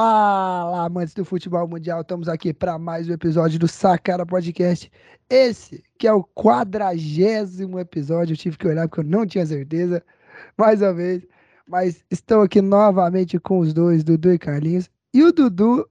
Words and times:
Fala, 0.00 0.84
amantes 0.84 1.12
do 1.12 1.24
futebol 1.24 1.66
mundial, 1.66 2.02
estamos 2.02 2.28
aqui 2.28 2.54
para 2.54 2.78
mais 2.78 3.08
um 3.08 3.12
episódio 3.12 3.58
do 3.58 3.66
Sacara 3.66 4.24
Podcast. 4.24 4.88
Esse 5.28 5.82
que 5.98 6.06
é 6.06 6.12
o 6.12 6.22
quadragésimo 6.22 7.80
episódio, 7.80 8.34
eu 8.34 8.36
tive 8.36 8.56
que 8.56 8.68
olhar 8.68 8.86
porque 8.86 9.00
eu 9.00 9.10
não 9.10 9.26
tinha 9.26 9.44
certeza, 9.44 10.00
mais 10.56 10.80
uma 10.80 10.94
vez. 10.94 11.26
Mas 11.66 12.04
estou 12.12 12.42
aqui 12.42 12.62
novamente 12.62 13.40
com 13.40 13.58
os 13.58 13.74
dois, 13.74 14.04
Dudu 14.04 14.32
e 14.32 14.38
Carlinhos. 14.38 14.88
E 15.12 15.24
o 15.24 15.32
Dudu 15.32 15.84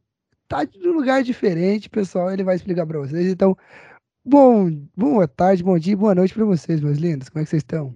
tá 0.48 0.64
de 0.64 0.88
um 0.88 0.94
lugar 0.94 1.21
diferente, 1.21 1.89
pessoal, 1.89 2.32
ele 2.32 2.46
vai 2.46 2.55
explicar 2.55 2.88
para 2.88 3.00
vocês. 3.00 3.28
Então, 3.28 3.58
bom, 4.24 4.71
boa 4.96 5.28
tarde, 5.28 5.62
bom 5.62 5.78
dia, 5.78 5.98
boa 5.98 6.16
noite 6.16 6.34
para 6.34 6.46
vocês, 6.46 6.80
meus 6.80 6.98
lindos. 6.98 7.28
Como 7.28 7.42
é 7.42 7.44
que 7.44 7.50
vocês 7.50 7.62
estão? 7.62 7.94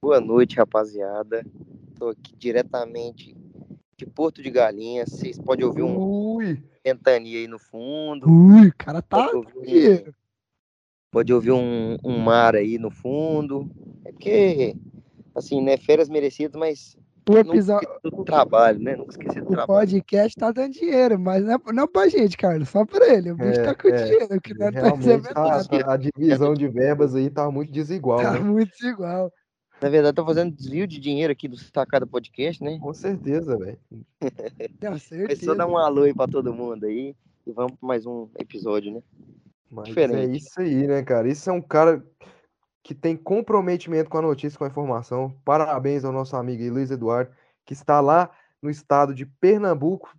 Boa 0.00 0.18
noite, 0.18 0.56
rapaziada. 0.56 1.44
Estou 1.92 2.08
aqui 2.08 2.34
diretamente 2.38 3.43
de 3.96 4.06
Porto 4.06 4.42
de 4.42 4.50
Galinhas. 4.50 5.08
Vocês 5.10 5.38
podem 5.38 5.64
ouvir 5.64 5.82
um 5.82 5.96
Ui, 5.98 6.62
ventania 6.84 7.38
aí 7.38 7.46
no 7.48 7.58
fundo. 7.58 8.28
ui, 8.30 8.68
o 8.68 8.74
cara 8.76 9.00
tá 9.02 9.24
Pode 9.28 9.36
ouvir, 9.36 9.66
dinheiro. 9.66 10.10
um, 10.10 10.12
pode 11.10 11.32
ouvir 11.32 11.52
um, 11.52 11.96
um 12.04 12.18
mar 12.18 12.54
aí 12.56 12.78
no 12.78 12.90
fundo. 12.90 13.70
É 14.04 14.12
porque, 14.12 14.76
assim, 15.34 15.62
né? 15.62 15.76
Férias 15.76 16.08
merecidas, 16.08 16.58
mas 16.58 16.96
O 17.28 17.38
episódio, 17.38 17.88
do 18.02 18.24
trabalho, 18.24 18.78
né? 18.80 18.96
Nunca 18.96 19.12
esqueci 19.12 19.40
do 19.40 19.46
o 19.46 19.50
trabalho. 19.50 19.66
podcast 19.80 20.36
tá 20.38 20.52
dando 20.52 20.72
dinheiro, 20.72 21.18
mas 21.18 21.42
não, 21.44 21.54
é, 21.54 21.72
não 21.72 21.88
pra 21.88 22.08
gente, 22.08 22.36
Carlos, 22.36 22.68
só 22.68 22.84
pra 22.84 23.08
ele. 23.14 23.30
O 23.32 23.36
bicho 23.36 23.60
É, 23.60 23.64
tá 23.64 23.74
com 23.74 23.88
é, 23.88 23.92
dinheiro, 24.04 24.40
que 24.40 24.52
não 24.54 24.70
tá 24.72 24.94
recebendo 24.94 25.84
a, 25.86 25.92
a 25.92 25.96
divisão 25.96 26.52
de 26.54 26.68
verbas 26.68 27.14
aí 27.14 27.30
tá 27.30 27.50
muito 27.50 27.72
desigual, 27.72 28.20
Tá 28.20 28.32
né? 28.32 28.40
muito 28.40 28.70
desigual. 28.72 29.32
Na 29.84 29.90
verdade, 29.90 30.14
tô 30.16 30.24
fazendo 30.24 30.50
desvio 30.56 30.86
de 30.86 30.98
dinheiro 30.98 31.30
aqui 31.30 31.46
do 31.46 31.58
Sacada 31.58 32.06
Podcast, 32.06 32.64
né? 32.64 32.78
Com 32.78 32.94
certeza, 32.94 33.54
velho. 33.58 33.78
Tenho 34.80 34.92
Mas 34.92 35.02
só 35.02 35.08
certeza. 35.14 35.54
dar 35.54 35.66
um 35.66 35.76
alô 35.76 36.04
aí 36.04 36.14
pra 36.14 36.26
todo 36.26 36.54
mundo 36.54 36.84
aí. 36.86 37.14
E 37.46 37.52
vamos 37.52 37.72
pra 37.72 37.86
mais 37.86 38.06
um 38.06 38.26
episódio, 38.38 38.94
né? 38.94 39.02
Mas 39.70 39.84
é 39.84 39.88
Diferente. 39.88 40.38
isso 40.38 40.58
aí, 40.58 40.86
né, 40.86 41.02
cara? 41.02 41.28
Isso 41.28 41.50
é 41.50 41.52
um 41.52 41.60
cara 41.60 42.02
que 42.82 42.94
tem 42.94 43.14
comprometimento 43.14 44.08
com 44.08 44.16
a 44.16 44.22
notícia, 44.22 44.58
com 44.58 44.64
a 44.64 44.68
informação. 44.68 45.36
Parabéns 45.44 46.02
ao 46.02 46.12
nosso 46.12 46.34
amigo 46.34 46.62
aí, 46.62 46.70
Luiz 46.70 46.90
Eduardo, 46.90 47.30
que 47.66 47.74
está 47.74 48.00
lá 48.00 48.30
no 48.62 48.70
estado 48.70 49.14
de 49.14 49.26
Pernambuco, 49.26 50.16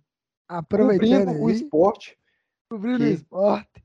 Aproveitando 0.48 1.42
o 1.42 1.50
esporte 1.50 2.16
cobrindo 2.70 3.02
o 3.02 3.06
que- 3.08 3.12
esporte. 3.14 3.84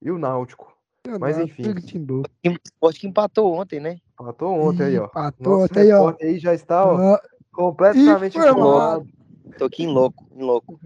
e 0.00 0.08
o 0.08 0.18
Náutico. 0.18 0.72
Eu 1.04 1.18
Mas 1.18 1.36
não, 1.36 1.44
enfim. 1.46 1.74
Timbu. 1.80 2.22
Esporte 2.64 3.00
que 3.00 3.08
empatou 3.08 3.52
ontem, 3.52 3.80
né? 3.80 3.98
Empatou 4.20 4.60
ontem 4.60 4.82
aí, 4.84 4.98
ó. 4.98 5.06
Empatou 5.06 5.52
Nosso 5.52 5.64
ontem 5.64 5.80
aí, 5.80 5.92
ó. 5.92 6.14
aí 6.20 6.38
já 6.38 6.54
está, 6.54 6.84
ó, 6.84 7.14
Ó, 7.14 7.18
completamente 7.52 8.36
informado. 8.36 9.08
Tô 9.58 9.64
aqui 9.64 9.84
em 9.84 9.86
louco, 9.86 10.26
em 10.34 10.42
louco. 10.42 10.78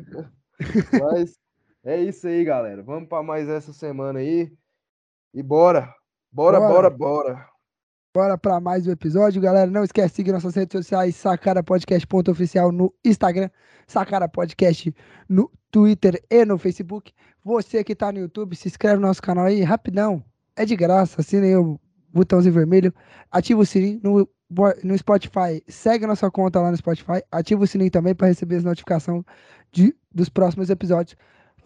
Mas 1.02 1.36
é 1.84 2.00
isso 2.00 2.28
aí, 2.28 2.44
galera. 2.44 2.82
Vamos 2.82 3.08
para 3.08 3.22
mais 3.22 3.48
essa 3.48 3.72
semana 3.72 4.20
aí. 4.20 4.52
E 5.34 5.42
bora. 5.42 5.92
Bora, 6.30 6.60
Bora. 6.60 6.72
bora, 6.72 6.90
bora. 6.90 7.48
Bora 8.14 8.38
pra 8.38 8.60
mais 8.60 8.86
um 8.86 8.92
episódio, 8.92 9.42
galera. 9.42 9.68
Não 9.68 9.82
esquece 9.82 10.10
de 10.10 10.14
seguir 10.16 10.32
nossas 10.32 10.54
redes 10.54 10.72
sociais, 10.72 11.16
Sacara 11.16 11.64
Podcast 11.64 12.06
ponto 12.06 12.30
oficial 12.30 12.70
no 12.70 12.94
Instagram, 13.04 13.50
Sacara 13.88 14.28
Podcast 14.28 14.94
no 15.28 15.50
Twitter 15.72 16.22
e 16.30 16.44
no 16.44 16.56
Facebook. 16.56 17.12
Você 17.44 17.82
que 17.82 17.96
tá 17.96 18.12
no 18.12 18.20
YouTube, 18.20 18.54
se 18.54 18.68
inscreve 18.68 19.00
no 19.00 19.08
nosso 19.08 19.20
canal 19.20 19.46
aí, 19.46 19.62
rapidão. 19.62 20.22
É 20.54 20.64
de 20.64 20.76
graça, 20.76 21.20
assina 21.20 21.44
aí 21.44 21.56
o 21.56 21.80
botãozinho 22.14 22.54
vermelho, 22.54 22.92
ativa 23.30 23.60
o 23.60 23.66
sininho 23.66 24.00
no, 24.02 24.28
no 24.82 24.96
Spotify, 24.96 25.62
segue 25.68 26.04
a 26.04 26.08
nossa 26.08 26.30
conta 26.30 26.60
lá 26.60 26.70
no 26.70 26.76
Spotify, 26.76 27.22
ativa 27.30 27.62
o 27.62 27.66
sininho 27.66 27.90
também 27.90 28.14
para 28.14 28.28
receber 28.28 28.56
as 28.56 28.64
notificações 28.64 29.22
de, 29.72 29.94
dos 30.14 30.28
próximos 30.28 30.70
episódios. 30.70 31.16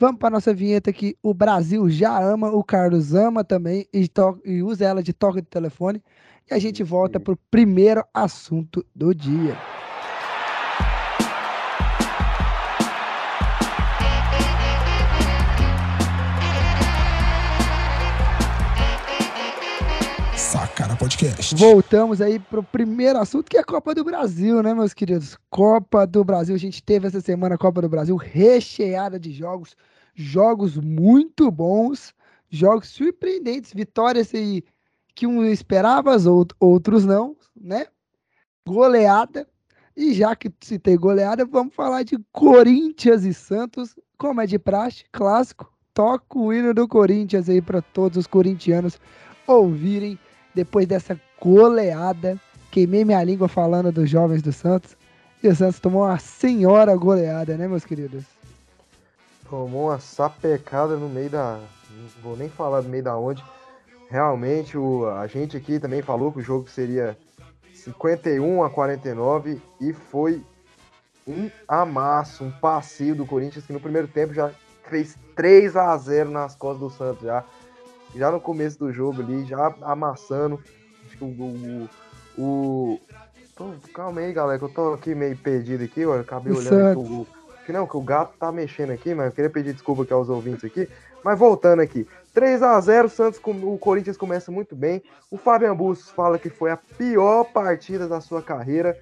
Vamos 0.00 0.18
para 0.18 0.30
nossa 0.30 0.54
vinheta 0.54 0.92
que 0.92 1.16
o 1.22 1.34
Brasil 1.34 1.88
já 1.90 2.18
ama, 2.18 2.50
o 2.50 2.62
Carlos 2.62 3.14
ama 3.14 3.42
também 3.44 3.86
e, 3.92 4.06
to- 4.08 4.40
e 4.44 4.62
usa 4.62 4.84
ela 4.84 5.02
de 5.02 5.12
toque 5.12 5.40
de 5.40 5.48
telefone. 5.48 6.02
E 6.50 6.54
a 6.54 6.58
gente 6.58 6.82
volta 6.82 7.18
aí. 7.18 7.24
pro 7.24 7.36
primeiro 7.50 8.02
assunto 8.14 8.84
do 8.94 9.14
dia. 9.14 9.54
Podcast. 21.18 21.56
Voltamos 21.56 22.20
aí 22.20 22.38
pro 22.38 22.62
primeiro 22.62 23.18
assunto, 23.18 23.50
que 23.50 23.56
é 23.56 23.60
a 23.60 23.64
Copa 23.64 23.92
do 23.92 24.04
Brasil, 24.04 24.62
né, 24.62 24.72
meus 24.72 24.94
queridos? 24.94 25.36
Copa 25.50 26.06
do 26.06 26.22
Brasil. 26.22 26.54
A 26.54 26.58
gente 26.58 26.80
teve 26.80 27.08
essa 27.08 27.20
semana 27.20 27.56
a 27.56 27.58
Copa 27.58 27.82
do 27.82 27.88
Brasil 27.88 28.14
recheada 28.14 29.18
de 29.18 29.32
jogos, 29.32 29.74
jogos 30.14 30.76
muito 30.76 31.50
bons, 31.50 32.14
jogos 32.48 32.90
surpreendentes, 32.90 33.72
vitórias 33.74 34.32
aí 34.32 34.62
que 35.12 35.26
um 35.26 35.44
esperava, 35.44 36.16
outros 36.60 37.04
não, 37.04 37.36
né? 37.60 37.88
Goleada. 38.64 39.44
E 39.96 40.14
já 40.14 40.36
que 40.36 40.52
citei 40.62 40.96
goleada, 40.96 41.44
vamos 41.44 41.74
falar 41.74 42.04
de 42.04 42.16
Corinthians 42.30 43.24
e 43.24 43.34
Santos, 43.34 43.96
como 44.16 44.40
é 44.40 44.46
de 44.46 44.56
praxe, 44.56 45.02
clássico. 45.10 45.68
Toca 45.92 46.38
o 46.38 46.52
hino 46.52 46.72
do 46.72 46.86
Corinthians 46.86 47.48
aí 47.48 47.60
para 47.60 47.82
todos 47.82 48.18
os 48.18 48.26
corintianos 48.28 49.00
ouvirem 49.48 50.16
depois 50.58 50.88
dessa 50.88 51.18
goleada. 51.40 52.36
Queimei 52.72 53.04
minha 53.04 53.22
língua 53.22 53.46
falando 53.46 53.92
dos 53.92 54.10
jovens 54.10 54.42
do 54.42 54.52
Santos. 54.52 54.96
E 55.40 55.46
o 55.46 55.54
Santos 55.54 55.78
tomou 55.78 56.02
uma 56.02 56.18
senhora 56.18 56.96
goleada, 56.96 57.56
né, 57.56 57.68
meus 57.68 57.84
queridos? 57.84 58.24
Tomou 59.48 59.86
uma 59.88 60.00
sapecada 60.00 60.96
no 60.96 61.08
meio 61.08 61.30
da. 61.30 61.60
Não 61.90 62.08
vou 62.22 62.36
nem 62.36 62.48
falar 62.48 62.82
no 62.82 62.88
meio 62.88 63.04
da 63.04 63.16
onde. 63.16 63.42
Realmente, 64.10 64.76
o, 64.76 65.08
a 65.08 65.26
gente 65.28 65.56
aqui 65.56 65.78
também 65.78 66.02
falou 66.02 66.32
que 66.32 66.40
o 66.40 66.42
jogo 66.42 66.68
seria 66.68 67.16
51 67.72 68.64
a 68.64 68.68
49 68.68 69.60
e 69.80 69.92
foi 69.92 70.42
um 71.26 71.48
amasso, 71.68 72.42
um 72.42 72.50
passeio 72.50 73.14
do 73.14 73.24
Corinthians 73.24 73.64
que 73.64 73.72
no 73.72 73.80
primeiro 73.80 74.08
tempo 74.08 74.34
já 74.34 74.50
fez 74.88 75.16
3 75.36 75.76
a 75.76 75.96
0 75.96 76.30
nas 76.30 76.56
costas 76.56 76.80
do 76.80 76.90
Santos 76.90 77.22
já. 77.22 77.44
Já 78.14 78.30
no 78.30 78.40
começo 78.40 78.78
do 78.78 78.92
jogo 78.92 79.22
ali, 79.22 79.44
já 79.44 79.74
amassando. 79.82 80.60
Acho 81.06 81.16
que 81.16 81.24
o. 81.24 81.88
o, 82.38 82.40
o- 82.42 83.00
calma 83.92 84.20
aí, 84.20 84.32
galera, 84.32 84.58
que 84.58 84.64
eu 84.64 84.68
tô 84.68 84.92
aqui 84.94 85.14
meio 85.14 85.36
perdido 85.36 85.82
aqui, 85.84 86.04
ó. 86.06 86.20
Acabei 86.20 86.52
O 86.52 86.56
olhando 86.58 86.86
aqui 87.00 87.12
o, 87.12 87.26
que 87.66 87.72
não, 87.72 87.86
que 87.86 87.96
o 87.96 88.00
gato 88.00 88.32
tá 88.38 88.52
mexendo 88.52 88.90
aqui, 88.92 89.14
mas 89.14 89.26
eu 89.26 89.32
queria 89.32 89.50
pedir 89.50 89.72
desculpa 89.72 90.02
aqui 90.04 90.12
aos 90.12 90.28
ouvintes 90.28 90.64
aqui. 90.64 90.88
Mas 91.24 91.38
voltando 91.38 91.80
aqui, 91.80 92.06
3 92.32 92.62
a 92.62 92.80
0 92.80 93.08
o 93.08 93.10
Santos, 93.10 93.40
o 93.44 93.76
Corinthians 93.78 94.16
começa 94.16 94.50
muito 94.52 94.76
bem. 94.76 95.02
O 95.30 95.36
Fabian 95.36 95.74
Bustos 95.74 96.08
fala 96.10 96.38
que 96.38 96.48
foi 96.48 96.70
a 96.70 96.76
pior 96.76 97.44
partida 97.44 98.06
da 98.06 98.20
sua 98.20 98.40
carreira 98.40 98.96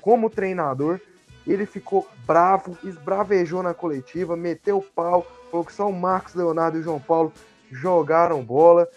como 0.00 0.30
treinador. 0.30 0.98
Ele 1.46 1.66
ficou 1.66 2.08
bravo, 2.26 2.76
esbravejou 2.82 3.62
na 3.62 3.72
coletiva, 3.74 4.36
meteu 4.36 4.78
o 4.78 4.82
pau, 4.82 5.26
falou 5.50 5.64
que 5.64 5.72
só 5.72 5.88
o 5.88 5.92
Marcos 5.92 6.34
Leonardo 6.34 6.78
e 6.78 6.80
o 6.80 6.82
João 6.82 7.00
Paulo 7.00 7.32
jogaram 7.70 8.42
bola. 8.44 8.88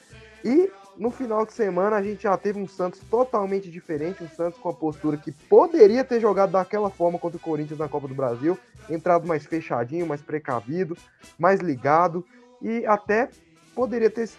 E 0.44 0.72
no 0.98 1.10
final 1.10 1.46
de 1.46 1.54
semana 1.54 1.96
a 1.96 2.04
gente 2.04 2.24
já 2.24 2.38
teve 2.38 2.60
um 2.60 2.68
Santos 2.68 3.00
totalmente 3.10 3.70
diferente, 3.70 4.24
um 4.24 4.30
Santos 4.30 4.60
com 4.60 4.70
a 4.70 4.74
postura 4.74 5.18
que 5.18 5.32
poderia 5.32 6.04
ter 6.04 6.20
jogado 6.20 6.52
daquela 6.52 6.90
forma 6.90 7.18
contra 7.18 7.38
o 7.38 7.42
Corinthians 7.42 7.80
na 7.80 7.88
Copa 7.88 8.08
do 8.08 8.14
Brasil, 8.14 8.58
entrado 8.90 9.28
mais 9.28 9.46
fechadinho, 9.46 10.06
mais 10.06 10.22
precavido, 10.22 10.98
mais 11.40 11.60
ligado 11.60 12.26
e 12.62 12.86
até 12.86 13.30
poderia 13.74 14.10
ter, 14.10 14.30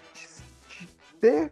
ter 1.20 1.50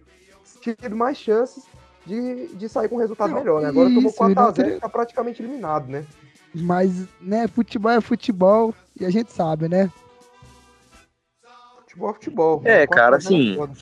tido 0.60 0.94
mais 0.94 1.16
chances 1.16 1.64
de, 2.06 2.48
de 2.48 2.68
sair 2.68 2.88
com 2.88 2.97
um 2.97 2.98
resultado 2.98 3.30
Não, 3.30 3.38
melhor, 3.38 3.62
né? 3.62 3.68
Agora 3.68 3.88
tomou 3.88 4.10
isso, 4.10 4.16
4 4.16 4.34
não 4.34 4.42
a 4.42 4.47
0 4.47 4.54
teria- 4.54 4.76
e 4.76 4.80
tá 4.80 4.88
praticamente 4.88 5.42
eliminado, 5.42 5.88
né? 5.88 6.04
Mas, 6.54 7.06
né, 7.20 7.47
futebol 7.47 7.92
é 7.92 8.00
futebol 8.00 8.74
e 8.98 9.04
a 9.04 9.10
gente 9.10 9.33
sabe, 9.33 9.68
né? 9.68 9.91
Futebol 11.91 12.10
é 12.10 12.15
futebol. 12.15 12.63
É, 12.65 12.87
4 12.87 12.92
a 12.92 12.97
cara, 12.97 13.19
0 13.19 13.63
assim. 13.63 13.81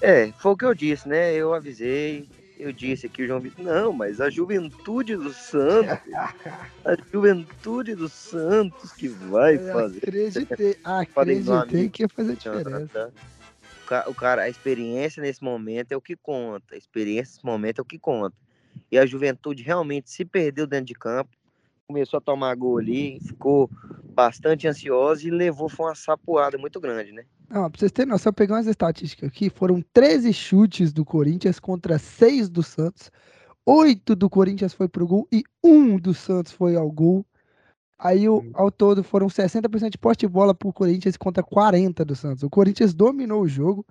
É, 0.00 0.32
foi 0.32 0.52
o 0.52 0.56
que 0.56 0.64
eu 0.64 0.74
disse, 0.74 1.08
né? 1.08 1.34
Eu 1.34 1.52
avisei, 1.52 2.28
eu 2.56 2.72
disse 2.72 3.06
aqui, 3.06 3.22
o 3.22 3.26
João 3.26 3.40
Vitor, 3.40 3.64
não, 3.64 3.92
mas 3.92 4.20
a 4.20 4.30
juventude 4.30 5.16
do 5.16 5.32
Santos, 5.32 5.98
a 6.84 6.96
juventude 7.12 7.94
do 7.94 8.08
Santos 8.08 8.92
que 8.92 9.08
vai 9.08 9.56
Eu 9.56 9.72
fazer. 9.72 9.98
acreditei, 9.98 10.76
acreditei 10.84 11.90
que 11.90 12.02
ia 12.04 12.08
fazer 12.08 12.36
diferença. 12.36 13.12
O 13.82 13.86
ca- 13.86 14.04
O 14.08 14.14
cara, 14.14 14.42
a 14.42 14.48
experiência 14.48 15.20
nesse 15.20 15.42
momento 15.42 15.92
é 15.92 15.96
o 15.96 16.00
que 16.00 16.16
conta. 16.16 16.74
A 16.74 16.78
experiência 16.78 17.32
nesse 17.34 17.44
momento 17.44 17.80
é 17.80 17.82
o 17.82 17.84
que 17.84 17.98
conta. 17.98 18.36
E 18.90 18.98
a 18.98 19.04
juventude 19.04 19.62
realmente 19.62 20.10
se 20.10 20.24
perdeu 20.24 20.66
dentro 20.66 20.86
de 20.86 20.94
campo, 20.94 21.30
começou 21.88 22.18
a 22.18 22.20
tomar 22.20 22.54
gol 22.54 22.78
ali, 22.78 23.18
ficou 23.20 23.68
bastante 24.18 24.66
ansiosa 24.66 25.28
e 25.28 25.30
levou 25.30 25.68
foi 25.68 25.86
uma 25.86 25.94
sapoada 25.94 26.58
muito 26.58 26.80
grande, 26.80 27.12
né? 27.12 27.22
Não, 27.48 27.70
pra 27.70 27.78
vocês 27.78 27.92
terem 27.92 28.10
noção, 28.10 28.30
eu 28.30 28.34
peguei 28.34 28.52
umas 28.52 28.66
estatísticas 28.66 29.28
aqui. 29.28 29.48
Foram 29.48 29.80
13 29.92 30.32
chutes 30.32 30.92
do 30.92 31.04
Corinthians 31.04 31.60
contra 31.60 32.00
6 32.00 32.48
do 32.48 32.60
Santos. 32.60 33.12
8 33.64 34.16
do 34.16 34.28
Corinthians 34.28 34.74
foi 34.74 34.88
pro 34.88 35.06
gol 35.06 35.28
e 35.32 35.44
1 35.62 35.98
do 35.98 36.12
Santos 36.12 36.50
foi 36.50 36.74
ao 36.74 36.90
gol. 36.90 37.24
Aí, 37.96 38.28
o, 38.28 38.44
ao 38.54 38.72
todo, 38.72 39.04
foram 39.04 39.28
60% 39.28 39.88
de 39.88 39.98
poste 39.98 40.26
de 40.26 40.32
bola 40.32 40.52
pro 40.52 40.72
Corinthians 40.72 41.16
contra 41.16 41.40
40% 41.40 42.04
do 42.04 42.16
Santos. 42.16 42.42
O 42.42 42.50
Corinthians 42.50 42.92
dominou 42.92 43.42
o 43.42 43.48
jogo, 43.48 43.86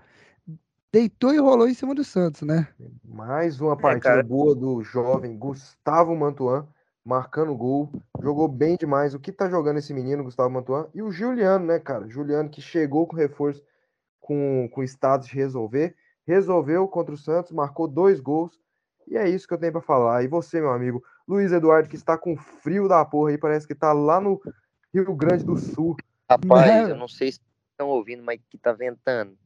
deitou 0.91 1.33
e 1.33 1.37
rolou 1.37 1.69
em 1.69 1.73
cima 1.73 1.95
do 1.95 2.03
Santos, 2.03 2.41
né? 2.41 2.67
Mais 3.05 3.61
uma 3.61 3.77
partida 3.77 4.09
cara. 4.09 4.23
boa 4.23 4.53
do 4.53 4.83
jovem 4.83 5.37
Gustavo 5.37 6.13
Mantuan, 6.17 6.67
marcando 7.07 7.55
gol. 7.55 7.89
Jogou 8.21 8.49
bem 8.49 8.75
demais. 8.75 9.13
O 9.13 9.19
que 9.19 9.31
tá 9.31 9.49
jogando 9.49 9.77
esse 9.77 9.93
menino, 9.93 10.25
Gustavo 10.25 10.49
Mantuan? 10.49 10.89
E 10.93 11.01
o 11.01 11.09
Juliano, 11.09 11.65
né, 11.65 11.79
cara? 11.79 12.05
Juliano 12.09 12.49
que 12.49 12.61
chegou 12.61 13.07
com 13.07 13.15
reforço 13.15 13.63
com, 14.19 14.67
com 14.69 14.83
status 14.83 15.29
de 15.29 15.33
resolver. 15.33 15.95
Resolveu 16.25 16.85
contra 16.89 17.15
o 17.15 17.17
Santos, 17.17 17.53
marcou 17.53 17.87
dois 17.87 18.19
gols. 18.19 18.59
E 19.07 19.15
é 19.15 19.29
isso 19.29 19.47
que 19.47 19.53
eu 19.53 19.57
tenho 19.57 19.71
pra 19.71 19.81
falar. 19.81 20.21
E 20.23 20.27
você, 20.27 20.59
meu 20.59 20.71
amigo, 20.71 21.01
Luiz 21.25 21.53
Eduardo, 21.53 21.87
que 21.87 21.95
está 21.95 22.17
com 22.17 22.35
frio 22.35 22.89
da 22.89 23.05
porra 23.05 23.31
aí, 23.31 23.37
parece 23.37 23.65
que 23.65 23.73
tá 23.73 23.93
lá 23.93 24.19
no 24.19 24.41
Rio 24.93 25.15
Grande 25.15 25.45
do 25.45 25.55
Sul. 25.55 25.95
Rapaz, 26.29 26.87
Né? 26.87 26.91
eu 26.91 26.97
não 26.97 27.07
sei 27.07 27.31
se 27.31 27.39
estão 27.71 27.87
ouvindo, 27.87 28.21
mas 28.21 28.41
que 28.49 28.57
tá 28.57 28.73
ventando. 28.73 29.37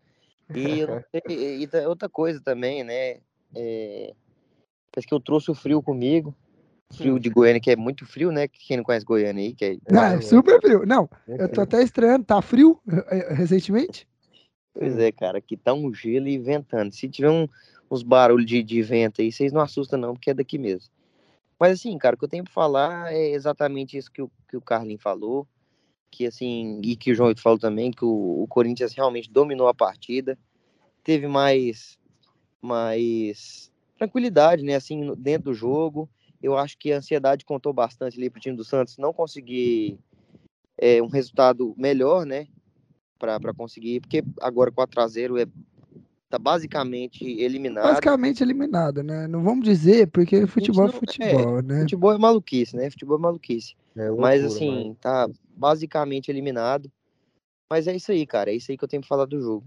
E, 0.55 0.83
sei- 1.11 1.63
e 1.63 1.85
outra 1.85 2.09
coisa 2.09 2.41
também, 2.43 2.83
né? 2.83 3.19
É, 3.55 4.13
parece 4.91 5.07
que 5.07 5.13
eu 5.13 5.19
trouxe 5.19 5.51
o 5.51 5.55
frio 5.55 5.83
comigo. 5.83 6.35
Frio 6.91 7.19
de 7.19 7.29
Goiânia, 7.29 7.59
que 7.61 7.71
é 7.71 7.75
muito 7.75 8.05
frio, 8.05 8.31
né? 8.31 8.47
Quem 8.47 8.77
não 8.77 8.83
conhece 8.83 9.05
Goiânia 9.05 9.43
aí, 9.43 9.53
que 9.53 9.65
é 9.65 9.77
Não, 9.89 10.03
é. 10.03 10.21
super 10.21 10.59
frio. 10.61 10.85
Não, 10.85 11.09
eu 11.27 11.49
tô 11.49 11.61
até 11.61 11.81
estranhando. 11.81 12.25
Tá 12.25 12.41
frio 12.41 12.79
eh, 13.09 13.33
recentemente? 13.33 14.07
Pois 14.73 14.97
é, 14.97 15.11
cara, 15.11 15.37
aqui 15.37 15.57
tá 15.57 15.73
um 15.73 15.93
gelo 15.93 16.27
e 16.27 16.37
ventando. 16.37 16.93
Se 16.93 17.09
tiver 17.09 17.29
um- 17.29 17.47
uns 17.89 18.03
barulhos 18.03 18.45
de, 18.45 18.63
de 18.63 18.81
vento 18.81 19.21
aí, 19.21 19.31
vocês 19.31 19.51
não 19.51 19.61
assustam 19.61 19.99
não, 19.99 20.13
porque 20.13 20.29
é 20.29 20.33
daqui 20.33 20.57
mesmo. 20.57 20.89
Mas 21.59 21.73
assim, 21.73 21.97
cara, 21.97 22.15
o 22.15 22.17
que 22.17 22.23
eu 22.25 22.29
tenho 22.29 22.43
pra 22.43 22.53
falar 22.53 23.13
é 23.13 23.31
exatamente 23.31 23.97
isso 23.97 24.11
que 24.11 24.21
o, 24.21 24.31
que 24.49 24.57
o 24.57 24.61
Carlinhos 24.61 25.01
falou, 25.01 25.45
que 26.09 26.25
assim, 26.25 26.79
e 26.83 26.95
que 26.95 27.11
o 27.11 27.15
João 27.15 27.29
Vitor 27.29 27.43
falou 27.43 27.59
também, 27.59 27.91
que 27.91 28.03
o, 28.03 28.43
o 28.43 28.47
Corinthians 28.47 28.93
realmente 28.93 29.29
dominou 29.29 29.67
a 29.67 29.73
partida, 29.73 30.37
teve 31.03 31.27
mais, 31.27 31.99
mais 32.61 33.71
tranquilidade, 33.97 34.63
né, 34.63 34.75
assim, 34.75 35.13
dentro 35.17 35.51
do 35.51 35.53
jogo. 35.53 36.09
Eu 36.41 36.57
acho 36.57 36.77
que 36.77 36.91
a 36.91 36.97
ansiedade 36.97 37.45
contou 37.45 37.71
bastante 37.73 38.17
ali 38.17 38.29
pro 38.29 38.41
time 38.41 38.55
do 38.55 38.63
Santos 38.63 38.97
não 38.97 39.13
conseguir 39.13 39.97
é, 40.77 41.01
um 41.01 41.07
resultado 41.07 41.73
melhor, 41.77 42.25
né, 42.25 42.47
para 43.19 43.53
conseguir, 43.53 43.99
porque 43.99 44.23
agora 44.41 44.71
4 44.71 45.01
a 45.01 45.07
0 45.07 45.37
é 45.37 45.45
tá 46.31 46.39
basicamente 46.39 47.25
eliminado. 47.25 47.83
Basicamente 47.83 48.41
eliminado, 48.41 49.03
né? 49.03 49.27
Não 49.27 49.43
vamos 49.43 49.65
dizer, 49.65 50.07
porque 50.07 50.47
futebol 50.47 50.85
é 50.85 50.87
não- 50.87 50.93
futebol, 50.93 51.61
né? 51.61 51.81
Futebol 51.81 52.13
é 52.13 52.17
maluquice, 52.17 52.75
né? 52.75 52.89
Futebol 52.89 53.17
é 53.17 53.21
maluquice. 53.21 53.75
É 53.97 54.09
Mas 54.09 54.41
loucura, 54.41 54.47
assim, 54.47 54.97
tá 55.01 55.29
basicamente 55.55 56.29
eliminado. 56.29 56.89
Mas 57.69 57.87
é 57.87 57.95
isso 57.95 58.11
aí, 58.11 58.25
cara. 58.25 58.49
É 58.49 58.55
isso 58.55 58.71
aí 58.71 58.77
que 58.77 58.83
eu 58.83 58.87
tenho 58.87 59.01
pra 59.01 59.09
falar 59.09 59.25
do 59.25 59.41
jogo. 59.41 59.65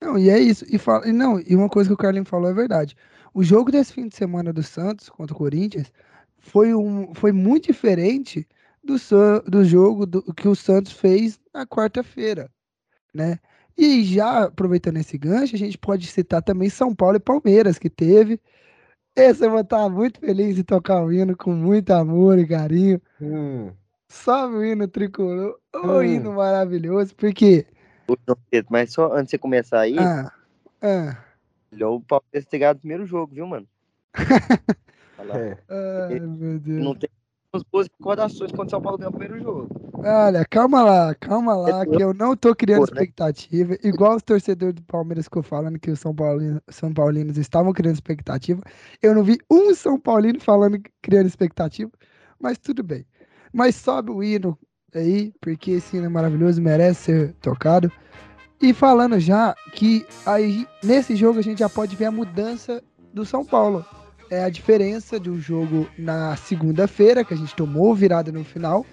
Não, 0.00 0.18
e 0.18 0.30
é 0.30 0.38
isso. 0.38 0.64
E, 0.68 0.78
fala, 0.78 1.06
e 1.06 1.12
não, 1.12 1.38
e 1.38 1.54
uma 1.54 1.68
coisa 1.68 1.90
que 1.90 1.94
o 1.94 1.96
Carlinhos 1.96 2.28
falou 2.28 2.48
é 2.48 2.54
verdade. 2.54 2.96
O 3.32 3.42
jogo 3.42 3.70
desse 3.70 3.92
fim 3.92 4.08
de 4.08 4.16
semana 4.16 4.52
do 4.52 4.62
Santos 4.62 5.08
contra 5.08 5.34
o 5.34 5.38
Corinthians 5.38 5.92
foi, 6.38 6.74
um, 6.74 7.14
foi 7.14 7.32
muito 7.32 7.66
diferente 7.66 8.46
do, 8.82 8.96
do 9.46 9.64
jogo 9.64 10.06
do, 10.06 10.22
que 10.34 10.48
o 10.48 10.54
Santos 10.54 10.92
fez 10.92 11.38
na 11.52 11.66
quarta-feira, 11.66 12.50
né? 13.14 13.38
E 13.76 14.04
já 14.04 14.44
aproveitando 14.44 14.98
esse 14.98 15.16
gancho, 15.16 15.54
a 15.54 15.58
gente 15.58 15.78
pode 15.78 16.06
citar 16.06 16.42
também 16.42 16.68
São 16.68 16.94
Paulo 16.94 17.16
e 17.16 17.20
Palmeiras, 17.20 17.78
que 17.78 17.88
teve. 17.88 18.40
Esse 19.16 19.44
eu 19.44 19.50
vou 19.50 19.60
estar 19.60 19.88
muito 19.88 20.20
feliz 20.20 20.58
em 20.58 20.62
tocar 20.62 21.02
o 21.02 21.12
hino 21.12 21.36
com 21.36 21.52
muito 21.52 21.90
amor 21.92 22.38
e 22.38 22.46
carinho. 22.46 23.00
Hum, 23.20 23.72
o 24.54 24.64
hino 24.64 24.88
tricolor, 24.88 25.58
o 25.74 25.78
Hum. 25.78 26.02
hino 26.02 26.32
maravilhoso, 26.34 27.14
porque. 27.16 27.66
Mas 28.68 28.92
só 28.92 29.12
antes 29.12 29.26
de 29.26 29.30
você 29.30 29.38
começar 29.38 29.80
aí, 29.80 29.96
Ah, 29.98 30.32
ah, 30.82 31.16
melhor 31.70 31.92
o 31.92 32.00
Palmeiras 32.00 32.46
ter 32.48 32.58
ganhado 32.58 32.78
o 32.78 32.80
primeiro 32.80 33.06
jogo, 33.06 33.34
viu, 33.34 33.46
mano? 33.46 33.66
É. 35.34 35.58
ai, 35.68 36.18
meu 36.18 36.58
Deus. 36.58 36.82
Não 36.82 36.94
tem 36.94 37.10
as 37.52 37.62
boas 37.64 37.88
recordações 37.98 38.52
quando 38.52 38.68
o 38.68 38.70
São 38.70 38.80
Paulo 38.80 38.96
ganhou 38.96 39.12
o 39.12 39.16
primeiro 39.16 39.42
jogo. 39.42 39.68
Olha, 39.94 40.44
calma 40.44 40.82
lá, 40.82 41.14
calma 41.16 41.54
lá, 41.56 41.82
É 41.82 41.86
que 41.86 42.02
eu 42.02 42.14
não 42.14 42.36
tô 42.36 42.54
criando 42.54 42.86
Pô, 42.86 42.94
né? 42.94 43.02
expectativa. 43.02 43.76
Igual 43.82 44.16
os 44.16 44.22
torcedores 44.22 44.74
do 44.74 44.82
Palmeiras 44.82 45.24
ficou 45.24 45.42
falando 45.42 45.78
que 45.78 45.90
os 45.90 45.98
São 45.98 46.14
Paulinos, 46.14 46.60
São 46.68 46.92
Paulinos 46.92 47.36
estavam 47.36 47.72
criando 47.72 47.94
expectativa. 47.94 48.62
Eu 49.02 49.14
não 49.14 49.24
vi 49.24 49.38
um 49.50 49.74
São 49.74 49.98
Paulino 49.98 50.40
falando 50.40 50.80
criando 51.02 51.26
expectativa, 51.26 51.90
mas 52.38 52.56
tudo 52.56 52.82
bem. 52.82 53.04
Mas 53.52 53.74
sobe 53.76 54.12
o 54.12 54.22
hino 54.22 54.56
aí, 54.94 55.32
porque 55.40 55.72
esse 55.72 55.96
hino 55.96 56.06
é 56.06 56.08
maravilhoso, 56.08 56.62
merece 56.62 57.00
ser 57.00 57.32
tocado. 57.34 57.90
E 58.60 58.74
falando 58.74 59.18
já 59.18 59.54
que 59.72 60.06
aí 60.26 60.66
nesse 60.82 61.16
jogo 61.16 61.38
a 61.38 61.42
gente 61.42 61.60
já 61.60 61.68
pode 61.68 61.96
ver 61.96 62.04
a 62.04 62.10
mudança 62.10 62.82
do 63.12 63.24
São 63.24 63.42
Paulo. 63.44 63.84
É 64.28 64.44
a 64.44 64.50
diferença 64.50 65.18
do 65.18 65.40
jogo 65.40 65.88
na 65.98 66.36
segunda-feira, 66.36 67.24
que 67.24 67.32
a 67.32 67.36
gente 67.36 67.56
tomou 67.56 67.94
virada 67.94 68.30
no 68.30 68.44
final, 68.44 68.84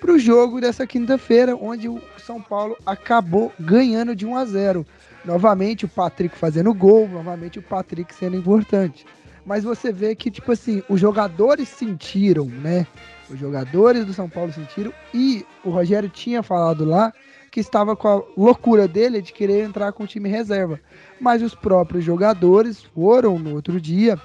para 0.00 0.12
o 0.12 0.18
jogo 0.18 0.60
dessa 0.60 0.86
quinta-feira, 0.86 1.54
onde 1.54 1.88
o 1.88 2.00
São 2.18 2.40
Paulo 2.40 2.76
acabou 2.86 3.52
ganhando 3.60 4.16
de 4.16 4.26
1 4.26 4.36
a 4.36 4.44
0. 4.46 4.86
Novamente 5.24 5.84
o 5.84 5.88
Patrick 5.88 6.36
fazendo 6.36 6.74
gol, 6.74 7.06
novamente 7.06 7.58
o 7.58 7.62
Patrick 7.62 8.12
sendo 8.14 8.36
importante. 8.36 9.06
Mas 9.44 9.62
você 9.62 9.92
vê 9.92 10.16
que, 10.16 10.30
tipo 10.30 10.50
assim, 10.50 10.82
os 10.88 10.98
jogadores 10.98 11.68
sentiram, 11.68 12.46
né? 12.46 12.86
Os 13.30 13.38
jogadores 13.38 14.04
do 14.04 14.12
São 14.12 14.28
Paulo 14.28 14.52
sentiram 14.52 14.92
e 15.12 15.46
o 15.64 15.70
Rogério 15.70 16.08
tinha 16.08 16.42
falado 16.42 16.84
lá 16.84 17.12
que 17.52 17.60
estava 17.60 17.94
com 17.94 18.08
a 18.08 18.22
loucura 18.34 18.88
dele 18.88 19.20
de 19.20 19.30
querer 19.30 19.62
entrar 19.62 19.92
com 19.92 20.04
o 20.04 20.06
time 20.06 20.26
reserva. 20.26 20.80
Mas 21.20 21.42
os 21.42 21.54
próprios 21.54 22.02
jogadores 22.02 22.82
foram 22.82 23.38
no 23.38 23.54
outro 23.54 23.78
dia, 23.78 24.18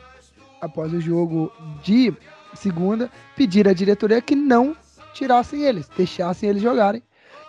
após 0.62 0.94
o 0.94 1.02
jogo 1.02 1.52
de 1.84 2.16
segunda, 2.56 3.12
pedir 3.36 3.68
à 3.68 3.74
diretoria 3.74 4.22
que 4.22 4.34
não 4.34 4.76
tirassem 5.14 5.62
eles, 5.62 5.90
deixassem 5.90 6.50
eles 6.50 6.62
jogarem. 6.62 7.04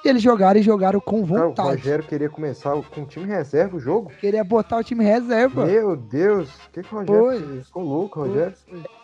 E 0.04 0.08
eles 0.08 0.20
jogaram 0.22 0.58
e 0.58 0.62
jogaram 0.62 1.00
com 1.00 1.24
Cara, 1.26 1.44
o 1.44 1.48
vontade. 1.48 1.76
Rogério 1.76 2.04
queria 2.04 2.28
começar 2.28 2.70
com 2.82 3.02
o 3.02 3.06
time 3.06 3.26
reserva 3.26 3.76
o 3.76 3.80
jogo? 3.80 4.10
Queria 4.20 4.42
botar 4.42 4.78
o 4.78 4.84
time 4.84 5.04
reserva. 5.04 5.64
Meu 5.64 5.96
Deus, 5.96 6.48
o 6.66 6.70
que, 6.72 6.82
que 6.82 6.94
o 6.94 6.98
Rogério 6.98 7.22
Foi. 7.22 7.40
fez? 7.54 7.66
Ficou 7.66 7.82
louco, 7.84 8.20
Rogério. 8.20 8.54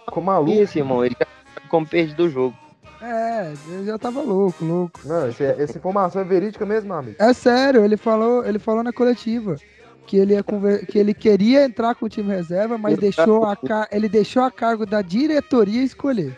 Ficou 0.04 0.22
maluco. 0.22 0.52
Isso, 0.52 0.76
irmão, 0.78 1.04
ele 1.04 1.16
já 1.18 1.26
como 1.68 1.86
perdido 1.86 2.24
do 2.24 2.28
jogo. 2.28 2.63
É, 3.06 3.52
eu 3.68 3.84
já 3.84 3.98
tava 3.98 4.22
louco, 4.22 4.64
louco. 4.64 4.98
Não, 5.04 5.28
esse- 5.28 5.44
essa 5.44 5.76
informação 5.76 6.22
é 6.22 6.24
verídica 6.24 6.64
mesmo, 6.64 6.92
amigo. 6.94 7.16
É 7.18 7.32
sério, 7.34 7.84
ele 7.84 7.96
falou, 7.98 8.44
ele 8.46 8.58
falou 8.58 8.82
na 8.82 8.92
coletiva 8.92 9.56
que 10.06 10.16
ele, 10.16 10.32
ia 10.34 10.42
conver- 10.42 10.86
que 10.86 10.98
ele 10.98 11.12
queria 11.12 11.64
entrar 11.64 11.94
com 11.94 12.06
o 12.06 12.08
time 12.08 12.34
reserva, 12.34 12.78
mas 12.78 12.92
Ele 12.92 13.00
deixou 13.02 13.44
a 13.44 13.56
ele 13.90 14.08
deixou 14.08 14.42
a 14.42 14.50
cargo 14.50 14.86
da 14.86 15.02
diretoria 15.02 15.82
escolher. 15.82 16.34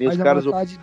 Mas 0.00 0.20
a 0.20 0.22
caras, 0.22 0.44
vontade- 0.44 0.78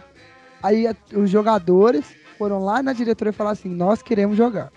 Aí 0.64 0.88
a- 0.88 0.96
os 1.14 1.30
jogadores 1.30 2.06
foram 2.38 2.64
lá 2.64 2.82
na 2.82 2.92
diretoria 2.92 3.30
e 3.30 3.34
falaram 3.34 3.54
assim: 3.54 3.70
nós 3.70 4.02
queremos 4.02 4.36
jogar. 4.36 4.72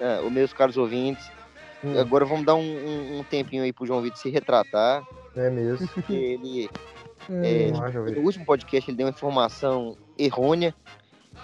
ah, 0.00 0.20
os 0.24 0.30
meus 0.32 0.52
caros 0.52 0.76
ouvintes, 0.76 1.26
Hum, 1.82 1.98
agora 1.98 2.24
vamos 2.24 2.44
dar 2.44 2.54
um, 2.54 2.60
um- 2.60 3.18
um 3.20 3.24
tempinho 3.24 3.62
aí 3.62 3.72
pro 3.72 3.86
João 3.86 4.02
Vitor 4.02 4.18
se 4.18 4.28
retratar, 4.28 5.02
é 5.34 5.48
mesmo. 5.50 5.88
porque 5.88 6.12
ele 6.12 6.68
É, 7.30 7.62
É, 7.62 7.64
Vamos 7.66 7.80
lá, 7.80 7.90
João 7.90 8.04
Vitor. 8.04 8.20
no 8.20 8.26
último 8.26 8.44
podcast 8.44 8.90
ele 8.90 8.96
deu 8.96 9.06
uma 9.06 9.12
informação 9.12 9.96
errônea. 10.18 10.74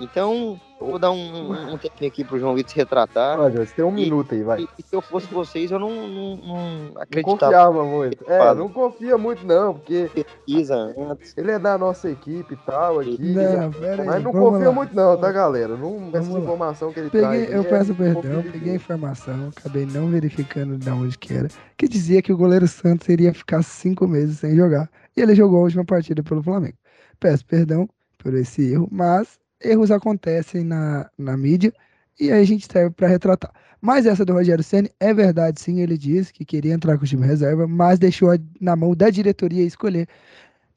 Então, 0.00 0.58
eu 0.80 0.86
vou 0.86 0.98
dar 0.98 1.10
um, 1.10 1.52
um- 1.74 1.76
tempinho 1.76 2.10
aqui 2.10 2.24
pro 2.24 2.38
João 2.38 2.54
Vitor 2.54 2.70
se 2.72 2.76
retratar. 2.78 3.36
João, 3.36 3.50
você 3.66 3.74
tem 3.74 3.84
um 3.84 3.90
E- 3.90 4.04
minuto 4.04 4.34
aí, 4.34 4.42
vai. 4.42 4.62
E, 4.62 4.68
e 4.78 4.82
se 4.82 4.96
eu 4.96 5.02
fosse 5.02 5.26
vocês, 5.26 5.70
eu 5.70 5.78
não, 5.78 5.90
não, 5.90 6.36
não 6.36 6.56
Não 6.94 7.02
acreditava 7.02 7.38
confiava 7.38 7.84
muito. 7.84 8.24
É, 8.26 8.38
Fala. 8.38 8.54
não 8.54 8.68
confia 8.70 9.18
muito 9.18 9.46
não, 9.46 9.74
porque 9.74 10.10
pesquisa 10.14 10.74
antes. 10.96 11.36
ele 11.36 11.50
é 11.50 11.58
da 11.58 11.76
nossa 11.76 12.10
equipe 12.10 12.54
e 12.54 12.56
tal 12.56 13.00
aqui. 13.00 13.18
não, 13.20 13.70
pera 13.70 14.02
aí, 14.02 14.08
Mas 14.08 14.24
não 14.24 14.32
vamos 14.32 14.48
confia 14.50 14.68
lá. 14.68 14.74
muito 14.74 14.96
não, 14.96 15.16
tá, 15.18 15.30
galera? 15.30 15.76
Não, 15.76 16.08
essa 16.14 16.32
informação 16.38 16.90
que 16.90 16.98
ele 16.98 17.10
traz. 17.10 17.26
Peguei, 17.28 17.46
aí 17.48 17.52
eu 17.52 17.60
é 17.60 17.64
peço 17.64 17.94
pouco 17.94 18.22
perdão, 18.22 18.42
peguei 18.50 18.72
a 18.72 18.76
informação, 18.76 19.50
acabei 19.54 19.84
não 19.84 20.06
verificando 20.08 20.78
de 20.78 20.88
onde 20.88 21.18
que 21.18 21.34
era, 21.34 21.48
que 21.76 21.86
dizia 21.86 22.22
que 22.22 22.32
o 22.32 22.36
goleiro 22.36 22.66
Santos 22.66 23.06
iria 23.10 23.34
ficar 23.34 23.62
cinco 23.62 24.08
meses 24.08 24.38
sem 24.38 24.56
jogar. 24.56 24.88
E 25.16 25.20
ele 25.20 25.34
jogou 25.34 25.60
a 25.60 25.62
última 25.62 25.84
partida 25.84 26.22
pelo 26.22 26.42
Flamengo. 26.42 26.76
Peço 27.20 27.44
perdão 27.46 27.88
por 28.18 28.34
esse 28.34 28.62
erro, 28.72 28.88
mas 28.90 29.38
erros 29.60 29.90
acontecem 29.90 30.64
na, 30.64 31.10
na 31.18 31.36
mídia 31.36 31.72
e 32.18 32.30
aí 32.30 32.40
a 32.40 32.44
gente 32.44 32.66
serve 32.70 32.90
para 32.94 33.08
retratar. 33.08 33.52
Mas 33.80 34.06
essa 34.06 34.24
do 34.24 34.32
Rogério 34.32 34.62
Ceni 34.64 34.90
é 35.00 35.12
verdade, 35.12 35.60
sim. 35.60 35.80
Ele 35.80 35.98
disse 35.98 36.32
que 36.32 36.44
queria 36.44 36.72
entrar 36.74 36.96
com 36.98 37.04
o 37.04 37.06
time 37.06 37.26
reserva, 37.26 37.66
mas 37.66 37.98
deixou 37.98 38.30
a- 38.30 38.38
na 38.60 38.76
mão 38.76 38.94
da 38.94 39.10
diretoria 39.10 39.64
escolher. 39.64 40.08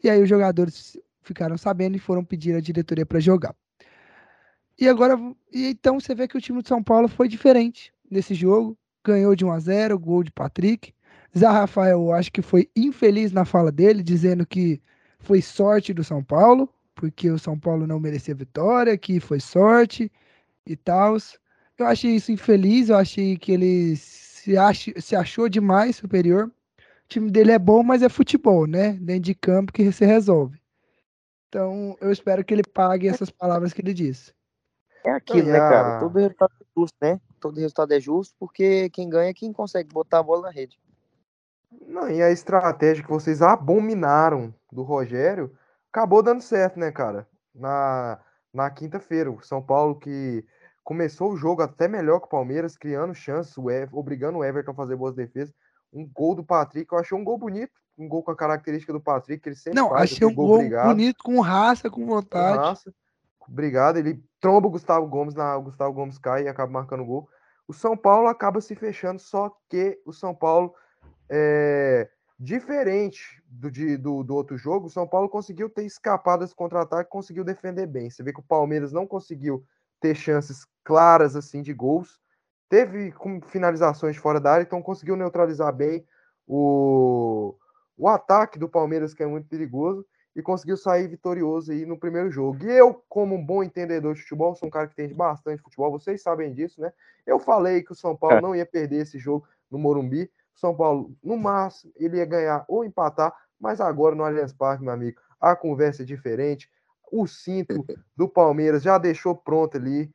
E 0.04 0.10
aí 0.10 0.22
os 0.24 0.30
jogadores 0.30 0.98
ficaram 1.24 1.58
sabendo 1.58 1.98
e 1.98 2.00
foram 2.00 2.24
pedir 2.26 2.56
à 2.56 2.62
diretoria 2.62 3.06
para 3.06 3.20
jogar. 3.22 3.56
E 4.80 4.88
agora, 4.90 5.16
e 5.54 5.68
então 5.68 6.00
você 6.00 6.14
vê 6.16 6.28
que 6.28 6.38
o 6.38 6.42
time 6.42 6.62
de 6.62 6.68
São 6.70 6.84
Paulo 6.84 7.08
foi 7.08 7.28
diferente 7.28 7.94
nesse 8.10 8.34
jogo. 8.34 8.78
Ganhou 9.04 9.36
de 9.36 9.46
1 9.46 9.52
a 9.52 9.60
0, 9.60 9.98
gol 10.00 10.24
de 10.24 10.32
Patrick. 10.32 10.94
Zé 11.38 11.48
Rafael, 11.48 12.00
eu 12.00 12.14
acho 12.14 12.32
que 12.32 12.42
foi 12.42 12.70
infeliz 12.76 13.32
na 13.32 13.44
fala 13.44 13.72
dele, 13.72 14.02
dizendo 14.02 14.46
que 14.46 14.82
foi 15.20 15.42
sorte 15.42 15.94
do 15.94 16.04
São 16.04 16.24
Paulo, 16.24 16.70
porque 16.94 17.30
o 17.30 17.38
São 17.38 17.60
Paulo 17.60 17.86
não 17.86 18.00
merecia 18.00 18.34
vitória, 18.34 18.98
que 18.98 19.20
foi 19.20 19.40
sorte 19.40 20.10
e 20.66 20.76
tal. 20.76 21.18
Eu 21.78 21.88
achei 21.88 22.16
isso 22.16 22.32
infeliz, 22.32 22.90
eu 22.90 22.96
achei 22.96 23.38
que 23.38 23.52
ele 23.52 23.98
se, 23.98 24.58
ach, 24.58 24.88
se 24.98 25.16
achou 25.16 25.50
demais 25.50 25.98
superior. 25.98 26.48
O 26.78 27.08
time 27.10 27.30
dele 27.30 27.52
é 27.52 27.60
bom, 27.60 27.84
mas 27.84 28.02
é 28.02 28.08
futebol, 28.08 28.66
né? 28.66 28.94
Dentro 28.94 29.24
de 29.24 29.36
campo 29.36 29.74
que 29.74 29.92
se 29.92 30.06
resolve. 30.06 30.60
Então, 31.50 31.98
eu 32.00 32.12
espero 32.12 32.44
que 32.44 32.54
ele 32.54 32.64
pague 32.64 33.08
essas 33.08 33.30
palavras 33.30 33.74
que 33.74 33.82
ele 33.82 33.94
disse. 33.94 34.34
É 35.04 35.12
aquilo, 35.12 35.48
né, 35.48 35.60
cara? 35.60 36.00
Todo 36.00 36.18
resultado 36.18 36.52
é 36.60 36.66
justo, 36.76 36.96
né? 37.02 37.22
Todo 37.40 37.60
resultado 37.60 37.94
é 37.94 38.00
justo, 38.00 38.36
porque 38.40 38.90
quem 38.90 39.08
ganha 39.10 39.30
é 39.30 39.34
quem 39.34 39.54
consegue 39.54 39.94
botar 39.94 40.20
a 40.20 40.24
bola 40.24 40.44
na 40.44 40.50
rede. 40.50 40.80
Não, 41.88 42.10
e 42.10 42.22
a 42.22 42.32
estratégia 42.32 43.04
que 43.04 43.10
vocês 43.10 43.42
abominaram 43.42 44.54
do 44.72 44.84
Rogério 44.84 45.52
acabou 45.92 46.22
dando 46.22 46.42
certo, 46.42 46.80
né, 46.80 46.92
cara? 46.92 47.28
Na, 47.54 48.20
na 48.54 48.70
quinta-feira, 48.70 49.32
o 49.32 49.42
São 49.42 49.62
Paulo 49.62 49.96
que 49.98 50.46
começou 50.84 51.32
o 51.32 51.38
jogo 51.38 51.62
até 51.62 51.88
melhor 51.88 52.20
que 52.20 52.28
o 52.28 52.30
Palmeiras, 52.30 52.78
criando 52.78 53.14
chances, 53.14 53.58
o 53.58 53.72
Ever, 53.72 53.90
obrigando 53.98 54.38
o 54.38 54.44
Everton 54.44 54.72
a 54.72 54.76
fazer 54.76 54.96
boas 54.96 55.16
defesas. 55.16 55.54
Um 55.92 56.08
gol 56.08 56.36
do 56.36 56.44
Patrick, 56.44 56.92
eu 56.92 57.00
achei 57.00 57.18
um 57.18 57.24
gol 57.24 57.38
bonito, 57.38 57.72
um 57.98 58.08
gol 58.08 58.22
com 58.22 58.32
a 58.32 58.36
característica 58.36 58.92
do 58.92 59.02
Patrick, 59.02 59.42
que 59.42 59.50
ele 59.50 59.56
sempre 59.56 59.80
Não, 59.80 59.90
faz. 59.90 60.12
achei 60.12 60.28
um 60.28 60.34
gol, 60.34 60.60
bonito, 60.84 61.24
com 61.24 61.40
raça, 61.40 61.90
com 61.90 62.06
vontade. 62.06 62.58
Com 62.58 62.64
raça. 62.64 62.94
Obrigado, 63.48 63.98
ele 63.98 64.24
tromba 64.40 64.68
o 64.68 64.72
Gustavo 64.72 65.08
Gomes, 65.08 65.34
na, 65.34 65.56
o 65.56 65.64
Gustavo 65.64 65.94
Gomes 65.94 66.18
cai 66.18 66.44
e 66.44 66.48
acaba 66.48 66.72
marcando 66.72 67.02
o 67.02 67.06
gol. 67.06 67.30
O 67.68 67.74
São 67.74 67.96
Paulo 67.96 68.28
acaba 68.28 68.62
se 68.62 68.76
fechando, 68.76 69.20
só 69.20 69.56
que 69.70 70.00
o 70.06 70.14
São 70.14 70.36
Paulo, 70.36 70.74
é, 71.30 72.10
diferente 72.40 73.42
do, 73.48 73.72
de, 73.72 73.98
do, 73.98 74.24
do 74.24 74.36
outro 74.36 74.58
jogo, 74.58 74.88
o 74.88 74.90
São 74.90 75.08
Paulo 75.08 75.30
conseguiu 75.30 75.70
ter 75.70 75.86
escapado 75.86 76.42
desse 76.42 76.56
contra-ataque, 76.56 77.10
conseguiu 77.10 77.44
defender 77.44 77.88
bem. 77.88 78.10
Você 78.10 78.24
vê 78.24 78.34
que 78.34 78.40
o 78.40 78.44
Palmeiras 78.44 78.92
não 78.92 79.08
conseguiu 79.08 79.64
ter 80.00 80.16
chances 80.16 80.66
claras 80.84 81.36
assim 81.36 81.62
de 81.62 81.74
gols, 81.74 82.20
teve 82.70 83.14
finalizações 83.48 84.18
fora 84.18 84.40
da 84.40 84.52
área, 84.52 84.64
então 84.64 84.82
conseguiu 84.82 85.16
neutralizar 85.16 85.74
bem 85.74 86.06
o, 86.48 87.56
o 87.98 88.08
ataque 88.08 88.60
do 88.60 88.70
Palmeiras, 88.70 89.14
que 89.14 89.24
é 89.24 89.28
muito 89.28 89.48
perigoso 89.48 90.06
e 90.36 90.42
conseguiu 90.42 90.76
sair 90.76 91.08
vitorioso 91.08 91.72
aí 91.72 91.86
no 91.86 91.98
primeiro 91.98 92.30
jogo. 92.30 92.66
E 92.66 92.70
eu, 92.70 93.02
como 93.08 93.36
um 93.36 93.44
bom 93.44 93.64
entendedor 93.64 94.14
de 94.14 94.22
futebol, 94.22 94.54
sou 94.54 94.68
um 94.68 94.72
cara 94.72 94.88
que 94.88 94.94
entende 94.94 95.14
bastante 95.14 95.62
futebol, 95.62 95.92
vocês 95.92 96.22
sabem 96.22 96.54
disso, 96.54 96.82
né? 96.82 96.92
Eu 97.26 97.40
falei 97.40 97.82
que 97.82 97.94
o 97.94 97.96
São 97.96 98.16
Paulo 98.16 98.38
é. 98.38 98.42
não 98.42 98.56
ia 98.56 98.66
perder 98.66 99.04
esse 99.04 99.18
jogo 99.18 99.48
no 99.72 99.80
Morumbi. 99.80 100.30
São 100.56 100.76
Paulo, 100.76 101.16
no 101.24 101.38
máximo, 101.38 101.92
ele 101.96 102.18
ia 102.18 102.26
ganhar 102.26 102.66
ou 102.68 102.84
empatar, 102.84 103.36
mas 103.60 103.82
agora 103.82 104.16
no 104.16 104.24
Allianz 104.24 104.54
Parque, 104.54 104.84
meu 104.84 104.94
amigo, 104.94 105.20
a 105.40 105.56
conversa 105.56 106.04
é 106.04 106.06
diferente. 106.06 106.70
O 107.12 107.28
cinto 107.28 107.86
do 108.16 108.28
Palmeiras 108.28 108.82
já 108.82 108.98
deixou 108.98 109.36
pronto 109.36 109.78
ali. 109.78 110.12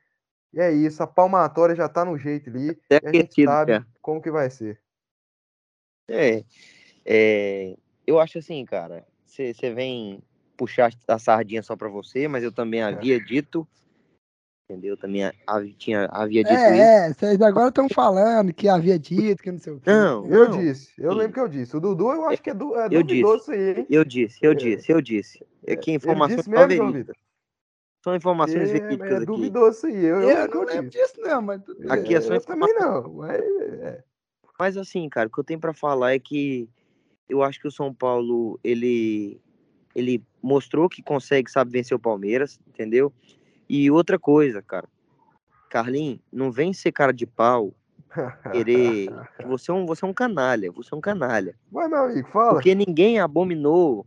E 0.52 0.60
é 0.60 0.72
isso, 0.72 1.02
a 1.02 1.06
palmatória 1.06 1.76
já 1.76 1.88
tá 1.88 2.04
no 2.04 2.18
jeito 2.18 2.50
ali. 2.50 2.70
É 2.90 3.00
e 3.02 3.08
a 3.08 3.12
gente 3.12 3.44
sabe 3.44 3.72
é. 3.72 3.84
como 4.02 4.20
que 4.20 4.30
vai 4.30 4.50
ser. 4.50 4.80
É, 6.08 6.44
é, 7.04 7.76
eu 8.04 8.18
acho 8.18 8.38
assim, 8.38 8.64
cara, 8.64 9.06
você 9.24 9.72
vem 9.72 10.20
puxar 10.56 10.90
a 11.06 11.18
sardinha 11.18 11.62
só 11.62 11.76
para 11.76 11.88
você, 11.88 12.26
mas 12.26 12.42
eu 12.42 12.50
também 12.50 12.82
havia 12.82 13.22
dito, 13.22 13.66
entendeu? 14.70 14.96
Também 14.96 15.30
havia, 15.46 15.74
tinha, 15.76 16.08
havia 16.12 16.44
dito 16.44 16.54
é, 16.54 16.72
isso. 16.72 16.82
É, 16.82 17.12
vocês 17.12 17.42
agora 17.42 17.68
estão 17.68 17.88
falando 17.88 18.52
que 18.52 18.68
havia 18.68 18.98
dito, 18.98 19.42
que 19.42 19.50
não 19.50 19.58
sei 19.58 19.72
o 19.72 19.80
quê. 19.80 19.90
Não, 19.90 20.26
eu 20.26 20.48
não. 20.48 20.58
disse, 20.58 20.92
eu 20.96 21.12
Sim. 21.12 21.18
lembro 21.18 21.32
que 21.34 21.40
eu 21.40 21.48
disse. 21.48 21.76
O 21.76 21.80
Dudu, 21.80 22.12
eu 22.12 22.28
acho 22.28 22.42
que 22.42 22.50
é, 22.50 22.54
du, 22.54 22.76
é 22.76 22.88
eu 22.90 23.02
disse, 23.02 23.36
isso 23.36 23.50
aí, 23.50 23.78
hein? 23.78 23.86
Eu 23.90 24.04
disse, 24.04 24.38
eu 24.40 24.52
é. 24.52 24.54
disse, 24.54 24.92
eu 24.92 25.00
disse. 25.00 25.46
É 25.66 25.76
que 25.76 25.92
informações 25.92 26.46
mesmo, 26.46 26.66
verídicas. 26.66 27.16
São 28.02 28.14
informações 28.14 28.70
é, 28.70 28.72
verídicas 28.72 29.10
é 29.10 29.16
aqui. 29.16 29.26
duvidoso 29.26 29.86
aí. 29.86 30.04
Eu, 30.04 30.20
eu, 30.22 30.30
eu 30.30 30.48
não 30.48 30.64
lembro 30.64 30.90
disso, 30.90 31.14
não, 31.18 31.42
mas. 31.42 31.60
Aqui 31.88 32.14
é 32.14 32.20
só 32.20 32.34
eu 32.34 32.40
também 32.40 32.72
não. 32.74 33.12
Mas, 33.14 33.40
é. 33.40 34.04
mas 34.58 34.76
assim, 34.76 35.08
cara, 35.08 35.28
o 35.28 35.30
que 35.30 35.40
eu 35.40 35.44
tenho 35.44 35.60
para 35.60 35.74
falar 35.74 36.14
é 36.14 36.18
que 36.18 36.68
eu 37.28 37.42
acho 37.42 37.60
que 37.60 37.68
o 37.68 37.72
São 37.72 37.92
Paulo, 37.92 38.58
ele, 38.64 39.40
ele 39.94 40.22
mostrou 40.42 40.88
que 40.88 41.02
consegue, 41.02 41.50
sabe, 41.50 41.70
vencer 41.72 41.96
o 41.96 42.00
Palmeiras, 42.00 42.58
entendeu? 42.66 43.12
E 43.72 43.88
outra 43.88 44.18
coisa, 44.18 44.60
cara, 44.60 44.88
Carlinhos, 45.68 46.18
não 46.32 46.50
vem 46.50 46.72
ser 46.72 46.90
cara 46.90 47.12
de 47.12 47.24
pau 47.24 47.72
querer. 48.50 49.08
Você 49.46 49.70
é, 49.70 49.74
um, 49.74 49.86
você 49.86 50.04
é 50.04 50.08
um 50.08 50.12
canalha, 50.12 50.72
você 50.72 50.92
é 50.92 50.96
um 50.96 51.00
canalha. 51.00 51.54
Vai, 51.70 51.86
meu 51.86 51.98
amigo, 51.98 52.28
fala. 52.30 52.50
Porque 52.54 52.74
ninguém 52.74 53.20
abominou 53.20 54.04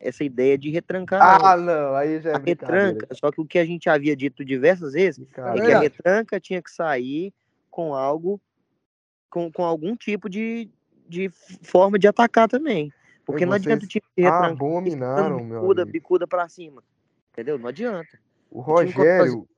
essa 0.00 0.24
ideia 0.24 0.58
de 0.58 0.68
retrancar. 0.68 1.44
Ah, 1.44 1.56
não, 1.56 1.94
aí 1.94 2.20
já 2.20 2.30
é 2.30 2.34
a 2.34 2.38
retranca. 2.38 3.06
Só 3.12 3.30
que 3.30 3.40
o 3.40 3.46
que 3.46 3.56
a 3.56 3.64
gente 3.64 3.88
havia 3.88 4.16
dito 4.16 4.44
diversas 4.44 4.94
vezes 4.94 5.24
é 5.32 5.60
que 5.60 5.72
a 5.72 5.78
retranca 5.78 6.40
tinha 6.40 6.60
que 6.60 6.72
sair 6.72 7.32
com 7.70 7.94
algo, 7.94 8.40
com, 9.30 9.50
com 9.52 9.64
algum 9.64 9.94
tipo 9.94 10.28
de, 10.28 10.68
de 11.08 11.28
forma 11.62 12.00
de 12.00 12.08
atacar 12.08 12.48
também. 12.48 12.92
Porque 13.24 13.46
não 13.46 13.52
adianta 13.52 13.84
o 13.84 13.88
time 13.88 14.04
se 14.18 14.26
abominaram, 14.26 15.38
bicuda, 15.38 15.84
bicuda 15.84 16.26
pra 16.26 16.48
cima. 16.48 16.82
Entendeu? 17.32 17.56
Não 17.56 17.68
adianta. 17.68 18.23
O 18.54 18.60
Rogério. 18.60 19.48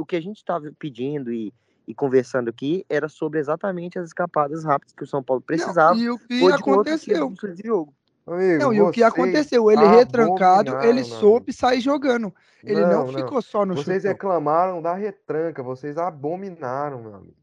O, 0.00 0.04
que 0.04 0.16
a 0.16 0.20
gente 0.20 0.38
estava 0.38 0.72
pedindo 0.76 1.32
e, 1.32 1.54
e 1.86 1.94
conversando 1.94 2.50
aqui 2.50 2.84
era 2.88 3.08
sobre 3.08 3.38
exatamente 3.38 3.96
as 3.96 4.08
escapadas 4.08 4.64
rápidas 4.64 4.92
que 4.92 5.04
o 5.04 5.06
São 5.06 5.22
Paulo 5.22 5.40
precisava. 5.40 5.94
Não, 5.94 6.00
e 6.00 6.10
o 6.10 6.18
que 6.18 6.52
aconteceu? 6.52 7.32
Amigo, 8.26 8.58
não, 8.58 8.72
e 8.72 8.80
o 8.80 8.90
que 8.90 9.04
aconteceu? 9.04 9.70
Ele 9.70 9.86
retrancado, 9.86 10.80
ele 10.80 11.04
soube 11.04 11.52
sair 11.52 11.80
jogando. 11.80 12.34
Ele 12.64 12.80
não, 12.80 13.06
não, 13.06 13.12
não. 13.12 13.18
ficou 13.20 13.40
só 13.40 13.64
no 13.64 13.74
Vocês 13.74 14.02
chutão. 14.02 14.12
reclamaram 14.12 14.82
da 14.82 14.94
retranca, 14.94 15.62
vocês 15.62 15.96
abominaram, 15.96 17.02
meu 17.02 17.14
amigo. 17.14 17.36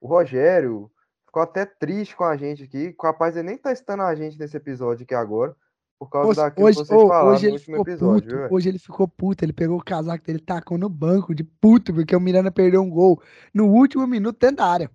O 0.00 0.08
Rogério 0.08 0.90
ficou 1.26 1.42
até 1.42 1.66
triste 1.66 2.16
com 2.16 2.24
a 2.24 2.36
gente 2.38 2.64
aqui. 2.64 2.94
Capaz 2.98 3.36
ele 3.36 3.48
nem 3.48 3.58
tá 3.58 3.70
estando 3.70 4.02
a 4.02 4.14
gente 4.14 4.38
nesse 4.38 4.56
episódio 4.56 5.04
aqui 5.04 5.14
agora. 5.14 5.54
Por 5.98 6.08
causa 6.08 6.28
hoje, 6.28 6.40
daquilo 6.40 6.66
hoje, 6.66 6.78
que 6.78 6.84
vocês 6.84 7.02
falaram 7.02 7.28
hoje 7.28 7.46
no 7.48 7.52
último 7.54 7.76
episódio. 7.76 8.42
Puto, 8.42 8.54
hoje 8.54 8.68
ele 8.68 8.78
ficou 8.78 9.08
puto. 9.08 9.44
Ele 9.44 9.52
pegou 9.52 9.78
o 9.78 9.84
casaco 9.84 10.24
dele, 10.24 10.38
tacou 10.38 10.78
no 10.78 10.88
banco 10.88 11.34
de 11.34 11.42
puto, 11.42 11.92
porque 11.92 12.14
o 12.14 12.20
Miranda 12.20 12.52
perdeu 12.52 12.80
um 12.82 12.88
gol 12.88 13.20
no 13.52 13.66
último 13.66 14.06
minuto 14.06 14.38
dentro 14.38 14.58
da 14.58 14.66
área. 14.66 14.90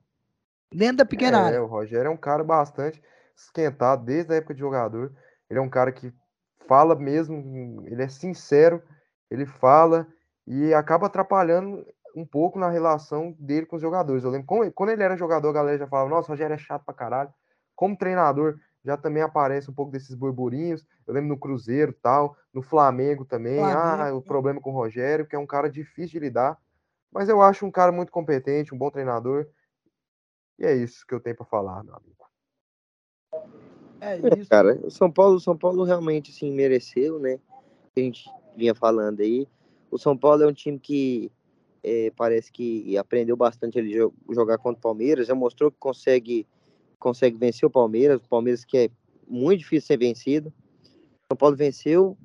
Dentro 0.73 0.97
da 0.97 1.05
pequena 1.05 1.39
é, 1.39 1.41
área. 1.41 1.63
O 1.63 1.67
Rogério 1.67 2.07
é 2.07 2.11
um 2.11 2.17
cara 2.17 2.43
bastante 2.43 3.01
esquentado 3.35 4.05
desde 4.05 4.33
a 4.33 4.37
época 4.37 4.53
de 4.53 4.61
jogador. 4.61 5.11
Ele 5.49 5.59
é 5.59 5.61
um 5.61 5.69
cara 5.69 5.91
que 5.91 6.13
fala 6.67 6.95
mesmo, 6.95 7.83
ele 7.85 8.01
é 8.01 8.07
sincero, 8.07 8.81
ele 9.29 9.45
fala 9.45 10.07
e 10.47 10.73
acaba 10.73 11.07
atrapalhando 11.07 11.85
um 12.15 12.25
pouco 12.25 12.57
na 12.57 12.69
relação 12.69 13.35
dele 13.39 13.65
com 13.65 13.75
os 13.75 13.81
jogadores. 13.81 14.23
Eu 14.23 14.31
lembro 14.31 14.71
quando 14.73 14.89
ele 14.89 15.03
era 15.03 15.17
jogador, 15.17 15.49
a 15.49 15.53
galera 15.53 15.77
já 15.77 15.87
falava: 15.87 16.09
Nossa, 16.09 16.29
o 16.29 16.31
Rogério 16.31 16.53
é 16.53 16.57
chato 16.57 16.85
pra 16.85 16.93
caralho. 16.93 17.33
Como 17.75 17.97
treinador, 17.97 18.57
já 18.83 18.97
também 18.97 19.23
aparece 19.23 19.69
um 19.69 19.73
pouco 19.73 19.91
desses 19.91 20.15
burburinhos. 20.15 20.85
Eu 21.07 21.13
lembro 21.13 21.29
no 21.29 21.37
Cruzeiro 21.37 21.93
tal, 21.93 22.35
no 22.53 22.61
Flamengo 22.61 23.25
também. 23.25 23.55
Flamengo. 23.55 23.79
Ah, 23.79 24.13
o 24.13 24.21
problema 24.21 24.59
com 24.59 24.71
o 24.71 24.73
Rogério, 24.73 25.25
que 25.25 25.35
é 25.35 25.39
um 25.39 25.47
cara 25.47 25.69
difícil 25.69 26.19
de 26.19 26.25
lidar. 26.25 26.57
Mas 27.11 27.29
eu 27.29 27.41
acho 27.41 27.65
um 27.65 27.71
cara 27.71 27.91
muito 27.91 28.11
competente, 28.11 28.73
um 28.73 28.77
bom 28.77 28.89
treinador. 28.89 29.47
E 30.59 30.65
é 30.65 30.75
isso 30.75 31.05
que 31.07 31.13
eu 31.13 31.19
tenho 31.19 31.35
para 31.35 31.45
falar, 31.45 31.83
meu 31.83 31.95
amigo. 31.95 32.23
É, 34.01 34.15
é 34.15 34.39
isso. 34.39 34.49
cara, 34.49 34.79
o 34.83 34.91
São 34.91 35.09
Paulo, 35.09 35.39
São 35.39 35.57
Paulo 35.57 35.83
realmente 35.83 36.31
sim 36.31 36.51
mereceu, 36.51 37.19
né? 37.19 37.39
A 37.95 37.99
gente 37.99 38.29
vinha 38.55 38.75
falando 38.75 39.21
aí. 39.21 39.47
O 39.89 39.97
São 39.97 40.17
Paulo 40.17 40.43
é 40.43 40.47
um 40.47 40.53
time 40.53 40.79
que 40.79 41.31
é, 41.83 42.11
parece 42.15 42.51
que 42.51 42.97
aprendeu 42.97 43.35
bastante 43.35 43.77
ele 43.77 43.93
jogar 44.29 44.57
contra 44.57 44.79
o 44.79 44.81
Palmeiras, 44.81 45.27
já 45.27 45.35
mostrou 45.35 45.71
que 45.71 45.77
consegue, 45.77 46.47
consegue 47.03 47.37
vencer 47.37 47.67
o 47.67 47.69
Palmeiras, 47.69 48.23
o 48.23 48.29
Palmeiras 48.29 48.63
que 48.63 48.77
é 48.77 48.89
muito 49.27 49.59
difícil 49.59 49.87
ser 49.87 49.97
vencido. 49.97 50.53
São 51.27 51.35
Paulo 51.35 51.53
venceu, 51.53 52.17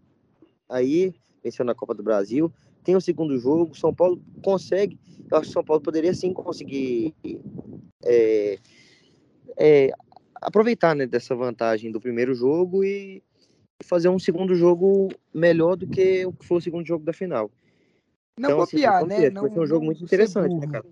aí 0.69 1.13
venceu 1.43 1.65
na 1.65 1.75
Copa 1.75 1.95
do 1.95 2.03
Brasil, 2.03 2.53
tem 2.85 2.95
o 2.95 3.01
segundo 3.01 3.37
jogo, 3.39 3.77
São 3.77 3.93
Paulo 3.93 4.23
consegue, 4.41 4.97
eu 5.31 5.37
acho 5.37 5.49
que 5.49 5.53
São 5.53 5.65
Paulo 5.65 5.83
poderia 5.83 6.15
sim 6.15 6.33
conseguir 6.33 7.13
é, 8.05 8.59
é, 9.57 9.91
aproveitar 10.37 10.95
né, 10.95 11.07
dessa 11.07 11.35
vantagem 11.35 11.91
do 11.91 12.01
primeiro 12.01 12.33
jogo 12.33 12.85
e 12.85 13.21
fazer 13.83 14.09
um 14.09 14.19
segundo 14.19 14.55
jogo 14.55 15.09
melhor 15.35 15.77
do 15.77 15.89
que 15.89 16.25
o 16.25 16.33
que 16.33 16.47
foi 16.47 16.59
o 16.59 16.61
segundo 16.61 16.87
jogo 16.87 17.05
da 17.05 17.13
final. 17.13 17.51
Não 18.39 18.51
então, 18.51 18.61
copiar, 18.61 18.99
assim, 18.99 19.09
né? 19.09 19.31
Não, 19.31 19.51
foi 19.51 19.63
um 19.63 19.67
jogo 19.67 19.85
muito 19.85 20.05
interessante, 20.05 20.55
né, 20.55 20.67
cara? 20.69 20.87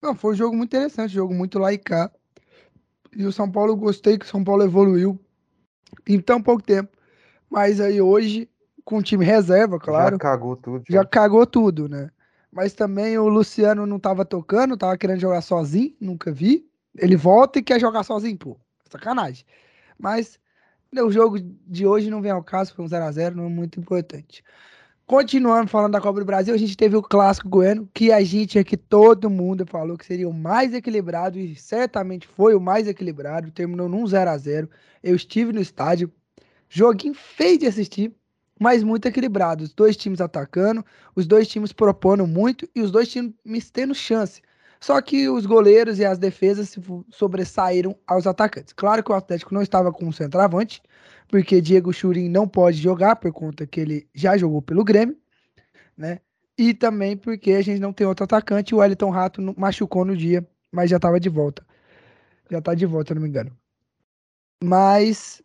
Não, 0.00 0.14
foi 0.14 0.34
um 0.34 0.36
jogo 0.36 0.56
muito 0.56 0.70
interessante, 0.70 1.14
jogo 1.14 1.34
muito 1.34 1.58
laicar. 1.58 2.12
E 3.16 3.24
o 3.24 3.32
São 3.32 3.50
Paulo, 3.50 3.76
gostei 3.76 4.18
que 4.18 4.24
o 4.24 4.28
São 4.28 4.42
Paulo 4.42 4.62
evoluiu 4.62 5.18
em 6.06 6.20
tão 6.20 6.42
pouco 6.42 6.62
tempo. 6.62 6.96
Mas 7.48 7.80
aí 7.80 8.00
hoje, 8.00 8.48
com 8.84 8.98
o 8.98 9.02
time 9.02 9.24
reserva, 9.24 9.78
claro. 9.78 10.16
Já 10.16 10.18
cagou 10.18 10.56
tudo. 10.56 10.84
Já, 10.88 10.98
já 10.98 11.04
cagou 11.04 11.46
tudo, 11.46 11.88
né? 11.88 12.10
Mas 12.50 12.72
também 12.72 13.18
o 13.18 13.28
Luciano 13.28 13.86
não 13.86 13.98
tava 13.98 14.24
tocando, 14.24 14.76
tava 14.76 14.96
querendo 14.96 15.20
jogar 15.20 15.40
sozinho, 15.40 15.94
nunca 16.00 16.32
vi. 16.32 16.68
Ele 16.96 17.16
volta 17.16 17.58
e 17.58 17.62
quer 17.62 17.80
jogar 17.80 18.04
sozinho, 18.04 18.38
pô. 18.38 18.56
Sacanagem. 18.88 19.44
Mas 19.98 20.38
o 20.96 21.10
jogo 21.10 21.38
de 21.40 21.86
hoje 21.86 22.10
não 22.10 22.22
vem 22.22 22.30
ao 22.30 22.42
caso, 22.42 22.74
foi 22.74 22.84
um 22.84 22.88
0x0, 22.88 23.34
não 23.34 23.46
é 23.46 23.48
muito 23.48 23.80
importante. 23.80 24.44
Continuando 25.06 25.68
falando 25.68 25.92
da 25.92 26.00
Copa 26.00 26.20
do 26.20 26.24
Brasil, 26.24 26.54
a 26.54 26.56
gente 26.56 26.74
teve 26.78 26.96
o 26.96 27.02
clássico 27.02 27.46
goiano, 27.46 27.86
que 27.92 28.10
a 28.10 28.24
gente 28.24 28.58
aqui, 28.58 28.74
todo 28.74 29.28
mundo 29.28 29.66
falou 29.66 29.98
que 29.98 30.06
seria 30.06 30.26
o 30.26 30.32
mais 30.32 30.72
equilibrado, 30.72 31.38
e 31.38 31.54
certamente 31.56 32.26
foi 32.26 32.54
o 32.54 32.60
mais 32.60 32.88
equilibrado, 32.88 33.50
terminou 33.50 33.86
num 33.86 34.06
0 34.06 34.30
a 34.30 34.38
0 34.38 34.70
Eu 35.02 35.14
estive 35.14 35.52
no 35.52 35.60
estádio, 35.60 36.10
joguinho 36.70 37.12
feio 37.12 37.58
de 37.58 37.66
assistir, 37.66 38.14
mas 38.58 38.82
muito 38.82 39.04
equilibrado. 39.06 39.62
Os 39.64 39.74
dois 39.74 39.94
times 39.94 40.22
atacando, 40.22 40.82
os 41.14 41.26
dois 41.26 41.46
times 41.48 41.70
propondo 41.70 42.26
muito 42.26 42.66
e 42.74 42.80
os 42.80 42.90
dois 42.90 43.06
times 43.10 43.70
tendo 43.70 43.94
chance. 43.94 44.40
Só 44.84 45.00
que 45.00 45.30
os 45.30 45.46
goleiros 45.46 45.98
e 45.98 46.04
as 46.04 46.18
defesas 46.18 46.68
se 46.68 46.78
sobressaíram 47.08 47.96
aos 48.06 48.26
atacantes. 48.26 48.74
Claro 48.74 49.02
que 49.02 49.10
o 49.10 49.14
Atlético 49.14 49.54
não 49.54 49.62
estava 49.62 49.90
com 49.90 50.04
um 50.04 50.12
centroavante, 50.12 50.82
porque 51.26 51.58
Diego 51.58 51.90
Churin 51.90 52.28
não 52.28 52.46
pode 52.46 52.76
jogar 52.76 53.16
por 53.16 53.32
conta 53.32 53.66
que 53.66 53.80
ele 53.80 54.06
já 54.14 54.36
jogou 54.36 54.60
pelo 54.60 54.84
Grêmio, 54.84 55.16
né? 55.96 56.20
E 56.58 56.74
também 56.74 57.16
porque 57.16 57.52
a 57.52 57.62
gente 57.62 57.80
não 57.80 57.94
tem 57.94 58.06
outro 58.06 58.24
atacante, 58.24 58.74
o 58.74 58.78
Wellington 58.78 59.08
Rato 59.08 59.54
machucou 59.56 60.04
no 60.04 60.14
dia, 60.14 60.46
mas 60.70 60.90
já 60.90 60.96
estava 60.96 61.18
de 61.18 61.30
volta. 61.30 61.64
Já 62.50 62.58
está 62.58 62.74
de 62.74 62.84
volta, 62.84 63.08
se 63.08 63.14
não 63.14 63.22
me 63.22 63.28
engano. 63.30 63.56
Mas 64.62 65.40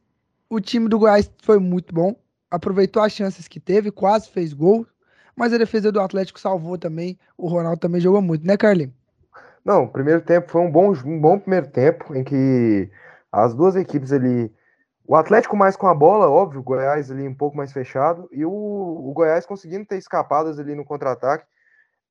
o 0.50 0.60
time 0.60 0.90
do 0.90 1.00
Goiás 1.00 1.32
foi 1.42 1.60
muito 1.60 1.96
bom, 1.96 2.14
aproveitou 2.52 3.02
as 3.02 3.14
chances 3.14 3.48
que 3.48 3.62
teve, 3.62 3.90
quase 3.90 4.30
fez 4.30 4.52
gol, 4.52 4.86
mas 5.34 5.54
a 5.54 5.58
defesa 5.58 5.94
do 5.94 6.02
Atlético 6.02 6.42
salvou 6.42 6.78
também. 6.78 7.18
O 7.38 7.48
Ronaldo 7.48 7.80
também 7.80 8.02
jogou 8.02 8.22
muito, 8.22 8.46
né, 8.46 8.58
Carlinhos? 8.58 9.00
Não, 9.70 9.84
o 9.84 9.88
primeiro 9.88 10.20
tempo 10.20 10.50
foi 10.50 10.62
um 10.62 10.72
bom, 10.72 10.92
um 11.06 11.22
bom 11.22 11.38
primeiro 11.38 11.68
tempo 11.70 12.16
em 12.16 12.24
que 12.24 12.90
as 13.32 13.54
duas 13.54 13.76
equipes 13.76 14.12
ali 14.12 14.52
o 15.06 15.16
Atlético 15.16 15.56
mais 15.56 15.76
com 15.76 15.86
a 15.86 15.94
bola, 15.94 16.28
óbvio, 16.28 16.60
o 16.60 16.64
Goiás 16.64 17.12
ali 17.12 17.28
um 17.28 17.36
pouco 17.36 17.56
mais 17.56 17.72
fechado, 17.72 18.28
e 18.32 18.44
o, 18.44 18.52
o 18.52 19.14
Goiás 19.14 19.46
conseguindo 19.46 19.86
ter 19.86 19.98
escapadas 20.00 20.58
ali 20.58 20.74
no 20.74 20.84
contra-ataque. 20.84 21.46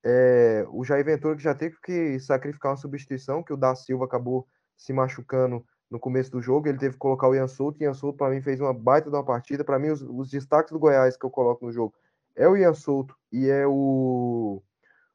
É, 0.04 0.64
o 0.70 0.84
Jair 0.84 1.04
Ventura 1.04 1.34
que 1.34 1.42
já 1.42 1.52
teve 1.52 1.76
que 1.82 2.20
sacrificar 2.20 2.70
uma 2.70 2.76
substituição, 2.76 3.42
que 3.42 3.52
o 3.52 3.56
da 3.56 3.74
Silva 3.74 4.04
acabou 4.04 4.46
se 4.76 4.92
machucando 4.92 5.64
no 5.90 5.98
começo 5.98 6.30
do 6.30 6.40
jogo, 6.40 6.68
ele 6.68 6.78
teve 6.78 6.92
que 6.92 7.00
colocar 7.00 7.26
o 7.26 7.34
Ian 7.34 7.48
Souto, 7.48 7.82
e 7.82 7.86
o 7.86 7.88
Ian 7.88 7.94
Souto 7.94 8.18
para 8.18 8.30
mim 8.32 8.40
fez 8.40 8.60
uma 8.60 8.72
baita 8.72 9.10
de 9.10 9.16
uma 9.16 9.24
partida, 9.24 9.64
para 9.64 9.80
mim 9.80 9.88
os, 9.88 10.00
os, 10.00 10.30
destaques 10.30 10.70
do 10.70 10.78
Goiás 10.78 11.16
que 11.16 11.26
eu 11.26 11.30
coloco 11.30 11.66
no 11.66 11.72
jogo 11.72 11.92
é 12.36 12.48
o 12.48 12.56
Ian 12.56 12.74
Souto 12.74 13.16
e 13.32 13.50
é 13.50 13.66
o, 13.66 14.62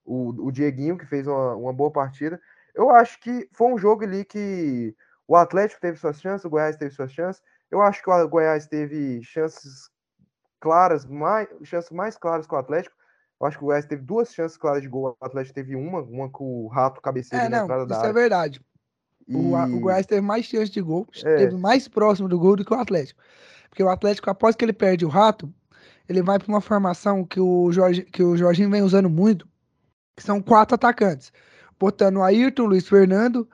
o, 0.05 0.47
o 0.47 0.51
Dieguinho, 0.51 0.97
que 0.97 1.05
fez 1.05 1.27
uma, 1.27 1.55
uma 1.55 1.73
boa 1.73 1.91
partida. 1.91 2.39
Eu 2.75 2.89
acho 2.89 3.19
que 3.19 3.47
foi 3.53 3.73
um 3.73 3.77
jogo 3.77 4.03
ali 4.03 4.25
que 4.25 4.95
o 5.27 5.35
Atlético 5.35 5.81
teve 5.81 5.97
suas 5.97 6.19
chances, 6.19 6.45
o 6.45 6.49
Goiás 6.49 6.75
teve 6.75 6.93
suas 6.93 7.11
chances, 7.11 7.41
eu 7.71 7.81
acho 7.81 8.03
que 8.03 8.09
o 8.09 8.27
Goiás 8.27 8.67
teve 8.67 9.21
chances 9.23 9.89
claras, 10.59 11.05
mais, 11.05 11.47
chances 11.63 11.91
mais 11.91 12.17
claras 12.17 12.45
que 12.45 12.53
o 12.53 12.57
Atlético. 12.57 12.95
Eu 13.39 13.47
acho 13.47 13.57
que 13.57 13.63
o 13.63 13.67
Goiás 13.67 13.85
teve 13.85 14.01
duas 14.01 14.33
chances 14.33 14.57
claras 14.57 14.81
de 14.81 14.87
gol, 14.87 15.17
o 15.19 15.25
Atlético 15.25 15.55
teve 15.55 15.75
uma, 15.75 16.01
uma 16.01 16.29
com 16.29 16.65
o 16.65 16.67
Rato 16.67 17.01
cabeceiro 17.01 17.45
é, 17.45 17.49
na 17.49 17.57
não, 17.57 17.63
entrada 17.65 17.85
da 17.85 17.95
Isso 17.95 18.05
área. 18.05 18.11
é 18.11 18.13
verdade. 18.13 18.61
E... 19.27 19.35
O, 19.35 19.55
o 19.55 19.79
Goiás 19.79 20.05
teve 20.05 20.21
mais 20.21 20.45
chances 20.45 20.69
de 20.69 20.81
gol, 20.81 21.07
é. 21.23 21.35
teve 21.37 21.55
mais 21.55 21.87
próximo 21.87 22.27
do 22.27 22.39
gol 22.39 22.55
do 22.55 22.65
que 22.65 22.73
o 22.73 22.79
Atlético. 22.79 23.21
Porque 23.69 23.83
o 23.83 23.89
Atlético, 23.89 24.29
após 24.29 24.55
que 24.55 24.63
ele 24.63 24.73
perde 24.73 25.03
o 25.03 25.09
Rato, 25.09 25.51
ele 26.07 26.21
vai 26.21 26.37
para 26.37 26.47
uma 26.47 26.61
formação 26.61 27.25
que 27.25 27.39
o, 27.39 27.71
Jorge, 27.71 28.03
que 28.03 28.21
o 28.21 28.37
Jorginho 28.37 28.69
vem 28.69 28.83
usando 28.83 29.09
muito, 29.09 29.47
que 30.15 30.23
são 30.23 30.41
quatro 30.41 30.75
atacantes. 30.75 31.31
Botando 31.79 32.21
Ayrton, 32.21 32.65
Luiz 32.65 32.87
Fernando, 32.87 33.47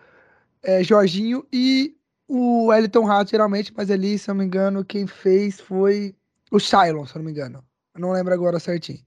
é, 0.61 0.83
Jorginho 0.83 1.45
e 1.51 1.95
o 2.27 2.67
Wellington 2.67 3.05
Rato, 3.05 3.31
geralmente, 3.31 3.73
mas 3.75 3.89
ali, 3.89 4.17
se 4.17 4.29
eu 4.29 4.35
não 4.35 4.39
me 4.39 4.45
engano, 4.45 4.85
quem 4.85 5.07
fez 5.07 5.59
foi 5.59 6.15
o 6.51 6.59
Shylon, 6.59 7.05
se 7.05 7.15
eu 7.15 7.19
não 7.19 7.25
me 7.25 7.31
engano. 7.31 7.63
Eu 7.95 8.01
não 8.01 8.11
lembro 8.11 8.33
agora 8.33 8.59
certinho. 8.59 8.99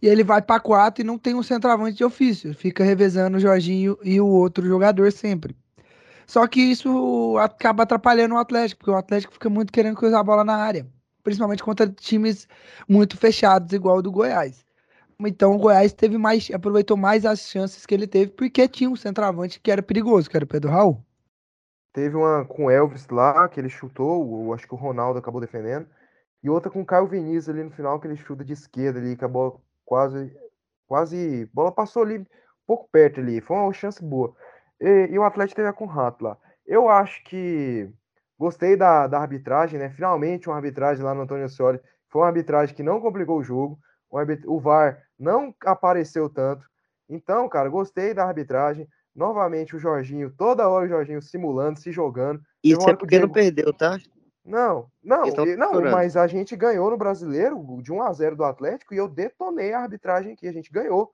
E 0.00 0.06
ele 0.06 0.24
vai 0.24 0.42
para 0.42 0.60
quatro 0.60 1.02
e 1.02 1.06
não 1.06 1.18
tem 1.18 1.34
um 1.34 1.42
centroavante 1.42 1.96
de 1.96 2.04
ofício. 2.04 2.54
Fica 2.54 2.84
revezando 2.84 3.36
o 3.36 3.40
Jorginho 3.40 3.98
e 4.02 4.20
o 4.20 4.26
outro 4.26 4.66
jogador 4.66 5.10
sempre. 5.12 5.56
Só 6.26 6.46
que 6.46 6.60
isso 6.60 7.36
acaba 7.38 7.82
atrapalhando 7.82 8.34
o 8.34 8.38
Atlético, 8.38 8.80
porque 8.80 8.90
o 8.90 8.96
Atlético 8.96 9.34
fica 9.34 9.50
muito 9.50 9.72
querendo 9.72 9.96
cruzar 9.96 10.20
a 10.20 10.24
bola 10.24 10.44
na 10.44 10.56
área. 10.56 10.86
Principalmente 11.22 11.62
contra 11.62 11.88
times 11.88 12.48
muito 12.88 13.16
fechados, 13.16 13.72
igual 13.72 13.98
o 13.98 14.02
do 14.02 14.10
Goiás. 14.10 14.64
Então 15.20 15.54
o 15.54 15.58
Goiás 15.58 15.92
teve 15.92 16.18
mais, 16.18 16.50
aproveitou 16.50 16.96
mais 16.96 17.24
as 17.24 17.40
chances 17.40 17.86
que 17.86 17.94
ele 17.94 18.06
teve, 18.06 18.32
porque 18.32 18.68
tinha 18.68 18.90
um 18.90 18.96
centroavante 18.96 19.60
que 19.60 19.70
era 19.70 19.82
perigoso, 19.82 20.28
que 20.28 20.36
era 20.36 20.44
o 20.44 20.48
Pedro 20.48 20.70
Raul. 20.70 21.04
Teve 21.92 22.16
uma 22.16 22.44
com 22.44 22.66
o 22.66 22.70
Elvis 22.70 23.06
lá, 23.08 23.48
que 23.48 23.60
ele 23.60 23.68
chutou, 23.68 24.52
acho 24.54 24.66
que 24.66 24.74
o 24.74 24.78
Ronaldo 24.78 25.18
acabou 25.18 25.40
defendendo. 25.40 25.86
E 26.42 26.50
outra 26.50 26.70
com 26.70 26.80
o 26.80 26.86
Caio 26.86 27.06
Vinícius 27.06 27.50
ali 27.50 27.62
no 27.62 27.70
final, 27.70 28.00
que 28.00 28.06
ele 28.06 28.16
chuta 28.16 28.44
de 28.44 28.52
esquerda 28.52 28.98
ali, 28.98 29.16
que 29.16 29.24
a 29.24 29.28
bola 29.28 29.54
quase. 29.84 30.36
Quase. 30.86 31.48
Bola 31.52 31.70
passou 31.70 32.02
ali 32.02 32.18
um 32.18 32.26
pouco 32.66 32.88
perto 32.90 33.20
ali. 33.20 33.40
Foi 33.40 33.56
uma 33.56 33.72
chance 33.72 34.02
boa. 34.02 34.34
E, 34.80 35.08
e 35.10 35.18
o 35.18 35.22
Atlético 35.22 35.56
teve 35.56 35.72
com 35.72 35.84
o 35.84 35.88
Rato 35.88 36.24
lá. 36.24 36.36
Eu 36.66 36.88
acho 36.88 37.22
que. 37.24 37.88
Gostei 38.38 38.76
da, 38.76 39.06
da 39.06 39.20
arbitragem, 39.20 39.78
né? 39.78 39.90
Finalmente 39.90 40.48
uma 40.48 40.56
arbitragem 40.56 41.04
lá 41.04 41.14
no 41.14 41.22
Antônio 41.22 41.48
Scioli. 41.48 41.80
Foi 42.08 42.22
uma 42.22 42.28
arbitragem 42.28 42.74
que 42.74 42.82
não 42.82 43.00
complicou 43.00 43.38
o 43.38 43.44
jogo. 43.44 43.78
O 44.46 44.60
VAR 44.60 45.02
não 45.18 45.54
apareceu 45.64 46.28
tanto. 46.28 46.66
Então, 47.08 47.48
cara, 47.48 47.68
gostei 47.68 48.12
da 48.12 48.24
arbitragem. 48.24 48.86
Novamente 49.14 49.76
o 49.76 49.78
Jorginho, 49.78 50.30
toda 50.30 50.68
hora 50.68 50.86
o 50.86 50.88
Jorginho 50.88 51.20
simulando, 51.20 51.78
se 51.78 51.92
jogando. 51.92 52.40
Isso 52.62 52.88
é 52.88 52.94
porque 52.94 53.16
Diego... 53.16 53.26
não 53.26 53.32
perdeu, 53.32 53.72
tá? 53.72 53.98
Não, 54.44 54.90
não, 55.02 55.22
não, 55.56 55.82
mas 55.92 56.16
a 56.16 56.26
gente 56.26 56.56
ganhou 56.56 56.90
no 56.90 56.96
brasileiro 56.96 57.56
de 57.80 57.92
1 57.92 58.02
a 58.02 58.12
0 58.12 58.36
do 58.36 58.44
Atlético 58.44 58.92
e 58.92 58.96
eu 58.96 59.08
detonei 59.08 59.72
a 59.72 59.80
arbitragem 59.80 60.32
aqui. 60.32 60.48
A 60.48 60.52
gente 60.52 60.72
ganhou. 60.72 61.12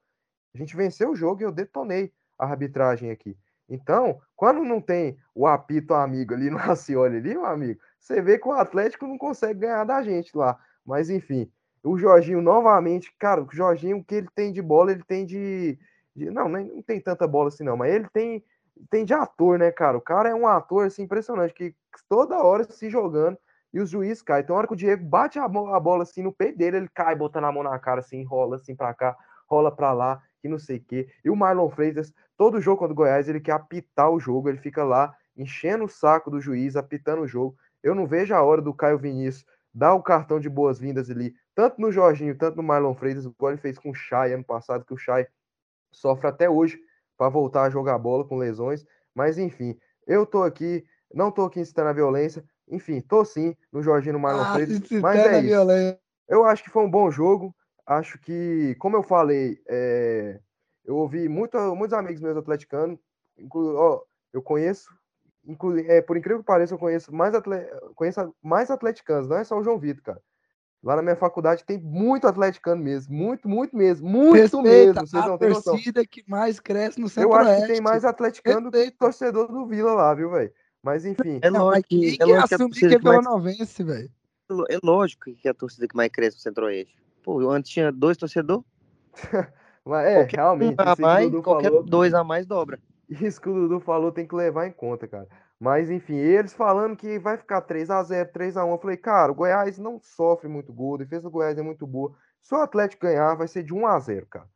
A 0.54 0.58
gente 0.58 0.74
venceu 0.74 1.10
o 1.10 1.16
jogo 1.16 1.42
e 1.42 1.44
eu 1.44 1.52
detonei 1.52 2.10
a 2.38 2.46
arbitragem 2.46 3.10
aqui. 3.10 3.36
Então, 3.68 4.18
quando 4.34 4.64
não 4.64 4.80
tem 4.80 5.18
o 5.34 5.46
apito 5.46 5.92
amigo 5.92 6.32
ali 6.32 6.48
no 6.48 6.56
Racioli 6.56 7.18
ali, 7.18 7.34
meu 7.34 7.44
amigo, 7.44 7.78
você 7.98 8.22
vê 8.22 8.38
que 8.38 8.48
o 8.48 8.52
Atlético 8.52 9.06
não 9.06 9.18
consegue 9.18 9.60
ganhar 9.60 9.84
da 9.84 10.02
gente 10.02 10.34
lá. 10.34 10.58
Mas 10.84 11.10
enfim, 11.10 11.52
o 11.82 11.96
Jorginho 11.98 12.42
novamente, 12.42 13.12
cara, 13.18 13.42
o 13.42 13.48
Jorginho, 13.50 13.98
o 13.98 14.04
que 14.04 14.16
ele 14.16 14.28
tem 14.34 14.52
de 14.52 14.60
bola, 14.62 14.92
ele 14.92 15.02
tem 15.04 15.24
de, 15.24 15.78
de, 16.14 16.30
não, 16.30 16.48
não 16.48 16.82
tem 16.82 17.00
tanta 17.00 17.26
bola 17.26 17.48
assim, 17.48 17.64
não, 17.64 17.76
mas 17.76 17.92
ele 17.92 18.08
tem, 18.12 18.44
tem 18.90 19.04
de 19.04 19.14
ator, 19.14 19.58
né, 19.58 19.70
cara? 19.70 19.96
O 19.96 20.00
cara 20.00 20.28
é 20.28 20.34
um 20.34 20.46
ator 20.46 20.86
assim, 20.86 21.02
impressionante, 21.02 21.54
que 21.54 21.74
toda 22.08 22.42
hora 22.42 22.64
se 22.64 22.90
jogando 22.90 23.38
e 23.72 23.80
os 23.80 23.90
juízes 23.90 24.22
caem. 24.22 24.42
Então, 24.42 24.56
a 24.56 24.58
hora 24.58 24.66
que 24.66 24.72
o 24.72 24.76
Diego 24.76 25.04
bate 25.04 25.38
a, 25.38 25.44
a 25.44 25.48
bola 25.80 26.02
assim 26.02 26.22
no 26.22 26.32
peito 26.32 26.58
dele, 26.58 26.78
ele 26.78 26.88
cai 26.88 27.14
botando 27.14 27.44
a 27.44 27.52
mão 27.52 27.62
na 27.62 27.78
cara, 27.78 28.00
assim, 28.00 28.24
rola 28.24 28.56
assim 28.56 28.74
pra 28.74 28.94
cá, 28.94 29.16
rola 29.46 29.74
pra 29.74 29.92
lá, 29.92 30.22
que 30.40 30.48
não 30.48 30.58
sei 30.58 30.78
o 30.78 30.84
quê. 30.84 31.08
E 31.24 31.30
o 31.30 31.36
Marlon 31.36 31.68
Freitas, 31.70 32.12
todo 32.36 32.60
jogo 32.60 32.78
contra 32.78 32.92
o 32.92 32.96
Goiás, 32.96 33.28
ele 33.28 33.40
quer 33.40 33.52
apitar 33.52 34.10
o 34.10 34.20
jogo, 34.20 34.48
ele 34.48 34.58
fica 34.58 34.84
lá 34.84 35.14
enchendo 35.36 35.84
o 35.84 35.88
saco 35.88 36.30
do 36.30 36.40
juiz, 36.40 36.76
apitando 36.76 37.22
o 37.22 37.26
jogo. 37.26 37.56
Eu 37.82 37.94
não 37.94 38.06
vejo 38.06 38.34
a 38.34 38.42
hora 38.42 38.60
do 38.60 38.74
Caio 38.74 38.98
Vinícius 38.98 39.46
dar 39.72 39.94
o 39.94 40.02
cartão 40.02 40.40
de 40.40 40.48
boas-vindas 40.48 41.10
ali, 41.10 41.34
tanto 41.58 41.80
no 41.80 41.90
Jorginho, 41.90 42.38
tanto 42.38 42.56
no 42.56 42.62
Marlon 42.62 42.94
Freitas, 42.94 43.24
igual 43.24 43.50
ele 43.50 43.60
fez 43.60 43.76
com 43.76 43.90
o 43.90 43.94
Chay 43.94 44.32
ano 44.32 44.44
passado, 44.44 44.84
que 44.84 44.94
o 44.94 44.96
Chay 44.96 45.26
sofre 45.90 46.28
até 46.28 46.48
hoje 46.48 46.80
para 47.16 47.28
voltar 47.28 47.64
a 47.64 47.68
jogar 47.68 47.98
bola 47.98 48.24
com 48.24 48.36
lesões. 48.36 48.86
Mas 49.12 49.38
enfim, 49.38 49.76
eu 50.06 50.24
tô 50.24 50.44
aqui, 50.44 50.86
não 51.12 51.32
tô 51.32 51.46
aqui 51.46 51.58
incitando 51.58 51.88
a 51.88 51.92
violência. 51.92 52.44
Enfim, 52.68 53.00
tô 53.00 53.24
sim 53.24 53.56
no 53.72 53.82
Jorginho 53.82 54.12
no 54.12 54.20
Marlon 54.20 54.42
ah, 54.42 54.52
Freitas. 54.52 54.88
Mas 55.02 55.18
é 55.18 55.38
isso. 55.40 55.48
Violência. 55.48 56.00
Eu 56.28 56.44
acho 56.44 56.62
que 56.62 56.70
foi 56.70 56.84
um 56.84 56.90
bom 56.90 57.10
jogo. 57.10 57.52
Acho 57.84 58.20
que, 58.20 58.76
como 58.78 58.96
eu 58.96 59.02
falei, 59.02 59.60
é... 59.66 60.38
eu 60.84 60.94
ouvi 60.94 61.28
muito, 61.28 61.58
muitos 61.74 61.98
amigos 61.98 62.20
meus 62.20 62.36
atleticanos. 62.36 63.00
Inclu... 63.36 63.74
Ó, 63.74 64.04
eu 64.32 64.40
conheço, 64.40 64.88
inclu... 65.44 65.76
é, 65.76 66.00
por 66.02 66.16
incrível 66.16 66.38
que 66.38 66.46
pareça, 66.46 66.74
eu 66.74 66.78
conheço 66.78 67.12
mais, 67.12 67.34
atle... 67.34 67.66
conheço 67.96 68.32
mais 68.40 68.70
atleticanos, 68.70 69.26
não 69.26 69.38
é 69.38 69.42
só 69.42 69.58
o 69.58 69.64
João 69.64 69.76
Vitor, 69.76 70.04
cara. 70.04 70.22
Lá 70.82 70.94
na 70.94 71.02
minha 71.02 71.16
faculdade 71.16 71.64
tem 71.64 71.76
muito 71.78 72.26
atleticano 72.26 72.82
mesmo, 72.82 73.12
muito, 73.12 73.48
muito 73.48 73.76
mesmo, 73.76 74.08
muito 74.08 74.34
Respeita 74.34 74.62
mesmo. 74.62 75.06
Vocês 75.06 75.26
não 75.26 75.36
têm 75.36 75.48
noção. 75.48 75.72
torcida 75.74 76.06
que 76.06 76.22
mais 76.28 76.60
cresce 76.60 77.00
no 77.00 77.08
centro 77.08 77.30
Eu 77.30 77.34
acho 77.34 77.62
que 77.62 77.66
tem 77.66 77.80
mais 77.80 78.04
atleticano 78.04 78.70
Respeita. 78.70 78.86
do 78.86 78.92
que 78.92 78.98
torcedor 78.98 79.48
do 79.48 79.66
Vila 79.66 79.92
lá, 79.92 80.14
viu, 80.14 80.30
velho? 80.30 80.52
Mas 80.82 81.04
enfim. 81.04 81.40
É 81.42 81.50
lógico 81.50 81.88
que, 81.88 82.16
é 82.20 82.24
lógico 82.24 82.48
que 82.48 82.54
a 82.54 82.58
torcida 82.58 82.98
que 83.00 83.08
é 83.08 83.10
mais... 83.10 83.24
novense, 83.24 83.82
velho. 83.82 84.10
É 84.70 84.78
lógico 84.82 85.24
que 85.34 85.48
é 85.48 85.50
a 85.50 85.54
torcida 85.54 85.88
que 85.88 85.96
mais 85.96 86.10
cresce 86.10 86.36
no 86.36 86.42
Centro-Oeste. 86.42 86.96
Pô, 87.22 87.50
antes 87.50 87.70
tinha 87.70 87.90
dois 87.90 88.16
torcedores. 88.16 88.64
Mas 89.84 90.06
é, 90.06 90.14
qualquer 90.14 90.36
realmente. 90.36 90.76
Um 90.80 90.84
a 90.84 90.96
mais, 90.98 91.30
qualquer 91.42 91.68
falou, 91.68 91.82
dois 91.82 92.14
a 92.14 92.22
mais 92.22 92.46
dobra. 92.46 92.78
Isso 93.08 93.40
que 93.40 93.48
o 93.48 93.54
Dudu 93.54 93.80
falou 93.80 94.12
tem 94.12 94.26
que 94.26 94.34
levar 94.34 94.66
em 94.66 94.72
conta, 94.72 95.08
cara. 95.08 95.26
Mas 95.60 95.90
enfim, 95.90 96.14
eles 96.14 96.54
falando 96.54 96.96
que 96.96 97.18
vai 97.18 97.36
ficar 97.36 97.60
3 97.62 97.90
a 97.90 98.02
0 98.02 98.30
3 98.32 98.56
a 98.56 98.64
1 98.64 98.70
Eu 98.70 98.78
falei, 98.78 98.96
cara, 98.96 99.32
o 99.32 99.34
Goiás 99.34 99.78
não 99.78 99.98
sofre 100.00 100.48
muito 100.48 100.72
gol, 100.72 100.94
a 100.94 100.98
defesa 100.98 101.22
do 101.24 101.30
Goiás 101.30 101.58
é 101.58 101.62
muito 101.62 101.86
boa. 101.86 102.14
Se 102.40 102.54
o 102.54 102.58
Atlético 102.58 103.06
ganhar, 103.06 103.34
vai 103.34 103.48
ser 103.48 103.62
de 103.64 103.74
1 103.74 103.86
a 103.86 103.98
0 103.98 104.26
cara. 104.26 104.48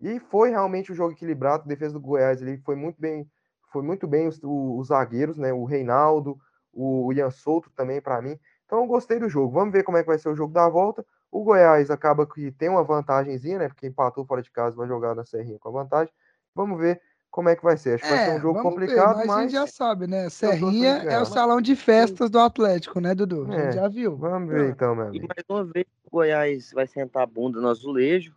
E 0.00 0.20
foi 0.20 0.50
realmente 0.50 0.92
um 0.92 0.94
jogo 0.94 1.12
equilibrado, 1.12 1.64
a 1.64 1.66
defesa 1.66 1.94
do 1.94 2.00
Goiás 2.00 2.42
ele 2.42 2.58
foi 2.58 2.76
muito 2.76 3.00
bem, 3.00 3.30
foi 3.72 3.82
muito 3.82 4.06
bem 4.06 4.28
os, 4.28 4.38
os 4.42 4.88
zagueiros, 4.88 5.38
né? 5.38 5.52
O 5.52 5.64
Reinaldo, 5.64 6.38
o 6.72 7.12
Ian 7.12 7.30
Souto 7.30 7.70
também 7.74 8.00
para 8.00 8.20
mim. 8.20 8.38
Então 8.66 8.80
eu 8.80 8.86
gostei 8.86 9.18
do 9.18 9.28
jogo. 9.28 9.52
Vamos 9.52 9.72
ver 9.72 9.82
como 9.82 9.96
é 9.96 10.02
que 10.02 10.08
vai 10.08 10.18
ser 10.18 10.28
o 10.28 10.36
jogo 10.36 10.52
da 10.52 10.68
volta. 10.68 11.06
O 11.30 11.42
Goiás 11.42 11.90
acaba 11.90 12.26
que 12.26 12.52
tem 12.52 12.68
uma 12.68 12.84
vantagemzinha, 12.84 13.58
né? 13.58 13.68
Porque 13.68 13.86
empatou 13.86 14.26
fora 14.26 14.42
de 14.42 14.50
casa, 14.50 14.76
vai 14.76 14.86
jogar 14.86 15.14
na 15.14 15.24
Serrinha 15.24 15.58
com 15.58 15.68
a 15.68 15.72
vantagem. 15.82 16.12
Vamos 16.54 16.78
ver 16.78 17.00
como 17.34 17.48
é 17.48 17.56
que 17.56 17.64
vai 17.64 17.76
ser. 17.76 17.94
Acho 17.94 18.04
que 18.04 18.10
vai 18.10 18.24
ser 18.24 18.30
um 18.30 18.40
jogo 18.40 18.60
É, 18.60 18.62
ver, 18.62 18.70
complicado, 18.70 19.16
mas, 19.16 19.26
mas 19.26 19.36
a 19.36 19.40
gente 19.42 19.52
já 19.54 19.66
sabe, 19.66 20.06
né? 20.06 20.30
Serrinha 20.30 20.98
é 21.08 21.20
o 21.20 21.26
salão 21.26 21.60
de 21.60 21.74
festas 21.74 22.30
do 22.30 22.38
Atlético, 22.38 23.00
né, 23.00 23.12
Dudu? 23.12 23.50
A 23.50 23.54
É, 23.56 23.64
gente 23.64 23.74
já 23.74 23.88
viu. 23.88 24.16
vamos 24.16 24.48
ver 24.52 24.70
então, 24.70 24.94
meu 24.94 25.06
E 25.06 25.08
amigo. 25.08 25.26
mais 25.26 25.44
uma 25.48 25.64
vez 25.64 25.84
o 26.04 26.10
Goiás 26.12 26.70
vai 26.72 26.86
sentar 26.86 27.24
a 27.24 27.26
bunda 27.26 27.60
no 27.60 27.68
azulejo. 27.68 28.32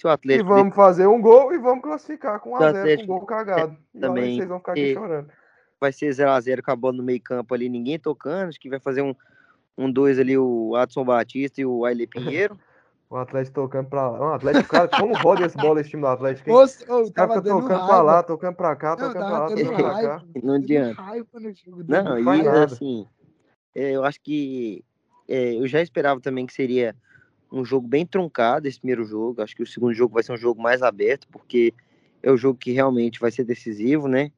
Se 0.00 0.06
o 0.06 0.08
E 0.08 0.12
Atlético 0.12 0.48
vamos 0.48 0.74
fazer 0.74 1.06
um 1.06 1.20
gol 1.20 1.52
e 1.52 1.58
vamos 1.58 1.84
classificar 1.84 2.40
com 2.40 2.52
1 2.52 2.56
a 2.56 2.58
0 2.60 2.72
com 2.72 2.78
um 2.78 2.80
Atlético 2.80 3.06
gol 3.06 3.26
cagado. 3.26 3.76
Também, 4.00 4.36
vocês 4.36 4.48
vão 4.48 4.58
ficar 4.58 4.72
aqui 4.72 4.80
e- 4.80 4.94
chorando. 4.94 5.30
vai 5.78 5.92
ser 5.92 6.08
0x0 6.10 6.62
com 6.62 6.70
a 6.70 6.76
bola 6.76 6.96
no 6.96 7.02
meio 7.02 7.20
campo 7.20 7.52
ali, 7.52 7.68
ninguém 7.68 7.98
tocando. 7.98 8.48
Acho 8.48 8.58
que 8.58 8.70
vai 8.70 8.80
fazer 8.80 9.02
um, 9.02 9.14
um 9.76 9.92
dois 9.92 10.18
ali, 10.18 10.38
o 10.38 10.74
Adson 10.76 11.04
Batista 11.04 11.60
e 11.60 11.66
o 11.66 11.84
Aile 11.84 12.06
Pinheiro. 12.48 12.58
O 13.14 13.16
Atlético 13.16 13.54
tocando 13.54 13.88
pra 13.88 14.10
lá. 14.10 14.18
O 14.18 14.32
Atlético, 14.32 14.68
cara, 14.70 14.88
como 14.88 15.14
roda 15.14 15.46
esse 15.46 15.56
bola 15.56 15.80
esse 15.80 15.88
time 15.88 16.02
do 16.02 16.08
Atlético? 16.08 16.50
hein? 16.50 16.56
Os 16.56 16.76
caras 16.82 17.12
tava 17.12 17.40
dando 17.40 17.60
tocando 17.60 17.68
raiva. 17.68 17.86
pra 17.86 18.02
lá, 18.02 18.22
tocando 18.24 18.56
pra 18.56 18.74
cá, 18.74 18.96
Não, 18.96 19.06
tocando 19.06 19.24
pra 19.24 19.38
lá, 19.38 19.46
tocando 19.46 19.76
pra 19.76 20.00
cá. 20.00 20.24
Não 20.42 20.54
adianta. 20.54 21.02
Não, 21.86 22.04
dando 22.04 22.44
e 22.44 22.58
assim, 22.58 23.06
é, 23.72 23.92
eu 23.92 24.02
acho 24.02 24.20
que 24.20 24.84
é, 25.28 25.54
eu 25.54 25.68
já 25.68 25.80
esperava 25.80 26.20
também 26.20 26.44
que 26.44 26.52
seria 26.52 26.96
um 27.52 27.64
jogo 27.64 27.86
bem 27.86 28.04
truncado 28.04 28.66
esse 28.66 28.80
primeiro 28.80 29.04
jogo. 29.04 29.40
Acho 29.40 29.54
que 29.54 29.62
o 29.62 29.66
segundo 29.66 29.94
jogo 29.94 30.12
vai 30.12 30.24
ser 30.24 30.32
um 30.32 30.36
jogo 30.36 30.60
mais 30.60 30.82
aberto, 30.82 31.28
porque 31.28 31.72
é 32.20 32.32
o 32.32 32.36
jogo 32.36 32.58
que 32.58 32.72
realmente 32.72 33.20
vai 33.20 33.30
ser 33.30 33.44
decisivo, 33.44 34.08
né? 34.08 34.32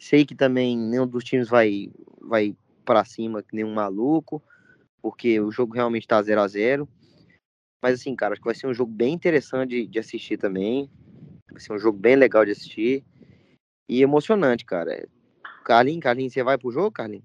Sei 0.00 0.24
que 0.24 0.34
também 0.34 0.76
nenhum 0.76 1.06
dos 1.06 1.22
times 1.22 1.48
vai, 1.48 1.92
vai 2.20 2.56
para 2.84 3.04
cima 3.04 3.40
que 3.40 3.54
nem 3.54 3.64
um 3.64 3.72
maluco, 3.72 4.42
porque 5.00 5.40
o 5.40 5.52
jogo 5.52 5.74
realmente 5.74 6.08
tá 6.08 6.20
0 6.20 6.40
a 6.40 6.48
0 6.48 6.88
Mas 7.82 8.00
assim, 8.00 8.14
cara, 8.14 8.32
acho 8.32 8.40
que 8.42 8.46
vai 8.46 8.54
ser 8.54 8.66
um 8.66 8.74
jogo 8.74 8.92
bem 8.92 9.14
interessante 9.14 9.70
de, 9.70 9.86
de 9.86 9.98
assistir 9.98 10.36
também. 10.36 10.90
Vai 11.50 11.60
ser 11.60 11.72
um 11.72 11.78
jogo 11.78 11.98
bem 11.98 12.16
legal 12.16 12.44
de 12.44 12.52
assistir. 12.52 13.04
E 13.88 14.02
emocionante, 14.02 14.64
cara. 14.64 15.08
Carlinhos, 15.64 16.02
Carlinhos, 16.02 16.32
você 16.32 16.42
vai 16.42 16.58
pro 16.58 16.70
jogo, 16.70 16.92
Carlinhos? 16.92 17.24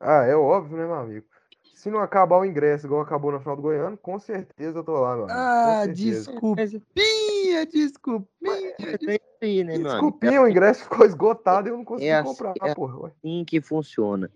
Ah, 0.00 0.24
é 0.24 0.34
óbvio, 0.34 0.76
né, 0.76 0.84
meu 0.84 0.94
amigo? 0.94 1.26
Se 1.74 1.90
não 1.90 2.00
acabar 2.00 2.38
o 2.38 2.44
ingresso 2.44 2.86
igual 2.86 3.00
acabou 3.02 3.32
na 3.32 3.40
final 3.40 3.56
do 3.56 3.62
Goiano, 3.62 3.96
com 3.96 4.18
certeza 4.18 4.78
eu 4.78 4.84
tô 4.84 5.00
lá, 5.00 5.12
amigo. 5.14 5.30
Ah, 5.30 5.86
desculpinha, 5.86 7.66
desculpinha. 7.66 8.74
É 8.78 8.96
isso 9.00 9.20
aí, 9.42 9.64
né? 9.64 9.78
Desculpinha, 9.78 10.42
o 10.42 10.48
ingresso 10.48 10.84
ficou 10.84 11.04
esgotado 11.06 11.68
e 11.68 11.70
eu 11.70 11.76
não 11.76 11.84
consegui 11.84 12.08
É 12.08 12.14
assim- 12.16 12.28
comprar, 12.28 12.54
é 12.62 12.74
porra. 12.74 12.98
ué. 13.00 13.12
assim 13.16 13.44
que 13.44 13.60
funciona. 13.60 14.30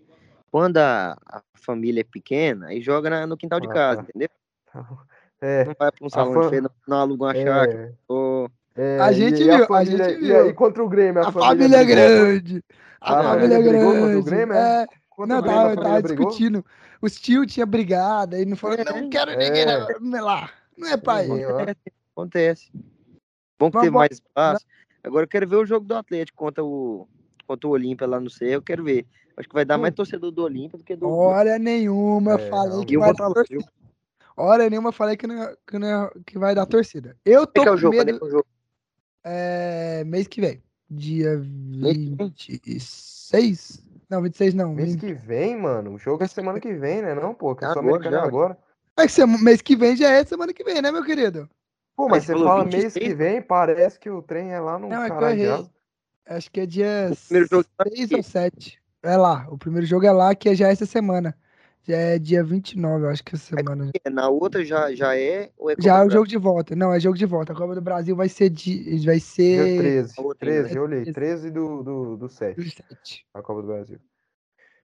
Quando 0.51 0.77
a, 0.77 1.17
a 1.27 1.41
família 1.55 2.01
é 2.01 2.03
pequena, 2.03 2.67
aí 2.67 2.81
joga 2.81 3.09
na- 3.09 3.27
no 3.27 3.37
quintal 3.37 3.59
de 3.59 3.67
Ah, 3.67 3.73
casa, 3.73 4.03
tá. 4.03 4.09
entendeu? 4.09 4.29
É, 5.41 5.65
Não 5.65 5.75
vai 5.77 5.91
para 5.91 6.05
um 6.05 6.09
salão 6.09 6.33
fam- 6.33 6.41
de 6.43 6.49
festa, 6.49 6.71
não, 6.87 6.95
não 6.95 7.01
aluga 7.03 7.23
uma 7.25 7.33
chácara. 7.35 7.71
é, 7.73 7.93
ou- 8.07 8.49
é, 8.75 8.99
A 8.99 9.11
e- 9.11 9.15
gente 9.15 9.43
e 9.43 9.49
a 9.51 9.55
viu, 9.55 9.63
a 9.63 9.67
família- 9.67 10.09
gente 10.09 10.23
E 10.25 10.33
aí 10.35 10.43
viu. 10.45 10.55
contra 10.55 10.83
o 10.83 10.89
Grêmio, 10.89 11.21
a, 11.23 11.27
A 11.27 11.31
família 11.31 11.77
é 11.77 11.85
brigou, 11.85 11.95
grande. 11.95 12.63
A 12.99 13.19
A 13.19 13.23
família 13.23 13.45
é 13.53 13.57
família 13.57 13.71
brigou 13.71 13.91
contra 13.93 14.01
o 14.05 14.07
grande. 14.09 14.29
Grêmio, 14.29 14.55
é? 14.55 14.83
É, 14.83 14.87
Contra 15.09 15.35
não, 15.35 15.41
Grêmio, 15.43 15.61
a 15.61 15.75
tava, 15.75 15.81
família 15.81 16.01
discutindo. 16.03 16.65
Os 17.01 17.15
tio 17.19 17.45
tinha 17.45 17.65
brigado, 17.65 18.35
aí 18.35 18.45
não 18.45 18.55
falou, 18.57 18.75
É, 18.77 18.83
não 18.83 19.09
quero 19.09 19.31
ninguém 19.31 19.61
é. 19.61 19.65
na- 19.99 20.21
lá. 20.21 20.49
Não 20.77 20.87
é 20.89 20.97
pai. 20.97 21.27
Lá. 21.27 21.65
Acontece. 22.15 22.71
Bom 23.59 23.67
que 23.69 23.73
Vamos- 23.73 23.81
teve 23.81 23.95
mais 23.95 24.11
espaço. 24.11 24.65
Agora 25.03 25.23
eu 25.23 25.27
quero 25.27 25.47
ver 25.47 25.55
o 25.57 25.65
jogo 25.65 25.85
do 25.85 25.95
Atlético 25.95 26.37
contra 26.37 26.63
o, 26.63 27.07
contra 27.47 27.67
o 27.67 27.71
Olímpia 27.71 28.05
lá 28.07 28.19
no 28.19 28.29
Cerro. 28.29 28.53
Eu 28.53 28.61
quero 28.61 28.83
ver. 28.83 29.05
Acho 29.35 29.47
que 29.47 29.53
vai 29.55 29.63
dar 29.65 29.77
mais 29.77 29.93
torcedor 29.93 30.31
do 30.31 30.43
Olímpia 30.43 30.77
do 30.77 30.83
que 30.83 30.95
do. 30.95 31.07
Hora 31.07 31.57
nenhuma, 31.59 32.33
É, 32.33 32.49
falei 32.49 32.77
não. 32.77 32.85
que 32.85 32.93
E 32.93 32.95
eu 32.95 32.99
vai 33.01 33.13
vou 33.13 33.17
Hora 34.37 34.69
nenhuma, 34.69 34.91
falei 34.91 35.17
que, 35.17 35.25
não, 35.25 35.57
que, 35.65 35.79
não, 35.79 36.11
que 36.25 36.37
vai 36.37 36.53
dar 36.53 36.67
torcida. 36.67 37.17
Eu 37.25 37.47
tô 37.47 37.61
é 37.61 37.63
que 37.63 37.69
é 37.69 37.71
o 37.71 37.73
com 37.73 37.79
jogo? 37.79 37.95
É 37.95 38.05
medo. 38.05 38.19
que 38.19 38.23
é 38.25 38.27
o 38.27 38.31
jogo? 38.31 38.47
É, 39.23 40.03
mês 40.05 40.27
que 40.27 40.39
vem. 40.39 40.63
Dia 40.89 41.37
que 41.39 42.15
vem? 42.15 42.15
26? 42.17 43.83
Não, 44.09 44.21
26 44.21 44.53
não. 44.53 44.73
Mês 44.73 44.91
20. 44.93 44.99
que 45.01 45.13
vem, 45.13 45.57
mano. 45.59 45.95
O 45.95 45.97
jogo 45.97 46.23
é 46.23 46.25
Mês 46.25 46.31
semana 46.31 46.59
que 46.59 46.73
vem, 46.73 47.01
né? 47.01 47.15
Não, 47.15 47.33
pô, 47.33 47.55
que 47.55 47.65
é 47.65 47.67
só 47.67 47.79
Agora, 47.79 47.89
americano 47.95 48.15
já. 48.15 48.23
agora. 48.23 48.57
É 48.99 49.07
que 49.07 49.25
mês 49.25 49.61
que 49.61 49.75
vem 49.75 49.95
já 49.95 50.09
é 50.11 50.23
semana 50.23 50.53
que 50.53 50.63
vem, 50.63 50.81
né, 50.81 50.91
meu 50.91 51.03
querido? 51.03 51.49
Pô, 51.95 52.07
Mas 52.07 52.27
mas 52.27 52.37
você 52.37 52.43
fala 52.45 52.63
mês 52.63 52.83
26? 52.83 53.07
que 53.07 53.13
vem, 53.15 53.41
parece 53.41 53.99
que 53.99 54.09
o 54.09 54.21
trem 54.21 54.53
é 54.53 54.59
lá 54.59 54.77
no 54.77 54.87
Não, 54.87 55.03
é 55.03 55.07
que 55.07 55.11
eu 55.13 55.19
caralho. 55.19 55.69
Acho 56.27 56.51
que 56.51 56.59
é 56.59 56.65
dia 56.65 57.09
O 57.11 57.15
primeiro 57.27 57.49
jogo 57.49 57.63
tá 57.75 57.85
6 57.89 58.03
aqui. 58.05 58.15
ou 58.15 58.23
7. 58.23 58.81
É 59.03 59.17
lá. 59.17 59.47
O 59.49 59.57
primeiro 59.57 59.85
jogo 59.85 60.05
é 60.05 60.11
lá, 60.11 60.35
que 60.35 60.49
é 60.49 60.55
já 60.55 60.67
essa 60.69 60.85
semana. 60.85 61.35
Já 61.87 61.95
é 61.95 62.19
dia 62.19 62.43
29, 62.43 63.05
eu 63.05 63.09
acho 63.09 63.23
que 63.23 63.35
essa 63.35 63.55
semana. 63.55 63.91
Na 64.11 64.27
outra 64.27 64.65
já, 64.65 64.93
já 64.93 65.17
é 65.17 65.51
ou 65.57 65.71
é 65.71 65.75
Já 65.79 65.99
é 65.99 66.03
o 66.03 66.07
do 66.07 66.11
jogo 66.11 66.27
de 66.27 66.37
volta. 66.37 66.75
Não, 66.75 66.93
é 66.93 66.99
jogo 66.99 67.17
de 67.17 67.25
volta. 67.25 67.53
A 67.53 67.55
Copa 67.55 67.73
do 67.75 67.81
Brasil 67.81 68.13
vai 68.13 68.27
ser 68.27 68.49
de. 68.49 68.83
Vai 69.05 69.15
Dia 69.15 69.19
ser. 69.21 69.77
13. 69.77 70.13
a 70.17 70.21
outra 70.21 70.39
13, 70.39 70.67
ainda. 70.67 70.79
eu 70.79 70.83
olhei. 70.83 71.01
Treze. 71.03 71.13
13 71.13 71.51
do, 71.51 71.83
do, 71.83 72.17
do 72.17 72.27
7, 72.29 72.57
17. 72.57 73.25
a 73.33 73.41
Copa 73.41 73.61
do 73.61 73.67
Brasil. 73.67 73.99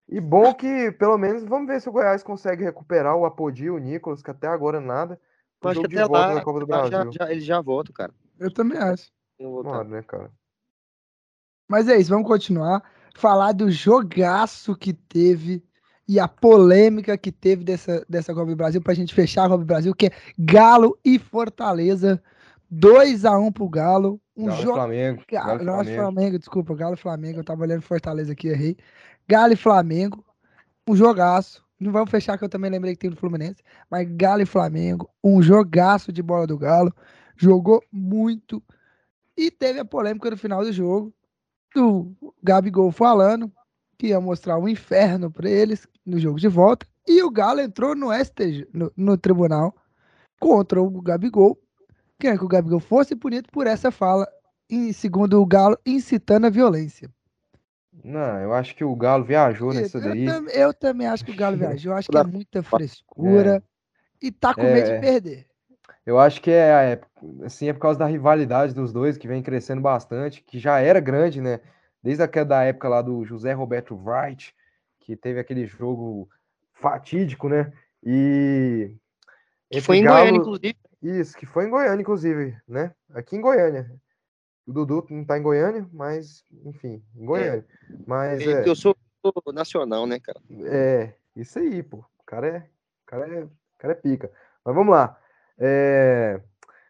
E 0.08 0.22
bom 0.22 0.54
que, 0.54 0.92
pelo 0.94 1.18
menos, 1.18 1.44
vamos 1.44 1.68
ver 1.68 1.82
se 1.82 1.90
o 1.90 1.92
Goiás 1.92 2.24
consegue 2.24 2.64
recuperar 2.64 3.16
o 3.18 3.26
Apodi, 3.26 3.70
o 3.70 3.78
Nicolas, 3.78 4.22
que 4.22 4.32
até 4.32 4.48
agora 4.48 4.80
nada. 4.80 5.20
Eu 5.62 5.68
O 5.68 5.72
acho 5.72 5.82
que 5.82 5.88
de 5.90 5.98
até 5.98 6.08
volta 6.08 6.28
lá 6.28 6.34
da 6.36 6.42
Copa 6.42 6.60
do 6.62 6.68
já, 6.68 6.88
Brasil. 6.88 7.12
já, 7.12 7.32
eles 7.32 7.44
já 7.44 7.62
voltam, 7.62 7.94
cara. 7.94 8.14
Eu 8.40 8.54
também 8.54 8.78
acho. 8.78 9.12
Mano, 9.40 9.90
né, 9.90 10.02
cara? 10.04 10.32
Mas 11.70 11.90
é 11.90 11.98
isso, 11.98 12.10
vamos 12.10 12.28
continuar. 12.28 12.82
Falar 13.16 13.52
do 13.52 13.70
jogaço 13.70 14.76
que 14.76 14.94
teve 14.94 15.64
e 16.08 16.20
a 16.20 16.28
polêmica 16.28 17.18
que 17.18 17.32
teve 17.32 17.64
dessa, 17.64 18.06
dessa 18.10 18.34
Copa 18.34 18.48
do 18.48 18.56
Brasil, 18.56 18.82
pra 18.82 18.94
gente 18.94 19.14
fechar 19.14 19.46
a 19.46 19.50
Copa 19.50 19.60
do 19.60 19.66
Brasil, 19.66 19.96
que 19.96 20.08
é 20.08 20.12
Galo 20.38 20.98
e 21.04 21.18
Fortaleza. 21.18 22.22
2x1 22.72 23.54
pro 23.54 23.70
Galo. 23.70 24.20
Um 24.36 24.46
Galo 24.46 24.60
e 24.60 24.64
jogo. 24.64 24.76
Flamengo. 24.76 25.24
Galo 25.32 25.46
Galo, 25.46 25.62
e 25.62 25.66
Flamengo. 25.66 25.96
Flamengo, 25.96 26.40
desculpa, 26.40 26.76
Galo 26.76 26.94
e 26.96 26.98
Flamengo. 26.98 27.40
Eu 27.40 27.44
tava 27.44 27.62
olhando 27.62 27.82
Fortaleza 27.82 28.34
aqui, 28.34 28.48
errei. 28.48 28.78
Galo 29.28 29.54
e 29.54 29.56
Flamengo. 29.58 30.26
Um 30.88 30.96
jogaço. 30.96 31.64
Não 31.80 31.92
vamos 31.92 32.10
fechar, 32.10 32.38
que 32.38 32.44
eu 32.44 32.50
também 32.50 32.72
lembrei 32.72 32.94
que 32.94 33.00
tem 33.00 33.10
do 33.10 33.16
Fluminense. 33.16 33.62
Mas 33.90 34.08
Galo 34.10 34.42
e 34.42 34.46
Flamengo. 34.46 35.10
Um 35.24 35.42
jogaço 35.42 36.12
de 36.12 36.22
bola 36.22 36.48
do 36.48 36.58
Galo. 36.58 36.94
Jogou 37.38 37.82
muito. 37.92 38.62
E 39.38 39.50
teve 39.50 39.80
a 39.80 39.86
polêmica 39.86 40.30
no 40.30 40.38
final 40.38 40.64
do 40.64 40.72
jogo. 40.72 41.14
Do 41.74 42.14
Gabigol 42.42 42.92
falando 42.92 43.52
que 43.98 44.08
ia 44.08 44.20
mostrar 44.22 44.58
um 44.58 44.68
inferno 44.68 45.32
pra 45.32 45.50
eles 45.50 45.88
no 46.06 46.20
jogo 46.20 46.40
de 46.40 46.48
volta. 46.48 46.86
E 47.08 47.22
o 47.22 47.30
Galo 47.30 47.60
entrou 47.62 47.96
no 47.96 48.12
STJ, 48.12 48.68
no, 48.74 48.92
no 48.96 49.18
tribunal, 49.18 49.76
contra 50.40 50.82
o 50.82 51.02
Gabigol, 51.02 51.60
querendo 52.20 52.40
que 52.40 52.46
o 52.46 52.50
Gabigol 52.50 52.80
fosse 52.80 53.16
punido 53.16 53.50
por 53.52 53.68
essa 53.68 53.92
fala, 53.92 54.28
em, 54.70 54.92
segundo 54.94 55.42
o 55.42 55.46
Galo, 55.46 55.78
incitando 55.86 56.48
a 56.48 56.50
violência. 56.50 57.10
Não, 58.04 58.40
eu 58.40 58.54
acho 58.54 58.76
que 58.76 58.84
o 58.84 58.96
Galo 58.96 59.24
viajou 59.24 59.74
nessa 59.74 59.98
eu, 60.00 60.04
daí. 60.04 60.26
tam- 60.26 60.50
eu 60.50 60.74
também 60.74 61.08
acho 61.08 61.24
que 61.26 61.32
o 61.32 61.36
Galo 61.36 61.56
viajou, 61.58 61.92
eu 61.92 61.98
acho 61.98 62.10
que 62.10 62.18
é 62.18 62.24
muita 62.24 62.64
frescura 62.64 63.64
e 64.22 64.32
tá 64.32 64.54
com 64.54 64.64
É, 64.64 64.74
medo 64.74 64.90
é. 64.90 64.96
de 64.96 65.02
perder. 65.02 65.48
Eu 66.06 66.20
acho 66.20 66.42
que 66.42 66.52
é, 66.52 66.94
é, 66.94 67.02
assim, 67.46 67.68
é 67.68 67.74
por 67.74 67.80
causa 67.80 68.00
da 68.00 68.06
rivalidade 68.06 68.74
dos 68.74 68.92
dois, 68.92 69.18
que 69.18 69.28
vem 69.28 69.42
crescendo 69.42 69.82
bastante, 69.82 70.42
que 70.44 70.60
já 70.60 70.80
era 70.80 71.00
grande, 71.00 71.40
né? 71.40 71.60
Desde 72.04 72.22
aquela 72.22 72.64
época 72.64 72.90
lá 72.90 73.02
do 73.02 73.24
José 73.24 73.54
Roberto 73.54 73.96
Wright, 73.96 74.54
que 75.00 75.16
teve 75.16 75.40
aquele 75.40 75.66
jogo 75.66 76.30
fatídico, 76.74 77.48
né? 77.48 77.72
E. 78.04 78.96
Que 79.70 79.82
foi 79.82 79.98
em 79.98 80.04
Galo- 80.04 80.20
Goiânia, 80.20 80.40
inclusive. 80.40 80.76
Isso, 81.02 81.38
que 81.38 81.46
foi 81.46 81.66
em 81.66 81.70
Goiânia, 81.70 82.02
inclusive, 82.02 82.58
né? 82.68 82.94
Aqui 83.14 83.36
em 83.36 83.42
Goiânia. 83.42 83.90
O 84.66 84.72
Dudu 84.72 85.06
não 85.10 85.26
tá 85.26 85.38
em 85.38 85.42
Goiânia, 85.42 85.88
mas, 85.92 86.44
enfim, 86.66 87.04
em 87.16 87.26
Goiânia. 87.26 87.66
Mas 88.06 88.42
É, 88.42 88.52
é. 88.52 88.56
porque 88.56 88.70
Eu 88.70 88.76
sou, 88.76 88.96
sou 89.22 89.54
nacional, 89.54 90.06
né, 90.06 90.20
cara? 90.20 90.40
É, 90.66 91.14
isso 91.36 91.60
aí, 91.60 91.82
pô. 91.84 91.98
O 91.98 92.24
cara 92.26 92.48
é, 92.48 92.58
o 92.58 93.06
cara 93.06 93.28
é, 93.28 93.44
o 93.44 93.52
cara 93.78 93.94
é 93.94 93.96
pica. 93.96 94.32
Mas 94.64 94.76
vamos 94.76 94.94
lá. 94.94 95.18
É, 95.58 96.40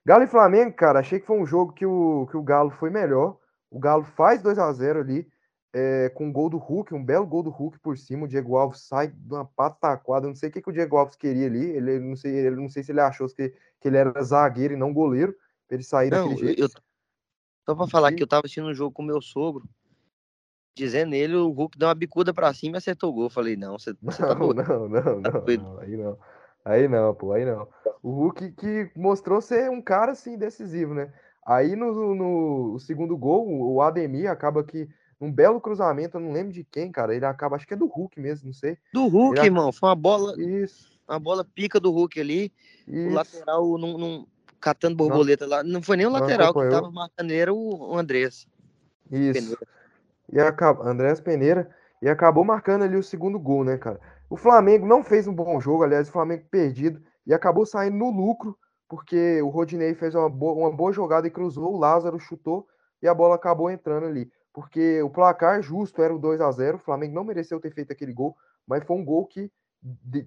Galo 0.06 0.23
e 0.23 0.28
Flamengo, 0.28 0.73
cara, 0.73 0.99
achei 0.99 1.19
que 1.19 1.26
foi 1.26 1.39
um 1.39 1.45
jogo 1.45 1.73
que 1.73 1.86
o, 1.86 2.28
que 2.30 2.38
o 2.38 2.43
Galo 2.43 2.69
foi 2.71 2.89
melhor. 2.89 3.38
O 3.74 3.80
Galo 3.80 4.04
faz 4.04 4.40
2 4.44 4.60
a 4.60 4.72
0 4.72 5.00
ali, 5.00 5.28
é, 5.74 6.08
com 6.10 6.28
um 6.28 6.32
gol 6.32 6.48
do 6.48 6.60
Hulk, 6.60 6.94
um 6.94 7.04
belo 7.04 7.26
gol 7.26 7.42
do 7.42 7.50
Hulk 7.50 7.80
por 7.80 7.98
cima. 7.98 8.26
O 8.26 8.28
Diego 8.28 8.56
Alves 8.56 8.82
sai 8.82 9.08
de 9.08 9.34
uma 9.34 9.44
pataquada. 9.44 10.28
Não 10.28 10.36
sei 10.36 10.50
o 10.50 10.52
que, 10.52 10.62
que 10.62 10.70
o 10.70 10.74
Diego 10.74 10.96
Alves 10.96 11.16
queria 11.16 11.48
ali. 11.48 11.72
Ele 11.72 11.98
não 12.00 12.16
sei, 12.16 12.36
ele 12.36 12.56
não 12.56 12.70
sei 12.70 12.84
se 12.84 12.92
ele 12.92 13.02
achou 13.02 13.28
que, 13.28 13.50
que 13.82 13.88
ele 13.88 13.98
era 13.98 14.22
zagueiro 14.22 14.76
e 14.76 14.78
não 14.78 14.94
goleiro, 14.94 15.34
pra 15.68 15.76
ele 15.76 15.84
sair 15.84 16.12
Não, 16.12 16.30
daquele 16.30 16.38
jeito. 16.38 16.62
eu, 16.62 16.70
só 17.66 17.76
pra 17.76 17.88
falar 17.88 18.12
E- 18.12 18.16
que 18.16 18.22
eu 18.22 18.28
tava 18.28 18.42
assistindo 18.46 18.68
um 18.68 18.76
jogo 18.76 18.94
com 18.94 19.02
meu 19.02 19.20
sogro, 19.20 19.68
dizendo 20.78 21.16
ele, 21.16 21.36
o 21.36 21.50
Hulk 21.50 21.76
deu 21.76 21.88
uma 21.88 21.96
bicuda 21.96 22.32
pra 22.32 22.54
cima 22.54 22.78
e 22.78 22.80
acertou 22.80 23.10
o 23.10 23.14
gol. 23.14 23.24
Eu 23.24 23.30
falei, 23.32 23.56
não, 23.56 23.80
você, 23.80 23.96
você 24.04 24.22
tá 24.22 24.36
Não, 24.36 24.54
doido. 24.54 24.64
não, 24.70 24.88
não, 24.88 25.20
não, 25.20 25.42
doido. 25.46 25.64
não, 25.64 25.80
aí 25.80 25.98
não. 25.98 26.20
Aí 26.64 26.88
não, 26.88 27.16
pô, 27.16 27.34
aí 27.34 27.44
não. 27.44 27.68
O 28.04 28.12
Hulk 28.12 28.52
que 28.52 28.92
mostrou 28.96 29.42
ser 29.42 29.70
um 29.72 29.82
cara 29.82 30.12
assim 30.12 30.38
decisivo, 30.38 30.94
né? 30.94 31.12
Aí 31.45 31.75
no, 31.75 32.15
no 32.15 32.79
segundo 32.79 33.17
gol, 33.17 33.47
o 33.47 33.82
Ademir 33.82 34.29
acaba 34.29 34.63
que 34.63 34.88
um 35.19 35.32
belo 35.32 35.60
cruzamento, 35.62 36.17
eu 36.17 36.21
não 36.21 36.32
lembro 36.32 36.51
de 36.51 36.63
quem, 36.63 36.91
cara. 36.91 37.15
Ele 37.15 37.25
acaba, 37.25 37.56
acho 37.56 37.67
que 37.67 37.73
é 37.73 37.77
do 37.77 37.88
Hulk 37.88 38.19
mesmo, 38.19 38.47
não 38.47 38.53
sei. 38.53 38.77
Do 38.93 39.08
Hulk, 39.08 39.39
irmão, 39.39 39.71
foi 39.71 39.89
uma 39.89 39.95
bola 39.95 40.39
Isso. 40.39 40.91
Uma 41.08 41.19
bola 41.19 41.45
pica 41.45 41.79
do 41.79 41.91
Hulk 41.91 42.19
ali. 42.19 42.51
Isso. 42.88 43.10
O 43.10 43.13
lateral 43.13 43.77
não, 43.77 43.97
não- 43.97 44.27
catando 44.60 44.95
borboleta 44.95 45.45
lá. 45.45 45.63
Não 45.63 45.82
foi 45.82 45.97
nem 45.97 46.06
o 46.06 46.10
Não 46.10 46.19
lateral 46.19 46.53
que 46.53 46.69
tava 46.69 46.89
marcando 46.89 47.32
era 47.32 47.53
o, 47.53 47.91
o 47.91 47.97
Andrés. 47.97 48.47
Isso. 49.12 49.34
Peneira. 49.34 49.67
E 50.32 50.39
acaba... 50.39 50.89
Andrés 50.89 51.19
Peneira. 51.19 51.69
E 52.01 52.10
acabou 52.10 52.43
marcando 52.43 52.84
ali 52.84 52.97
o 52.97 53.03
segundo 53.03 53.39
gol, 53.39 53.63
né, 53.63 53.77
cara? 53.77 53.99
O 54.29 54.38
Flamengo 54.38 54.86
não 54.86 55.03
fez 55.03 55.27
um 55.27 55.34
bom 55.34 55.60
jogo, 55.60 55.84
aliás, 55.84 56.10
o 56.10 56.12
Flamengo 56.12 56.45
perdido. 56.49 57.01
E 57.25 57.34
acabou 57.34 57.65
saindo 57.65 57.97
no 57.97 58.10
lucro, 58.10 58.58
porque 58.93 59.41
o 59.41 59.49
Rodinei 59.49 59.95
fez 59.95 60.13
uma 60.13 60.29
boa, 60.29 60.53
uma 60.53 60.71
boa 60.71 60.93
jogada 60.93 61.25
e 61.25 61.32
cruzou, 61.32 61.73
o 61.73 61.79
Lázaro 61.79 62.19
chutou 62.19 62.67
e 63.01 63.08
a 63.08 63.13
bola 63.13 63.34
acabou 63.34 63.71
entrando 63.71 64.06
ali. 64.06 64.32
Porque 64.53 65.01
o 65.01 65.10
placar 65.10 65.63
justo 65.63 65.99
era 65.99 66.13
o 66.13 66.19
2 66.19 66.39
a 66.39 66.51
0 66.51 66.77
o 66.77 66.79
Flamengo 66.79 67.15
não 67.15 67.23
mereceu 67.23 67.60
ter 67.60 67.73
feito 67.73 67.91
aquele 67.91 68.13
gol, 68.13 68.38
mas 68.67 68.84
foi 68.84 68.95
um 68.95 69.03
gol 69.03 69.25
que, 69.25 69.51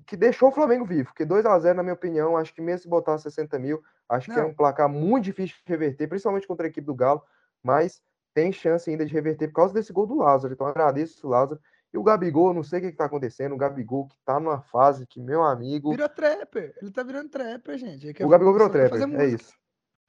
que 0.05 0.17
deixou 0.17 0.49
o 0.49 0.53
Flamengo 0.53 0.85
vivo. 0.85 1.11
Porque 1.11 1.25
2 1.25 1.47
a 1.47 1.57
0 1.61 1.77
na 1.77 1.85
minha 1.85 1.95
opinião, 1.95 2.37
acho 2.37 2.53
que 2.53 2.61
mesmo 2.61 2.83
se 2.83 2.89
botar 2.89 3.17
60 3.19 3.57
mil, 3.61 3.81
acho 4.09 4.33
que 4.33 4.37
é 4.37 4.43
Não. 4.43 4.49
um 4.49 4.55
placar 4.55 4.89
muito 4.89 5.23
difícil 5.23 5.55
de 5.65 5.73
reverter, 5.73 6.09
principalmente 6.09 6.49
contra 6.49 6.67
a 6.67 6.69
equipe 6.69 6.85
do 6.85 6.95
Galo, 6.95 7.23
mas 7.63 8.03
tem 8.35 8.51
chance 8.51 8.91
ainda 8.91 9.07
de 9.07 9.13
reverter 9.13 9.47
por 9.47 9.55
causa 9.55 9.75
desse 9.75 9.93
gol 9.93 10.09
do 10.09 10.17
Lázaro. 10.17 10.55
Então 10.55 10.67
agradeço 10.67 11.25
o 11.25 11.31
Lázaro. 11.31 11.61
E 11.97 11.99
o 11.99 12.03
Gabigol, 12.03 12.53
não 12.53 12.63
sei 12.63 12.79
o 12.79 12.83
que, 12.83 12.91
que 12.91 12.97
tá 12.99 13.07
acontecendo, 13.07 13.55
o 13.55 13.57
Gabigol 13.57 14.07
que 14.07 14.19
tá 14.23 14.39
numa 14.39 14.61
fase 14.61 15.07
que, 15.07 15.19
meu 15.19 15.43
amigo, 15.43 15.93
Virou 15.93 16.11
trapper. 16.11 16.75
Ele 16.83 16.91
tá 16.91 17.03
virando 17.03 17.31
trapper, 17.31 17.79
gente. 17.79 18.07
É 18.23 18.27
o 18.27 18.29
Gabigol 18.29 18.53
virou 18.53 18.69
trapper, 18.69 19.01
é 19.01 19.07
música. 19.07 19.25
isso. 19.25 19.55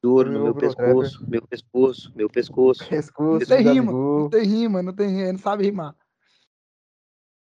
Duro 0.04 0.30
no 0.30 0.43
meu 0.43 0.54
pescoço, 0.54 1.26
meu 1.30 1.41
pescoço, 1.47 2.12
meu 2.13 2.30
pescoço. 2.30 2.84
Pescoço, 2.89 3.39
Não 3.50 3.58
tem 3.58 3.63
rima, 3.65 3.86
Gabigol. 3.86 4.19
não 4.19 4.30
tem 4.30 4.43
rima, 4.43 4.84
não 4.84 4.93
tem 4.93 5.08
rima, 5.10 5.32
não 5.32 5.39
sabe 5.39 5.63
rimar. 5.63 5.95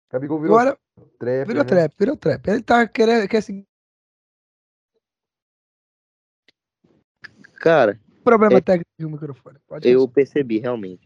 Gabigol 0.09 0.39
virou 0.39 0.57
Agora, 0.57 0.79
trapper, 1.19 1.45
virou 1.47 1.63
né? 1.63 1.69
trap, 1.69 1.93
virou 1.99 2.15
trap. 2.17 2.47
Ele 2.47 2.63
tá 2.63 2.87
querendo, 2.87 3.27
quer 3.27 3.41
seguir 3.41 3.65
Cara, 7.59 7.99
o 8.21 8.23
problema 8.23 8.59
É. 8.59 8.61
técnico 8.61 8.89
do 8.97 9.09
microfone. 9.09 9.59
Pode 9.67 9.89
eu 9.89 10.07
percebi 10.07 10.57
realmente. 10.57 11.05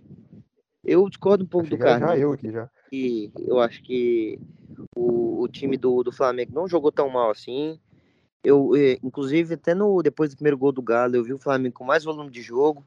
Eu 0.83 1.09
discordo 1.09 1.43
um 1.43 1.47
pouco 1.47 1.65
Achei 1.65 1.77
do 1.79 1.87
era 1.87 1.99
já 1.99 2.17
eu 2.17 2.33
aqui 2.33 2.51
já. 2.51 2.69
Que 2.91 3.31
eu 3.37 3.59
acho 3.59 3.81
que 3.81 4.37
o, 4.95 5.41
o 5.41 5.47
time 5.47 5.77
do, 5.77 6.03
do 6.03 6.11
Flamengo 6.11 6.51
não 6.53 6.67
jogou 6.67 6.91
tão 6.91 7.09
mal 7.09 7.31
assim. 7.31 7.79
Eu, 8.43 8.75
eh, 8.75 8.97
inclusive, 9.01 9.53
até 9.53 9.73
no, 9.73 10.01
depois 10.03 10.31
do 10.31 10.35
primeiro 10.35 10.57
gol 10.57 10.71
do 10.71 10.81
Galo, 10.81 11.15
eu 11.15 11.23
vi 11.23 11.33
o 11.33 11.39
Flamengo 11.39 11.75
com 11.75 11.85
mais 11.85 12.03
volume 12.03 12.29
de 12.29 12.41
jogo. 12.41 12.85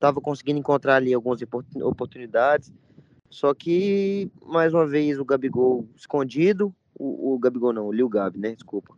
Tava 0.00 0.20
conseguindo 0.20 0.58
encontrar 0.58 0.96
ali 0.96 1.14
algumas 1.14 1.40
opor- 1.42 1.64
oportunidades. 1.82 2.72
Só 3.28 3.54
que, 3.54 4.30
mais 4.44 4.74
uma 4.74 4.86
vez, 4.86 5.18
o 5.18 5.24
Gabigol 5.24 5.86
escondido. 5.94 6.74
O, 6.98 7.34
o 7.34 7.38
Gabigol 7.38 7.72
não, 7.72 7.86
o 7.86 7.92
Lil 7.92 8.08
Gabi, 8.08 8.38
né? 8.38 8.54
Desculpa. 8.54 8.96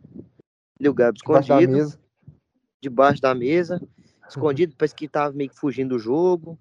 Lil 0.79 0.93
Gabi 0.93 1.19
Debaixo 1.19 1.47
escondido 1.51 1.73
mesa. 1.73 1.99
debaixo 2.81 3.21
da 3.21 3.35
mesa, 3.35 3.81
escondido, 4.27 4.75
parece 4.75 4.95
que 4.95 5.07
tava 5.07 5.33
meio 5.35 5.49
que 5.49 5.59
fugindo 5.59 5.89
do 5.89 5.99
jogo, 5.99 6.57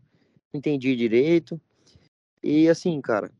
não 0.53 0.59
entendi 0.59 0.95
direito. 0.95 1.61
E 2.43 2.69
assim, 2.69 3.01
cara, 3.01 3.33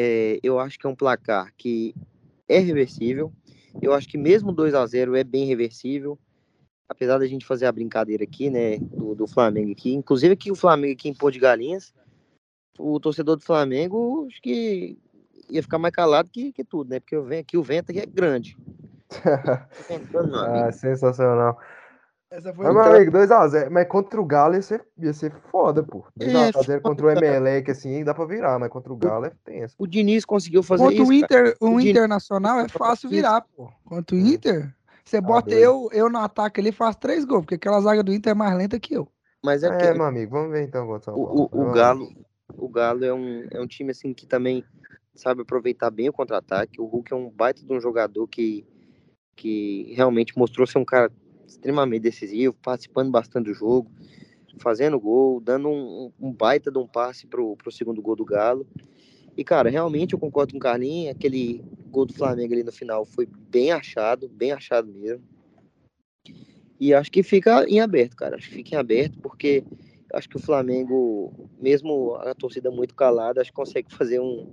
é, 0.00 0.38
eu 0.44 0.60
acho 0.60 0.78
que 0.78 0.86
é 0.86 0.88
um 0.88 0.94
placar 0.94 1.52
que 1.58 1.92
é 2.48 2.60
reversível. 2.60 3.32
Eu 3.82 3.92
acho 3.92 4.08
que 4.08 4.16
mesmo 4.16 4.52
2 4.52 4.72
a 4.72 4.86
0 4.86 5.16
é 5.16 5.24
bem 5.24 5.44
reversível. 5.44 6.16
Apesar 6.88 7.18
da 7.18 7.26
gente 7.26 7.44
fazer 7.44 7.66
a 7.66 7.72
brincadeira 7.72 8.22
aqui, 8.22 8.48
né, 8.48 8.78
do, 8.78 9.14
do 9.14 9.26
Flamengo 9.26 9.72
aqui, 9.72 9.92
inclusive 9.92 10.32
aqui 10.32 10.52
o 10.52 10.54
Flamengo 10.54 10.92
aqui 10.92 11.08
em 11.08 11.14
Pô 11.14 11.30
de 11.30 11.40
Galinhas, 11.40 11.92
o 12.78 12.98
torcedor 13.00 13.36
do 13.36 13.42
Flamengo 13.42 14.26
acho 14.30 14.40
que 14.40 14.96
ia 15.50 15.62
ficar 15.62 15.78
mais 15.78 15.92
calado 15.92 16.30
que, 16.30 16.52
que 16.52 16.62
tudo, 16.62 16.90
né? 16.90 17.00
Porque 17.00 17.16
o 17.16 17.24
vento, 17.24 17.40
aqui 17.40 17.56
o 17.58 17.62
vento 17.62 17.90
aqui 17.90 18.00
é 18.00 18.06
grande. 18.06 18.56
Ah, 20.34 20.70
sensacional. 20.70 21.58
Essa 22.30 22.52
foi 22.52 22.66
Mas, 22.66 22.74
meu 22.74 22.84
amigo, 22.84 23.10
2x0. 23.12 23.70
Mas 23.70 23.88
contra 23.88 24.20
o 24.20 24.24
Galo 24.24 24.54
ia 24.54 24.62
ser, 24.62 24.84
ia 24.98 25.12
ser 25.14 25.32
foda, 25.50 25.82
pô. 25.82 26.04
É, 26.20 26.26
2x0 26.26 26.80
contra 26.82 27.06
o 27.06 27.10
Emelec, 27.10 27.70
assim, 27.70 28.04
dá 28.04 28.12
pra 28.12 28.26
virar, 28.26 28.58
mas 28.58 28.68
contra 28.68 28.92
o 28.92 28.96
Galo 28.96 29.24
é 29.26 29.32
tenso. 29.44 29.74
O 29.78 29.86
Diniz 29.86 30.24
conseguiu 30.26 30.62
fazer 30.62 30.84
Contra 30.84 31.02
isso. 31.02 31.04
o 31.04 31.06
cara. 31.28 31.48
Inter, 31.48 31.56
o 31.60 31.66
O 31.66 31.78
Diniz- 31.78 31.90
Internacional 31.90 32.60
é 32.60 32.68
fácil 32.68 33.08
virar, 33.08 33.40
pô. 33.56 33.70
Contra 33.84 34.14
o 34.14 34.18
Inter, 34.18 34.74
você 35.04 35.20
bota 35.22 35.48
doido. 35.48 35.62
eu, 35.62 35.88
eu 35.92 36.10
no 36.10 36.18
ataque 36.18 36.60
ali 36.60 36.68
e 36.68 36.72
faço 36.72 36.98
três 36.98 37.24
gols, 37.24 37.42
porque 37.42 37.54
aquela 37.54 37.80
zaga 37.80 38.02
do 38.02 38.12
Inter 38.12 38.32
é 38.32 38.34
mais 38.34 38.54
lenta 38.56 38.78
que 38.78 38.94
eu. 38.94 39.08
Mas 39.42 39.62
é, 39.62 39.68
É, 39.90 39.94
meu 39.94 40.04
amigo, 40.04 40.32
vamos 40.32 40.50
ver 40.52 40.62
então 40.64 40.86
contra 40.86 41.14
o 41.14 41.48
o, 41.50 41.68
o. 41.68 41.72
Galo, 41.72 42.12
o 42.58 42.68
Galo 42.68 43.04
é 43.04 43.14
um, 43.14 43.46
é 43.50 43.58
um 43.60 43.66
time 43.66 43.92
assim 43.92 44.12
que 44.12 44.26
também 44.26 44.62
sabe 45.14 45.40
aproveitar 45.42 45.90
bem 45.90 46.10
o 46.10 46.12
contra-ataque. 46.12 46.78
O 46.80 46.84
Hulk 46.84 47.10
é 47.10 47.16
um 47.16 47.30
baita 47.30 47.64
de 47.64 47.72
um 47.72 47.80
jogador 47.80 48.26
que, 48.26 48.66
que 49.34 49.94
realmente 49.96 50.36
mostrou 50.36 50.66
ser 50.66 50.78
um 50.78 50.84
cara 50.84 51.10
extremamente 51.48 52.02
decisivo, 52.02 52.54
participando 52.62 53.10
bastante 53.10 53.46
do 53.46 53.54
jogo, 53.54 53.90
fazendo 54.58 54.98
gol, 55.00 55.40
dando 55.40 55.68
um, 55.68 56.12
um 56.20 56.32
baita 56.32 56.70
de 56.70 56.78
um 56.78 56.86
passe 56.86 57.26
pro, 57.26 57.56
pro 57.56 57.70
segundo 57.72 58.02
gol 58.02 58.16
do 58.16 58.24
Galo. 58.24 58.66
E, 59.36 59.44
cara, 59.44 59.70
realmente 59.70 60.12
eu 60.14 60.18
concordo 60.18 60.52
com 60.52 60.58
o 60.58 60.60
Carlinhos, 60.60 61.14
aquele 61.14 61.62
gol 61.90 62.04
do 62.04 62.12
Flamengo 62.12 62.52
ali 62.52 62.62
no 62.64 62.72
final 62.72 63.04
foi 63.04 63.26
bem 63.26 63.70
achado, 63.70 64.28
bem 64.28 64.52
achado 64.52 64.92
mesmo. 64.92 65.24
E 66.80 66.94
acho 66.94 67.10
que 67.10 67.22
fica 67.22 67.64
em 67.68 67.80
aberto, 67.80 68.16
cara. 68.16 68.36
Acho 68.36 68.48
que 68.48 68.54
fica 68.54 68.74
em 68.74 68.78
aberto, 68.78 69.18
porque 69.20 69.64
acho 70.12 70.28
que 70.28 70.36
o 70.36 70.40
Flamengo, 70.40 71.32
mesmo 71.60 72.14
a 72.16 72.34
torcida 72.34 72.70
muito 72.70 72.94
calada, 72.94 73.40
acho 73.40 73.50
que 73.50 73.56
consegue 73.56 73.92
fazer 73.94 74.20
um, 74.20 74.48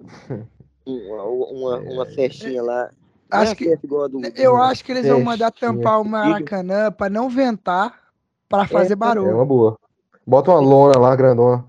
um- 0.85 0.99
uma, 1.13 1.23
uma, 1.23 1.79
uma 1.81 2.05
festinha 2.05 2.61
lá. 2.63 2.91
É 3.31 3.37
Acho 3.37 3.51
a 3.53 3.55
que- 3.55 3.73
a 3.73 3.75
do, 4.07 4.21
Eu 4.35 4.55
acho 4.57 4.83
que 4.85 4.91
eles 4.91 5.07
vão 5.07 5.21
mandar 5.23 5.51
tampar 5.51 5.99
o 5.99 6.05
Maracanã 6.05 6.91
pra 6.91 7.09
não 7.09 7.27
ventar, 7.29 7.99
pra 8.47 8.67
fazer 8.67 8.93
É 8.93 8.95
barulho. 8.95 9.35
uma 9.35 9.45
boa. 9.45 9.77
Bota 10.25 10.51
uma 10.51 10.59
lona 10.59 10.99
lá, 10.99 11.15
grandona. 11.15 11.65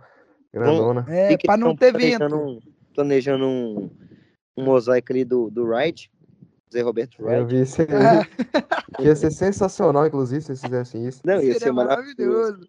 Grandona. 0.53 1.05
É, 1.09 1.37
pra 1.39 1.57
não 1.57 1.75
ter 1.77 1.93
vento. 1.93 2.35
Um, 2.35 2.59
planejando 2.95 3.45
um, 3.47 3.91
um 4.57 4.65
mosaico 4.65 5.13
ali 5.13 5.25
do, 5.25 5.51
do 5.51 5.65
Wright, 5.67 6.11
Zé 6.73 6.81
Roberto 6.83 7.17
Eu 7.21 7.27
Wright. 7.27 7.47
vi 7.55 7.63
isso 7.63 7.83
aí. 7.83 7.89
É, 7.89 9.03
Ia 9.05 9.15
ser 9.17 9.31
sensacional, 9.31 10.07
inclusive, 10.07 10.41
se 10.43 10.51
eles 10.53 10.61
fizessem 10.63 11.07
isso. 11.07 11.21
Não, 11.25 11.35
ia 11.35 11.41
seria 11.41 11.59
ser 11.61 11.73
maravilhoso. 11.73 12.19
maravilhoso. 12.53 12.69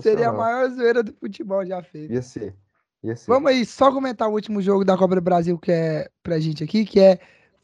Seria 0.00 0.28
a 0.28 0.32
maior 0.32 0.68
zoeira 0.70 1.02
do 1.02 1.12
futebol 1.12 1.64
já 1.66 1.82
feita. 1.82 2.12
Ia 2.14 2.22
ser. 2.22 2.54
Ia 3.02 3.14
ser. 3.16 3.26
Vamos 3.30 3.50
aí, 3.50 3.64
só 3.64 3.92
comentar 3.92 4.28
o 4.28 4.32
último 4.32 4.60
jogo 4.60 4.84
da 4.84 4.96
Copa 4.96 5.14
do 5.14 5.20
Brasil 5.20 5.56
que 5.58 5.70
é 5.72 6.08
pra 6.22 6.38
gente 6.40 6.62
aqui, 6.64 6.84
que 6.84 6.98
é 7.00 7.18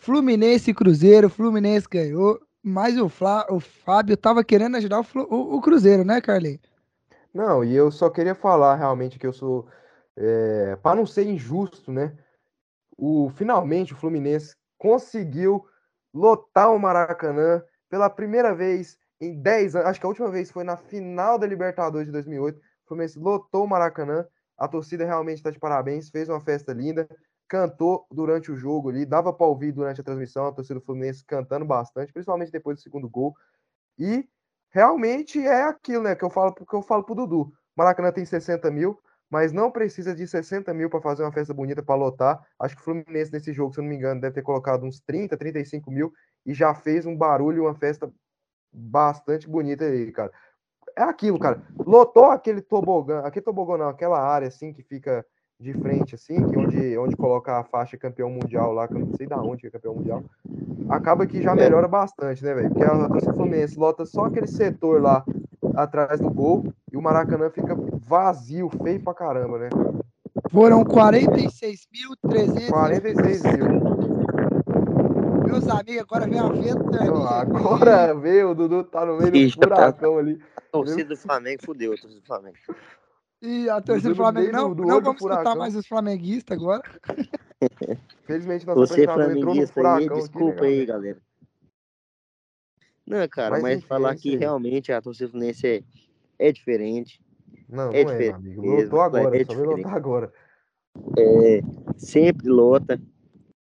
Fluminense 0.04 0.70
e 0.70 0.74
Cruzeiro. 0.74 1.30
Fluminense 1.30 1.86
ganhou, 1.90 2.38
mas 2.62 2.98
o, 2.98 3.08
Flá, 3.08 3.46
o 3.50 3.58
Fábio 3.60 4.16
tava 4.16 4.44
querendo 4.44 4.76
ajudar 4.76 5.00
o, 5.00 5.04
o- 5.30 5.56
o 5.56 5.60
Cruzeiro, 5.62 6.04
né, 6.04 6.20
Carlinhos? 6.20 6.60
Não, 7.32 7.64
e 7.64 7.74
eu 7.74 7.90
só 7.90 8.08
queria 8.10 8.34
falar 8.34 8.76
realmente 8.76 9.18
que 9.18 9.26
eu 9.26 9.32
sou. 9.32 9.66
É, 10.16 10.76
para 10.76 10.94
não 10.96 11.06
ser 11.06 11.26
injusto, 11.26 11.90
né? 11.90 12.16
O, 12.96 13.28
finalmente 13.30 13.92
o 13.92 13.96
Fluminense 13.96 14.54
conseguiu 14.78 15.66
lotar 16.12 16.72
o 16.72 16.78
Maracanã 16.78 17.62
pela 17.90 18.08
primeira 18.08 18.54
vez 18.54 18.96
em 19.20 19.40
10 19.40 19.74
anos. 19.74 19.88
Acho 19.88 19.98
que 20.00 20.06
a 20.06 20.08
última 20.08 20.30
vez 20.30 20.50
foi 20.50 20.62
na 20.62 20.76
final 20.76 21.38
da 21.38 21.46
Libertadores 21.46 22.06
de 22.06 22.12
2008. 22.12 22.58
O 22.58 22.88
Fluminense 22.88 23.18
lotou 23.18 23.64
o 23.64 23.68
Maracanã. 23.68 24.24
A 24.56 24.68
torcida 24.68 25.04
realmente 25.04 25.38
está 25.38 25.50
de 25.50 25.58
parabéns. 25.58 26.10
Fez 26.10 26.28
uma 26.28 26.40
festa 26.40 26.72
linda. 26.72 27.08
Cantou 27.48 28.06
durante 28.10 28.50
o 28.50 28.56
jogo 28.56 28.90
ali. 28.90 29.04
Dava 29.04 29.32
para 29.32 29.46
ouvir 29.46 29.72
durante 29.72 30.00
a 30.00 30.04
transmissão 30.04 30.46
a 30.46 30.52
torcida 30.52 30.80
do 30.80 30.84
Fluminense 30.84 31.24
cantando 31.24 31.64
bastante, 31.64 32.12
principalmente 32.12 32.50
depois 32.50 32.78
do 32.78 32.82
segundo 32.82 33.08
gol. 33.08 33.34
E 33.98 34.26
realmente 34.70 35.38
é 35.38 35.62
aquilo, 35.62 36.04
né? 36.04 36.14
Que 36.14 36.24
eu 36.24 36.30
falo, 36.30 36.54
que 36.54 36.74
eu 36.74 36.82
falo 36.82 37.04
pro 37.04 37.14
Dudu. 37.14 37.52
Maracanã 37.76 38.12
tem 38.12 38.24
60 38.24 38.70
mil, 38.70 38.98
mas 39.30 39.52
não 39.52 39.70
precisa 39.70 40.14
de 40.14 40.26
60 40.26 40.72
mil 40.74 40.88
para 40.88 41.00
fazer 41.00 41.22
uma 41.22 41.32
festa 41.32 41.52
bonita 41.52 41.82
para 41.82 41.94
lotar. 41.94 42.44
Acho 42.58 42.76
que 42.76 42.80
o 42.80 42.84
Fluminense 42.84 43.32
nesse 43.32 43.52
jogo, 43.52 43.72
se 43.72 43.80
eu 43.80 43.82
não 43.82 43.90
me 43.90 43.96
engano, 43.96 44.20
deve 44.20 44.34
ter 44.34 44.42
colocado 44.42 44.84
uns 44.84 45.00
30, 45.00 45.36
35 45.36 45.90
mil 45.90 46.12
e 46.46 46.54
já 46.54 46.74
fez 46.74 47.06
um 47.06 47.16
barulho, 47.16 47.64
uma 47.64 47.74
festa 47.74 48.12
bastante 48.72 49.48
bonita 49.48 49.84
aí, 49.84 50.10
cara. 50.12 50.32
É 50.96 51.02
aquilo, 51.02 51.38
cara. 51.38 51.62
Lotou 51.78 52.26
aquele 52.26 52.60
tobogã, 52.62 53.20
aquele 53.20 53.44
tobogã 53.44 53.76
não, 53.76 53.88
aquela 53.88 54.20
área 54.20 54.48
assim 54.48 54.72
que 54.72 54.82
fica 54.82 55.24
de 55.58 55.72
frente, 55.72 56.14
assim, 56.14 56.34
que 56.46 56.58
onde, 56.58 56.98
onde 56.98 57.16
coloca 57.16 57.58
a 57.58 57.64
faixa 57.64 57.96
campeão 57.96 58.28
mundial 58.28 58.72
lá, 58.72 58.86
que 58.88 58.94
eu 58.94 58.98
não 59.00 59.12
sei 59.14 59.26
da 59.26 59.40
onde 59.40 59.62
que 59.62 59.66
é 59.68 59.70
campeão 59.70 59.94
mundial. 59.94 60.22
Acaba 60.88 61.26
que 61.26 61.40
já 61.42 61.54
melhora 61.54 61.88
bastante, 61.88 62.44
né, 62.44 62.54
velho? 62.54 62.68
Porque 62.70 62.84
a 62.84 63.08
torcida 63.08 63.32
Fluminense 63.32 63.78
lota 63.78 64.04
só 64.04 64.24
aquele 64.26 64.46
setor 64.46 65.00
lá 65.00 65.24
atrás 65.74 66.20
do 66.20 66.30
gol 66.30 66.64
e 66.92 66.96
o 66.96 67.02
Maracanã 67.02 67.50
fica 67.50 67.74
vazio, 68.06 68.68
feio 68.82 69.00
pra 69.02 69.14
caramba, 69.14 69.58
né? 69.58 69.68
Foram 70.50 70.84
46.300. 70.84 72.68
46 72.68 73.42
mil. 73.44 73.66
Meus 75.46 75.68
amigos, 75.68 76.02
agora 76.02 76.26
vem 76.26 76.38
a 76.38 76.48
ventania. 76.48 77.10
Aqui. 77.40 77.56
agora 77.56 78.14
veio, 78.14 78.50
o 78.50 78.54
Dudu 78.54 78.84
tá 78.84 79.06
no 79.06 79.16
meio 79.16 79.30
do 79.30 79.50
tá- 79.68 79.76
furacão 79.76 80.18
ali. 80.18 80.38
A 80.56 80.60
torcida 80.72 81.08
do 81.10 81.16
Flamengo 81.16 81.62
fudeu, 81.64 81.92
a 81.92 81.96
torcida 81.96 82.20
do 82.20 82.26
Flamengo. 82.26 82.56
E 83.46 83.68
a 83.68 83.78
torcida 83.80 84.08
do 84.08 84.14
Flamengo, 84.16 84.52
não, 84.52 84.74
do- 84.74 84.82
não 84.86 85.00
vamos 85.02 85.16
escutar 85.16 85.36
furacão. 85.36 85.56
mais 85.56 85.76
os 85.76 85.86
flamenguistas 85.86 86.56
agora. 86.56 86.82
Felizmente 88.24 88.66
nosso 88.66 88.80
Você 88.80 88.94
apresentador 89.04 89.36
entrou 89.36 89.54
no 89.54 89.66
flamenguista 89.66 89.80
aí, 89.80 90.08
desculpa 90.08 90.64
aí, 90.64 90.86
galera? 90.86 91.18
Não, 93.06 93.28
cara, 93.28 93.50
Mas 93.50 93.62
mas, 93.62 93.72
enfim, 93.76 93.84
é 93.84 93.88
falar 93.88 94.14
isso 94.14 94.22
que 94.22 94.36
realmente 94.36 94.90
a 94.90 95.02
torcida 95.02 95.28
fluminense 95.30 95.66
é, 95.66 95.82
é 96.38 96.50
diferente. 96.50 97.20
Não, 97.68 97.86
não 97.88 97.92
É 97.92 98.00
é, 98.00 98.04
meu 98.04 98.10
diferente 98.12 98.34
amigo. 98.34 98.62
mesmo, 98.62 98.82
Lotou 98.96 99.00
agora, 99.02 99.36
é 99.40 99.44
só 99.44 99.54
veio 99.54 99.70
lotar 99.76 99.94
agora. 99.94 100.32
É, 101.18 101.60
sempre 101.98 102.48
lota. 102.48 102.98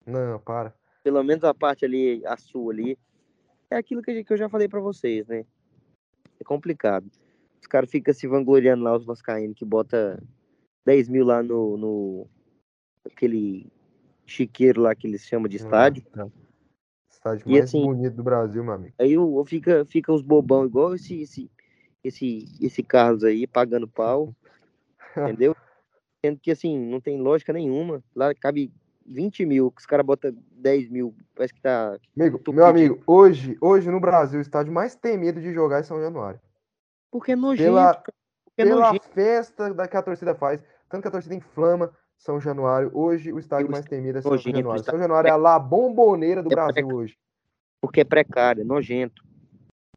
Não, 0.06 0.38
para. 0.38 0.72
Pelo 1.02 1.24
menos 1.24 1.42
a 1.42 1.52
parte 1.52 1.84
ali, 1.84 2.24
a 2.24 2.36
sua 2.36 2.72
ali. 2.72 2.96
É 3.68 3.76
aquilo 3.76 4.00
que 4.00 4.24
eu 4.28 4.36
já 4.36 4.48
falei 4.48 4.68
pra 4.68 4.78
vocês, 4.80 5.26
né? 5.26 5.44
É 6.38 6.44
complicado. 6.44 7.10
Os 7.62 7.66
caras 7.68 7.88
ficam 7.88 8.12
se 8.12 8.26
vangloriando 8.26 8.82
lá, 8.82 8.94
os 8.96 9.04
vascaínos, 9.04 9.56
que 9.56 9.64
bota 9.64 10.20
10 10.84 11.08
mil 11.08 11.24
lá 11.24 11.42
no, 11.42 11.76
no... 11.76 12.26
Aquele 13.06 13.70
chiqueiro 14.26 14.82
lá 14.82 14.94
que 14.96 15.06
eles 15.06 15.22
chamam 15.22 15.48
de 15.48 15.56
estádio. 15.56 16.04
Estádio 17.08 17.44
E 17.46 17.52
mais 17.52 17.64
assim- 17.64 17.84
bonito 17.84 18.16
do 18.16 18.22
Brasil, 18.24 18.64
meu 18.64 18.74
amigo. 18.74 18.94
Aí 18.98 19.16
o, 19.16 19.44
fica, 19.44 19.84
fica 19.84 20.12
os 20.12 20.22
bobão 20.22 20.66
igual 20.66 20.94
esse, 20.94 21.22
esse, 21.22 21.50
esse, 22.02 22.46
esse 22.60 22.82
Carlos 22.82 23.22
aí, 23.22 23.46
pagando 23.46 23.86
pau, 23.86 24.34
entendeu? 25.16 25.54
Sendo 26.24 26.40
que 26.40 26.50
assim, 26.50 26.76
não 26.78 27.00
tem 27.00 27.20
lógica 27.20 27.52
nenhuma. 27.52 28.02
Lá 28.14 28.34
cabe 28.34 28.72
20 29.06 29.46
mil, 29.46 29.70
que 29.70 29.80
os 29.80 29.86
caras 29.86 30.04
botam 30.04 30.34
10 30.50 30.88
mil, 30.88 31.14
parece 31.34 31.54
que 31.54 31.60
tá. 31.60 31.96
Amigo, 32.16 32.40
meu 32.52 32.66
amigo, 32.66 33.00
hoje, 33.06 33.56
hoje 33.60 33.88
no 33.88 34.00
Brasil, 34.00 34.40
o 34.40 34.42
estádio 34.42 34.72
mais 34.72 34.96
temido 34.96 35.40
de 35.40 35.52
jogar 35.52 35.78
é 35.78 35.82
São 35.84 36.00
Januário. 36.00 36.40
Porque 37.12 37.32
é 37.32 37.36
nojento, 37.36 37.68
Pela-. 37.68 37.94
Porque 37.94 38.62
é 38.62 38.64
Pela 38.64 38.86
nojento. 38.86 39.08
festa 39.10 39.72
da 39.74 39.86
que 39.86 39.96
a 39.96 40.02
torcida 40.02 40.34
faz, 40.34 40.60
tanto 40.88 41.02
que 41.02 41.08
a 41.08 41.10
torcida 41.12 41.34
inflama 41.34 41.92
São 42.18 42.40
Januário. 42.40 42.90
Hoje, 42.94 43.32
o 43.32 43.38
estádio 43.38 43.70
mais 43.70 43.84
temido 43.84 44.18
é 44.18 44.22
São 44.22 44.30
nojento, 44.32 44.56
Januário. 44.56 44.84
São 44.84 44.98
Januário 44.98 45.28
é 45.28 45.30
a 45.30 45.36
lá 45.36 45.58
bomboneira 45.58 46.42
do 46.42 46.50
É 46.50 46.54
Brasil 46.54 46.72
preca- 46.72 46.94
hoje. 46.94 47.18
Porque 47.80 48.00
é 48.00 48.04
precário, 48.04 48.62
é 48.62 48.64
nojento. 48.64 49.22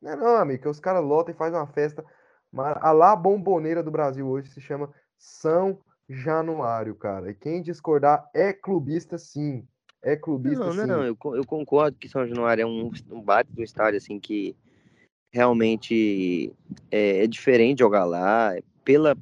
Não 0.01 0.11
é 0.11 0.15
não, 0.15 0.35
amigo, 0.35 0.69
os 0.69 0.79
caras 0.79 1.03
lotam 1.03 1.33
e 1.33 1.37
fazem 1.37 1.57
uma 1.57 1.67
festa. 1.67 2.03
Mas 2.51 2.75
a 2.81 2.91
lá 2.91 3.15
bomboneira 3.15 3.81
do 3.81 3.91
Brasil 3.91 4.27
hoje 4.27 4.49
se 4.49 4.59
chama 4.61 4.93
São 5.17 5.79
Januário, 6.09 6.95
cara. 6.95 7.31
E 7.31 7.33
quem 7.35 7.61
discordar 7.61 8.29
é 8.33 8.51
clubista, 8.51 9.17
sim. 9.17 9.65
É 10.01 10.15
clubista, 10.15 10.65
Não, 10.65 10.73
sim. 10.73 10.85
não, 10.85 11.03
eu, 11.03 11.17
eu 11.35 11.45
concordo 11.45 11.97
que 11.97 12.07
São 12.09 12.27
Januário 12.27 12.61
é 12.61 12.65
um, 12.65 12.91
um 13.09 13.21
bate 13.21 13.51
do 13.51 13.63
estádio, 13.63 13.97
assim, 13.97 14.19
que 14.19 14.55
realmente 15.35 16.53
é, 16.89 17.25
é 17.25 17.27
diferente 17.27 17.79
jogar 17.79 18.05
lá, 18.05 18.55
é 18.55 18.63
pela, 18.85 19.17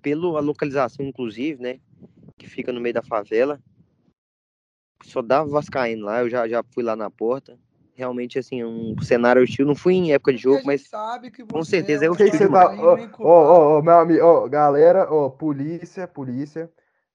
pela 0.00 0.40
localização, 0.40 1.04
inclusive, 1.04 1.62
né, 1.62 1.78
que 2.38 2.48
fica 2.48 2.72
no 2.72 2.80
meio 2.80 2.94
da 2.94 3.02
favela, 3.02 3.60
só 5.04 5.20
dá 5.20 5.44
vascaíno 5.44 6.06
lá, 6.06 6.22
eu 6.22 6.30
já, 6.30 6.48
já 6.48 6.64
fui 6.72 6.82
lá 6.82 6.96
na 6.96 7.10
porta, 7.10 7.58
realmente, 7.94 8.38
assim, 8.38 8.64
um 8.64 8.98
cenário 9.02 9.42
hostil, 9.42 9.66
não 9.66 9.74
fui 9.74 9.92
em 9.92 10.14
época 10.14 10.32
de 10.32 10.38
jogo, 10.38 10.62
mas 10.64 10.88
sabe 10.88 11.30
que 11.30 11.44
com 11.44 11.62
você 11.62 11.72
certeza 11.72 12.06
é 12.06 12.08
Ó, 12.80 12.96
inculpado. 12.96 13.28
ó, 13.28 13.74
ó, 13.74 13.78
ó, 13.78 13.82
meu 13.82 13.98
amigo, 13.98 14.24
ó, 14.24 14.48
galera, 14.48 15.12
ó, 15.12 15.28
polícia, 15.28 16.08
polícia. 16.08 16.70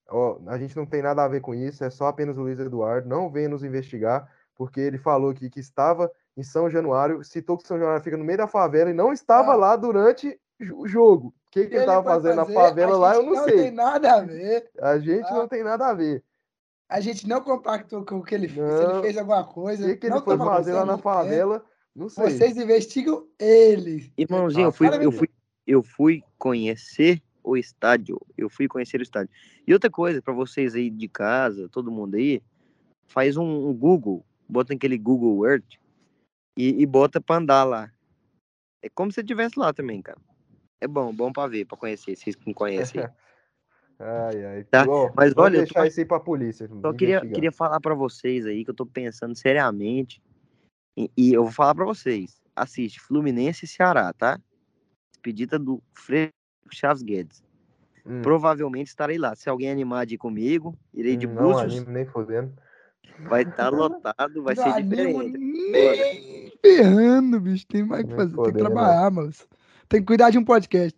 Ó, 0.08 0.38
a 0.46 0.60
gente 0.60 0.76
não 0.76 0.86
tem 0.86 1.02
nada 1.02 1.24
a 1.24 1.28
ver 1.28 1.42
com 1.42 1.56
isso, 1.56 1.84
é 1.84 1.90
só 1.90 2.06
apenas 2.06 2.38
o 2.38 2.42
Luiz 2.42 2.60
Eduardo. 2.60 3.10
Não 3.10 3.32
venha 3.32 3.50
nos 3.50 3.64
investigar, 3.64 4.30
porque 4.56 4.80
ele 4.80 5.00
falou 5.00 5.32
aqui 5.32 5.50
que 5.50 5.60
estava 5.60 6.12
em 6.36 6.44
São 6.44 6.70
Januário, 6.70 7.24
citou 7.24 7.58
que 7.58 7.68
São 7.68 7.78
Januário 7.78 8.04
fica 8.04 8.18
no 8.18 8.24
meio 8.24 8.38
da 8.40 8.48
favela 8.48 8.90
e 8.90 8.94
não 8.94 9.14
estava 9.14 9.52
Ah. 9.54 9.56
lá 9.56 9.76
durante 9.76 10.40
o 10.74 10.88
jogo. 10.88 11.28
O 11.48 11.52
que, 11.52 11.62
que 11.62 11.68
ele 11.68 11.76
Ele 11.76 11.80
estava 11.82 12.04
fazendo 12.04 12.36
na 12.38 12.44
fazer, 12.46 12.54
favela 12.56 12.96
a 12.96 12.98
lá, 12.98 13.16
eu 13.16 13.22
gente 13.22 13.30
não 13.30 13.36
não 13.36 13.44
sei. 13.44 13.58
tem 13.58 13.72
nada 13.72 14.14
a 14.16 14.22
ver. 14.22 14.70
A 14.82 14.98
gente 15.00 15.28
tá? 15.28 15.36
não 15.36 15.48
tem 15.48 15.64
nada 15.64 15.88
a 15.88 15.94
ver. 15.94 16.24
A 16.90 17.00
gente 17.00 17.28
não 17.28 17.42
compactou 17.42 18.04
com 18.06 18.18
o 18.18 18.24
que 18.24 18.34
ele 18.36 18.48
fez. 18.48 18.66
Se 18.78 18.84
Não. 18.84 18.92
ele 18.94 19.02
fez 19.02 19.18
alguma 19.18 19.42
O 19.42 19.46
coisa. 19.46 19.86
que, 19.88 19.96
que 19.98 20.06
ele 20.08 20.16
não 20.16 20.24
foi 20.24 20.38
fazer 20.38 20.74
lá 20.74 20.80
na 20.86 20.94
ninguém. 20.94 21.04
favela, 21.04 21.66
não 21.96 22.10
sei. 22.10 22.24
Vocês 22.30 22.58
investigam 22.58 23.28
ele. 23.40 24.12
Irmãozinho, 24.18 24.66
Ah, 24.66 24.68
eu 24.70 24.72
fui, 24.72 24.88
eu 25.06 25.12
fui, 25.12 25.30
eu 25.68 25.84
fui 25.84 26.24
conhecer 26.38 27.22
o 27.44 27.56
estádio. 27.58 28.20
Eu 28.38 28.50
fui 28.50 28.68
conhecer 28.68 29.00
o 29.00 29.04
estádio. 29.04 29.30
E 29.68 29.74
outra 29.74 29.90
coisa, 29.90 30.22
para 30.22 30.34
vocês 30.34 30.74
aí 30.76 30.90
de 30.90 31.08
casa, 31.08 31.68
todo 31.70 31.92
mundo 31.92 32.16
aí, 32.16 32.42
faz 33.08 33.38
um, 33.38 33.70
um 33.70 33.74
Google, 33.74 34.26
bota 34.48 34.74
aquele 34.74 34.98
Google 34.98 35.46
Earth 35.48 35.76
e, 36.58 36.82
e 36.82 36.86
bota 36.86 37.20
pra 37.22 37.38
andar 37.38 37.64
lá. 37.64 37.92
É 38.82 38.90
como 38.90 39.12
se 39.12 39.22
estivesse 39.22 39.58
lá 39.60 39.74
também, 39.74 40.02
cara. 40.02 40.20
É 40.82 40.88
bom, 40.88 41.14
bom 41.14 41.32
pra 41.32 41.48
ver, 41.48 41.66
pra 41.66 41.78
conhecer, 41.78 42.16
vocês 42.16 42.36
que 42.36 42.46
não 42.46 42.54
conhecem. 42.54 43.02
Ai, 44.00 44.44
ai. 44.46 44.64
Tá, 44.66 44.86
Ó, 44.90 45.12
mas 45.16 45.34
olha, 45.38 45.58
eu 45.58 45.62
deixar 45.62 45.82
tô- 45.82 45.86
isso 45.86 46.00
aí 46.00 46.06
pra 46.06 46.20
polícia. 46.20 46.68
Só 46.82 46.92
queria, 46.92 47.16
investigar. 47.18 47.36
queria 47.36 47.52
falar 47.52 47.80
pra 47.80 47.94
vocês 47.94 48.46
aí 48.46 48.66
que 48.66 48.72
eu 48.72 48.74
tô 48.76 48.86
pensando 48.86 49.36
seriamente. 49.38 50.22
E, 50.98 51.10
e 51.16 51.32
eu 51.32 51.44
vou 51.44 51.54
falar 51.54 51.74
pra 51.76 51.86
vocês. 51.86 52.42
Assiste 52.56 53.00
Fluminense 53.00 53.64
e 53.66 53.68
Ceará, 53.68 54.12
tá? 54.12 54.42
Despedida 55.12 55.58
do 55.60 55.82
Frederico 55.94 56.34
Chaves 56.72 57.04
Guedes. 57.04 57.44
Hum. 58.06 58.22
Provavelmente 58.24 58.88
estarei 58.88 59.18
lá. 59.18 59.36
Se 59.36 59.48
alguém 59.48 59.70
animar 59.72 60.06
de 60.06 60.16
ir 60.16 60.18
comigo, 60.18 60.76
irei 60.94 61.16
de 61.16 61.28
Hum, 61.28 61.34
Não 61.36 61.44
Búzios. 61.54 61.74
animo 61.78 61.92
nem 61.92 62.06
fodendo. 62.06 62.52
Vai 63.20 63.44
estar 63.44 63.70
lotado, 63.72 64.44
vai 64.44 64.56
não 64.56 64.64
ser 64.64 64.82
diferente. 64.84 65.38
nem 65.38 66.33
ferrando, 66.64 67.40
bicho. 67.40 67.66
Tem 67.68 67.84
mais 67.84 68.04
que 68.04 68.10
Nem 68.10 68.18
fazer. 68.18 68.30
Tem 68.36 68.44
que 68.44 68.52
fodendo. 68.52 68.66
trabalhar, 68.66 69.12
moço. 69.12 69.48
Tem 69.90 70.00
que 70.00 70.08
cuidar 70.08 70.30
de 70.30 70.38
um 70.38 70.46
podcast. 70.46 70.98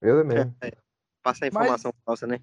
Eu 0.00 0.24
mesmo. 0.24 0.54
Passar 1.22 1.46
Mas- 1.52 1.64
informação 1.64 1.92
falsa, 2.04 2.26
né? 2.26 2.40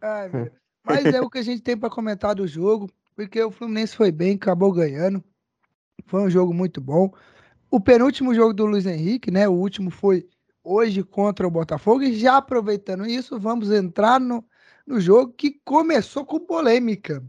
Ai. 0.00 0.30
Mas 0.86 1.06
é 1.06 1.20
o 1.20 1.30
que 1.30 1.38
a 1.38 1.42
gente 1.42 1.62
tem 1.62 1.76
pra 1.76 1.88
comentar 1.88 2.34
do 2.34 2.46
jogo, 2.46 2.90
porque 3.16 3.42
o 3.42 3.50
Fluminense 3.50 3.96
foi 3.96 4.12
bem, 4.12 4.34
acabou 4.34 4.70
ganhando. 4.70 5.24
Foi 6.06 6.20
um 6.20 6.28
jogo 6.28 6.52
muito 6.52 6.78
bom. 6.78 7.10
O 7.70 7.80
penúltimo 7.80 8.34
jogo 8.34 8.52
do 8.52 8.66
Luiz 8.66 8.84
Henrique, 8.84 9.30
né? 9.30 9.48
O 9.48 9.52
último 9.52 9.90
foi 9.90 10.28
hoje 10.62 11.02
contra 11.02 11.46
o 11.46 11.50
Botafogo. 11.50 12.02
E 12.02 12.12
já 12.14 12.36
aproveitando 12.36 13.06
isso, 13.06 13.40
vamos 13.40 13.70
entrar 13.70 14.20
no, 14.20 14.44
no 14.86 15.00
jogo 15.00 15.32
que 15.32 15.58
começou 15.64 16.24
com 16.24 16.38
polêmica. 16.38 17.24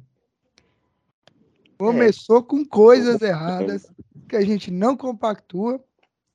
Começou 1.78 2.44
com 2.44 2.66
coisas 2.66 3.22
erradas 3.22 3.90
que 4.28 4.36
a 4.36 4.42
gente 4.42 4.72
não 4.72 4.96
compactua, 4.98 5.84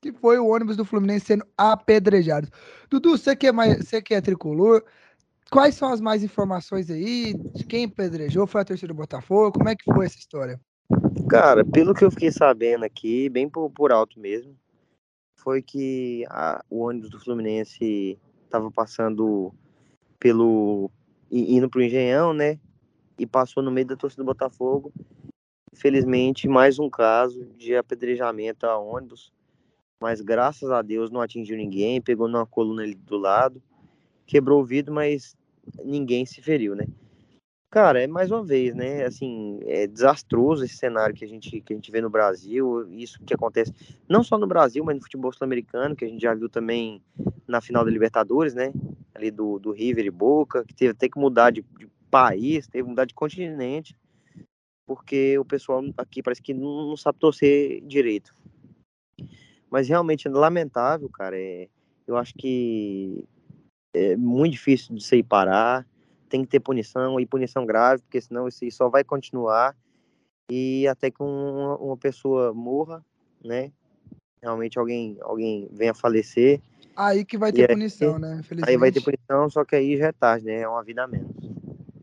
que 0.00 0.12
foi 0.12 0.38
o 0.38 0.46
ônibus 0.46 0.76
do 0.76 0.85
Fluminense 0.85 1.26
sendo 1.26 1.46
apedrejado. 1.57 2.48
Dudu, 2.90 3.16
você 3.16 3.37
que 3.37 3.46
é, 3.48 3.53
mais, 3.53 3.79
você 3.79 4.00
que 4.00 4.14
é 4.14 4.20
tricolor, 4.20 4.83
quais 5.50 5.74
são 5.74 5.92
as 5.92 6.00
mais 6.00 6.22
informações 6.22 6.90
aí? 6.90 7.35
De 7.55 7.66
quem 7.66 7.85
apedrejou? 7.85 8.46
Foi 8.46 8.62
a 8.62 8.64
torcida 8.64 8.88
do 8.88 8.96
Botafogo? 8.96 9.53
Como 9.59 9.68
é 9.68 9.76
que 9.76 9.85
foi 9.85 10.07
essa 10.07 10.18
história? 10.18 10.61
Cara, 11.29 11.64
pelo 11.64 11.94
que 11.94 12.05
eu 12.05 12.11
fiquei 12.11 12.33
sabendo 12.33 12.85
aqui, 12.85 13.29
bem 13.29 13.48
por, 13.48 13.70
por 13.70 13.92
alto 13.92 14.18
mesmo, 14.18 14.57
foi 15.37 15.62
que 15.62 16.24
a- 16.29 16.64
o 16.70 16.81
ônibus 16.81 17.11
do 17.11 17.20
Fluminense 17.20 18.18
estava 18.44 18.70
passando 18.70 19.53
pelo. 20.18 20.90
indo 21.31 21.68
pro 21.70 21.83
Engenhão, 21.83 22.33
né? 22.33 22.59
E 23.18 23.26
passou 23.26 23.62
no 23.62 23.70
meio 23.70 23.87
da 23.87 23.96
torcida 23.96 24.22
do 24.22 24.26
Botafogo. 24.26 24.92
Infelizmente, 25.80 26.46
mais 26.46 26.78
um 26.78 26.90
caso 26.90 27.42
de 27.56 27.74
apedrejamento 27.74 28.66
a 28.66 28.76
ônibus. 28.76 29.32
Mas 29.98 30.20
graças 30.20 30.70
a 30.70 30.82
Deus 30.82 31.10
não 31.10 31.22
atingiu 31.22 31.56
ninguém, 31.56 32.02
pegou 32.02 32.28
numa 32.28 32.44
coluna 32.44 32.82
ali 32.82 32.94
do 32.94 33.16
lado, 33.16 33.62
quebrou 34.26 34.60
o 34.60 34.64
vidro, 34.64 34.92
mas 34.92 35.34
ninguém 35.82 36.26
se 36.26 36.42
feriu, 36.42 36.76
né? 36.76 36.86
Cara, 37.70 38.02
é 38.02 38.06
mais 38.06 38.30
uma 38.30 38.44
vez, 38.44 38.74
né? 38.74 39.06
Assim, 39.06 39.58
é 39.62 39.86
desastroso 39.86 40.66
esse 40.66 40.76
cenário 40.76 41.14
que 41.14 41.24
a 41.24 41.28
gente, 41.28 41.62
que 41.62 41.72
a 41.72 41.76
gente 41.76 41.90
vê 41.90 42.02
no 42.02 42.10
Brasil, 42.10 42.86
isso 42.92 43.18
que 43.24 43.32
acontece 43.32 43.72
não 44.06 44.22
só 44.22 44.36
no 44.36 44.46
Brasil, 44.46 44.84
mas 44.84 44.96
no 44.96 45.02
futebol 45.02 45.32
sul-americano, 45.32 45.96
que 45.96 46.04
a 46.04 46.08
gente 46.08 46.20
já 46.20 46.34
viu 46.34 46.50
também 46.50 47.02
na 47.48 47.62
final 47.62 47.86
da 47.86 47.90
Libertadores, 47.90 48.52
né? 48.52 48.70
Ali 49.14 49.30
do, 49.30 49.58
do 49.58 49.72
River 49.72 50.04
e 50.04 50.10
Boca, 50.10 50.62
que 50.62 50.74
teve 50.74 50.90
até 50.90 51.08
que 51.08 51.18
mudar 51.18 51.50
de, 51.50 51.64
de 51.78 51.88
país, 52.10 52.68
teve 52.68 52.84
que 52.84 52.90
mudar 52.90 53.06
de 53.06 53.14
continente, 53.14 53.96
porque 54.90 55.38
o 55.38 55.44
pessoal 55.44 55.84
aqui 55.97 56.20
parece 56.20 56.43
que 56.43 56.53
não, 56.53 56.97
sabe 56.97 57.16
torcer 57.20 57.80
direito. 57.82 58.34
Mas 59.70 59.88
realmente 59.88 60.26
é 60.26 60.30
lamentável, 60.32 61.09
cara. 61.09 61.38
É, 61.38 61.68
eu 62.09 62.16
acho 62.16 62.34
que 62.34 63.24
é 63.95 64.16
muito 64.16 64.51
difícil 64.55 64.93
de 64.97 65.14
ir 65.16 65.22
parar 65.22 65.86
tem 66.28 66.43
que 66.43 66.51
ter 66.51 66.59
punição 66.59 67.20
e 67.20 67.26
punição 67.26 67.64
grave, 67.64 68.03
porque 68.03 68.20
senão 68.20 68.49
isso 68.49 68.68
só 68.72 68.88
vai 68.88 69.05
continuar 69.05 69.76
e 70.51 70.88
até 70.88 71.09
que 71.09 71.22
um- 71.22 71.74
uma 71.76 71.97
pessoa 71.97 72.53
morra, 72.53 73.05
né? 73.45 73.72
Realmente 74.43 74.76
alguém 74.76 75.18
alguém 75.20 75.68
venha 75.72 75.93
a 75.93 75.95
falecer, 75.95 76.61
Aí 76.97 77.24
que 77.24 77.38
vai 77.38 77.53
ter 77.53 77.62
aí- 77.62 77.68
punição, 77.68 78.18
né? 78.18 78.43
Aí 78.66 78.76
vai 78.76 78.91
ter 78.91 79.01
punição, 79.03 79.49
só 79.51 79.64
que 79.64 79.76
aí 79.76 79.97
já 79.97 80.09
é 80.09 80.12
tarde, 80.12 80.47
né? 80.47 80.62
É 80.62 80.68
uma 80.68 80.82
vida 80.82 81.05
a 81.05 81.07
menos. 81.07 81.30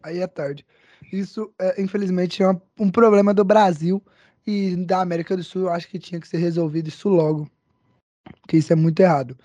Aí 0.01 0.19
é 0.19 0.27
tarde. 0.27 0.65
Isso, 1.11 1.53
é, 1.59 1.81
infelizmente, 1.81 2.43
é 2.43 2.49
um, 2.49 2.59
um 2.79 2.91
problema 2.91 3.33
do 3.33 3.43
Brasil 3.43 4.01
e 4.45 4.75
da 4.75 5.01
América 5.01 5.35
do 5.35 5.43
Sul. 5.43 5.63
Eu 5.63 5.69
acho 5.69 5.87
que 5.87 5.99
tinha 5.99 6.19
que 6.19 6.27
ser 6.27 6.37
resolvido 6.37 6.87
isso 6.87 7.07
logo. 7.09 7.49
Porque 8.41 8.57
isso 8.57 8.73
é 8.73 8.75
muito 8.75 8.99
errado. 8.99 9.37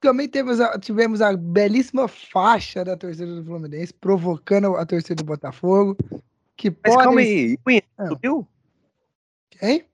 Também 0.00 0.26
temos 0.28 0.60
a- 0.60 0.78
tivemos 0.78 1.20
a 1.20 1.36
belíssima 1.36 2.08
faixa 2.08 2.82
da 2.82 2.96
torcida 2.96 3.34
do 3.34 3.44
Fluminense, 3.44 3.92
provocando 3.92 4.76
a 4.76 4.86
torcida 4.86 5.16
do 5.16 5.24
Botafogo. 5.24 5.96
Que 6.56 6.70
Mas 6.70 6.94
podem... 6.94 7.04
calma 7.04 7.20
aí, 7.20 7.58
o 7.66 7.70
Inter 7.70 7.88
Ah. 7.98 8.06
subiu? 8.08 8.48
Quem? 9.50 9.84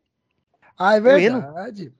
Ah, 0.79 0.95
é 0.95 0.99
hino? 0.99 1.41
verdade. 1.41 1.93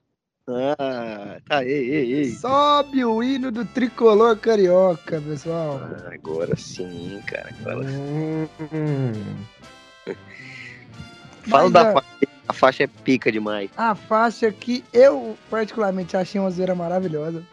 Ah, 0.49 1.41
tá, 1.49 1.65
ei, 1.65 1.89
ei, 1.89 2.13
ei. 2.13 2.31
Sobe 2.31 3.03
o 3.03 3.21
hino 3.21 3.51
do 3.51 3.65
tricolor 3.65 4.37
carioca, 4.37 5.19
pessoal. 5.19 5.81
Ah, 5.83 6.13
agora 6.13 6.55
sim, 6.55 7.21
cara. 7.27 7.49
Agora... 7.65 7.85
Hum, 8.71 9.13
Fala 11.49 11.69
da 11.69 11.91
faixa. 11.91 12.07
A 12.47 12.53
faixa 12.53 12.83
é 12.83 12.87
pica 12.87 13.29
demais. 13.29 13.69
A 13.75 13.93
faixa 13.93 14.49
que 14.49 14.85
eu, 14.93 15.37
particularmente, 15.49 16.15
achei 16.15 16.39
uma 16.39 16.49
zoeira 16.49 16.73
maravilhosa. 16.73 17.43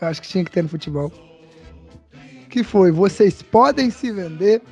Eu 0.00 0.08
acho 0.08 0.22
que 0.22 0.28
tinha 0.28 0.42
que 0.42 0.50
ter 0.50 0.62
no 0.62 0.70
futebol. 0.70 1.12
Que 2.48 2.64
foi, 2.64 2.90
vocês 2.90 3.42
podem 3.42 3.90
se 3.90 4.10
vender, 4.10 4.62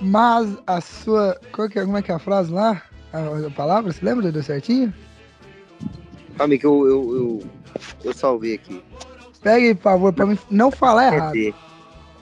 mas 0.00 0.56
a 0.66 0.80
sua... 0.80 1.38
Qual 1.52 1.68
que 1.68 1.78
é, 1.78 1.84
como 1.84 1.98
é 1.98 2.02
que 2.02 2.10
é 2.10 2.14
a 2.14 2.18
frase 2.18 2.50
lá? 2.50 2.80
A, 3.12 3.46
a 3.46 3.50
palavra, 3.50 3.92
você 3.92 4.02
lembra? 4.02 4.32
Deu 4.32 4.42
certinho? 4.42 4.92
Calma 6.36 6.54
aí 6.54 6.58
que 6.58 6.66
eu, 6.66 6.86
eu, 6.86 7.14
eu, 7.16 7.42
eu 8.04 8.12
salvei 8.14 8.54
aqui. 8.54 8.82
Pegue, 9.42 9.74
por 9.74 9.82
favor, 9.82 10.12
pra 10.12 10.26
mim 10.26 10.38
não 10.50 10.70
falar 10.70 11.12
errado. 11.14 11.32
Vender. 11.32 11.54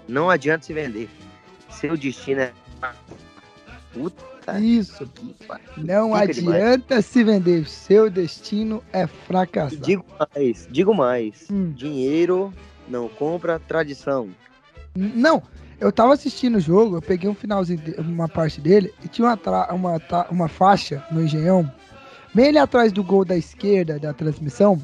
Não 0.09 0.29
adianta 0.31 0.65
se 0.67 0.73
vender. 0.73 1.09
Seu 1.71 1.97
destino 1.97 2.41
é. 2.41 2.53
Puta 3.93 4.59
Isso. 4.61 5.07
que 5.07 5.35
pariu. 5.47 5.65
Não 5.77 6.13
Fica 6.19 6.33
demais. 6.35 6.63
adianta 6.63 7.03
se 7.03 7.25
vender. 7.25 7.69
Seu 7.69 8.09
destino 8.11 8.83
é 8.93 9.07
fracassar. 9.07 9.79
Digo 9.81 10.05
mais, 10.35 10.69
digo 10.71 10.95
mais. 10.95 11.47
Hum. 11.51 11.73
Dinheiro 11.73 12.53
não 12.89 13.09
compra 13.09 13.59
tradição. 13.59 14.29
Não, 14.97 15.43
eu 15.81 15.93
tava 15.93 16.15
assistindo 16.15 16.57
o 16.57 16.61
jogo, 16.61 16.97
eu 16.97 17.03
peguei 17.03 17.29
um 17.31 17.35
finalzinho, 17.35 17.79
de- 17.81 17.95
uma 18.01 18.29
parte 18.29 18.61
dele, 18.61 18.93
e 19.05 19.09
tinha 19.09 19.29
uma, 19.29 19.37
tra- 19.37 19.69
uma, 19.73 20.01
uma 20.31 20.49
faixa 20.49 21.05
no 21.13 21.23
Engenhão, 21.23 21.71
bem 22.35 22.49
ali 22.49 22.59
atrás 22.59 22.93
do 22.93 23.03
gol 23.03 23.25
da 23.25 23.37
esquerda 23.37 23.99
da 23.99 24.13
transmissão, 24.13 24.81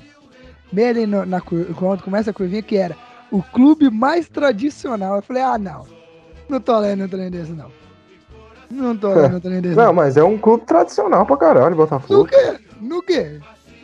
bem 0.72 0.88
ali 0.88 1.07
no- 1.07 1.26
na 1.26 1.40
cur- 1.40 1.66
quando 1.76 2.03
começa 2.03 2.30
a 2.30 2.34
curvinha, 2.34 2.62
que 2.62 2.76
era 2.76 2.97
o 3.30 3.42
clube 3.42 3.90
mais 3.90 4.28
tradicional. 4.28 5.16
Eu 5.16 5.22
falei, 5.22 5.42
ah, 5.42 5.59
não, 5.59 5.86
não 6.49 6.61
tô 6.61 6.78
lendo 6.78 7.05
um 7.05 7.09
trem 7.09 7.30
desse, 7.30 7.53
não. 7.53 7.70
Não 8.70 8.97
tô 8.97 9.12
lendo 9.14 9.36
um 9.36 9.40
trem 9.40 9.61
desse, 9.61 9.76
Não, 9.78 9.92
mas 9.92 10.16
é 10.16 10.24
um 10.24 10.36
clube 10.38 10.64
tradicional 10.64 11.24
pra 11.26 11.36
caralho, 11.36 11.70
No 11.70 11.76
Botafogo. 11.76 12.26
quê? 12.26 12.59
No 12.80 13.03
quê? 13.03 13.40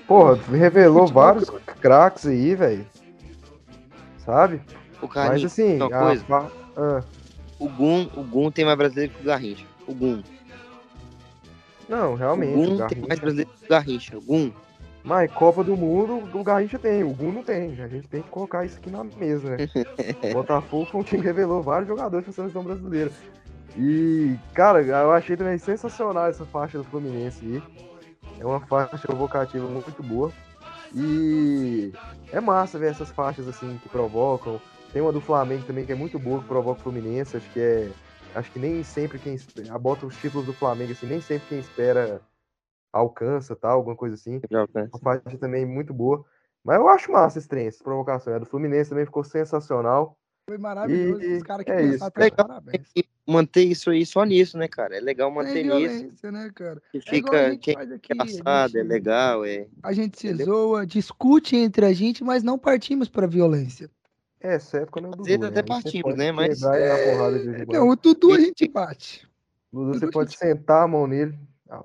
Porra, 0.07 0.37
revelou 0.51 1.03
Futebol 1.03 1.23
vários 1.23 1.51
craques 1.81 2.27
aí, 2.27 2.55
velho. 2.55 2.85
Sabe? 4.25 4.61
O 5.01 5.07
Mas 5.07 5.15
Carlinhos, 5.15 5.53
assim, 5.53 5.77
uma 5.79 5.87
a 5.87 5.99
coisa. 5.99 6.25
ah, 6.77 7.03
o 7.59 7.69
Gum, 7.69 8.09
o 8.17 8.23
Gum 8.23 8.51
tem 8.51 8.65
mais 8.65 8.77
brasileiro 8.77 9.13
que 9.13 9.23
o 9.23 9.25
Garrincha. 9.25 9.65
O 9.87 9.95
Gum. 9.95 10.23
Não, 11.93 12.14
realmente. 12.14 12.59
O 12.59 12.66
tem 12.68 12.76
Garrincha- 12.78 13.07
mais 13.09 13.20
brasileiro 13.20 13.51
que 13.59 13.64
o 13.64 13.68
Garrincha. 13.68 14.18
O 14.18 14.20
Gum. 14.22 14.53
Mas 15.05 15.32
Copa 15.32 15.64
do 15.64 15.76
Mundo, 15.76 16.28
o 16.32 16.45
Garrincha 16.45 16.78
tem, 16.78 17.03
o 17.03 17.11
Gu 17.11 17.32
não 17.32 17.43
tem. 17.43 17.72
A 17.82 17.88
gente 17.88 18.07
tem 18.09 18.22
que 18.22 18.28
colocar 18.30 18.64
isso 18.64 18.78
aqui 18.78 18.88
na 18.88 19.03
mesa, 19.03 19.51
né? 19.57 19.57
o 20.30 20.32
Botafogo 20.32 20.86
foi 20.86 21.01
um 21.01 21.05
time 21.05 21.20
que 21.22 21.26
revelou 21.26 21.61
vários 21.61 21.88
jogadores 21.88 22.24
pra 22.24 22.32
seleção 22.32 22.62
brasileira. 22.62 23.11
E, 23.76 24.36
cara, 24.55 24.80
eu 24.82 25.12
achei 25.12 25.36
também 25.36 25.59
sensacional 25.59 26.26
essa 26.28 26.45
faixa 26.45 26.78
do 26.78 26.84
Fluminense 26.84 27.45
aí. 27.45 27.62
É 28.38 28.47
uma 28.47 28.61
faixa 28.61 29.11
evocativa 29.11 29.66
muito 29.66 30.03
boa. 30.03 30.30
E 30.95 31.93
é 32.30 32.40
massa 32.40 32.78
ver 32.78 32.90
essas 32.90 33.11
faixas 33.11 33.49
assim 33.49 33.80
que 33.82 33.88
provocam. 33.88 34.61
Tem 34.93 35.01
uma 35.01 35.11
do 35.12 35.20
Flamengo 35.20 35.64
também 35.66 35.84
que 35.86 35.93
é 35.93 35.97
muito 35.97 36.18
boa, 36.18 36.40
que 36.40 36.47
provoca 36.47 36.80
o 36.80 36.82
Fluminense. 36.82 37.36
Acho 37.36 37.51
que 37.51 37.61
é. 37.61 37.88
Acho 38.35 38.51
que 38.53 38.59
nem 38.59 38.83
sempre 38.83 39.18
quem 39.18 39.35
espera. 39.35 39.78
Bota 39.78 40.07
os 40.07 40.16
títulos 40.16 40.47
do 40.47 40.53
Flamengo, 40.53 40.93
assim, 40.93 41.07
nem 41.07 41.20
sempre 41.20 41.49
quem 41.49 41.59
espera 41.59 42.20
alcança, 42.93 43.55
tal, 43.57 43.78
alguma 43.78 43.97
coisa 43.97 44.14
assim. 44.14 44.41
Uma 44.51 44.99
faixa 45.01 45.39
também 45.39 45.64
muito 45.66 45.93
boa. 45.95 46.24
Mas 46.64 46.76
eu 46.76 46.89
acho 46.89 47.11
massa 47.11 47.39
esse 47.39 47.49
trem, 47.49 47.66
essa 47.66 47.83
provocação. 47.83 48.35
A 48.35 48.39
do 48.39 48.47
Fluminense 48.47 48.91
também 48.91 49.05
ficou 49.05 49.24
sensacional. 49.24 50.16
Foi 50.49 50.59
maravilhoso, 50.59 51.22
E 51.22 51.37
os 51.37 51.43
caras 51.43 51.64
que 51.64 51.70
é 51.70 51.76
pensaram, 51.76 51.95
isso. 51.95 52.11
tá 52.11 52.20
de 52.20 52.20
Legal. 52.20 52.47
parabéns. 52.49 52.93
Manter 53.26 53.62
isso 53.62 53.91
aí 53.91 54.05
só 54.05 54.24
nisso, 54.24 54.59
né, 54.59 54.66
cara? 54.66 54.97
É 54.97 55.01
legal 55.01 55.28
Sem 55.28 55.37
manter 55.37 55.62
nisso. 55.64 55.76
violência, 55.95 56.33
né, 56.33 56.51
cara? 56.55 56.83
Que 56.91 56.99
É 56.99 57.01
fica 57.01 57.51
gente 57.51 57.61
quem 57.61 57.74
é 57.76 57.80
aqui, 57.95 58.12
engraçado, 58.12 58.76
é 58.76 58.80
gente- 58.80 58.89
legal, 58.89 59.45
é. 59.45 59.68
A 59.83 59.93
gente 59.93 60.18
se 60.18 60.26
Entendeu? 60.28 60.47
zoa, 60.47 60.85
discute 60.87 61.55
entre 61.57 61.87
a 61.87 61.93
gente, 61.93 62.24
mas 62.24 62.43
não 62.43 62.59
partimos 62.59 63.09
pra 63.09 63.26
violência. 63.26 63.89
É, 64.43 64.57
exceto 64.57 64.90
quando 64.90 65.05
é 65.07 65.09
o 65.09 65.12
Dudu, 65.12 65.38
né? 65.38 65.47
até 65.49 65.62
partimos, 65.62 66.16
né, 66.16 66.32
mas- 66.32 66.61
em 66.62 66.66
quando. 66.66 67.72
Não, 67.72 67.88
o 67.90 67.97
Dudu 67.97 68.32
a 68.32 68.40
gente 68.40 68.66
bate. 68.68 69.28
Dudu, 69.72 69.95
você 69.95 70.01
Dudu, 70.01 70.12
pode 70.12 70.30
gente- 70.30 70.38
sentar 70.40 70.82
a 70.82 70.88
mão 70.88 71.07
nele. 71.07 71.38
Ah, 71.70 71.84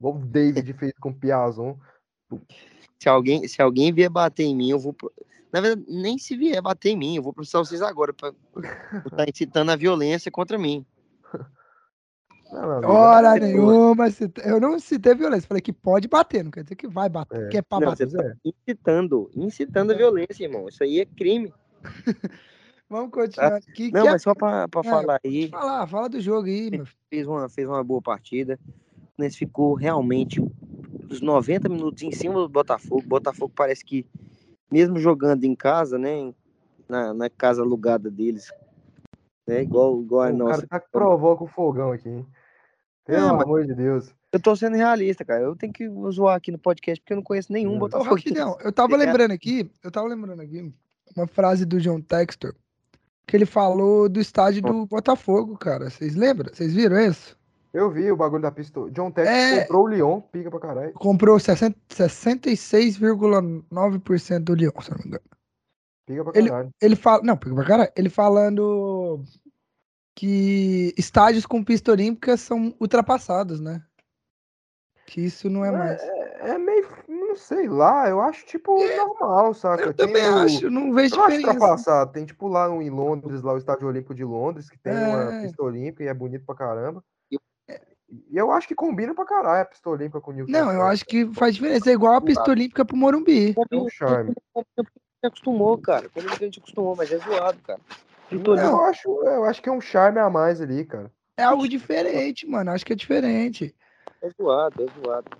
Igual 0.00 0.16
o 0.16 0.24
David 0.24 0.72
fez 0.78 0.92
com 1.00 1.10
o 1.10 1.14
Piazon. 1.14 1.76
Se 2.98 3.08
alguém, 3.08 3.46
se 3.46 3.60
alguém 3.60 3.92
vier 3.92 4.08
bater 4.10 4.44
em 4.44 4.56
mim, 4.56 4.70
eu 4.70 4.78
vou. 4.78 4.92
pro- 4.94 5.12
Na 5.52 5.60
verdade, 5.60 5.86
nem 5.88 6.16
se 6.18 6.36
vier 6.36 6.60
bater 6.62 6.90
em 6.90 6.96
mim, 6.96 7.16
eu 7.16 7.22
vou 7.22 7.32
processar 7.32 7.58
vocês 7.58 7.82
agora 7.82 8.12
pra 8.14 8.32
estar 9.06 9.28
incitando 9.28 9.70
a 9.70 9.76
violência 9.76 10.30
contra 10.30 10.56
mim. 10.58 10.84
Não, 12.50 12.88
Hora 12.88 13.36
é- 13.36 13.40
nenhuma. 13.40 14.10
cita- 14.10 14.40
Eu 14.42 14.60
não 14.60 14.78
citei 14.78 15.14
violência. 15.14 15.48
Falei 15.48 15.60
que 15.60 15.72
pode 15.72 16.06
bater, 16.08 16.44
não 16.44 16.50
quer 16.50 16.62
dizer 16.62 16.76
que 16.76 16.86
vai 16.86 17.08
bater. 17.08 17.46
É. 17.46 17.48
Que 17.48 17.58
é 17.58 17.62
pra 17.62 17.80
Não, 17.80 17.88
bater. 17.88 18.06
é. 18.06 18.10
tá 18.10 18.34
incitando, 18.44 19.30
incitando 19.34 19.92
a 19.92 19.96
violência, 19.96 20.44
irmão. 20.44 20.68
Isso 20.68 20.82
aí 20.82 21.00
é 21.00 21.04
crime. 21.04 21.52
Vamos 22.88 23.10
continuar 23.10 23.54
aqui. 23.56 23.90
Não, 23.92 24.02
que 24.02 24.08
é- 24.08 24.10
mas 24.12 24.22
só 24.22 24.34
pra, 24.34 24.68
pra 24.68 24.80
É, 24.80 24.84
falar 24.84 25.20
aí, 25.24 25.48
Fala, 25.48 25.86
fala 25.86 26.08
do 26.08 26.20
jogo 26.20 26.46
aí, 26.46 26.70
meu 26.70 26.84
filho. 26.86 26.98
fez 27.10 27.26
uma, 27.26 27.48
fez 27.48 27.68
uma 27.68 27.82
boa 27.82 28.02
partida. 28.02 28.58
O 28.62 29.16
Fluminense 29.16 29.38
ficou 29.38 29.74
realmente 29.74 30.40
os 31.10 31.20
90 31.20 31.68
minutos 31.68 32.02
em 32.02 32.12
cima 32.12 32.34
do 32.34 32.48
Botafogo. 32.48 33.02
O 33.04 33.08
Botafogo 33.08 33.52
parece 33.54 33.84
que, 33.84 34.06
mesmo 34.70 34.98
jogando 34.98 35.44
em 35.44 35.54
casa, 35.54 35.98
né? 35.98 36.32
Na, 36.88 37.14
na 37.14 37.30
casa 37.30 37.62
alugada 37.62 38.10
deles, 38.10 38.52
né? 39.46 39.62
Igual, 39.62 40.02
igual 40.02 40.22
a 40.24 40.30
O 40.30 40.36
nossa. 40.36 40.56
cara 40.56 40.66
tá 40.68 40.80
que 40.80 40.90
provoca 40.92 41.42
o 41.44 41.46
fogão 41.48 41.92
aqui, 41.92 42.08
hein? 42.10 42.26
Pelo 43.06 43.32
mas- 43.34 43.42
amor 43.42 43.66
de 43.66 43.74
Deus. 43.74 44.14
Eu 44.30 44.40
tô 44.40 44.54
sendo 44.56 44.76
realista, 44.76 45.24
cara. 45.24 45.42
Eu 45.44 45.54
tenho 45.56 45.72
que 45.72 45.88
zoar 46.10 46.36
aqui 46.36 46.50
no 46.50 46.58
podcast 46.58 47.00
porque 47.00 47.12
eu 47.12 47.16
não 47.16 47.22
conheço 47.22 47.52
nenhum 47.52 47.78
Botafogo. 47.78 48.16
Rapidão, 48.16 48.58
eu 48.62 48.72
tava 48.72 48.86
Obrigado. 48.92 49.06
lembrando 49.16 49.30
aqui, 49.30 49.70
eu 49.82 49.90
tava 49.90 50.08
lembrando 50.08 50.40
aqui 50.42 50.74
uma 51.16 51.26
frase 51.26 51.64
do 51.64 51.80
John 51.80 52.00
Textor, 52.00 52.54
que 53.26 53.36
ele 53.36 53.46
falou 53.46 54.08
do 54.08 54.20
estádio 54.20 54.62
do 54.62 54.86
Botafogo, 54.86 55.56
cara. 55.56 55.90
Vocês 55.90 56.14
lembram? 56.14 56.52
Vocês 56.52 56.72
viram 56.74 56.98
isso? 57.00 57.36
Eu 57.72 57.90
vi 57.90 58.10
o 58.12 58.16
bagulho 58.16 58.42
da 58.42 58.52
pistola. 58.52 58.88
John 58.92 59.10
Tex 59.10 59.28
É. 59.28 59.60
comprou 59.62 59.84
o 59.84 59.88
Lyon, 59.88 60.20
pica 60.20 60.50
pra 60.50 60.60
caralho. 60.60 60.92
Comprou 60.92 61.40
60 61.40 61.76
66,9% 61.88 64.44
do 64.44 64.54
Lyon, 64.54 64.70
se 64.80 64.90
não 64.90 64.98
me 64.98 65.04
engano. 65.06 65.24
Pica 66.06 66.24
pra 66.24 66.38
Ele- 66.38 66.48
caralho. 66.50 66.70
Ele 66.80 66.96
fala. 66.96 67.22
Não, 67.22 67.36
porque 67.36 67.54
pra 67.54 67.64
cara, 67.64 67.92
ele 67.96 68.08
falando 68.08 69.22
que 70.14 70.94
estádios 70.96 71.44
com 71.46 71.64
pista 71.64 71.90
olímpica 71.90 72.36
são 72.36 72.74
ultrapassados, 72.80 73.60
né? 73.60 73.82
Que 75.06 75.20
isso 75.22 75.50
não 75.50 75.64
é 75.64 75.70
mais. 75.70 76.00
É, 76.00 76.50
é 76.50 76.58
meio. 76.58 76.86
Não 77.34 77.38
sei 77.40 77.68
lá, 77.68 78.08
eu 78.08 78.20
acho 78.20 78.46
tipo 78.46 78.78
normal, 78.96 79.52
saca? 79.54 79.86
Eu 79.86 79.92
Tem 79.92 80.06
também 80.06 80.22
o- 80.30 80.36
acho, 80.38 80.70
não 80.70 80.92
vejo 80.92 81.14
Eu 81.14 81.18
não 81.18 81.24
acho 81.24 81.36
diferença. 81.36 81.52
ultrapassado. 81.58 82.12
Tem 82.12 82.24
tipo 82.24 82.46
lá 82.46 82.68
em 82.68 82.90
Londres, 82.90 83.42
lá 83.42 83.52
o 83.54 83.58
Estádio 83.58 83.88
Olímpico 83.88 84.14
de 84.14 84.22
Londres, 84.24 84.70
que 84.70 84.78
tem 84.78 84.92
uma 84.92 85.34
É. 85.34 85.40
pista 85.42 85.60
olímpica 85.64 86.04
e 86.04 86.06
é 86.06 86.14
bonito 86.14 86.44
pra 86.46 86.54
caramba. 86.54 87.02
Eu- 87.28 87.40
E 88.30 88.36
eu 88.36 88.52
acho 88.52 88.68
que 88.68 88.74
combina 88.76 89.12
pra 89.16 89.24
caralho 89.24 89.62
a 89.62 89.64
pista 89.64 89.90
olímpica 89.90 90.20
com 90.20 90.30
o 90.30 90.34
Newcastle. 90.34 90.64
Não, 90.64 90.72
eu 90.72 90.82
acho 90.82 91.04
que 91.04 91.26
faz 91.34 91.56
diferença. 91.56 91.90
É 91.90 91.92
igual 91.92 92.14
a 92.14 92.20
pista 92.20 92.48
olímpica 92.48 92.84
pro 92.84 92.96
Morumbi. 92.96 93.52
É 93.68 93.76
um 93.76 93.88
charme. 93.88 94.32
A 94.56 94.60
gente 94.60 94.88
acostumou, 95.24 95.76
cara. 95.78 96.08
Quando 96.10 96.30
a 96.30 96.36
gente 96.36 96.60
acostumou, 96.60 96.94
mas 96.94 97.10
é 97.10 97.18
zoado, 97.18 97.58
cara. 97.66 97.80
Eu, 98.30 98.80
acho, 98.84 99.08
eu 99.24 99.44
acho 99.44 99.60
que 99.60 99.68
é 99.68 99.72
um 99.72 99.80
charme 99.80 100.20
a 100.20 100.30
mais 100.30 100.60
ali, 100.60 100.84
cara. 100.84 101.10
É 101.36 101.42
algo 101.42 101.68
diferente, 101.68 102.46
mano. 102.46 102.70
Acho 102.70 102.86
que 102.86 102.92
é 102.92 102.96
diferente. 102.96 103.74
É 104.22 104.30
zoado, 104.40 104.84
é 104.84 104.86
zoado. 105.04 105.30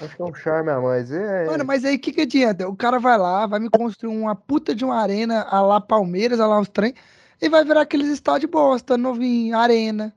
Acho 0.00 0.16
que 0.16 0.22
é 0.22 0.24
um 0.24 0.34
charme 0.34 0.70
a 0.70 0.80
mais. 0.80 1.10
É, 1.12 1.46
Mano, 1.46 1.64
mas 1.64 1.84
aí 1.84 1.96
o 1.96 1.98
que, 1.98 2.12
que 2.12 2.22
adianta? 2.22 2.68
O 2.68 2.76
cara 2.76 2.98
vai 2.98 3.16
lá, 3.18 3.46
vai 3.46 3.60
me 3.60 3.68
construir 3.70 4.14
uma 4.16 4.34
puta 4.34 4.74
de 4.74 4.84
uma 4.84 4.96
arena 4.96 5.42
a 5.42 5.60
lá 5.60 5.80
Palmeiras, 5.80 6.40
a 6.40 6.46
lá 6.46 6.60
os 6.60 6.68
trem, 6.68 6.94
e 7.40 7.48
vai 7.48 7.64
virar 7.64 7.82
aqueles 7.82 8.08
estádios 8.08 8.50
bosta, 8.50 8.96
novinho, 8.96 9.56
arena. 9.56 10.14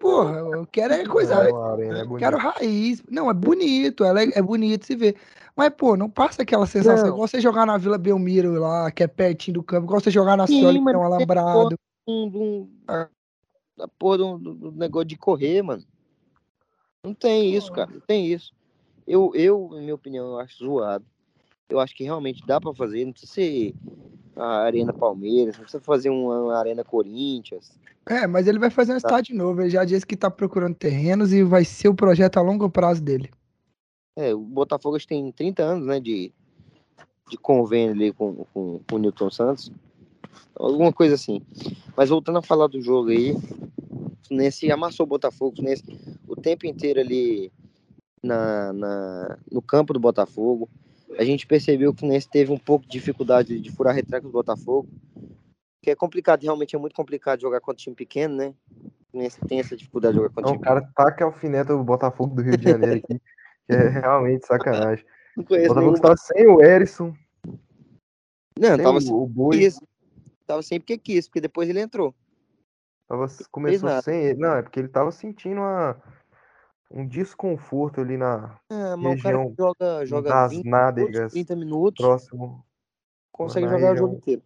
Porra, 0.00 0.38
eu 0.38 0.66
quero 0.66 0.94
é 0.94 1.06
coisa. 1.06 1.34
é 1.34 1.52
arena, 1.72 1.98
é 1.98 2.02
eu 2.02 2.16
quero 2.16 2.36
raiz. 2.38 3.02
Não, 3.08 3.30
é 3.30 3.34
bonito, 3.34 4.04
é, 4.04 4.38
é 4.38 4.42
bonito 4.42 4.86
se 4.86 4.96
ver. 4.96 5.16
Mas, 5.54 5.70
pô, 5.76 5.96
não 5.96 6.08
passa 6.08 6.42
aquela 6.42 6.66
sensação. 6.66 7.08
Não. 7.08 7.14
Igual 7.14 7.28
você 7.28 7.40
jogar 7.40 7.66
na 7.66 7.76
Vila 7.76 7.98
Belmiro 7.98 8.52
lá, 8.58 8.90
que 8.90 9.02
é 9.02 9.06
pertinho 9.06 9.54
do 9.54 9.62
campo, 9.62 9.86
igual 9.86 10.00
você 10.00 10.10
jogar 10.10 10.36
na 10.36 10.46
Sim, 10.46 10.54
que 10.54 10.84
tem 10.84 10.96
um 10.96 11.02
alambrado. 11.02 11.78
Um, 12.08 12.24
um, 12.24 12.68
a, 12.88 13.06
a 13.80 13.88
porra 13.88 14.18
do, 14.18 14.38
do- 14.38 14.54
do 14.54 14.72
negócio 14.72 15.06
de 15.06 15.16
correr, 15.16 15.62
mano. 15.62 15.84
Não 17.04 17.14
tem 17.14 17.54
isso, 17.54 17.70
cara. 17.70 17.90
Não 17.92 18.00
tem 18.00 18.26
isso. 18.26 18.52
Eu, 19.06 19.32
eu, 19.34 19.70
em 19.74 19.82
minha 19.82 19.94
opinião, 19.94 20.26
eu 20.32 20.38
acho 20.38 20.64
zoado. 20.64 21.04
Eu 21.68 21.80
acho 21.80 21.94
que 21.94 22.04
realmente 22.04 22.44
dá 22.46 22.60
pra 22.60 22.74
fazer. 22.74 23.04
Não 23.04 23.12
precisa 23.12 23.32
ser 23.32 23.74
a 24.36 24.62
Arena 24.62 24.92
Palmeiras, 24.92 25.56
não 25.56 25.62
precisa 25.62 25.82
fazer 25.82 26.10
uma, 26.10 26.56
Arena 26.56 26.84
Corinthians. 26.84 27.72
É, 28.06 28.26
mas 28.26 28.46
ele 28.46 28.58
vai 28.58 28.70
fazer 28.70 28.92
um 28.92 28.96
estádio 28.96 29.36
novo. 29.36 29.60
Ele 29.60 29.70
já 29.70 29.84
disse 29.84 30.06
que 30.06 30.16
tá 30.16 30.30
procurando 30.30 30.74
terrenos 30.74 31.32
e 31.32 31.42
vai 31.42 31.64
ser 31.64 31.88
o 31.88 31.94
projeto 31.94 32.38
a 32.38 32.42
longo 32.42 32.68
prazo 32.68 33.02
dele. 33.02 33.30
É, 34.16 34.34
o 34.34 34.40
Botafogo 34.40 34.98
tem 35.06 35.30
30 35.32 35.62
anos, 35.62 35.86
né, 35.86 35.98
de, 35.98 36.32
de 37.30 37.36
convênio 37.38 37.94
ali 37.94 38.12
com, 38.12 38.44
com, 38.52 38.80
com 38.88 38.96
o 38.96 38.98
Newton 38.98 39.30
Santos. 39.30 39.72
Alguma 40.54 40.92
coisa 40.92 41.14
assim. 41.14 41.40
Mas 41.96 42.10
voltando 42.10 42.38
a 42.38 42.42
falar 42.42 42.66
do 42.66 42.80
jogo 42.80 43.10
aí, 43.10 43.34
Fluminense 44.26 44.70
amassou 44.70 45.04
o 45.04 45.08
Botafogo, 45.08 45.56
Fluminense 45.56 45.82
o 46.26 46.36
tempo 46.36 46.66
inteiro 46.66 47.00
ali 47.00 47.50
na, 48.22 48.72
na, 48.72 49.38
no 49.50 49.60
campo 49.60 49.92
do 49.92 50.00
Botafogo. 50.00 50.68
A 51.18 51.24
gente 51.24 51.46
percebeu 51.46 51.92
que 51.92 51.96
o 51.96 52.00
Fluminense 52.00 52.28
teve 52.28 52.50
um 52.52 52.58
pouco 52.58 52.86
de 52.86 52.92
dificuldade 52.92 53.58
de 53.60 53.70
furar 53.70 53.94
retranca 53.94 54.26
do 54.26 54.32
Botafogo, 54.32 54.88
que 55.82 55.90
é 55.90 55.94
complicado, 55.94 56.42
realmente 56.42 56.74
é 56.74 56.78
muito 56.78 56.94
complicado 56.94 57.40
jogar 57.40 57.60
contra 57.60 57.82
time 57.82 57.94
pequeno, 57.96 58.34
né? 58.36 58.54
O 58.80 59.10
Fluminense 59.10 59.38
tem 59.46 59.60
essa 59.60 59.76
dificuldade 59.76 60.14
de 60.14 60.20
jogar 60.22 60.34
contra 60.34 60.50
Não, 60.50 60.52
time 60.52 60.62
o 60.62 60.64
cara 60.64 60.80
taca 60.94 61.24
a 61.24 61.26
alfineta 61.26 61.76
do 61.76 61.84
Botafogo 61.84 62.34
do 62.34 62.42
Rio 62.42 62.56
de 62.56 62.64
Janeiro 62.64 62.96
aqui, 62.96 63.20
que 63.68 63.72
é 63.74 63.88
realmente 63.88 64.46
sacanagem. 64.46 65.04
Não 65.36 65.44
O 65.44 65.46
conheço 65.46 65.68
Botafogo 65.68 65.92
nenhum. 65.92 65.94
está 65.94 66.16
sem 66.16 66.46
o 66.46 66.62
Erisson, 66.62 67.14
Não, 68.58 68.76
tava 68.78 68.98
o, 68.98 69.00
sem 69.00 69.12
o 69.12 69.26
Boi, 69.26 69.58
quis. 69.58 69.80
Tava 70.46 70.62
sem 70.62 70.80
porque 70.80 70.98
quis, 70.98 71.26
porque 71.28 71.40
depois 71.40 71.68
ele 71.68 71.80
entrou. 71.80 72.14
tava, 73.08 73.26
começou 73.50 74.02
sem 74.02 74.24
ele. 74.24 74.38
Não, 74.40 74.56
é 74.56 74.62
porque 74.62 74.80
ele 74.80 74.88
tava 74.88 75.10
sentindo 75.10 75.60
uma, 75.60 76.00
um 76.92 77.06
desconforto 77.06 78.00
ali 78.00 78.16
na 78.16 78.58
mas 78.70 79.20
o 79.20 79.22
cara 79.22 79.38
região 79.38 79.50
que 79.50 79.56
joga, 79.56 80.06
joga 80.06 80.28
das 80.30 80.50
20 80.52 80.64
nádegas, 80.64 81.14
minutos, 81.14 81.32
30 81.32 81.56
minutos, 81.56 82.04
próximo. 82.04 82.66
consegue 83.30 83.66
jogar 83.66 83.76
o 83.76 83.88
região. 83.88 83.96
jogo 83.96 84.16
inteiro. 84.16 84.42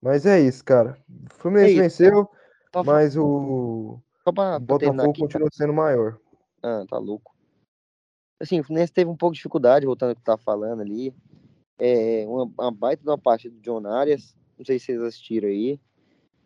Mas 0.00 0.26
é 0.26 0.40
isso, 0.40 0.64
cara. 0.64 0.98
O 1.08 1.34
Fluminense 1.34 1.70
É 1.70 1.72
isso. 1.72 1.82
venceu, 1.82 2.30
Só, 2.74 2.82
mas 2.82 3.16
o, 3.16 4.00
só 4.24 4.30
o 4.30 4.32
pra, 4.32 4.58
Botafogo 4.58 5.10
aqui, 5.10 5.20
continua 5.20 5.48
sendo 5.52 5.72
maior. 5.72 6.18
Ah, 6.62 6.84
tá 6.88 6.98
louco. 6.98 7.32
Assim, 8.40 8.58
o 8.58 8.64
Fluminense 8.64 8.92
teve 8.92 9.08
um 9.08 9.16
pouco 9.16 9.34
de 9.34 9.38
dificuldade, 9.38 9.86
voltando 9.86 10.10
ao 10.10 10.16
que 10.16 10.22
tava 10.22 10.42
falando 10.42 10.80
ali. 10.80 11.14
É, 11.78 12.24
uma, 12.26 12.44
uma 12.44 12.72
baita 12.72 13.02
de 13.02 13.08
uma 13.08 13.18
partida 13.18 13.54
do 13.54 13.60
John 13.60 13.86
Arias. 13.86 14.36
Não 14.58 14.64
sei 14.64 14.78
se 14.78 14.86
vocês 14.86 15.02
assistiram 15.02 15.48
aí. 15.48 15.80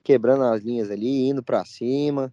Quebrando 0.04 0.44
as 0.44 0.62
linhas 0.62 0.90
ali, 0.90 1.28
indo 1.28 1.42
pra 1.42 1.64
cima. 1.64 2.32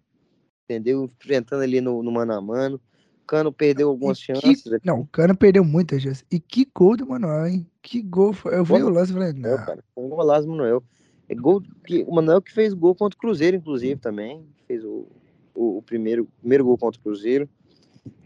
Entendeu? 0.64 1.04
Enfrentando 1.20 1.62
ali 1.62 1.80
no, 1.80 2.02
no 2.02 2.10
mano 2.10 2.32
a 2.32 2.40
mano. 2.40 2.80
O 3.22 3.26
Cano 3.26 3.52
perdeu 3.52 3.88
algumas 3.88 4.18
que- 4.18 4.26
chances. 4.34 4.66
ali. 4.66 4.80
Não, 4.84 5.00
o 5.00 5.06
Cano 5.06 5.34
perdeu 5.36 5.64
muitas 5.64 6.02
chances. 6.02 6.24
E 6.30 6.38
que 6.38 6.68
gol 6.74 6.96
do 6.96 7.06
Manuel, 7.06 7.46
hein? 7.46 7.66
Que 7.82 8.02
gol 8.02 8.32
foi. 8.32 8.54
Eu 8.54 8.64
vi 8.64 8.74
o 8.82 8.88
lance 8.88 9.10
e 9.10 9.14
falei, 9.14 9.32
não. 9.32 9.56
cara. 9.64 9.82
Foi 9.94 10.04
um 10.04 10.08
golaço 10.08 10.46
do 10.46 10.50
Manuel. 10.52 10.82
É 11.28 11.34
gol 11.34 11.62
que, 11.86 12.02
o 12.06 12.14
Manuel 12.14 12.42
que 12.42 12.52
fez 12.52 12.74
gol 12.74 12.94
contra 12.94 13.16
o 13.16 13.20
Cruzeiro, 13.20 13.56
inclusive, 13.56 13.98
também. 13.98 14.46
Fez 14.66 14.84
o, 14.84 15.06
o, 15.54 15.78
o 15.78 15.82
primeiro, 15.82 16.28
primeiro 16.40 16.64
gol 16.64 16.76
contra 16.76 17.00
o 17.00 17.02
Cruzeiro. 17.02 17.48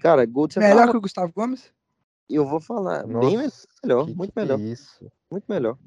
Cara, 0.00 0.26
gol 0.26 0.48
de 0.48 0.58
Melhor 0.58 0.70
central. 0.74 0.90
que 0.90 0.96
o 0.96 1.00
Gustavo 1.00 1.32
Gomes? 1.32 1.72
E 2.28 2.34
eu 2.34 2.44
vou 2.44 2.60
falar, 2.60 3.06
bem 3.06 3.36
Nossa, 3.36 3.66
melhor, 3.82 4.04
que, 4.06 4.14
muito 4.14 4.32
que 4.34 4.40
melhor, 4.40 4.60
isso? 4.60 5.10
muito 5.30 5.44
melhor. 5.48 5.78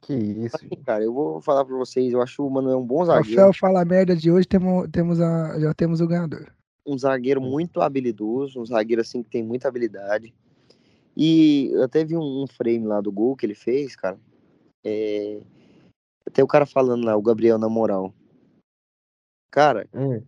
Que 0.00 0.16
que 0.18 0.40
isso? 0.44 0.56
Assim, 0.56 0.68
cara, 0.84 1.04
eu 1.04 1.12
vou 1.12 1.40
falar 1.40 1.64
pra 1.64 1.76
vocês, 1.76 2.12
eu 2.12 2.22
acho 2.22 2.46
o 2.46 2.50
Manuel 2.50 2.80
um 2.80 2.86
bom 2.86 3.04
Rafael 3.04 3.22
zagueiro, 3.24 3.54
fala 3.54 3.84
merda 3.84 4.16
de 4.16 4.30
hoje, 4.30 4.46
temos, 4.46 4.88
temos 4.90 5.20
a, 5.20 5.58
já 5.60 5.74
temos 5.74 6.00
o 6.00 6.06
ganhador. 6.06 6.52
um 6.86 6.96
zagueiro 6.98 7.40
muito 7.40 7.80
habilidoso, 7.80 8.60
um 8.60 8.66
zagueiro 8.66 9.02
assim 9.02 9.22
que 9.22 9.30
tem 9.30 9.42
muita 9.42 9.68
habilidade. 9.68 10.34
E 11.16 11.68
eu 11.72 11.82
até 11.84 12.04
vi 12.04 12.16
um, 12.16 12.42
um 12.42 12.46
frame 12.46 12.86
lá 12.86 13.00
do 13.00 13.12
gol 13.12 13.36
que 13.36 13.44
ele 13.44 13.54
fez, 13.54 13.94
cara. 13.94 14.18
É, 14.84 15.40
Até 16.26 16.42
o 16.42 16.46
cara 16.46 16.66
falando 16.66 17.04
lá, 17.04 17.16
o 17.16 17.22
Gabriel 17.22 17.58
na 17.58 17.68
moral. 17.68 18.14
Cara, 19.50 19.86
Hum, 19.92 20.22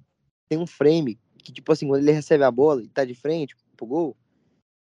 tem 0.49 0.59
um 0.59 0.67
frame 0.67 1.19
que, 1.39 1.53
tipo 1.53 1.73
assim, 1.73 1.89
quando 1.89 2.03
ele 2.03 2.13
recebe 2.13 2.45
a 2.45 2.51
bola 2.51 2.83
e 2.83 2.89
tá 2.89 3.05
de 3.05 3.15
frente 3.15 3.57
pro 3.77 3.87
gol, 3.87 4.17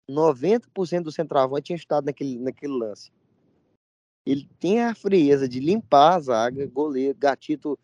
90% 0.08 1.02
do 1.02 1.12
centroavante 1.12 1.66
tinha 1.66 1.76
estado 1.76 2.04
naquele, 2.04 2.38
naquele 2.38 2.72
lance. 2.72 3.10
Ele 4.26 4.48
tem 4.58 4.82
a 4.82 4.94
frieza 4.94 5.48
de 5.48 5.60
limpar 5.60 6.16
a 6.16 6.20
zaga, 6.20 6.66
goleiro, 6.66 7.16
gatito, 7.16 7.78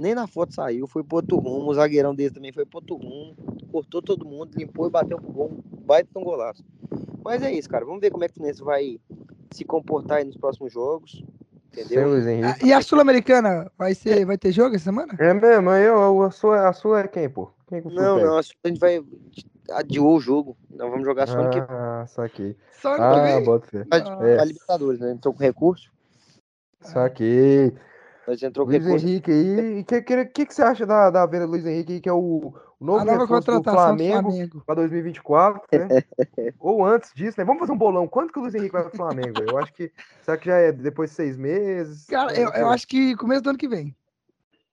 nem 0.00 0.14
na 0.14 0.26
foto 0.26 0.54
saiu, 0.54 0.86
foi 0.86 1.04
pro 1.04 1.16
outro 1.16 1.36
rumo, 1.36 1.70
o 1.70 1.74
zagueirão 1.74 2.14
dele 2.14 2.34
também 2.34 2.52
foi 2.52 2.64
pro 2.64 2.78
outro 2.78 2.96
rumo, 2.96 3.36
cortou 3.70 4.00
todo 4.00 4.24
mundo, 4.24 4.50
limpou 4.56 4.86
e 4.86 4.90
bateu 4.90 5.18
pro 5.20 5.30
gol, 5.30 5.50
um 5.72 5.82
baita 5.84 6.08
de 6.10 6.18
um 6.18 6.24
golaço. 6.24 6.64
Mas 7.24 7.42
é 7.42 7.52
isso, 7.52 7.68
cara, 7.68 7.84
vamos 7.84 8.00
ver 8.00 8.10
como 8.10 8.24
é 8.24 8.26
que 8.26 8.32
o 8.32 8.34
Fluminense 8.36 8.64
vai 8.64 8.98
se 9.52 9.64
comportar 9.64 10.18
aí 10.18 10.24
nos 10.24 10.36
próximos 10.36 10.72
jogos, 10.72 11.22
entendeu? 11.70 12.08
Luiz 12.08 12.26
Henrique. 12.26 12.66
E 12.66 12.72
a 12.72 12.80
Sul-Americana 12.80 13.70
vai, 13.76 13.94
ser, 13.94 14.24
vai 14.24 14.38
ter 14.38 14.50
jogo 14.50 14.74
essa 14.74 14.84
semana? 14.84 15.14
É 15.20 15.34
mesmo, 15.34 15.70
eu, 15.70 16.22
a, 16.22 16.30
sua, 16.30 16.68
a 16.68 16.72
sua 16.72 17.00
é 17.00 17.08
quem, 17.08 17.28
pô? 17.28 17.50
Quem 17.68 17.82
que 17.82 17.94
Não, 17.94 18.18
não, 18.18 18.38
a 18.38 18.42
gente 18.42 18.80
vai 18.80 19.00
adiou 19.70 20.16
o 20.16 20.20
jogo, 20.20 20.56
nós 20.70 20.90
vamos 20.90 21.04
jogar 21.04 21.26
só 21.26 21.38
ano 21.40 21.50
que 21.50 21.58
Ah, 21.60 22.04
saquei. 22.08 22.56
Só 22.80 22.94
que 22.94 23.00
Ah, 23.00 23.22
vem? 23.22 23.44
bota 23.44 23.66
fé. 23.66 23.84
Pra, 23.84 23.98
Ah. 23.98 24.16
pra 24.16 24.44
Libertadores, 24.44 25.00
né? 25.00 25.12
Entrou 25.12 25.32
com 25.32 25.40
recurso, 25.42 25.90
Saquei. 26.80 27.72
mas 28.26 28.42
entrou 28.42 28.66
com 28.66 28.72
Luiz 28.72 28.84
recurso. 28.84 29.06
Henrique 29.06 29.30
aí. 29.30 29.78
E 29.78 29.80
o 29.80 29.84
que, 29.84 30.02
que, 30.02 30.24
que, 30.26 30.46
que 30.46 30.54
você 30.54 30.62
acha 30.62 30.84
da, 30.86 31.10
da 31.10 31.26
venda 31.26 31.46
do 31.46 31.52
Luiz 31.52 31.64
Henrique 31.66 31.92
aí, 31.94 32.00
que 32.00 32.08
é 32.08 32.12
o, 32.12 32.52
o 32.80 32.84
novo 32.84 33.04
reforço 33.04 33.50
do 33.52 33.62
Flamengo 33.62 34.30
Flamengo. 34.30 34.62
para 34.66 34.74
2024, 34.76 35.62
né? 35.72 36.02
Ou 36.58 36.84
antes 36.84 37.12
disso, 37.14 37.38
né? 37.38 37.44
Vamos 37.44 37.60
fazer 37.60 37.72
um 37.72 37.78
bolão. 37.78 38.08
Quanto 38.08 38.32
que 38.32 38.38
o 38.38 38.42
Luiz 38.42 38.54
Henrique 38.54 38.72
vai 38.72 38.82
pro 38.82 38.96
Flamengo, 38.96 39.38
velho? 39.38 39.50
Eu 39.50 39.58
acho 39.58 39.72
que. 39.72 39.92
Será 40.22 40.36
que 40.36 40.46
já 40.46 40.56
é 40.56 40.72
depois 40.72 41.10
de 41.10 41.16
seis 41.16 41.36
meses? 41.36 42.06
Cara, 42.06 42.32
Como 42.34 42.46
eu, 42.46 42.52
que 42.52 42.58
eu 42.60 42.66
é? 42.70 42.74
acho 42.74 42.86
que 42.88 43.16
começo 43.16 43.42
do 43.42 43.50
ano 43.50 43.58
que 43.58 43.68
vem. 43.68 43.94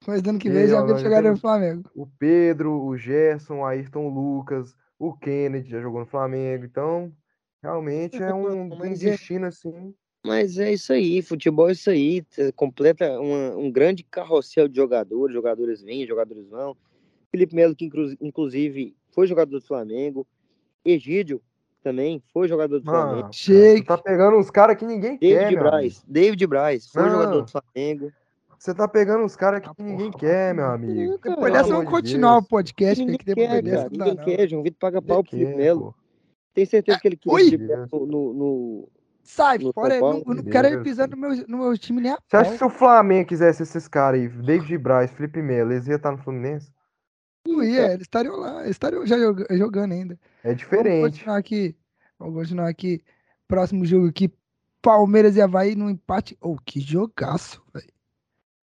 Do 0.04 0.30
ano 0.30 0.38
que 0.38 0.48
vem 0.48 0.66
já 0.66 0.86
já 0.86 0.98
chegar 0.98 1.22
no 1.22 1.36
Flamengo. 1.36 1.90
O 1.94 2.06
Pedro, 2.06 2.72
o 2.84 2.96
Gerson, 2.96 3.58
o 3.58 3.64
Ayrton 3.66 4.08
Lucas, 4.08 4.74
o 4.98 5.12
Kennedy 5.12 5.68
já 5.70 5.80
jogou 5.80 6.00
no 6.00 6.06
Flamengo. 6.06 6.64
Então, 6.64 7.12
realmente 7.62 8.16
é 8.22 8.32
um, 8.32 8.62
um 8.72 8.78
Mas 8.78 9.04
é- 9.04 9.10
destino 9.10 9.46
assim. 9.46 9.94
Mas 10.24 10.58
é 10.58 10.72
isso 10.72 10.92
aí, 10.92 11.20
futebol 11.22 11.68
é 11.68 11.72
isso 11.72 11.88
aí, 11.90 12.22
completa 12.56 13.18
uma- 13.20 13.56
um 13.56 13.70
grande 13.70 14.02
carrossel 14.02 14.68
de 14.68 14.76
jogadores, 14.76 15.34
jogadores 15.34 15.82
vêm, 15.82 16.06
jogadores 16.06 16.46
vão. 16.48 16.76
Felipe 17.30 17.54
Melo, 17.54 17.74
que 17.76 17.84
inclu- 17.86 18.14
inclusive 18.20 18.94
foi 19.14 19.26
jogador 19.26 19.58
do 19.58 19.64
Flamengo, 19.66 20.26
Egídio 20.84 21.40
também 21.82 22.22
foi 22.34 22.48
jogador 22.48 22.80
do 22.80 22.84
Flamengo, 22.84 23.28
Shake. 23.32 23.82
tu 23.82 23.86
tá 23.86 23.96
pegando 23.98 24.36
uns 24.36 24.50
caras 24.50 24.76
que 24.76 24.84
ninguém 24.84 25.16
quer, 25.16 25.26
David 25.28 25.46
amigo. 25.56 25.62
Braz, 25.62 26.04
David 26.06 26.46
Braz 26.46 26.86
foi 26.88 27.02
Não. 27.04 27.10
jogador 27.10 27.42
do 27.42 27.50
Flamengo. 27.50 28.12
Você 28.60 28.74
tá 28.74 28.86
pegando 28.86 29.24
uns 29.24 29.34
caras 29.34 29.62
que 29.62 29.68
Ah, 29.70 29.74
ninguém 29.78 30.10
porra, 30.10 30.20
quer, 30.20 30.54
meu 30.54 30.66
amigo. 30.66 31.18
Depois 31.22 31.50
dessa, 31.50 31.64
amor 31.64 31.72
vamos 31.76 31.84
de 31.86 31.90
continuar 31.90 32.36
o 32.36 32.40
Deus. 32.40 32.48
podcast, 32.50 33.02
ninguém 33.02 33.18
depois 33.24 33.48
quer, 33.48 33.62
dessa 33.62 33.76
cara, 33.76 33.90
ninguém 33.90 34.14
não. 34.14 34.24
quer, 34.24 34.48
João 34.50 34.62
Vitor 34.62 34.78
paga 34.78 35.00
pau 35.02 35.22
pro 35.22 35.30
Felipe 35.30 35.54
Melo. 35.56 35.94
Tem 36.52 36.66
certeza 36.66 36.98
que 37.00 37.08
ele 37.08 37.16
queria 37.16 37.86
no, 37.90 38.06
no, 38.06 38.34
no- 38.34 38.88
Sai, 39.22 39.58
No 39.58 39.72
fora, 39.72 39.98
não, 39.98 40.20
não 40.20 40.42
quero 40.42 40.68
ele 40.68 40.82
pisando 40.82 41.16
no 41.16 41.20
meu, 41.28 41.46
no 41.48 41.58
meu 41.58 41.78
time 41.78 42.02
nem 42.02 42.12
a 42.12 42.18
Você 42.26 42.36
acha 42.36 42.50
que 42.52 42.58
se 42.58 42.64
o 42.64 42.68
Flamengo 42.70 43.28
quisesse 43.28 43.62
esses 43.62 43.88
caras 43.88 44.20
aí, 44.20 44.28
David 44.28 44.76
Braz, 44.78 45.10
Felipe 45.10 45.40
Melo, 45.40 45.72
eles 45.72 45.86
iam 45.86 45.96
estar 45.96 46.10
no 46.12 46.18
Fluminense? 46.18 46.70
Não 47.48 47.62
ia, 47.62 47.92
eles 47.92 48.02
estariam 48.02 48.36
lá, 48.36 48.58
eles 48.62 48.72
estariam 48.72 49.06
já 49.06 49.18
joga- 49.18 49.46
jogando 49.56 49.92
ainda. 49.92 50.18
É 50.42 50.48
Vamos 50.48 50.58
diferente. 50.58 51.10
continuar 51.12 51.36
aqui. 51.38 51.76
Vamos 52.18 52.34
continuar 52.34 52.68
aqui. 52.68 53.02
Próximo 53.48 53.86
jogo 53.86 54.08
aqui. 54.08 54.30
Palmeiras 54.82 55.36
e 55.36 55.40
Havaí 55.40 55.74
no 55.74 55.88
empate. 55.88 56.36
Oh, 56.42 56.56
que 56.56 56.78
jogaço, 56.80 57.62
velho. 57.72 57.88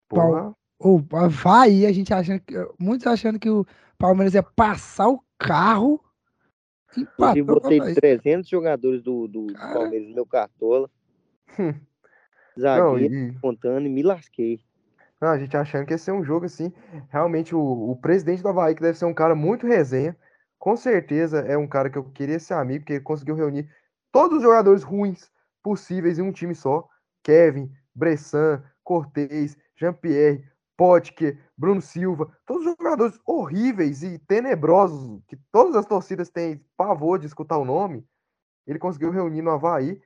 Porra. 0.07 0.55
Ou 0.79 1.03
Havaí, 1.13 1.85
a 1.85 1.91
gente 1.91 2.13
achando 2.13 2.39
que. 2.41 2.53
Muitos 2.79 3.07
achando 3.07 3.39
que 3.39 3.49
o 3.49 3.65
Palmeiras 3.97 4.33
ia 4.33 4.43
passar 4.43 5.09
o 5.09 5.23
carro. 5.37 6.03
Empatou 6.95 7.41
o 7.41 7.45
botei 7.45 7.79
Havaí. 7.79 7.95
300 7.95 8.49
jogadores 8.49 9.01
do, 9.01 9.27
do, 9.27 9.47
Cara. 9.53 9.73
Palmeiras 9.73 10.07
no 10.07 10.15
meu 10.15 10.25
cartola. 10.25 10.89
Hum. 11.59 11.73
Não, 12.55 12.93
Zagueiro, 12.93 13.13
e, 13.13 13.39
contando 13.39 13.85
e 13.85 13.89
me 13.89 14.01
lasquei. 14.01 14.59
não, 15.21 15.29
a 15.29 15.37
gente 15.37 15.55
achando 15.55 15.85
que 15.85 15.93
ia 15.93 15.97
ser 15.97 16.11
um 16.11 16.23
jogo 16.23 16.45
assim. 16.45 16.73
Realmente, 17.09 17.55
o, 17.55 17.91
o 17.91 17.95
presidente 17.95 18.41
do 18.41 18.49
Havaí, 18.49 18.73
que 18.73 18.81
deve 18.81 18.97
ser 18.97 19.05
um 19.05 19.13
cara 19.13 19.35
muito 19.35 19.67
resenha, 19.67 20.17
com 20.57 20.75
certeza 20.75 21.39
é 21.39 21.55
um 21.57 21.67
cara 21.67 21.89
que 21.89 21.97
eu 21.97 22.03
queria 22.03 22.39
ser 22.39 22.55
amigo, 22.55 22.79
porque 22.79 22.93
ele 22.93 23.01
conseguiu 23.01 23.35
reunir 23.35 23.69
todos 24.11 24.37
os 24.37 24.43
jogadores 24.43 24.83
ruins 24.83 25.31
possíveis 25.61 26.17
em 26.17 26.23
um 26.23 26.31
time 26.31 26.55
só. 26.55 26.87
Kevin, 27.23 27.69
Bressan, 27.93 28.63
Cortez, 28.83 29.57
Jean-Pierre, 29.77 30.43
Potker, 30.75 31.39
Bruno 31.57 31.81
Silva, 31.81 32.31
todos 32.45 32.65
os 32.65 32.75
jogadores 32.77 33.19
horríveis 33.25 34.03
e 34.03 34.19
tenebrosos, 34.19 35.21
que 35.27 35.37
todas 35.51 35.75
as 35.75 35.85
torcidas 35.85 36.29
têm 36.29 36.63
pavor 36.75 37.17
de 37.17 37.25
escutar 37.25 37.57
o 37.57 37.65
nome, 37.65 38.05
ele 38.65 38.79
conseguiu 38.79 39.11
reunir 39.11 39.41
no 39.41 39.51
Havaí. 39.51 39.99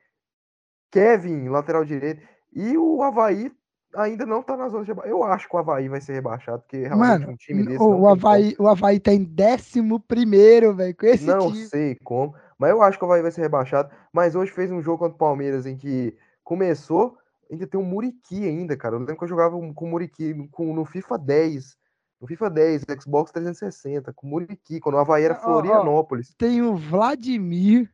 Kevin, 0.90 1.48
lateral 1.48 1.84
direito, 1.84 2.22
e 2.52 2.76
o 2.76 3.02
Havaí 3.02 3.50
ainda 3.94 4.26
não 4.26 4.42
tá 4.42 4.56
na 4.56 4.68
zona 4.68 4.84
de 4.84 4.90
rebaixamento. 4.90 5.22
Eu 5.22 5.24
acho 5.24 5.48
que 5.48 5.56
o 5.56 5.58
Havaí 5.58 5.88
vai 5.88 6.00
ser 6.00 6.12
rebaixado, 6.12 6.62
porque 6.62 6.78
realmente 6.78 7.20
Mano, 7.20 7.32
um 7.32 7.36
time 7.36 7.64
desse 7.64 7.82
o, 7.82 8.08
Havaí, 8.08 8.54
o 8.58 8.68
Havaí 8.68 9.00
tá 9.00 9.12
em 9.12 9.22
11 9.22 9.98
primeiro, 10.06 10.74
velho, 10.74 10.94
com 10.94 11.06
esse 11.06 11.24
Não 11.24 11.50
time. 11.50 11.66
sei 11.66 11.94
como, 11.96 12.34
mas 12.58 12.70
eu 12.70 12.82
acho 12.82 12.98
que 12.98 13.04
o 13.04 13.06
Havaí 13.06 13.22
vai 13.22 13.30
ser 13.30 13.42
rebaixado. 13.42 13.90
Mas 14.12 14.34
hoje 14.34 14.52
fez 14.52 14.70
um 14.70 14.82
jogo 14.82 14.98
contra 14.98 15.14
o 15.14 15.18
Palmeiras 15.18 15.66
em 15.66 15.76
que 15.76 16.16
começou, 16.44 17.16
ainda 17.52 17.66
tem 17.66 17.78
um 17.78 17.84
Muriqui 17.84 18.46
ainda, 18.46 18.76
cara. 18.76 18.94
Eu 18.94 19.00
lembro 19.00 19.16
que 19.16 19.24
eu 19.24 19.28
jogava 19.28 19.56
com 19.74 19.84
o 19.84 19.88
Muriqui 19.88 20.48
com, 20.50 20.74
no 20.74 20.84
FIFA 20.84 21.18
10. 21.18 21.76
no 22.20 22.26
FIFA 22.26 22.50
10, 22.50 22.84
Xbox 23.00 23.30
360, 23.30 24.12
com 24.12 24.26
o 24.26 24.30
Muriqui, 24.30 24.80
quando 24.80 24.94
o 24.94 24.98
Havaí 24.98 25.24
era 25.24 25.34
ó, 25.34 25.40
Florianópolis. 25.40 26.34
Tem 26.38 26.62
o 26.62 26.76
Vladimir, 26.76 27.92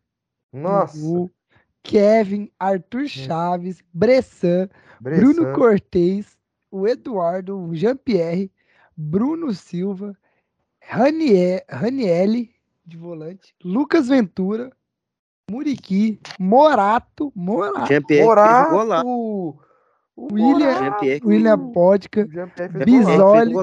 no 0.52 0.62
Nossa, 0.62 0.98
gol, 1.00 1.30
Kevin, 1.82 2.50
Arthur 2.59 3.09
Chaves, 3.09 3.82
Bressan, 3.92 4.68
Bressan, 5.00 5.20
Bruno 5.20 5.52
Cortez, 5.54 6.36
o 6.70 6.86
Eduardo, 6.86 7.59
o 7.59 7.74
Jean-Pierre, 7.74 8.52
Bruno 8.96 9.52
Silva, 9.54 10.16
Raniel, 10.80 11.62
Ranielli, 11.68 12.54
de 12.84 12.96
volante, 12.96 13.54
Lucas 13.62 14.09
Ventura, 14.09 14.70
Muriqui, 15.51 16.20
Morato, 16.38 17.32
Morato, 17.34 17.86
Jean-Pierre. 17.86 18.70
Morato, 18.70 19.07
o 19.07 19.59
William- 20.32 20.78
Jean-Pierre 20.78 21.20
William 21.24 21.72
Podka, 21.72 22.26
Bisoli. 22.84 23.55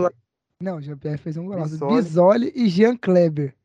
não, 0.61 0.81
Jean-Pierre 0.81 1.17
fez 1.19 1.37
um 1.37 1.45
golaço. 1.45 1.85
Bisoli 1.87 2.51
e 2.55 2.67
Jean 2.67 2.97
Kleber. 2.97 3.55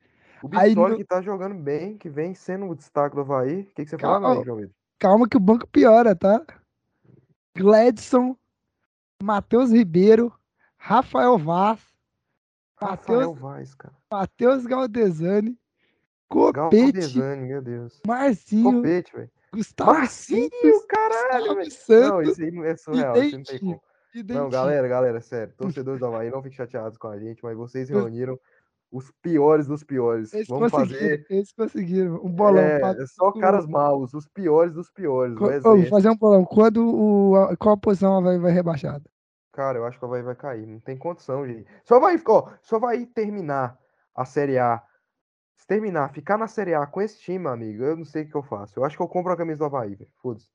O 0.42 0.48
Bissoli 0.48 0.92
no- 0.92 0.96
que 0.96 1.04
tá 1.04 1.20
jogando 1.22 1.54
bem, 1.54 1.96
que 1.96 2.08
vem 2.08 2.34
sendo 2.34 2.66
o 2.68 2.74
destaque 2.74 3.14
do 3.14 3.22
Havaí. 3.22 3.60
O 3.62 3.66
que, 3.74 3.84
que 3.84 3.90
você 3.90 3.96
Calma, 3.96 4.28
fala 4.28 4.40
aí, 4.40 4.44
João 4.44 4.56
Vitor? 4.58 4.74
Calma 4.98 5.28
que 5.28 5.36
o 5.36 5.40
banco 5.40 5.66
piora, 5.66 6.14
tá? 6.14 6.44
Gladson, 7.56 8.36
Matheus 9.22 9.70
Ribeiro, 9.70 10.32
Rafael 10.78 11.36
Vaz, 11.38 11.80
Rafael 12.80 13.20
Matheus, 13.20 13.38
Vaz, 13.38 13.74
cara. 13.74 13.94
Matheus 14.10 14.66
Galdesani, 14.66 15.58
Copete, 16.30 16.92
Galdesani, 16.92 17.48
meu 17.48 17.60
Deus. 17.60 18.00
Marcinho, 18.06 18.72
Copete, 18.76 19.12
velho. 19.14 19.30
Gustavo 19.52 19.92
Marcinho, 19.92 20.48
Santos, 20.62 20.86
caralho, 20.86 21.54
velho. 21.56 21.70
Não, 22.08 22.22
isso 22.22 22.42
aí 22.42 22.58
é 22.64 22.76
surreal, 22.76 23.16
isso 23.16 23.36
não 23.36 23.44
tem 23.44 23.58
como. 23.58 23.82
Não, 24.28 24.48
galera, 24.48 24.88
galera, 24.88 25.20
sério. 25.20 25.52
Torcedores 25.56 26.00
do 26.00 26.06
Havaí, 26.06 26.30
não 26.30 26.42
fiquem 26.42 26.56
chateados 26.56 26.96
com 26.96 27.08
a 27.08 27.18
gente, 27.18 27.42
mas 27.42 27.56
vocês 27.56 27.90
Eu- 27.90 27.98
reuniram 27.98 28.38
os 28.92 29.10
piores 29.22 29.66
dos 29.68 29.84
piores. 29.84 30.32
Eles 30.32 30.48
Vamos 30.48 30.70
fazer. 30.70 31.24
eles 31.30 31.52
conseguiram. 31.52 32.14
Um 32.24 32.30
bolão. 32.30 32.58
É, 32.60 32.78
pra- 32.78 33.06
só 33.06 33.30
caras 33.32 33.66
maus, 33.66 34.14
os 34.14 34.26
piores 34.28 34.72
dos 34.72 34.90
piores. 34.90 35.36
Co- 35.36 35.50
exército. 35.50 35.90
fazer 35.90 36.10
um 36.10 36.16
bolão. 36.16 36.44
Quando 36.44 36.84
o. 36.88 37.56
Qual 37.56 37.74
a 37.74 37.78
posição 37.78 38.22
vai, 38.22 38.38
vai 38.38 38.50
rebaixada? 38.52 39.04
Cara, 39.52 39.78
eu 39.78 39.84
acho 39.84 39.98
que 39.98 40.04
o 40.04 40.08
Havaí 40.08 40.22
vai 40.22 40.34
cair. 40.36 40.66
Não 40.66 40.78
tem 40.80 40.96
condição, 40.96 41.46
gente. 41.46 41.66
Só 41.84 41.98
vai, 42.00 42.20
ó, 42.26 42.50
só 42.62 42.78
vai 42.78 43.04
terminar 43.06 43.76
a 44.14 44.24
Série 44.24 44.58
A. 44.58 44.80
Se 45.60 45.66
terminar, 45.66 46.10
ficar 46.14 46.38
na 46.38 46.48
Série 46.48 46.72
A 46.72 46.86
com 46.86 47.02
esse 47.02 47.18
time, 47.20 47.46
amigo, 47.46 47.84
eu 47.84 47.94
não 47.94 48.04
sei 48.04 48.22
o 48.22 48.28
que 48.30 48.34
eu 48.34 48.42
faço. 48.42 48.78
Eu 48.78 48.84
acho 48.84 48.96
que 48.96 49.02
eu 49.02 49.06
compro 49.06 49.30
a 49.30 49.36
camisa 49.36 49.58
do 49.58 49.66
Havaí, 49.66 49.94
velho. 49.94 50.10
Foda-se. 50.16 50.48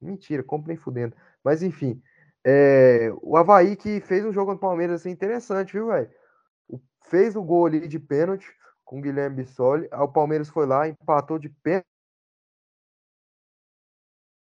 Mentira, 0.00 0.40
compro 0.44 0.68
nem 0.68 0.76
fudendo. 0.76 1.16
Mas 1.42 1.64
enfim. 1.64 2.00
é, 2.44 3.12
o 3.20 3.36
Havaí 3.36 3.74
que 3.74 4.00
fez 4.00 4.24
um 4.24 4.32
jogo 4.32 4.52
contra 4.52 4.64
o 4.64 4.70
Palmeiras 4.70 5.00
assim, 5.00 5.10
interessante, 5.10 5.72
viu, 5.72 5.88
velho? 5.88 6.08
Fez 7.06 7.34
o 7.34 7.42
gol 7.42 7.66
ali 7.66 7.88
de 7.88 7.98
pênalti 7.98 8.46
com 8.84 9.00
o 9.00 9.02
Guilherme 9.02 9.36
Bissoli. 9.36 9.88
Aí 9.90 10.00
o 10.00 10.08
Palmeiras 10.08 10.48
foi 10.48 10.64
lá, 10.64 10.86
empatou 10.86 11.40
de 11.40 11.48
pênalti. 11.48 11.86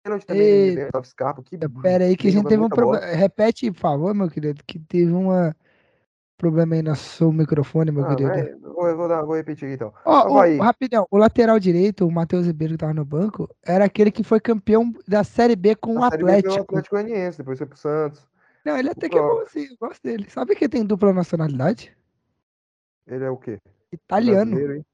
Pênalti 0.01 0.25
também, 0.25 0.69
Guilherme 0.69 1.05
Scarpa. 1.05 1.43
Que 1.43 1.57
Pera 1.57 2.05
aí 2.05 2.15
que 2.15 2.29
a 2.29 2.31
vem 2.31 2.39
gente 2.39 2.47
teve 2.47 2.63
um 2.63 2.69
problema. 2.69 3.05
Repete, 3.05 3.69
por 3.69 3.79
favor, 3.79 4.15
meu 4.15 4.29
querido, 4.29 4.63
que 4.65 4.79
teve 4.79 5.11
um 5.11 5.29
problema 6.37 6.75
aí 6.75 6.81
no 6.81 6.95
seu 6.95 7.31
microfone, 7.31 7.91
meu 7.91 8.05
Ah, 8.05 8.09
querido. 8.15 8.31
eu 8.33 8.73
vou, 8.73 8.95
vou 8.97 9.07
dar- 9.07 9.23
vou 9.23 9.35
repetir 9.35 9.65
aqui 9.65 9.75
então. 9.75 9.93
Ó, 10.05 10.11
o- 10.11 10.37
Havaí. 10.37 10.57
rapidão, 10.57 11.07
o 11.09 11.17
lateral 11.17 11.59
direito, 11.59 12.05
o 12.05 12.11
Matheus 12.11 12.45
Ribeiro 12.45 12.73
que 12.73 12.79
tava 12.79 12.93
no 12.93 13.05
banco, 13.05 13.49
era 13.63 13.85
aquele 13.85 14.11
que 14.11 14.23
foi 14.23 14.39
campeão 14.39 14.93
da 15.07 15.23
Série 15.23 15.55
B 15.55 15.75
com 15.75 15.91
o 15.91 15.99
Na 15.99 16.09
Série 16.11 16.23
B 16.23 16.25
pelo 16.25 16.37
Atlético. 16.39 16.63
Atlético 16.77 16.95
Goianiense, 16.95 17.37
depois 17.37 17.57
foi 17.57 17.67
pro 17.67 17.77
Santos. 17.77 18.27
Não, 18.65 18.77
ele 18.77 18.89
até 18.89 19.07
que 19.07 19.17
é 19.17 19.21
próprio. 19.21 19.45
bonzinho, 19.45 19.71
eu 19.71 19.87
gosto 19.87 20.03
dele. 20.03 20.29
Sabe 20.29 20.55
que 20.55 20.67
tem 20.67 20.85
dupla 20.85 21.13
nacionalidade? 21.13 21.95
Ele 23.07 23.23
é 23.23 23.29
o 23.29 23.37
quê? 23.37 23.59
Italiano. 23.91 24.59
Hein? 24.59 24.85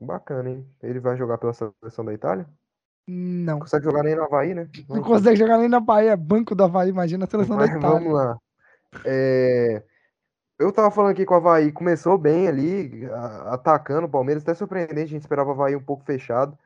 Bacana, 0.00 0.50
hein? 0.50 0.66
Ele 0.82 0.98
vai 0.98 1.16
jogar 1.16 1.38
pela 1.38 1.52
seleção 1.52 2.04
da 2.04 2.12
Itália? 2.12 2.46
Não. 3.06 3.60
Consegue 3.60 3.84
jogar 3.84 4.02
nem 4.02 4.16
no 4.16 4.24
Havaí, 4.24 4.54
né? 4.54 4.68
Não 4.88 4.96
Mas- 4.96 5.06
consegue 5.06 5.36
jogar 5.36 5.58
nem 5.58 5.68
na 5.68 5.78
Bahia, 5.80 6.16
banco 6.16 6.54
do 6.54 6.64
Havaí, 6.64 6.88
imagina 6.88 7.24
a 7.24 7.28
seleção 7.28 7.56
da 7.56 7.66
mas 7.66 7.76
Itália. 7.76 7.88
vamos 7.98 8.12
lá. 8.12 8.36
É, 9.04 9.82
Eu 10.62 10.70
tava 10.70 10.92
falando 10.92 11.10
aqui 11.10 11.26
que 11.26 11.32
o 11.32 11.34
Havaí 11.34 11.72
começou 11.72 12.16
bem 12.16 12.46
ali, 12.46 13.04
atacando 13.46 14.06
o 14.06 14.08
Palmeiras, 14.08 14.44
até 14.44 14.54
surpreendente, 14.54 15.00
a 15.00 15.06
gente 15.06 15.22
esperava 15.22 15.48
o 15.48 15.52
Havaí 15.52 15.74
um 15.74 15.82
pouco 15.82 16.04
fechado. 16.04 16.56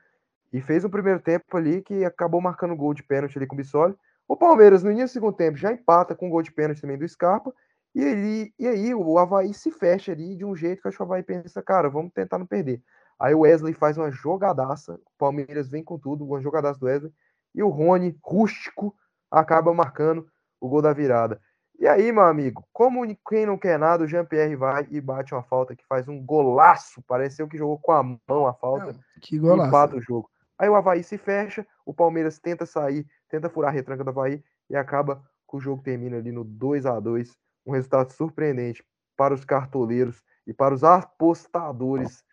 E 0.53 0.61
fez 0.61 0.85
um 0.85 0.91
primeiro 0.91 1.19
tempo 1.19 1.57
ali 1.57 1.81
que 1.81 2.05
acabou 2.05 2.39
marcando 2.39 2.77
gol 2.77 2.93
de 2.93 3.03
pênalti 3.03 3.39
ali 3.39 3.47
com 3.47 3.55
o 3.55 3.57
Bissoli. 3.57 3.95
O 4.29 4.37
Palmeiras, 4.37 4.83
no 4.83 4.91
início 4.91 5.09
do 5.09 5.13
segundo 5.13 5.35
tempo, 5.35 5.57
já 5.57 5.73
empata 5.73 6.15
com 6.15 6.27
um 6.27 6.31
gol 6.31 6.43
de 6.43 6.53
pênalti 6.53 6.83
também 6.83 6.99
do 6.99 7.09
Scarpa. 7.09 7.55
E, 7.95 8.05
ele, 8.05 8.55
e 8.59 8.69
aí 8.69 8.95
o 8.95 9.19
Havaí 9.19 9.55
se 9.55 9.71
fecha 9.71 10.13
ali 10.13 10.37
de 10.37 10.45
um 10.45 10.55
jeito 10.55 10.83
que 10.83 10.89
acho 10.89 10.99
que 10.99 11.03
o 11.03 11.07
Havaí 11.07 11.23
pensa, 11.23 11.63
cara, 11.63 11.89
vamos 11.89 12.13
tentar 12.13 12.39
não 12.39 12.47
perder. 12.47 12.83
Aí 13.19 13.35
o 13.35 13.41
Wesley 13.41 13.73
faz 13.73 13.97
uma 13.97 14.11
jogadaça, 14.11 14.93
o 14.93 15.11
Palmeiras 15.17 15.71
vem 15.71 15.83
com 15.83 15.99
tudo, 15.99 16.23
uma 16.23 16.43
jogadaça 16.43 16.79
do 16.79 16.85
Wesley. 16.85 17.11
E 17.55 17.63
o 17.63 17.71
Rony, 17.71 18.15
rústico, 18.23 18.95
acaba 19.31 19.73
marcando 19.73 20.29
o 20.61 20.69
gol 20.69 20.83
da 20.83 20.93
virada. 20.93 21.41
E 21.79 21.87
aí, 21.87 22.11
meu 22.11 22.23
amigo, 22.25 22.67
como 22.73 23.03
quem 23.29 23.45
não 23.45 23.59
quer 23.59 23.79
nada, 23.79 24.05
o 24.05 24.07
Jean-Pierre 24.09 24.57
vai 24.57 24.87
e 24.91 25.01
bate 25.01 25.35
uma 25.35 25.43
falta 25.43 25.77
que 25.77 25.85
faz 25.87 26.09
um 26.09 26.25
golaço. 26.25 27.03
Pareceu 27.03 27.47
que 27.47 27.59
jogou 27.59 27.79
com 27.79 27.93
a 27.93 28.03
mão 28.03 28.47
a 28.47 28.55
falta 28.55 28.87
Não, 28.93 29.01
que 29.21 29.37
e 29.37 29.39
golaço. 29.39 29.69
empata 29.69 29.97
o 29.97 30.01
jogo. 30.01 30.31
Aí 30.59 30.69
o 30.69 30.75
Havaí 30.75 31.03
se 31.05 31.19
fecha, 31.19 31.67
o 31.85 31.93
Palmeiras 31.93 32.39
tenta 32.39 32.65
sair, 32.65 33.07
tenta 33.29 33.51
furar 33.51 33.71
a 33.71 33.75
retranca 33.75 34.03
do 34.03 34.09
Havaí 34.09 34.43
e 34.71 34.77
acaba 34.77 35.23
que 35.49 35.57
o 35.57 35.61
jogo 35.61 35.83
termina 35.83 36.17
ali 36.17 36.33
no 36.33 36.45
2 36.45 36.87
a 36.87 36.99
2 36.99 37.37
Um 37.67 37.73
resultado 37.73 38.11
surpreendente 38.13 38.83
para 39.17 39.35
os 39.35 39.45
cartoleiros 39.45 40.23
e 40.47 40.55
para 40.55 40.75
os 40.75 40.83
apostadores. 40.83 42.25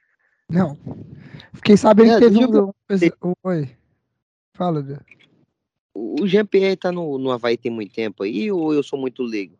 Não. 0.49 0.77
Fiquei 1.53 1.75
sabendo 1.75 2.11
É, 2.11 2.19
que 2.19 2.29
teve 2.29 2.45
um. 2.45 3.33
Oi. 3.43 3.75
Fala, 4.55 4.81
Dê. 4.83 4.97
O 5.95 6.25
Jean-Pierre 6.25 6.75
tá 6.77 6.91
no, 6.91 7.17
no 7.17 7.31
Havaí 7.31 7.57
tem 7.57 7.71
muito 7.71 7.93
tempo 7.93 8.23
aí 8.23 8.51
ou 8.51 8.73
eu 8.73 8.81
sou 8.81 8.97
muito 8.99 9.21
leigo? 9.23 9.57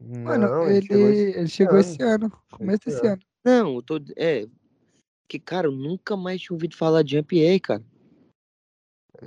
Mano, 0.00 0.48
Não, 0.48 0.70
ele, 0.70 0.86
chegou 0.86 1.10
esse- 1.10 1.38
ele 1.38 1.48
chegou 1.48 1.74
ano. 1.74 1.80
esse 1.80 2.02
ano. 2.02 2.32
Começo 2.50 2.88
Esse 2.88 2.96
desse 3.00 3.06
ano. 3.06 3.22
Não, 3.44 3.74
eu 3.76 3.82
tô. 3.82 4.00
É. 4.16 4.46
Que, 5.28 5.38
cara, 5.38 5.66
eu 5.66 5.72
nunca 5.72 6.16
mais 6.16 6.40
tinha 6.40 6.54
ouvido 6.54 6.76
falar 6.76 7.02
de 7.02 7.12
Jean-Pierre, 7.12 7.60
cara. 7.60 7.84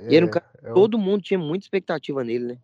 E 0.08 0.16
era 0.16 0.26
um 0.26 0.30
cara- 0.30 0.50
é 0.62 0.70
um- 0.70 0.74
Todo 0.74 0.98
mundo 0.98 1.22
tinha 1.22 1.38
muita 1.38 1.64
expectativa 1.64 2.24
nele, 2.24 2.54
né? 2.54 2.58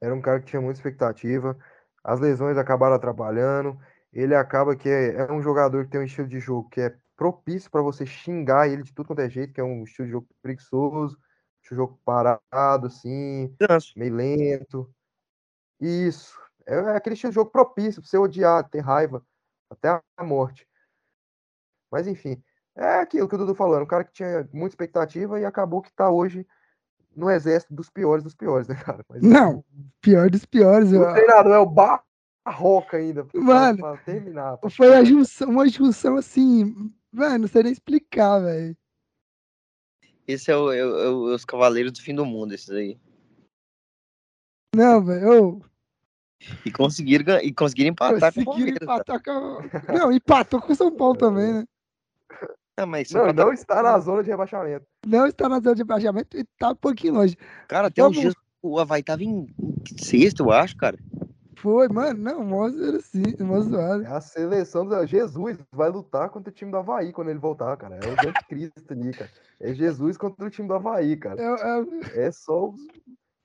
Era 0.00 0.14
um 0.14 0.20
cara 0.20 0.40
que 0.40 0.46
tinha 0.46 0.60
muita 0.60 0.78
expectativa. 0.78 1.56
As 2.02 2.18
lesões 2.18 2.56
acabaram 2.56 2.96
atrapalhando. 2.96 3.78
Ele 4.12 4.34
acaba 4.34 4.74
que 4.76 4.88
é, 4.88 5.14
é 5.14 5.32
um 5.32 5.40
jogador 5.40 5.84
que 5.84 5.90
tem 5.92 6.00
um 6.00 6.04
estilo 6.04 6.28
de 6.28 6.40
jogo 6.40 6.68
que 6.68 6.80
é 6.80 6.96
propício 7.16 7.70
para 7.70 7.82
você 7.82 8.04
xingar 8.04 8.68
ele 8.68 8.82
de 8.82 8.92
tudo 8.92 9.06
quanto 9.06 9.20
é 9.20 9.30
jeito, 9.30 9.52
que 9.52 9.60
é 9.60 9.64
um 9.64 9.84
estilo 9.84 10.06
de 10.06 10.12
jogo 10.12 10.26
preguiçoso, 10.42 11.16
de 11.62 11.74
jogo 11.76 11.98
parado, 12.04 12.86
assim, 12.86 13.54
Canso. 13.58 13.92
meio 13.96 14.14
lento. 14.14 14.92
Isso. 15.80 16.38
É 16.66 16.74
é 16.76 16.96
aquele 16.96 17.14
estilo 17.14 17.30
de 17.32 17.34
jogo 17.36 17.50
propício 17.50 18.00
para 18.00 18.08
você 18.08 18.18
odiar, 18.18 18.68
ter 18.68 18.80
raiva, 18.80 19.24
até 19.70 19.88
a 20.16 20.24
morte. 20.24 20.66
Mas 21.90 22.06
enfim, 22.06 22.42
é 22.76 23.00
aquilo 23.00 23.28
que 23.28 23.34
o 23.34 23.38
Dudu 23.38 23.54
falou, 23.54 23.74
era 23.74 23.84
um 23.84 23.88
cara 23.88 24.04
que 24.04 24.12
tinha 24.12 24.48
muita 24.52 24.72
expectativa 24.74 25.38
e 25.40 25.44
acabou 25.44 25.82
que 25.82 25.92
tá 25.92 26.08
hoje 26.10 26.46
no 27.14 27.30
exército 27.30 27.74
dos 27.74 27.90
piores 27.90 28.24
dos 28.24 28.34
piores, 28.34 28.66
né, 28.68 28.74
cara? 28.76 29.04
Mas, 29.08 29.22
Não, 29.22 29.64
pior 30.00 30.30
dos 30.30 30.44
piores. 30.46 30.90
o 30.92 30.96
eu- 30.96 31.12
treinador 31.12 31.52
é 31.52 31.58
o 31.58 31.66
Barroca 31.66 32.96
ainda. 32.96 33.26
Mano, 33.34 33.78
pra 33.78 33.96
terminar. 33.98 34.56
pra 34.56 34.70
Foi 34.70 34.94
a 34.94 35.04
junção, 35.04 35.50
uma 35.50 35.68
junção 35.68 36.16
assim. 36.16 36.92
Mano, 37.12 37.40
não 37.40 37.48
sei 37.48 37.64
nem 37.64 37.72
explicar, 37.72 38.38
velho. 38.40 38.76
Esse 40.26 40.50
é, 40.50 40.56
o, 40.56 40.72
é 40.72 40.84
o- 40.84 40.98
é 40.98 41.08
o- 41.08 41.34
os 41.34 41.44
Cavaleiros 41.44 41.92
do 41.92 42.00
Fim 42.00 42.14
do 42.14 42.24
Mundo, 42.24 42.54
esses 42.54 42.70
aí. 42.70 42.98
Não, 44.74 45.04
velho. 45.04 45.60
E 46.64 46.72
conseguiram, 46.72 47.38
e 47.40 47.52
conseguiram 47.52 47.90
empatar 47.90 48.32
com 48.34 48.40
o 48.40 48.44
Conseguiram 48.44 48.78
Palmeiras. 48.86 49.04
cara. 49.06 49.20
empatar 49.20 49.22
com. 49.22 49.92
a- 49.92 49.98
Não, 49.98 50.12
empatou 50.12 50.60
com 50.60 50.72
o 50.72 50.76
São 50.76 50.94
Paulo 50.94 51.16
também, 51.16 51.52
né? 51.52 51.64
Ah, 52.76 52.86
mas 52.86 53.10
Não, 53.12 53.22
empatar- 53.24 53.46
não 53.46 53.52
está 53.52 53.82
na 53.82 53.98
zona 54.00 54.22
de 54.24 54.30
rebaixamento. 54.30 54.86
Não 55.06 55.26
está 55.26 55.48
na 55.48 55.60
zona 55.60 55.74
de 55.74 55.84
baixamento 55.84 56.36
e 56.38 56.44
tá 56.58 56.70
um 56.70 56.76
pouquinho 56.76 57.14
longe. 57.14 57.36
Cara, 57.68 57.88
até 57.88 58.02
uns 58.02 58.06
Vamos- 58.16 58.20
dias 58.20 58.34
o 58.62 58.78
Havaí 58.78 59.02
tava 59.02 59.22
em 59.22 59.46
sexto, 59.98 60.44
eu 60.44 60.50
acho, 60.52 60.76
cara. 60.76 60.98
Foi, 61.62 61.86
mano, 61.86 62.18
não, 62.18 62.44
mostra 62.44 62.96
assim, 62.96 63.22
mó 63.38 63.60
zoado. 63.60 64.02
É 64.02 64.08
a 64.08 64.20
seleção 64.20 64.84
do 64.84 65.06
Jesus 65.06 65.56
vai 65.70 65.90
lutar 65.90 66.28
contra 66.28 66.50
o 66.50 66.52
time 66.52 66.72
do 66.72 66.76
Havaí 66.76 67.12
quando 67.12 67.28
ele 67.28 67.38
voltar, 67.38 67.76
cara. 67.76 67.94
É 67.94 68.00
o 68.00 68.28
anticristo 68.28 68.92
ali, 68.92 69.12
cara. 69.12 69.30
É 69.60 69.72
Jesus 69.72 70.16
contra 70.16 70.44
o 70.44 70.50
time 70.50 70.66
do 70.66 70.74
Havaí, 70.74 71.16
cara. 71.16 71.40
É, 71.40 71.44
é- 71.44 72.26
É 72.26 72.32
só 72.32 72.68
os... 72.68 72.80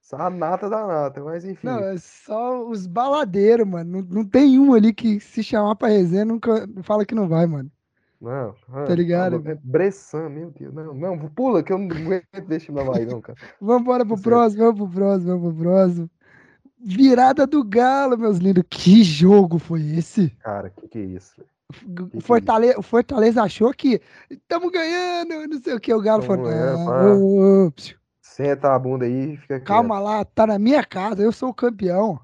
só 0.01 0.18
a 0.18 0.32
nata 0.32 0.68
da 0.68 0.88
nata, 0.88 1.24
mas 1.24 1.45
enfim. 1.45 1.68
não, 1.68 1.78
é 1.78 1.95
só 1.99 2.68
os 2.68 2.88
baladeiros, 2.88 3.68
mano. 3.68 4.01
Não, 4.01 4.07
não 4.09 4.26
tem 4.26 4.57
um 4.57 4.74
ali 4.74 4.95
que 4.95 5.20
se 5.20 5.43
chamar 5.43 5.76
pra 5.76 5.89
resenha 5.89 6.26
nunca 6.26 6.68
fala 6.82 7.05
que 7.05 7.13
não 7.13 7.30
vai, 7.30 7.45
mano. 7.45 7.70
Não, 8.20 8.55
ah, 8.70 8.86
Tá 8.86 8.95
ligado, 8.95 9.34
louco, 9.34 9.47
É 9.47 9.59
Bressan, 9.63 10.30
meu 10.30 10.49
Deus. 10.49 10.74
Não, 10.74 10.91
não, 10.91 11.30
pula, 11.30 11.61
que 11.61 11.72
eu 11.72 11.78
não 11.78 11.95
aguento 11.95 12.26
time 12.34 12.78
do 12.78 12.80
Havaí, 12.80 13.05
não, 13.05 13.22
cara. 13.22 13.38
Vamos 13.61 13.84
embora 13.84 14.03
pro 14.03 14.18
Certo. 14.18 14.24
próximo, 14.28 14.63
vamos 14.63 14.80
pro 14.80 14.89
próximo, 14.89 15.39
vamos 15.39 15.53
pro 15.53 15.63
próximo. 15.63 16.09
Virada 16.80 17.47
do 17.47 17.63
Galo, 17.63 18.17
meus 18.17 18.38
lindos. 18.38 18.63
Que 18.69 19.03
jogo 19.03 19.57
foi 19.59 19.82
esse? 19.97 20.30
Cara, 20.41 20.69
que 20.69 20.88
que 20.88 20.97
é 20.99 21.01
isso? 21.05 21.41
O 22.13 22.21
Fortaleza, 22.21 22.80
o 22.80 22.84
Fortaleza 22.84 23.41
achou 23.43 23.73
que 23.73 23.99
estamos 24.30 24.71
ganhando, 24.71 25.47
não 25.49 25.59
sei 25.61 25.73
o 25.73 25.80
que. 25.80 25.93
O 25.93 26.01
Galo 26.01 26.23
falou: 26.23 26.49
não, 26.49 27.65
ô, 27.67 27.71
psiu, 27.71 27.97
Senta 28.21 28.73
a 28.73 28.80
bunda 28.80 29.05
aí 29.05 29.34
e 29.34 29.38
fica 29.38 29.59
calma 29.59 29.99
lá, 29.99 30.23
tá 30.23 30.45
na 30.47 30.59
minha 30.59 30.84
casa, 30.86 31.21
eu 31.23 31.32
sou 31.32 31.49
o 31.49 31.53
campeão. 31.53 32.19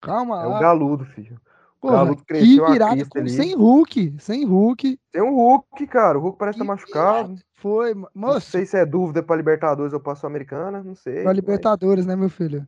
Calma. 0.00 0.42
É 0.42 0.46
lá. 0.46 0.56
o 0.56 0.60
Galudo, 0.60 1.04
filho. 1.04 1.40
Porra, 1.80 1.96
Galudo 1.96 2.16
que 2.16 2.24
cresceu 2.26 2.64
a 2.66 2.70
virada 2.72 3.04
com- 3.06 3.18
ali. 3.18 3.30
sem 3.30 3.54
Hulk, 3.54 4.14
sem 4.18 4.44
Hulk. 4.44 4.98
Tem 5.12 5.20
o 5.22 5.34
Hulk, 5.34 5.86
cara. 5.88 6.18
O 6.18 6.22
Hulk 6.22 6.38
parece 6.38 6.56
estar 6.58 6.64
Que 6.64 6.68
machucado. 6.70 7.28
virada 7.28 7.44
Foi, 7.54 7.94
mo- 7.94 8.08
Não 8.14 8.28
moço. 8.28 8.50
sei 8.50 8.64
se 8.66 8.76
é 8.78 8.86
dúvida 8.86 9.22
pra 9.22 9.36
Libertadores 9.36 9.92
ou 9.92 10.00
pra 10.00 10.14
Sul-Americana, 10.14 10.82
não 10.82 10.94
sei. 10.94 11.14
Pra 11.16 11.24
mas- 11.24 11.36
Libertadores, 11.36 12.06
né, 12.06 12.14
meu 12.16 12.28
filho? 12.30 12.66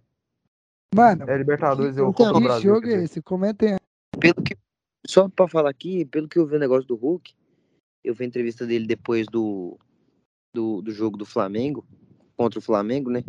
Mano, 0.94 1.28
É 1.28 1.36
Libertadores 1.36 1.96
e 1.96 2.00
o 2.00 2.10
Então, 2.10 2.32
do 2.32 2.38
que 2.38 2.44
Brasil. 2.44 2.74
jogo 2.74 2.88
é 2.88 3.04
esse? 3.04 3.20
Comentem 3.22 3.72
aí. 3.74 3.78
Pelo 4.18 4.42
que, 4.42 4.56
só 5.06 5.28
pra 5.28 5.46
falar 5.48 5.70
aqui, 5.70 6.04
pelo 6.04 6.28
que 6.28 6.38
eu 6.38 6.46
vi 6.46 6.56
o 6.56 6.58
negócio 6.60 6.86
do 6.86 6.96
Hulk, 6.96 7.34
eu 8.02 8.14
vi 8.14 8.24
a 8.24 8.26
entrevista 8.26 8.66
dele 8.66 8.86
depois 8.86 9.26
do, 9.26 9.78
do, 10.54 10.80
do 10.80 10.90
jogo 10.92 11.16
do 11.16 11.26
Flamengo, 11.26 11.84
contra 12.36 12.58
o 12.58 12.62
Flamengo, 12.62 13.10
né? 13.10 13.22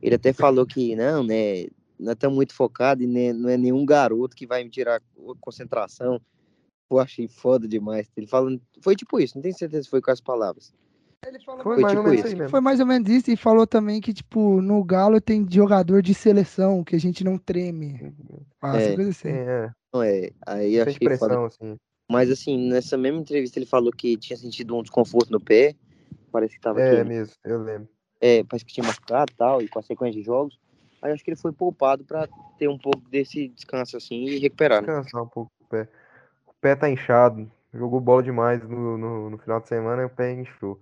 Ele 0.00 0.14
até 0.14 0.32
falou 0.32 0.66
que 0.66 0.94
não, 0.94 1.22
né? 1.22 1.66
Não 1.98 2.12
estamos 2.12 2.36
muito 2.36 2.54
focados 2.54 3.04
e 3.04 3.06
né, 3.06 3.32
não 3.32 3.48
é 3.48 3.56
nenhum 3.56 3.84
garoto 3.84 4.34
que 4.34 4.46
vai 4.46 4.64
me 4.64 4.70
tirar 4.70 4.96
a 4.96 5.34
concentração. 5.40 6.20
Pô, 6.88 6.98
achei 6.98 7.28
foda 7.28 7.68
demais. 7.68 8.10
Ele 8.16 8.26
falando. 8.26 8.60
Foi 8.82 8.96
tipo 8.96 9.20
isso, 9.20 9.36
não 9.36 9.42
tenho 9.42 9.56
certeza 9.56 9.82
se 9.84 9.90
foi 9.90 10.00
com 10.00 10.10
as 10.10 10.20
palavras. 10.20 10.72
Ele 11.26 11.38
falou 11.40 11.62
Foi 11.62 11.74
Foi 11.74 11.82
mais 11.82 11.94
ou 11.96 12.02
tipo 12.02 12.10
menos 12.10 12.24
isso. 12.26 12.36
mesmo. 12.36 12.50
Foi 12.50 12.60
mais 12.60 12.80
ou 12.80 12.86
menos 12.86 13.08
isso 13.10 13.30
e 13.30 13.36
falou 13.36 13.66
também 13.66 14.00
que, 14.00 14.12
tipo, 14.12 14.60
no 14.62 14.82
Galo 14.82 15.20
tem 15.20 15.46
jogador 15.50 16.02
de 16.02 16.14
seleção, 16.14 16.82
que 16.82 16.96
a 16.96 17.00
gente 17.00 17.22
não 17.22 17.36
treme. 17.36 18.14
Ah, 18.60 18.76
essa 18.76 18.90
É, 18.90 18.94
coisa 18.94 19.10
assim. 19.10 19.28
É, 19.28 19.70
Não 19.92 20.02
é. 20.02 20.30
Aí 20.46 20.74
eu 20.76 20.82
achei 20.82 20.94
foda. 20.94 21.08
pressão, 21.34 21.44
assim. 21.44 21.76
Mas 22.10 22.30
assim, 22.30 22.68
nessa 22.68 22.96
mesma 22.96 23.20
entrevista 23.20 23.58
ele 23.58 23.66
falou 23.66 23.92
que 23.92 24.16
tinha 24.16 24.36
sentido 24.36 24.76
um 24.76 24.82
desconforto 24.82 25.30
no 25.30 25.40
pé. 25.40 25.74
Parece 26.32 26.54
que 26.54 26.60
tava 26.60 26.80
É 26.80 27.00
aqui. 27.00 27.08
mesmo, 27.08 27.34
eu 27.44 27.62
lembro. 27.62 27.88
é, 28.20 28.42
parece 28.44 28.64
que 28.64 28.72
tinha 28.72 28.86
machucado 28.86 29.32
e 29.32 29.36
tal, 29.36 29.62
e 29.62 29.68
com 29.68 29.78
a 29.78 29.82
sequência 29.82 30.18
de 30.20 30.26
jogos. 30.26 30.58
Aí 31.02 31.12
acho 31.12 31.22
que 31.24 31.30
ele 31.30 31.36
foi 31.40 31.52
poupado 31.52 32.04
pra 32.04 32.28
ter 32.58 32.68
um 32.68 32.78
pouco 32.78 33.00
desse 33.08 33.48
descanso 33.48 33.96
assim 33.96 34.24
e 34.24 34.38
recuperar. 34.38 34.82
Né? 34.82 34.88
Descansar 34.88 35.22
um 35.22 35.28
pouco 35.28 35.50
o 35.60 35.64
pé. 35.66 35.88
O 36.46 36.52
pé 36.60 36.74
tá 36.76 36.88
inchado. 36.90 37.50
Jogou 37.72 38.00
bola 38.00 38.22
demais 38.22 38.62
no, 38.68 38.98
no, 38.98 39.30
no 39.30 39.38
final 39.38 39.60
de 39.60 39.68
semana 39.68 40.02
e 40.02 40.04
o 40.06 40.10
pé 40.10 40.32
inchou. 40.32 40.80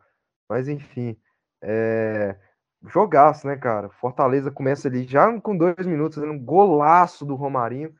Mas 0.49 0.69
enfim. 0.69 1.17
É... 1.63 2.37
Jogaço, 2.87 3.47
né, 3.47 3.57
cara? 3.57 3.91
Fortaleza 3.91 4.51
começa 4.53 4.87
ali 4.89 5.05
já 5.07 5.41
com 5.41 5.57
dois 5.57 5.85
minutos, 5.85 6.19
um 6.19 6.39
golaço 6.39 7.27
do 7.27 7.35
Romarinho. 7.35 7.93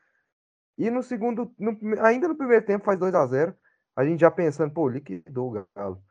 E 0.79 0.91
no 0.91 1.03
segundo, 1.03 1.53
no- 1.59 1.77
ainda 2.05 2.29
no 2.29 2.37
primeiro 2.37 2.65
tempo, 2.65 2.85
faz 2.85 2.99
2 2.99 3.15
a 3.15 3.27
0 3.27 3.55
A 3.97 4.05
gente 4.05 4.21
já 4.21 4.31
pensando, 4.31 4.73
pô, 4.73 4.89
liquidou 4.89 5.49
o 5.51 5.67
Galo. 5.77 6.03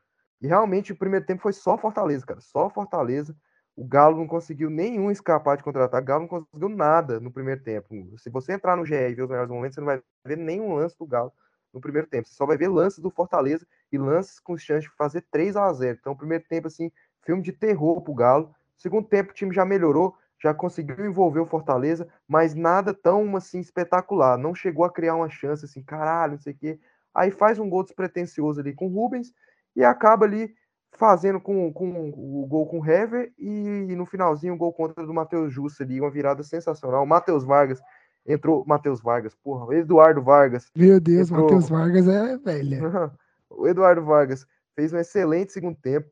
E 0.41 0.47
realmente 0.47 0.91
o 0.93 0.97
primeiro 0.97 1.25
tempo 1.25 1.41
foi 1.41 1.53
só 1.53 1.77
Fortaleza, 1.77 2.25
cara. 2.25 2.41
Só 2.41 2.69
Fortaleza. 2.69 3.35
O 3.75 3.85
Galo 3.88 4.17
não 4.17 4.27
conseguiu 4.27 4.69
nenhum 4.69 5.09
escapar 5.11 5.57
de 5.57 5.63
contra-ataque. 5.63 6.03
O 6.03 6.07
Galo 6.07 6.21
não 6.23 6.27
conseguiu 6.29 6.69
nada 6.69 7.19
no 7.19 7.31
primeiro 7.31 7.63
tempo. 7.63 7.89
Se 8.17 8.29
você 8.29 8.53
entrar 8.53 8.75
no 8.75 8.85
GE 8.85 8.95
e 8.95 9.15
ver 9.15 9.23
os 9.23 9.29
melhores 9.29 9.49
momentos, 9.51 9.75
você 9.75 9.81
não 9.81 9.85
vai 9.88 10.01
ver 10.25 10.38
nenhum 10.38 10.73
lance 10.75 10.97
do 10.97 11.05
Galo 11.07 11.31
no 11.74 11.82
primeiro 11.82 12.07
tempo. 12.07 12.28
Você 12.28 12.36
só 12.36 12.45
vai 12.45 12.57
ver 12.57 12.68
lances 12.68 12.99
do 12.99 13.09
Fortaleza 13.09 13.65
e 13.91 13.97
lances 13.97 14.39
com 14.39 14.57
chance 14.57 14.88
de 14.88 14.95
fazer 14.95 15.26
3 15.32 15.55
a 15.55 15.72
0 15.72 15.97
Então, 15.99 16.15
primeiro 16.15 16.43
tempo, 16.47 16.68
assim, 16.68 16.91
filme 17.24 17.41
de 17.41 17.51
terror 17.51 18.01
pro 18.01 18.13
Galo. 18.13 18.53
Segundo 18.78 19.07
tempo, 19.07 19.32
o 19.32 19.34
time 19.34 19.53
já 19.53 19.65
melhorou, 19.65 20.15
já 20.41 20.53
conseguiu 20.53 21.05
envolver 21.05 21.39
o 21.39 21.45
Fortaleza, 21.45 22.07
mas 22.28 22.53
nada 22.53 22.93
tão, 22.93 23.36
assim, 23.36 23.59
espetacular. 23.59 24.38
Não 24.38 24.53
chegou 24.53 24.86
a 24.86 24.91
criar 24.91 25.15
uma 25.15 25.30
chance, 25.30 25.65
assim, 25.65 25.84
caralho, 25.84 26.34
não 26.34 26.39
sei 26.39 26.53
o 26.53 26.57
quê. 26.57 26.80
Aí 27.13 27.32
faz 27.32 27.57
um 27.57 27.70
gol 27.70 27.84
despretensioso 27.84 28.59
ali 28.59 28.74
com 28.74 28.88
o 28.88 28.93
Rubens 28.93 29.34
e 29.76 29.84
acaba 29.84 30.26
ali 30.26 30.53
fazendo 30.91 31.39
com, 31.39 31.72
com 31.72 32.09
o 32.09 32.45
gol 32.47 32.68
com 32.68 32.80
o 32.80 32.86
Hever 32.86 33.32
e, 33.38 33.95
no 33.95 34.05
finalzinho 34.05 34.53
o 34.53 34.57
gol 34.57 34.74
contra 34.74 35.05
do 35.05 35.13
Matheus 35.13 35.53
Justo 35.53 35.84
ali, 35.84 35.99
uma 35.99 36.09
virada 36.09 36.43
sensacional. 36.43 37.03
O 37.03 37.07
Matheus 37.07 37.43
Vargas 37.43 37.80
entrou, 38.28 38.65
Matheus 38.65 39.01
Vargas, 39.01 39.34
porra, 39.36 39.65
o 39.65 39.73
Eduardo 39.73 40.21
Vargas 40.21 40.69
Meu 40.75 40.99
Deus, 40.99 41.30
Entrou. 41.30 41.43
Matheus 41.43 41.69
Vargas 41.69 42.07
é 42.07 42.38
velha. 42.38 42.80
o 43.49 43.67
Eduardo 43.67 44.03
Vargas 44.03 44.45
fez 44.75 44.91
um 44.91 44.97
excelente 44.97 45.53
segundo 45.53 45.78
tempo. 45.78 46.09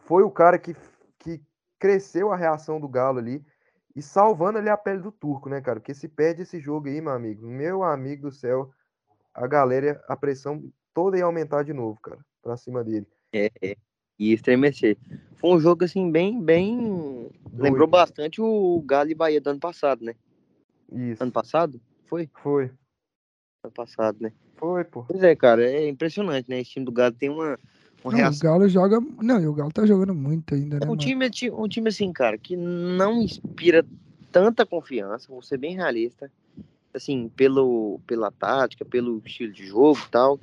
Foi 0.00 0.22
o 0.22 0.30
cara 0.30 0.58
que, 0.58 0.74
que 1.18 1.40
cresceu 1.78 2.32
a 2.32 2.36
reação 2.36 2.80
do 2.80 2.88
Galo 2.88 3.18
ali 3.18 3.44
e 3.94 4.02
salvando 4.02 4.58
ali 4.58 4.68
a 4.68 4.76
pele 4.76 5.00
do 5.00 5.12
turco, 5.12 5.48
né, 5.48 5.60
cara? 5.60 5.78
Porque 5.78 5.94
se 5.94 6.08
perde 6.08 6.42
esse 6.42 6.58
jogo 6.58 6.88
aí, 6.88 7.00
meu 7.00 7.12
amigo, 7.12 7.46
meu 7.46 7.82
amigo 7.82 8.28
do 8.28 8.34
céu, 8.34 8.70
a 9.32 9.46
galera, 9.46 10.02
a 10.08 10.16
pressão 10.16 10.64
toda 10.92 11.18
ia 11.18 11.24
aumentar 11.24 11.62
de 11.62 11.72
novo, 11.72 12.00
cara, 12.00 12.18
pra 12.42 12.56
cima 12.56 12.82
dele. 12.82 13.06
É, 13.32 13.50
é. 13.62 13.76
E 14.18 14.32
estremecer. 14.32 14.96
Foi 15.36 15.50
um 15.50 15.60
jogo 15.60 15.84
assim, 15.84 16.10
bem, 16.10 16.40
bem. 16.40 17.30
Lembrou 17.52 17.86
Doido. 17.86 17.90
bastante 17.90 18.40
o 18.40 18.82
Galo 18.86 19.10
e 19.10 19.14
Bahia 19.14 19.40
do 19.40 19.50
ano 19.50 19.60
passado, 19.60 20.04
né? 20.04 20.14
Isso. 20.94 21.22
Ano 21.22 21.32
passado? 21.32 21.80
Foi? 22.06 22.28
Foi. 22.42 22.70
Ano 23.64 23.72
passado, 23.74 24.18
né? 24.20 24.32
Foi, 24.56 24.84
pô. 24.84 25.04
Pois 25.04 25.22
é, 25.22 25.34
cara, 25.34 25.64
é 25.64 25.88
impressionante, 25.88 26.48
né? 26.48 26.60
Esse 26.60 26.70
time 26.70 26.86
do 26.86 26.92
Galo 26.92 27.14
tem 27.14 27.28
uma, 27.28 27.58
uma 28.04 28.12
Não, 28.12 28.18
o 28.18 28.22
reação. 28.22 28.50
Galo 28.50 28.68
joga. 28.68 29.00
Não, 29.00 29.40
e 29.40 29.46
o 29.46 29.54
Galo 29.54 29.72
tá 29.72 29.84
jogando 29.84 30.14
muito 30.14 30.54
ainda, 30.54 30.78
né? 30.78 30.86
É 30.86 30.90
um 30.90 30.96
time, 30.96 31.28
ti- 31.30 31.50
um 31.50 31.66
time 31.68 31.88
assim, 31.88 32.12
cara, 32.12 32.38
que 32.38 32.56
não 32.56 33.20
inspira 33.20 33.84
tanta 34.30 34.64
confiança, 34.64 35.28
vou 35.28 35.42
ser 35.42 35.58
bem 35.58 35.74
realista, 35.74 36.30
assim, 36.92 37.28
pelo, 37.28 38.00
pela 38.06 38.30
tática, 38.30 38.84
pelo 38.84 39.20
estilo 39.24 39.52
de 39.52 39.66
jogo 39.66 39.98
e 40.06 40.10
tal, 40.10 40.38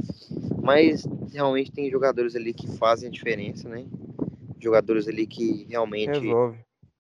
mas 0.62 1.06
realmente 1.32 1.72
tem 1.72 1.90
jogadores 1.90 2.36
ali 2.36 2.54
que 2.54 2.68
fazem 2.78 3.08
a 3.08 3.12
diferença, 3.12 3.70
né? 3.70 3.86
Jogadores 4.60 5.08
ali 5.08 5.26
que 5.26 5.66
realmente 5.70 6.20
Resolve. 6.20 6.60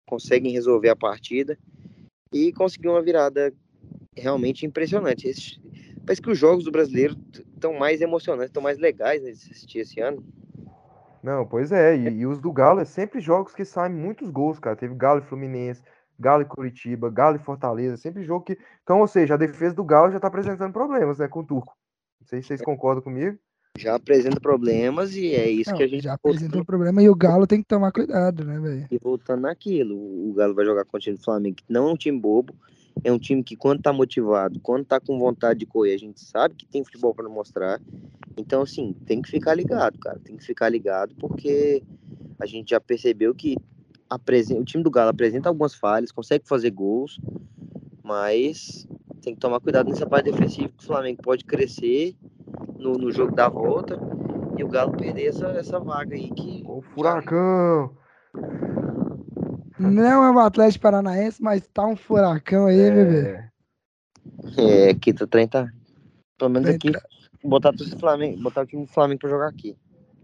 conseguem 0.06 0.52
resolver 0.52 0.90
a 0.90 0.96
partida 0.96 1.58
e 2.36 2.52
conseguiu 2.52 2.92
uma 2.92 3.02
virada 3.02 3.54
realmente 4.14 4.66
impressionante. 4.66 5.26
Esse- 5.28 5.58
parece 6.06 6.22
que 6.22 6.30
os 6.30 6.38
jogos 6.38 6.66
do 6.66 6.72
brasileiro 6.72 7.16
estão 7.54 7.74
mais 7.74 8.02
emocionantes, 8.02 8.50
estão 8.50 8.62
mais 8.62 8.78
legais 8.78 9.24
né, 9.24 9.32
de 9.32 9.38
assistir 9.38 9.80
esse 9.80 10.02
ano. 10.02 10.22
Não, 11.24 11.48
pois 11.48 11.72
é, 11.72 11.96
e, 11.96 12.10
e 12.20 12.28
os 12.28 12.40
do 12.40 12.52
Galo 12.52 12.82
é 12.82 12.86
sempre 12.86 13.20
jogos 13.20 13.56
que 13.56 13.64
saem 13.64 13.94
muitos 13.96 14.30
gols, 14.30 14.60
cara. 14.60 14.76
Teve 14.76 14.94
Galo 14.94 15.22
e 15.22 15.24
Fluminense, 15.24 15.82
Galo 16.20 16.44
e 16.44 16.46
Curitiba, 16.46 17.10
Galo 17.10 17.38
e 17.38 17.40
Fortaleza, 17.40 17.98
sempre 17.98 18.24
jogo 18.24 18.46
que. 18.46 18.58
Então, 18.84 19.00
ou 19.00 19.08
seja, 19.08 19.34
a 19.34 19.38
defesa 19.38 19.74
do 19.74 19.84
Galo 19.84 20.12
já 20.12 20.20
tá 20.20 20.28
apresentando 20.28 20.74
problemas, 20.74 21.18
né, 21.18 21.28
com 21.28 21.40
o 21.40 21.46
Turco. 21.46 21.74
Não 22.20 22.28
sei 22.28 22.42
se 22.42 22.50
vocês 22.50 22.62
concordam 22.62 23.02
comigo. 23.02 23.38
Já 23.78 23.96
apresenta 23.96 24.40
problemas 24.40 25.16
e 25.16 25.34
é 25.34 25.50
isso 25.50 25.72
Não, 25.72 25.78
que 25.78 25.84
a 25.84 25.88
gente 25.88 26.04
já 26.04 26.14
apresentou 26.14 26.62
um 26.62 26.66
problema 26.66 27.02
e 27.04 27.10
o 27.10 27.16
Galo 27.16 27.46
tem 27.46 27.62
que 27.62 27.68
tomar 27.68 27.92
cuidado, 27.92 28.46
né, 28.46 28.60
velho? 28.60 28.88
E 28.90 28.98
voltando 28.98 29.42
naquilo, 29.42 29.96
o 29.96 30.34
Galo 30.34 30.56
vai 30.56 30.66
jogar 30.66 30.84
contra 30.86 30.98
o 30.98 31.02
time 31.02 31.18
do 31.18 31.24
Flamengo, 31.24 31.58
que 31.58 31.64
não 31.68 31.90
é 31.90 31.94
um 31.94 31.98
time 31.98 32.18
bobo, 32.18 32.54
é 33.04 33.12
um 33.12 33.20
time 33.20 33.44
que 33.44 33.56
quando 33.56 33.82
tá 33.82 33.92
motivado, 33.92 34.60
quando 34.62 34.86
tá 34.86 35.00
com 35.00 35.20
vontade 35.20 35.60
de 35.60 35.66
correr, 35.66 35.94
a 35.94 36.00
gente 36.00 36.22
sabe 36.22 36.56
que 36.56 36.66
tem 36.66 36.84
futebol 36.84 37.14
para 37.14 37.28
mostrar. 37.28 37.82
Então, 38.38 38.62
assim, 38.62 38.94
tem 39.06 39.22
que 39.22 39.30
ficar 39.30 39.54
ligado, 39.54 40.00
cara, 40.00 40.20
tem 40.24 40.38
que 40.38 40.46
ficar 40.46 40.70
ligado, 40.70 41.14
porque 41.16 41.84
a 42.40 42.46
gente 42.46 42.70
já 42.70 42.80
percebeu 42.80 43.36
que 43.36 43.58
apresen- 44.10 44.60
o 44.60 44.64
time 44.64 44.84
do 44.84 44.92
Galo 44.92 45.10
apresenta 45.10 45.50
algumas 45.50 45.74
falhas, 45.74 46.12
consegue 46.12 46.48
fazer 46.48 46.72
gols, 46.72 47.20
mas 48.04 48.88
tem 49.22 49.34
que 49.34 49.40
tomar 49.42 49.60
cuidado 49.60 49.90
nessa 49.90 50.06
parte 50.06 50.32
defensiva, 50.32 50.70
que 50.70 50.84
o 50.84 50.88
Flamengo 50.88 51.22
pode 51.22 51.44
crescer 51.44 52.16
no, 52.78 52.94
no 52.94 53.12
jogo 53.12 53.36
da 53.36 53.50
volta 53.50 54.00
e 54.58 54.64
o 54.64 54.68
Galo 54.68 54.96
perder 54.96 55.28
essa, 55.28 55.48
essa 55.50 55.80
vaga 55.80 56.16
aí 56.16 56.32
que 56.32 56.64
O 56.66 56.82
Furacão! 56.82 57.96
Não 59.78 60.04
é 60.04 60.32
o 60.32 60.40
Atlético 60.40 60.84
Paranaense, 60.84 61.42
mas 61.42 61.68
tá 61.68 61.86
um 61.86 61.96
furacão 61.96 62.68
aí, 62.68 62.78
bebê. 62.92 63.50
É, 64.58 64.88
É, 64.88 64.90
aqui 64.90 65.14
tá. 65.14 65.28
Pelo 66.38 66.50
menos 66.50 66.70
aqui, 66.70 66.92
botar, 67.44 67.72
todo 67.72 67.84
esse 67.84 67.98
Flamengo, 67.98 68.42
botar 68.42 68.62
o 68.62 68.66
time 68.66 68.86
do 68.86 68.92
Flamengo 68.92 69.20
pra 69.20 69.30
jogar 69.30 69.48
aqui. 69.48 69.78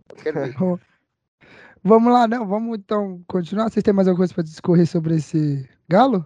Vamos 1.83 2.13
lá, 2.13 2.27
não, 2.27 2.45
vamos 2.45 2.77
então 2.77 3.23
continuar. 3.27 3.67
Vocês 3.67 3.81
têm 3.81 3.91
mais 3.91 4.07
alguma 4.07 4.19
coisa 4.19 4.33
para 4.35 4.43
discorrer 4.43 4.85
sobre 4.85 5.15
esse 5.15 5.67
Galo? 5.89 6.23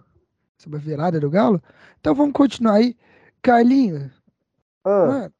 Sobre 0.58 0.78
a 0.78 0.82
virada 0.82 1.18
do 1.18 1.30
Galo? 1.30 1.62
Então 1.98 2.14
vamos 2.14 2.34
continuar 2.34 2.74
aí. 2.74 2.94
Carlinhos, 3.40 4.10
ah, 4.84 5.06
mano, 5.06 5.34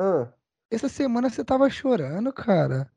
ah, 0.00 0.28
essa 0.70 0.88
semana 0.88 1.28
você 1.28 1.44
tava 1.44 1.68
chorando, 1.68 2.32
cara. 2.32 2.90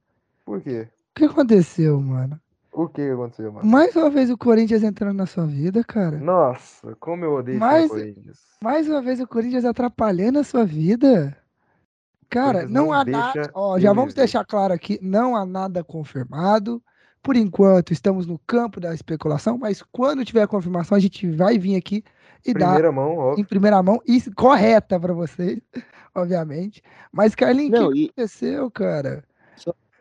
por 0.46 0.62
quê? 0.62 0.88
O 1.12 1.20
que 1.20 1.26
aconteceu, 1.26 2.00
mano? 2.00 2.40
O 2.72 2.88
que 2.88 3.02
aconteceu, 3.02 3.52
mano? 3.52 3.70
Mais 3.70 3.96
uma 3.96 4.10
vez 4.10 4.30
o 4.32 4.38
Corinthians 4.38 4.82
entrando 4.82 5.16
na 5.18 5.26
sua 5.28 5.46
vida, 5.46 5.84
cara. 5.84 6.18
Nossa, 6.18 6.96
como 7.00 7.24
eu 7.26 7.34
odeio 7.34 7.60
Mas- 7.60 7.90
Corinthians. 7.90 8.38
Mais 8.62 8.88
uma 8.88 9.02
vez 9.02 9.20
o 9.20 9.28
Corinthians 9.28 9.66
atrapalhando 9.66 10.40
a 10.40 10.44
sua 10.44 10.66
vida. 10.66 11.38
Cara, 12.30 12.62
Corinthians 12.62 12.72
não, 12.74 12.86
não 12.86 12.94
há 12.94 13.04
deixa 13.04 13.20
nada. 13.20 13.52
Ó, 13.54 13.78
já 13.78 13.94
vamos 13.94 14.14
deixar 14.14 14.44
claro 14.46 14.74
aqui: 14.74 14.98
não 15.02 15.36
há 15.36 15.46
nada 15.46 15.84
confirmado. 15.84 16.82
Por 17.22 17.36
enquanto, 17.38 17.94
estamos 17.94 18.26
no 18.28 18.38
campo 18.40 18.80
da 18.82 18.94
especulação, 18.94 19.58
mas 19.58 19.82
quando 19.92 20.26
tiver 20.26 20.42
a 20.42 20.48
confirmação, 20.48 20.98
a 20.98 21.00
gente 21.00 21.30
vai 21.32 21.58
vir 21.58 21.76
aqui 21.78 22.04
e 22.46 22.54
Primeira 22.54 22.84
dar 22.84 22.92
mão, 22.92 23.16
óbvio. 23.18 23.42
em 23.42 23.46
primeira 23.46 23.82
mão 23.82 24.02
e 24.06 24.20
correta 24.32 25.00
para 25.00 25.14
vocês, 25.14 25.62
obviamente. 26.16 26.82
Mas, 27.12 27.36
Carlinhos, 27.36 27.80
o 27.82 27.92
que 27.92 28.02
e- 28.02 28.06
aconteceu, 28.06 28.70
cara? 28.72 29.24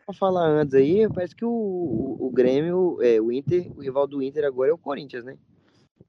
Pra 0.05 0.13
falar 0.13 0.47
antes 0.47 0.73
aí, 0.73 1.07
parece 1.07 1.33
que 1.33 1.45
o, 1.45 1.49
o, 1.49 2.27
o 2.27 2.29
Grêmio, 2.29 2.97
é, 3.01 3.21
o 3.21 3.31
Inter, 3.31 3.71
o 3.77 3.81
rival 3.81 4.05
do 4.05 4.21
Inter 4.21 4.43
agora 4.43 4.69
é 4.69 4.73
o 4.73 4.77
Corinthians, 4.77 5.23
né? 5.23 5.37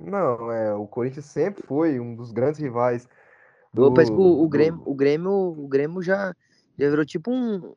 Não, 0.00 0.50
é, 0.50 0.74
o 0.74 0.84
Corinthians 0.86 1.26
sempre 1.26 1.64
foi 1.64 2.00
um 2.00 2.16
dos 2.16 2.32
grandes 2.32 2.58
rivais 2.60 3.08
Do, 3.72 3.84
do, 3.90 3.94
parece 3.94 4.10
que 4.10 4.18
o, 4.18 4.20
o 4.20 4.42
do- 4.42 4.48
Grêmio, 4.48 4.82
o 4.84 4.94
Grêmio, 4.94 5.30
o 5.30 5.68
Grêmio 5.68 6.02
já, 6.02 6.34
já 6.76 6.90
virou 6.90 7.04
tipo 7.04 7.30
um 7.30 7.72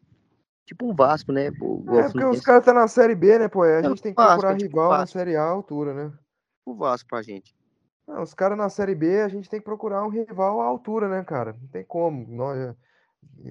tipo 0.66 0.86
um 0.90 0.96
Vasco, 0.96 1.32
né? 1.32 1.52
Pô, 1.52 1.80
igual 1.84 2.02
É 2.02 2.08
o 2.08 2.12
porque 2.12 2.26
os 2.26 2.42
caras 2.42 2.62
estão 2.62 2.74
na 2.74 2.88
Série 2.88 3.14
B, 3.14 3.38
né, 3.38 3.48
pô? 3.48 3.62
A 3.62 3.82
Não, 3.84 3.92
gente 3.92 4.02
tem 4.02 4.12
que 4.12 4.16
Vasco, 4.18 4.34
procurar 4.42 4.54
é 4.56 4.58
tipo 4.58 4.70
rival 4.72 4.92
na 4.92 4.98
Vasco. 4.98 5.18
Série 5.20 5.36
A 5.36 5.44
à 5.44 5.50
altura, 5.50 5.94
né? 5.94 6.12
o 6.66 6.76
Vasco 6.76 7.08
pra 7.08 7.22
gente. 7.22 7.56
Não, 8.08 8.22
os 8.24 8.34
caras 8.34 8.58
na 8.58 8.70
Série 8.70 8.96
B, 8.96 9.22
a 9.22 9.28
gente 9.28 9.50
tem 9.50 9.60
que 9.60 9.66
procurar 9.66 10.06
um 10.06 10.10
rival 10.10 10.62
à 10.62 10.66
altura, 10.66 11.10
né, 11.10 11.24
cara? 11.24 11.54
Não 11.60 11.68
tem 11.68 11.84
como. 11.84 12.26
Nós, 12.28 12.76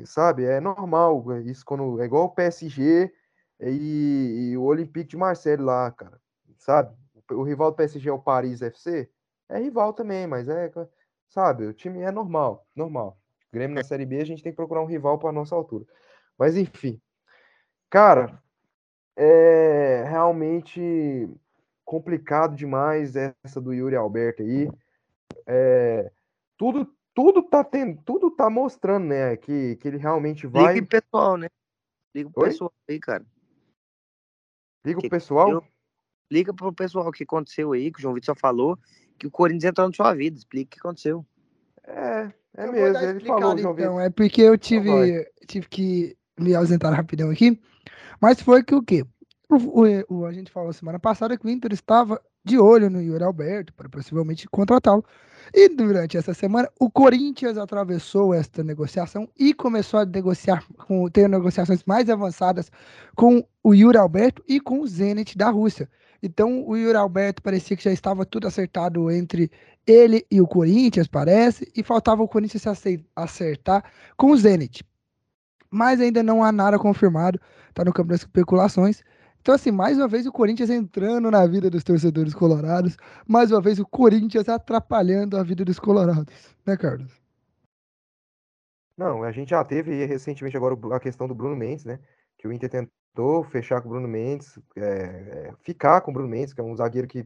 sabe? 0.06 0.44
É 0.44 0.60
normal. 0.60 1.22
Isso 1.42 1.64
quando. 1.64 2.00
É 2.00 2.06
igual 2.06 2.24
o 2.24 2.30
PSG 2.34 3.12
e, 3.60 4.50
e 4.52 4.56
o 4.56 4.62
Olympique 4.62 5.10
de 5.10 5.16
Marseille 5.16 5.62
lá, 5.62 5.90
cara. 5.90 6.18
Sabe? 6.58 6.96
O 7.30 7.42
rival 7.42 7.70
do 7.70 7.76
PSG 7.76 8.08
é 8.08 8.12
o 8.12 8.18
Paris 8.18 8.62
FC. 8.62 9.10
É 9.48 9.58
rival 9.58 9.92
também, 9.92 10.26
mas 10.26 10.48
é. 10.48 10.72
Sabe? 11.28 11.66
O 11.66 11.74
time 11.74 12.00
é 12.00 12.10
normal. 12.10 12.66
Normal. 12.74 13.18
Grêmio 13.52 13.74
na 13.76 13.84
Série 13.84 14.06
B, 14.06 14.20
a 14.20 14.24
gente 14.24 14.42
tem 14.42 14.52
que 14.52 14.56
procurar 14.56 14.82
um 14.82 14.86
rival 14.86 15.18
para 15.18 15.32
nossa 15.32 15.54
altura. 15.54 15.84
Mas 16.38 16.56
enfim. 16.56 17.00
Cara, 17.90 18.42
é 19.16 20.04
realmente 20.08 21.28
complicado 21.86 22.54
demais 22.56 23.14
essa 23.16 23.60
do 23.60 23.72
Yuri 23.72 23.96
Alberto 23.96 24.42
aí. 24.42 24.68
É, 25.46 26.10
tudo, 26.58 26.92
tudo 27.14 27.42
tá 27.42 27.62
tendo, 27.62 28.02
tudo 28.02 28.30
tá 28.30 28.50
mostrando, 28.50 29.06
né, 29.06 29.36
que, 29.36 29.76
que 29.76 29.88
ele 29.88 29.96
realmente 29.96 30.46
vai. 30.46 30.74
Liga 30.74 30.86
pro 30.86 31.00
pessoal, 31.00 31.36
né? 31.38 31.48
Liga 32.14 32.30
pro 32.30 32.42
Oi? 32.42 32.48
pessoal 32.50 32.72
aí, 32.88 32.98
cara. 32.98 33.24
Liga 34.84 35.00
pro 35.00 35.10
pessoal. 35.10 35.50
eu- 35.50 35.64
Liga 36.30 36.52
pro 36.52 36.72
pessoal 36.72 37.06
o 37.06 37.12
que 37.12 37.22
aconteceu 37.22 37.72
aí, 37.72 37.92
que 37.92 38.00
o 38.00 38.02
João 38.02 38.12
Vitor 38.14 38.34
só 38.34 38.40
falou 38.40 38.76
que 39.16 39.28
o 39.28 39.30
Corinthians 39.30 39.70
entrou 39.70 39.86
na 39.86 39.94
sua 39.94 40.12
vida. 40.12 40.36
Explica 40.36 40.66
o 40.66 40.70
que 40.72 40.80
aconteceu. 40.80 41.24
É, 41.84 42.32
é 42.56 42.66
Eu 42.66 42.72
mesmo. 42.72 42.98
Ele 42.98 43.20
falou, 43.20 43.56
João 43.56 43.74
então. 43.74 43.74
Vitor. 43.74 44.00
É 44.00 44.10
porque 44.10 44.42
eu 44.42 44.50
vai. 44.50 44.58
tive, 44.58 45.30
tive 45.46 45.68
que 45.68 46.18
me 46.36 46.52
ausentar 46.52 46.92
rapidão 46.92 47.30
aqui. 47.30 47.60
Mas 48.20 48.40
foi 48.40 48.64
que 48.64 48.74
o 48.74 48.82
quê? 48.82 49.04
O, 49.48 50.14
o- 50.14 50.26
a 50.26 50.32
gente 50.32 50.50
falou 50.50 50.72
semana 50.72 50.98
passada 50.98 51.36
que 51.36 51.46
o 51.46 51.50
Inter 51.50 51.72
estava 51.72 52.20
de 52.44 52.58
olho 52.58 52.90
no 52.90 53.00
Yuri 53.00 53.22
Alberto 53.24 53.72
para 53.74 53.88
possivelmente 53.88 54.48
contratá-lo. 54.48 55.04
E 55.54 55.68
durante 55.68 56.16
essa 56.16 56.34
semana, 56.34 56.68
o 56.80 56.90
Corinthians 56.90 57.56
atravessou 57.56 58.34
esta 58.34 58.64
negociação 58.64 59.28
e 59.38 59.54
começou 59.54 60.00
a 60.00 60.04
negociar, 60.04 60.64
com, 60.86 61.08
ter 61.08 61.28
negociações 61.28 61.84
mais 61.84 62.10
avançadas 62.10 62.70
com 63.14 63.46
o 63.62 63.72
Yuri 63.72 63.96
Alberto 63.96 64.42
e 64.48 64.58
com 64.60 64.80
o 64.80 64.86
Zenit 64.86 65.38
da 65.38 65.48
Rússia. 65.48 65.88
Então, 66.20 66.66
o 66.66 66.76
Yuri 66.76 66.96
Alberto 66.96 67.40
parecia 67.42 67.76
que 67.76 67.84
já 67.84 67.92
estava 67.92 68.26
tudo 68.26 68.48
acertado 68.48 69.08
entre 69.10 69.48
ele 69.86 70.26
e 70.28 70.40
o 70.40 70.48
Corinthians, 70.48 71.06
parece, 71.06 71.70
e 71.76 71.82
faltava 71.84 72.22
o 72.22 72.28
Corinthians 72.28 72.62
se 72.78 73.04
acertar 73.14 73.84
com 74.16 74.32
o 74.32 74.36
Zenit. 74.36 74.84
Mas 75.70 76.00
ainda 76.00 76.22
não 76.22 76.42
há 76.42 76.50
nada 76.50 76.78
confirmado, 76.78 77.40
tá 77.72 77.84
no 77.84 77.92
campo 77.92 78.08
das 78.08 78.20
especulações. 78.20 79.02
Então, 79.46 79.54
assim, 79.54 79.70
mais 79.70 79.96
uma 79.96 80.08
vez 80.08 80.26
o 80.26 80.32
Corinthians 80.32 80.70
entrando 80.70 81.30
na 81.30 81.46
vida 81.46 81.70
dos 81.70 81.84
torcedores 81.84 82.34
colorados, 82.34 82.96
mais 83.28 83.52
uma 83.52 83.60
vez 83.60 83.78
o 83.78 83.86
Corinthians 83.86 84.48
atrapalhando 84.48 85.36
a 85.36 85.44
vida 85.44 85.64
dos 85.64 85.78
colorados, 85.78 86.52
né, 86.66 86.76
Carlos? 86.76 87.22
Não, 88.98 89.22
a 89.22 89.30
gente 89.30 89.50
já 89.50 89.62
teve 89.62 90.04
recentemente 90.04 90.56
agora 90.56 90.74
a 90.96 90.98
questão 90.98 91.28
do 91.28 91.34
Bruno 91.36 91.54
Mendes, 91.54 91.84
né? 91.84 92.00
Que 92.36 92.48
o 92.48 92.52
Inter 92.52 92.68
tentou 92.68 93.44
fechar 93.44 93.80
com 93.80 93.86
o 93.86 93.90
Bruno 93.92 94.08
Mendes, 94.08 94.58
é, 94.74 94.82
é, 94.82 95.52
ficar 95.62 96.00
com 96.00 96.10
o 96.10 96.14
Bruno 96.14 96.28
Mendes, 96.28 96.52
que 96.52 96.60
é 96.60 96.64
um 96.64 96.74
zagueiro 96.74 97.06
que 97.06 97.24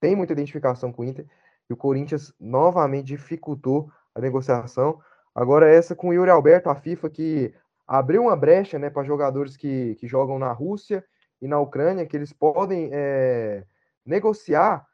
tem 0.00 0.16
muita 0.16 0.32
identificação 0.32 0.92
com 0.92 1.02
o 1.02 1.04
Inter, 1.04 1.24
e 1.70 1.72
o 1.72 1.76
Corinthians 1.76 2.34
novamente 2.40 3.06
dificultou 3.06 3.88
a 4.12 4.20
negociação. 4.20 5.00
Agora 5.32 5.72
essa 5.72 5.94
com 5.94 6.08
o 6.08 6.12
Yuri 6.12 6.32
Alberto, 6.32 6.68
a 6.68 6.74
FIFA 6.74 7.08
que 7.08 7.54
abriu 7.86 8.22
uma 8.22 8.34
brecha, 8.34 8.76
né, 8.76 8.90
para 8.90 9.04
jogadores 9.04 9.56
que, 9.56 9.94
que 10.00 10.08
jogam 10.08 10.36
na 10.36 10.50
Rússia 10.50 11.04
e 11.42 11.48
na 11.48 11.58
Ucrânia, 11.58 12.06
que 12.06 12.16
eles 12.16 12.32
podem 12.32 12.88
é, 12.92 13.64
negociar 14.06 14.86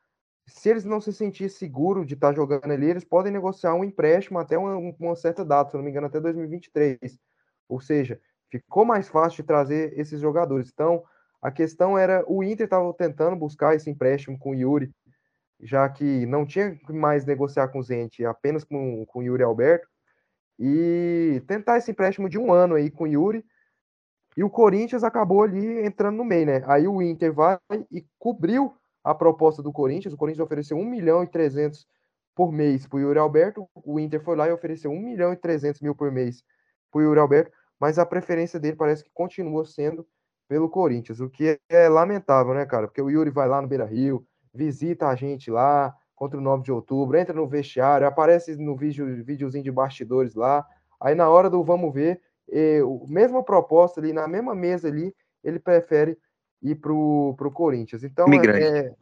se 0.46 0.70
eles 0.70 0.84
não 0.84 0.98
se 0.98 1.12
sentirem 1.12 1.50
seguros 1.50 2.06
de 2.06 2.14
estar 2.14 2.34
jogando 2.34 2.72
ali, 2.72 2.86
eles 2.88 3.04
podem 3.04 3.30
negociar 3.30 3.74
um 3.74 3.84
empréstimo 3.84 4.38
até 4.38 4.56
uma, 4.56 4.76
uma 4.76 5.14
certa 5.14 5.44
data, 5.44 5.70
se 5.70 5.76
não 5.76 5.84
me 5.84 5.90
engano, 5.90 6.06
até 6.06 6.18
2023. 6.18 7.20
Ou 7.68 7.80
seja, 7.80 8.18
ficou 8.50 8.82
mais 8.82 9.08
fácil 9.08 9.42
de 9.42 9.46
trazer 9.46 9.92
esses 9.98 10.18
jogadores. 10.18 10.70
Então, 10.72 11.04
a 11.42 11.50
questão 11.50 11.98
era, 11.98 12.24
o 12.26 12.42
Inter 12.42 12.64
estava 12.64 12.92
tentando 12.94 13.36
buscar 13.36 13.74
esse 13.74 13.90
empréstimo 13.90 14.38
com 14.38 14.52
o 14.52 14.54
Yuri, 14.54 14.90
já 15.60 15.86
que 15.86 16.24
não 16.24 16.46
tinha 16.46 16.78
mais 16.88 17.26
negociar 17.26 17.68
com 17.68 17.80
o 17.80 17.82
Zente, 17.82 18.24
apenas 18.24 18.64
com, 18.64 19.04
com 19.04 19.18
o 19.18 19.22
Yuri 19.22 19.42
Alberto, 19.42 19.86
e 20.58 21.42
tentar 21.46 21.76
esse 21.76 21.90
empréstimo 21.90 22.26
de 22.26 22.38
um 22.38 22.50
ano 22.50 22.74
aí 22.74 22.90
com 22.90 23.04
o 23.04 23.06
Yuri, 23.06 23.44
e 24.38 24.44
o 24.44 24.48
Corinthians 24.48 25.02
acabou 25.02 25.42
ali 25.42 25.84
entrando 25.84 26.16
no 26.16 26.24
meio, 26.24 26.46
né? 26.46 26.62
Aí 26.68 26.86
o 26.86 27.02
Inter 27.02 27.32
vai 27.32 27.58
e 27.90 28.06
cobriu 28.20 28.72
a 29.02 29.12
proposta 29.12 29.60
do 29.60 29.72
Corinthians. 29.72 30.14
O 30.14 30.16
Corinthians 30.16 30.46
ofereceu 30.46 30.76
1 30.76 30.84
milhão 30.84 31.24
e 31.24 31.26
300 31.26 31.84
por 32.36 32.52
mês 32.52 32.86
para 32.86 32.98
o 32.98 33.00
Yuri 33.00 33.18
Alberto. 33.18 33.68
O 33.74 33.98
Inter 33.98 34.22
foi 34.22 34.36
lá 34.36 34.46
e 34.46 34.52
ofereceu 34.52 34.92
1 34.92 35.00
milhão 35.00 35.32
e 35.32 35.36
300 35.36 35.80
mil 35.80 35.92
por 35.92 36.12
mês 36.12 36.44
para 36.88 37.00
o 37.00 37.02
Yuri 37.02 37.18
Alberto. 37.18 37.50
Mas 37.80 37.98
a 37.98 38.06
preferência 38.06 38.60
dele 38.60 38.76
parece 38.76 39.02
que 39.02 39.10
continua 39.12 39.64
sendo 39.64 40.06
pelo 40.46 40.70
Corinthians, 40.70 41.18
o 41.18 41.28
que 41.28 41.58
é 41.68 41.88
lamentável, 41.88 42.54
né, 42.54 42.64
cara? 42.64 42.86
Porque 42.86 43.02
o 43.02 43.10
Yuri 43.10 43.30
vai 43.30 43.48
lá 43.48 43.60
no 43.60 43.66
Beira 43.66 43.86
Rio, 43.86 44.24
visita 44.54 45.08
a 45.08 45.16
gente 45.16 45.50
lá 45.50 45.92
contra 46.14 46.38
o 46.38 46.40
9 46.40 46.62
de 46.62 46.70
outubro, 46.70 47.18
entra 47.18 47.34
no 47.34 47.48
vestiário, 47.48 48.06
aparece 48.06 48.54
no 48.54 48.76
vídeo, 48.76 49.24
videozinho 49.24 49.64
de 49.64 49.72
bastidores 49.72 50.36
lá. 50.36 50.64
Aí 51.00 51.16
na 51.16 51.28
hora 51.28 51.50
do 51.50 51.64
vamos 51.64 51.92
ver, 51.92 52.22
eh, 52.50 52.82
o 52.82 53.06
mesma 53.08 53.42
proposta 53.42 54.00
ali, 54.00 54.12
na 54.12 54.26
mesma 54.26 54.54
mesa 54.54 54.88
ali, 54.88 55.14
ele 55.42 55.58
prefere 55.58 56.18
ir 56.62 56.76
pro, 56.76 57.34
pro 57.36 57.50
Corinthians. 57.50 58.04
Então, 58.04 58.28
é, 58.32 58.78
é- 58.78 58.94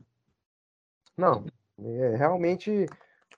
não, 1.16 1.44
é 1.78 2.16
realmente 2.16 2.86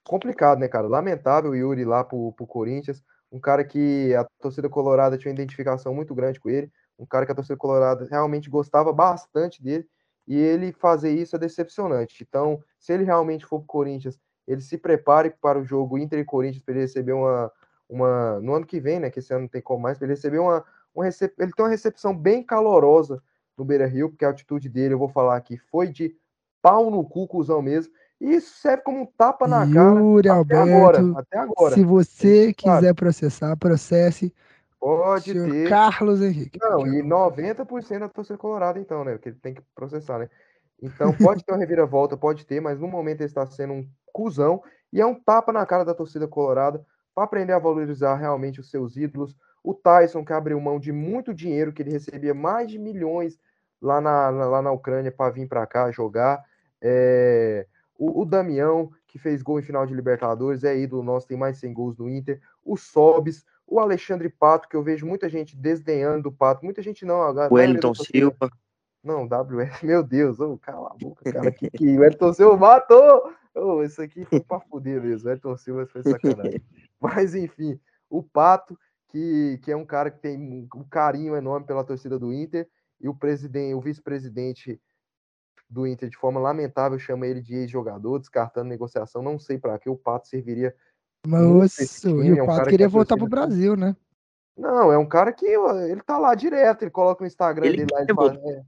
complicado, 0.02 0.58
né, 0.58 0.68
cara? 0.68 0.88
Lamentável 0.88 1.50
o 1.50 1.56
Yuri 1.56 1.84
lá 1.84 2.02
pro, 2.02 2.32
pro 2.32 2.46
Corinthians, 2.46 3.02
um 3.30 3.38
cara 3.38 3.62
que 3.64 4.14
a 4.14 4.24
torcida 4.40 4.68
colorada 4.68 5.18
tinha 5.18 5.30
uma 5.30 5.34
identificação 5.34 5.94
muito 5.94 6.14
grande 6.14 6.40
com 6.40 6.48
ele, 6.48 6.70
um 6.98 7.06
cara 7.06 7.26
que 7.26 7.32
a 7.32 7.34
torcida 7.34 7.56
colorada 7.56 8.06
realmente 8.10 8.50
gostava 8.50 8.92
bastante 8.92 9.62
dele, 9.62 9.86
e 10.26 10.36
ele 10.36 10.72
fazer 10.72 11.10
isso 11.10 11.36
é 11.36 11.38
decepcionante. 11.38 12.24
Então, 12.26 12.62
se 12.78 12.92
ele 12.92 13.04
realmente 13.04 13.46
for 13.46 13.60
pro 13.60 13.66
Corinthians, 13.66 14.18
ele 14.46 14.60
se 14.60 14.76
prepare 14.76 15.30
para 15.40 15.58
o 15.58 15.64
jogo 15.64 15.98
Inter 15.98 16.18
e 16.18 16.24
Corinthians 16.24 16.62
para 16.62 16.74
ele 16.74 16.82
receber 16.82 17.12
uma, 17.12 17.52
uma 17.88 18.38
no 18.40 18.54
ano 18.54 18.66
que 18.66 18.80
vem, 18.80 19.00
né, 19.00 19.10
que 19.10 19.18
esse 19.18 19.32
ano 19.32 19.42
não 19.42 19.48
tem 19.48 19.62
como 19.62 19.82
mais, 19.82 20.00
ele 20.00 20.12
receber 20.12 20.38
uma, 20.38 20.64
uma 20.94 21.04
recep... 21.04 21.34
ele 21.38 21.52
tem 21.52 21.64
uma 21.64 21.70
recepção 21.70 22.16
bem 22.16 22.42
calorosa 22.42 23.22
no 23.56 23.64
Beira-Rio, 23.64 24.10
porque 24.10 24.24
a 24.24 24.30
atitude 24.30 24.68
dele, 24.68 24.94
eu 24.94 24.98
vou 24.98 25.08
falar 25.08 25.36
aqui, 25.36 25.56
foi 25.70 25.88
de 25.88 26.14
pau 26.62 26.90
no 26.90 27.02
cu, 27.02 27.26
cuzão 27.26 27.62
mesmo. 27.62 27.92
E 28.20 28.34
isso 28.34 28.58
serve 28.58 28.82
como 28.82 29.02
um 29.02 29.06
tapa 29.06 29.46
na 29.46 29.60
cara 29.72 30.00
Yuri 30.00 30.28
até 30.28 30.38
Alberto, 30.38 30.70
agora, 30.70 31.20
até 31.20 31.38
agora. 31.38 31.74
se 31.74 31.84
você 31.84 32.52
quiser 32.52 32.94
processar, 32.94 33.56
processe 33.56 34.34
Pode 34.80 35.32
senhor 35.32 35.50
ter. 35.50 35.68
Carlos 35.68 36.22
Henrique. 36.22 36.58
Não, 36.60 36.86
e 36.86 37.02
90% 37.02 37.98
da 37.98 38.08
torcida 38.08 38.38
colorada, 38.38 38.78
então, 38.78 39.04
né? 39.04 39.12
Porque 39.12 39.30
ele 39.30 39.38
tem 39.40 39.54
que 39.54 39.62
processar, 39.74 40.18
né? 40.18 40.30
Então, 40.80 41.12
pode 41.12 41.44
ter 41.44 41.52
uma 41.52 41.58
reviravolta, 41.58 42.16
pode 42.16 42.46
ter, 42.46 42.60
mas 42.60 42.78
no 42.78 42.86
momento 42.86 43.20
ele 43.20 43.28
está 43.28 43.44
sendo 43.46 43.72
um 43.72 43.88
cuzão 44.12 44.62
e 44.92 45.00
é 45.00 45.06
um 45.06 45.14
tapa 45.14 45.52
na 45.52 45.66
cara 45.66 45.84
da 45.84 45.94
torcida 45.94 46.28
colorada 46.28 46.84
para 47.18 47.24
aprender 47.24 47.52
a 47.52 47.58
valorizar 47.58 48.14
realmente 48.14 48.60
os 48.60 48.70
seus 48.70 48.96
ídolos. 48.96 49.34
O 49.62 49.74
Tyson, 49.74 50.24
que 50.24 50.32
abriu 50.32 50.60
mão 50.60 50.78
de 50.78 50.92
muito 50.92 51.34
dinheiro, 51.34 51.72
que 51.72 51.82
ele 51.82 51.90
recebia 51.90 52.32
mais 52.32 52.68
de 52.70 52.78
milhões 52.78 53.40
lá 53.82 54.00
na, 54.00 54.30
lá 54.30 54.62
na 54.62 54.70
Ucrânia 54.70 55.10
para 55.10 55.32
vir 55.32 55.48
para 55.48 55.66
cá 55.66 55.90
jogar. 55.90 56.44
É, 56.80 57.66
O, 57.98 58.22
o 58.22 58.24
Damião, 58.24 58.92
que 59.08 59.18
fez 59.18 59.42
gol 59.42 59.58
em 59.58 59.62
final 59.62 59.84
de 59.84 59.92
Libertadores, 59.94 60.62
é 60.62 60.78
ídolo 60.78 61.02
nosso, 61.02 61.26
tem 61.26 61.36
mais 61.36 61.54
de 61.56 61.60
100 61.62 61.72
gols 61.74 61.98
no 61.98 62.08
Inter. 62.08 62.40
O 62.64 62.76
Sobis, 62.76 63.44
o 63.66 63.80
Alexandre 63.80 64.28
Pato, 64.28 64.68
que 64.68 64.76
eu 64.76 64.82
vejo 64.84 65.04
muita 65.04 65.28
gente 65.28 65.56
desdenhando 65.56 66.22
do 66.24 66.32
Pato, 66.32 66.64
muita 66.64 66.80
gente 66.82 67.04
não. 67.04 67.20
a 67.22 67.30
O 67.76 67.80
torcida- 67.80 68.18
Silva. 68.18 68.48
Não, 69.02 69.26
WS, 69.26 69.82
meu 69.84 70.04
Deus, 70.04 70.38
ô, 70.38 70.56
cala 70.58 70.90
a 70.92 70.94
boca, 70.94 71.32
cara, 71.32 71.50
que 71.50 71.68
que 71.70 71.98
o 71.98 72.04
Elton 72.04 72.32
Silva 72.32 72.56
matou! 72.56 73.32
Ô, 73.58 73.82
isso 73.82 74.00
aqui 74.00 74.24
foi 74.24 74.40
pra 74.40 74.60
fuder 74.60 75.02
mesmo, 75.02 75.28
o 75.28 75.32
Elton 75.32 75.56
Silva 75.56 75.86
foi 75.86 76.02
sacanagem. 76.02 76.62
Mas, 77.00 77.34
enfim, 77.34 77.78
o 78.08 78.22
Pato, 78.22 78.78
que, 79.08 79.58
que 79.62 79.72
é 79.72 79.76
um 79.76 79.84
cara 79.84 80.10
que 80.10 80.20
tem 80.20 80.68
um 80.74 80.84
carinho 80.84 81.36
enorme 81.36 81.66
pela 81.66 81.84
torcida 81.84 82.18
do 82.18 82.32
Inter, 82.32 82.68
e 83.00 83.08
o 83.08 83.14
presidente, 83.14 83.74
o 83.74 83.80
vice-presidente 83.80 84.80
do 85.68 85.86
Inter, 85.86 86.08
de 86.08 86.16
forma 86.16 86.40
lamentável, 86.40 86.98
chama 86.98 87.26
ele 87.26 87.40
de 87.40 87.54
ex-jogador, 87.54 88.18
descartando 88.18 88.68
negociação. 88.68 89.22
Não 89.22 89.38
sei 89.38 89.58
para 89.58 89.78
que 89.78 89.88
o 89.88 89.96
Pato 89.96 90.28
serviria. 90.28 90.74
Nossa, 91.26 91.82
e 92.08 92.32
o 92.32 92.38
é 92.38 92.42
um 92.42 92.46
Pato 92.46 92.70
queria 92.70 92.88
voltar 92.88 93.16
pro 93.16 93.28
Brasil, 93.28 93.76
né? 93.76 93.94
Não, 94.56 94.90
é 94.90 94.98
um 94.98 95.06
cara 95.06 95.32
que 95.32 95.46
ele 95.46 96.02
tá 96.02 96.18
lá 96.18 96.34
direto, 96.34 96.82
ele 96.82 96.90
coloca 96.90 97.22
no 97.22 97.28
Instagram 97.28 97.66
ele 97.66 97.76
dele 97.76 97.90
lá, 97.92 98.02
ele 98.02 98.14
faz, 98.14 98.38
é, 98.44 98.62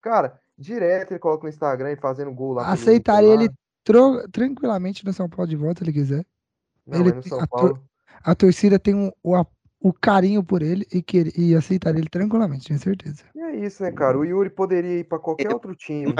Cara, 0.00 0.40
direto 0.56 1.12
ele 1.12 1.18
coloca 1.18 1.44
no 1.44 1.48
Instagram 1.48 1.92
e 1.92 1.96
fazendo 1.96 2.32
gol 2.32 2.52
lá. 2.52 2.70
Aceitaria 2.70 3.34
ele. 3.34 3.50
Tranquilamente 4.30 5.04
no 5.04 5.12
São 5.12 5.28
Paulo 5.28 5.48
de 5.48 5.56
volta, 5.56 5.78
se 5.78 5.84
ele 5.84 5.92
quiser. 5.92 6.24
Não, 6.86 7.00
ele, 7.00 7.10
é 7.10 7.14
no 7.14 7.22
São 7.22 7.40
a, 7.40 7.46
Paulo. 7.46 7.82
a 8.22 8.34
torcida 8.34 8.78
tem 8.78 8.94
um, 8.94 9.10
o, 9.22 9.44
o 9.80 9.92
carinho 9.92 10.42
por 10.42 10.62
ele 10.62 10.86
e, 10.92 11.02
que, 11.02 11.32
e 11.36 11.54
aceitaria 11.54 12.00
ele 12.00 12.08
tranquilamente, 12.08 12.68
tenho 12.68 12.78
certeza. 12.78 13.24
E 13.34 13.40
é 13.40 13.56
isso, 13.56 13.82
né, 13.82 13.90
cara? 13.92 14.18
O 14.18 14.24
Yuri 14.24 14.50
poderia 14.50 15.00
ir 15.00 15.04
para 15.04 15.18
qualquer 15.18 15.50
é, 15.50 15.54
outro 15.54 15.74
time. 15.74 16.14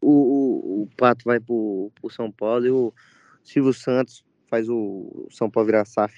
O, 0.00 0.10
o, 0.10 0.82
o 0.82 0.88
Pato 0.96 1.24
vai 1.24 1.40
pro, 1.40 1.90
pro 2.00 2.10
São 2.10 2.30
Paulo 2.30 2.66
e 2.66 2.70
o 2.70 2.92
Silvio 3.42 3.72
Santos 3.72 4.24
faz 4.48 4.68
o 4.68 5.26
São 5.30 5.50
Paulo 5.50 5.66
virar 5.66 5.84
SAF. 5.84 6.14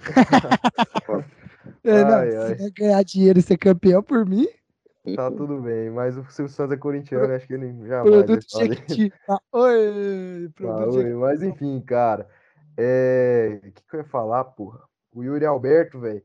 é, 1.84 2.04
não, 2.04 2.14
ai, 2.14 2.36
ai. 2.36 2.56
Se 2.56 2.70
ganhar 2.72 3.02
dinheiro 3.02 3.38
e 3.38 3.42
ser 3.42 3.56
campeão 3.56 4.02
por 4.02 4.26
mim. 4.26 4.46
Tá 5.12 5.30
tudo 5.30 5.60
bem, 5.60 5.90
mas 5.90 6.16
o 6.16 6.24
Silvio 6.30 6.52
Santos 6.52 6.72
é 6.72 6.78
corintiano, 6.78 7.34
acho 7.34 7.46
que 7.46 7.52
ele 7.52 7.86
jamais. 7.86 8.24
Produto. 8.24 8.46
Ah, 9.28 9.38
oi, 9.52 10.50
produto 10.54 11.18
Mas 11.18 11.42
enfim, 11.42 11.78
cara. 11.82 12.26
É... 12.76 13.60
O 13.62 13.72
que, 13.72 13.82
que 13.82 13.96
eu 13.96 14.00
ia 14.00 14.04
falar, 14.04 14.44
porra? 14.44 14.80
O 15.12 15.22
Yuri 15.22 15.44
Alberto, 15.44 16.00
velho. 16.00 16.22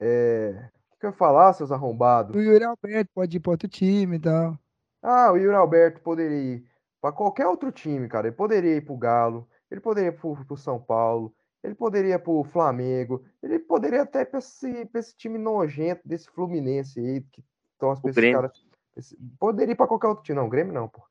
É... 0.00 0.50
O 0.50 0.92
que, 0.94 1.00
que 1.00 1.06
eu 1.06 1.10
ia 1.10 1.16
falar, 1.16 1.52
seus 1.52 1.70
arrombados? 1.70 2.34
O 2.34 2.40
Yuri 2.40 2.64
Alberto 2.64 3.10
pode 3.14 3.36
ir 3.36 3.40
para 3.40 3.52
outro 3.52 3.68
time 3.68 4.16
e 4.16 4.20
tal. 4.20 4.58
Ah, 5.00 5.30
o 5.30 5.36
Yuri 5.36 5.54
Alberto 5.54 6.00
poderia 6.00 6.56
ir 6.56 6.64
para 7.00 7.12
qualquer 7.12 7.46
outro 7.46 7.70
time, 7.70 8.08
cara. 8.08 8.26
Ele 8.26 8.36
poderia 8.36 8.74
ir 8.74 8.84
pro 8.84 8.96
Galo, 8.96 9.48
ele 9.70 9.80
poderia 9.80 10.08
ir 10.08 10.18
pro, 10.18 10.44
pro 10.44 10.56
São 10.56 10.80
Paulo, 10.80 11.32
ele 11.62 11.76
poderia 11.76 12.16
ir 12.16 12.18
pro 12.18 12.42
Flamengo, 12.42 13.24
ele 13.40 13.60
poderia 13.60 14.02
até 14.02 14.24
para 14.24 14.40
esse, 14.40 14.86
pra 14.86 14.98
esse 14.98 15.16
time 15.16 15.38
nojento 15.38 16.02
desse 16.04 16.28
Fluminense 16.30 16.98
aí, 16.98 17.20
que 17.20 17.44
torce 17.78 18.02
pra 18.02 18.10
esses 18.10 18.32
caras. 18.32 18.52
Poderia 19.38 19.72
ir 19.72 19.76
para 19.76 19.86
qualquer 19.86 20.08
outro 20.08 20.24
time, 20.24 20.36
não, 20.36 20.48
Grêmio 20.48 20.72
não, 20.72 20.88
pô. 20.88 21.02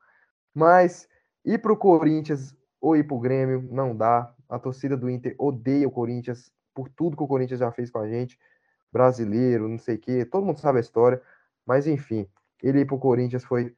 Mas 0.54 1.08
ir 1.46 1.60
pro 1.60 1.78
Corinthians 1.78 2.56
ou 2.82 2.96
ir 2.96 3.04
pro 3.04 3.20
Grêmio 3.20 3.68
não 3.72 3.96
dá. 3.96 4.34
A 4.50 4.58
torcida 4.58 4.96
do 4.96 5.10
Inter 5.10 5.36
odeia 5.38 5.88
o 5.88 5.92
Corinthians 5.92 6.52
por 6.74 6.88
tudo 6.90 7.18
que 7.18 7.24
o 7.24 7.28
Corinthians 7.28 7.60
já 7.60 7.72
fez 7.72 7.90
com 7.90 8.00
a 8.00 8.08
gente. 8.08 8.40
Brasileiro, 8.92 9.68
não 9.68 9.78
sei 9.78 9.96
o 9.96 10.00
quê, 10.00 10.26
todo 10.26 10.46
mundo 10.46 10.60
sabe 10.60 10.78
a 10.78 10.82
história. 10.82 11.22
Mas 11.66 11.86
enfim, 11.88 12.30
ele 12.64 12.80
ir 12.80 12.86
pro 12.86 12.98
Corinthians 12.98 13.44
foi 13.44 13.76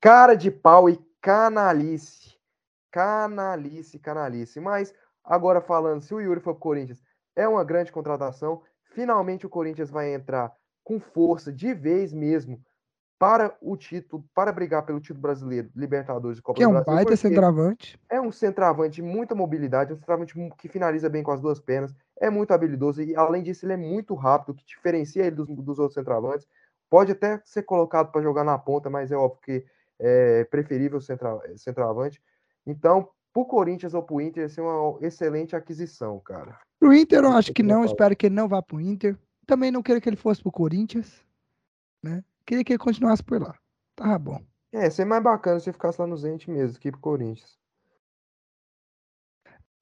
cara 0.00 0.34
de 0.34 0.50
pau 0.50 0.88
e 0.88 0.98
canalice. 1.20 2.36
Canalice, 2.90 3.98
canalice. 3.98 4.58
Mas 4.58 4.92
agora 5.24 5.60
falando, 5.60 6.02
se 6.02 6.12
o 6.12 6.20
Yuri 6.20 6.40
for 6.40 6.54
pro 6.54 6.60
Corinthians, 6.60 7.02
é 7.36 7.46
uma 7.46 7.62
grande 7.62 7.92
contratação. 7.92 8.62
Finalmente 8.82 9.46
o 9.46 9.50
Corinthians 9.50 9.90
vai 9.90 10.12
entrar 10.12 10.52
com 10.84 11.00
força 11.00 11.52
de 11.52 11.72
vez 11.74 12.12
mesmo 12.12 12.62
para 13.20 13.54
o 13.60 13.76
título, 13.76 14.24
para 14.34 14.50
brigar 14.50 14.86
pelo 14.86 14.98
título 14.98 15.20
brasileiro, 15.20 15.70
Libertadores 15.76 16.38
e 16.38 16.42
Copa 16.42 16.56
que 16.56 16.66
do 16.66 16.74
é 16.74 16.80
um 16.80 16.82
baita 16.82 17.14
centroavante. 17.14 18.00
É 18.08 18.18
um 18.18 18.32
centroavante 18.32 18.96
de 18.96 19.02
muita 19.02 19.34
mobilidade, 19.34 19.92
um 19.92 19.96
centroavante 19.96 20.34
que 20.56 20.68
finaliza 20.68 21.06
bem 21.10 21.22
com 21.22 21.30
as 21.30 21.38
duas 21.38 21.60
pernas, 21.60 21.94
é 22.18 22.30
muito 22.30 22.52
habilidoso 22.52 23.02
e, 23.02 23.14
além 23.14 23.42
disso, 23.42 23.66
ele 23.66 23.74
é 23.74 23.76
muito 23.76 24.14
rápido, 24.14 24.54
que 24.54 24.64
diferencia 24.64 25.26
ele 25.26 25.36
dos, 25.36 25.48
dos 25.48 25.78
outros 25.78 25.94
centroavantes. 25.94 26.48
Pode 26.88 27.12
até 27.12 27.40
ser 27.44 27.62
colocado 27.62 28.10
para 28.10 28.22
jogar 28.22 28.42
na 28.42 28.58
ponta, 28.58 28.88
mas 28.88 29.12
é 29.12 29.16
óbvio 29.16 29.40
que 29.42 29.66
é 29.98 30.44
preferível 30.44 30.98
central, 30.98 31.42
centroavante. 31.56 32.22
Então, 32.66 33.06
para 33.32 33.42
o 33.42 33.44
Corinthians 33.44 33.92
ou 33.92 34.02
para 34.02 34.16
o 34.16 34.20
Inter, 34.20 34.50
é 34.56 34.62
uma 34.62 34.98
excelente 35.02 35.54
aquisição, 35.54 36.18
cara. 36.20 36.58
Para 36.80 36.88
o 36.88 36.94
Inter, 36.94 37.22
eu 37.22 37.32
acho 37.32 37.52
que 37.52 37.62
não. 37.62 37.84
Espero 37.84 38.16
que 38.16 38.26
ele 38.26 38.34
não 38.34 38.48
vá 38.48 38.62
para 38.62 38.76
o 38.76 38.80
Inter. 38.80 39.16
Também 39.50 39.72
não 39.72 39.82
quero 39.82 40.00
que 40.00 40.08
ele 40.08 40.14
fosse 40.14 40.40
para 40.40 40.48
o 40.48 40.52
Corinthians. 40.52 41.26
Né? 42.00 42.22
Queria 42.46 42.62
que 42.62 42.72
ele 42.72 42.78
continuasse 42.78 43.20
por 43.20 43.42
lá. 43.42 43.58
Tava 43.96 44.16
bom. 44.16 44.40
É, 44.72 44.88
seria 44.88 45.08
mais 45.08 45.24
bacana 45.24 45.58
se 45.58 45.68
ele 45.68 45.72
ficasse 45.72 46.00
lá 46.00 46.06
no 46.06 46.16
Zenit 46.16 46.48
mesmo, 46.48 46.78
que 46.78 46.92
pro 46.92 47.00
Corinthians. 47.00 47.58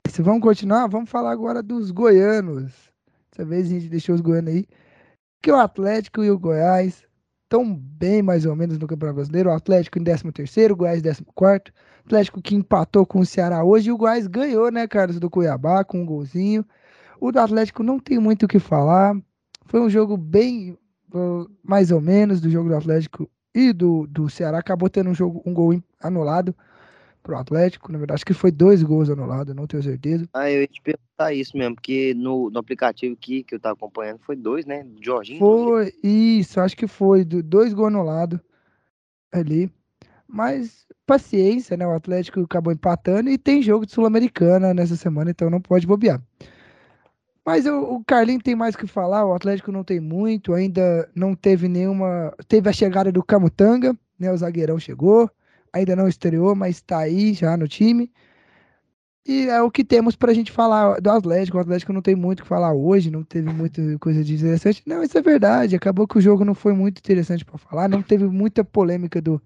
Se 0.08 0.22
vamos 0.22 0.40
continuar, 0.40 0.86
vamos 0.86 1.10
falar 1.10 1.32
agora 1.32 1.62
dos 1.62 1.90
goianos. 1.90 2.90
Dessa 3.30 3.46
vez 3.46 3.66
a 3.66 3.68
gente 3.68 3.90
deixou 3.90 4.14
os 4.14 4.22
goianos 4.22 4.54
aí. 4.54 4.66
Que 5.42 5.52
o 5.52 5.56
Atlético 5.56 6.24
e 6.24 6.30
o 6.30 6.38
Goiás 6.38 7.04
estão 7.42 7.76
bem 7.76 8.22
mais 8.22 8.46
ou 8.46 8.56
menos 8.56 8.78
no 8.78 8.86
Campeonato 8.86 9.16
Brasileiro. 9.16 9.50
O 9.50 9.52
Atlético 9.52 9.98
em 9.98 10.02
13º, 10.02 10.70
o 10.70 10.76
Goiás 10.76 11.00
em 11.00 11.02
14º. 11.02 11.74
Atlético 12.06 12.40
que 12.40 12.54
empatou 12.54 13.04
com 13.04 13.18
o 13.20 13.26
Ceará 13.26 13.62
hoje 13.62 13.90
e 13.90 13.92
o 13.92 13.98
Goiás 13.98 14.26
ganhou, 14.26 14.72
né, 14.72 14.88
Carlos, 14.88 15.20
do 15.20 15.28
Cuiabá 15.28 15.84
com 15.84 16.00
um 16.00 16.06
golzinho. 16.06 16.64
O 17.20 17.30
do 17.30 17.38
Atlético 17.38 17.82
não 17.82 17.98
tem 18.00 18.18
muito 18.18 18.46
o 18.46 18.48
que 18.48 18.58
falar. 18.58 19.14
Foi 19.68 19.80
um 19.80 19.90
jogo 19.90 20.16
bem 20.16 20.76
uh, 21.14 21.48
mais 21.62 21.92
ou 21.92 22.00
menos 22.00 22.40
do 22.40 22.50
jogo 22.50 22.70
do 22.70 22.76
Atlético 22.76 23.30
e 23.54 23.72
do, 23.72 24.06
do 24.06 24.28
Ceará. 24.28 24.58
Acabou 24.58 24.88
tendo 24.88 25.10
um 25.10 25.14
jogo 25.14 25.42
um 25.44 25.52
gol 25.52 25.80
anulado 26.00 26.56
pro 27.22 27.36
Atlético. 27.36 27.92
Na 27.92 27.98
verdade, 27.98 28.16
acho 28.16 28.26
que 28.26 28.32
foi 28.32 28.50
dois 28.50 28.82
gols 28.82 29.10
anulados, 29.10 29.54
não 29.54 29.66
tenho 29.66 29.82
certeza. 29.82 30.26
Ah, 30.32 30.50
eu 30.50 30.62
ia 30.62 30.66
te 30.66 30.80
perguntar 30.80 31.34
isso 31.34 31.56
mesmo, 31.56 31.74
porque 31.74 32.14
no, 32.14 32.50
no 32.50 32.58
aplicativo 32.58 33.12
aqui 33.14 33.44
que 33.44 33.54
eu 33.54 33.60
tava 33.60 33.74
acompanhando 33.74 34.20
foi 34.20 34.34
dois, 34.34 34.64
né? 34.64 34.86
Jorginho. 35.02 35.38
Foi, 35.38 35.92
isso, 36.02 36.60
acho 36.60 36.76
que 36.76 36.86
foi. 36.86 37.22
Dois 37.24 37.74
gols 37.74 37.88
anulados 37.88 38.40
ali. 39.30 39.70
Mas 40.26 40.86
paciência, 41.06 41.76
né? 41.76 41.86
O 41.86 41.94
Atlético 41.94 42.40
acabou 42.40 42.72
empatando 42.72 43.28
e 43.28 43.36
tem 43.36 43.60
jogo 43.60 43.84
de 43.84 43.92
Sul-Americana 43.92 44.72
nessa 44.72 44.96
semana, 44.96 45.30
então 45.30 45.50
não 45.50 45.60
pode 45.60 45.86
bobear. 45.86 46.22
Mas 47.48 47.64
o, 47.64 47.80
o 47.94 48.04
Carlinho 48.04 48.42
tem 48.42 48.54
mais 48.54 48.74
o 48.74 48.78
que 48.78 48.86
falar, 48.86 49.24
o 49.24 49.32
Atlético 49.32 49.72
não 49.72 49.82
tem 49.82 49.98
muito, 50.00 50.52
ainda 50.52 51.08
não 51.14 51.34
teve 51.34 51.66
nenhuma. 51.66 52.30
Teve 52.46 52.68
a 52.68 52.72
chegada 52.74 53.10
do 53.10 53.22
Camutanga, 53.22 53.96
né? 54.18 54.30
O 54.30 54.36
zagueirão 54.36 54.78
chegou 54.78 55.30
ainda 55.72 55.96
não 55.96 56.08
estreou, 56.08 56.54
mas 56.54 56.76
está 56.76 56.98
aí 56.98 57.32
já 57.32 57.56
no 57.56 57.66
time. 57.66 58.10
E 59.26 59.48
é 59.48 59.62
o 59.62 59.70
que 59.70 59.82
temos 59.82 60.14
para 60.14 60.30
a 60.30 60.34
gente 60.34 60.52
falar 60.52 61.00
do 61.00 61.10
Atlético. 61.10 61.56
O 61.58 61.60
Atlético 61.60 61.92
não 61.92 62.02
tem 62.02 62.14
muito 62.14 62.40
o 62.40 62.42
que 62.42 62.48
falar 62.48 62.74
hoje, 62.74 63.10
não 63.10 63.22
teve 63.22 63.50
muita 63.50 63.80
coisa 63.98 64.22
de 64.22 64.34
interessante. 64.34 64.82
Não, 64.86 65.02
isso 65.02 65.16
é 65.16 65.22
verdade. 65.22 65.74
Acabou 65.74 66.06
que 66.06 66.18
o 66.18 66.20
jogo 66.20 66.44
não 66.44 66.54
foi 66.54 66.74
muito 66.74 66.98
interessante 66.98 67.46
para 67.46 67.58
falar. 67.58 67.88
Não 67.88 68.02
teve 68.02 68.26
muita 68.26 68.64
polêmica 68.64 69.20
do, 69.20 69.40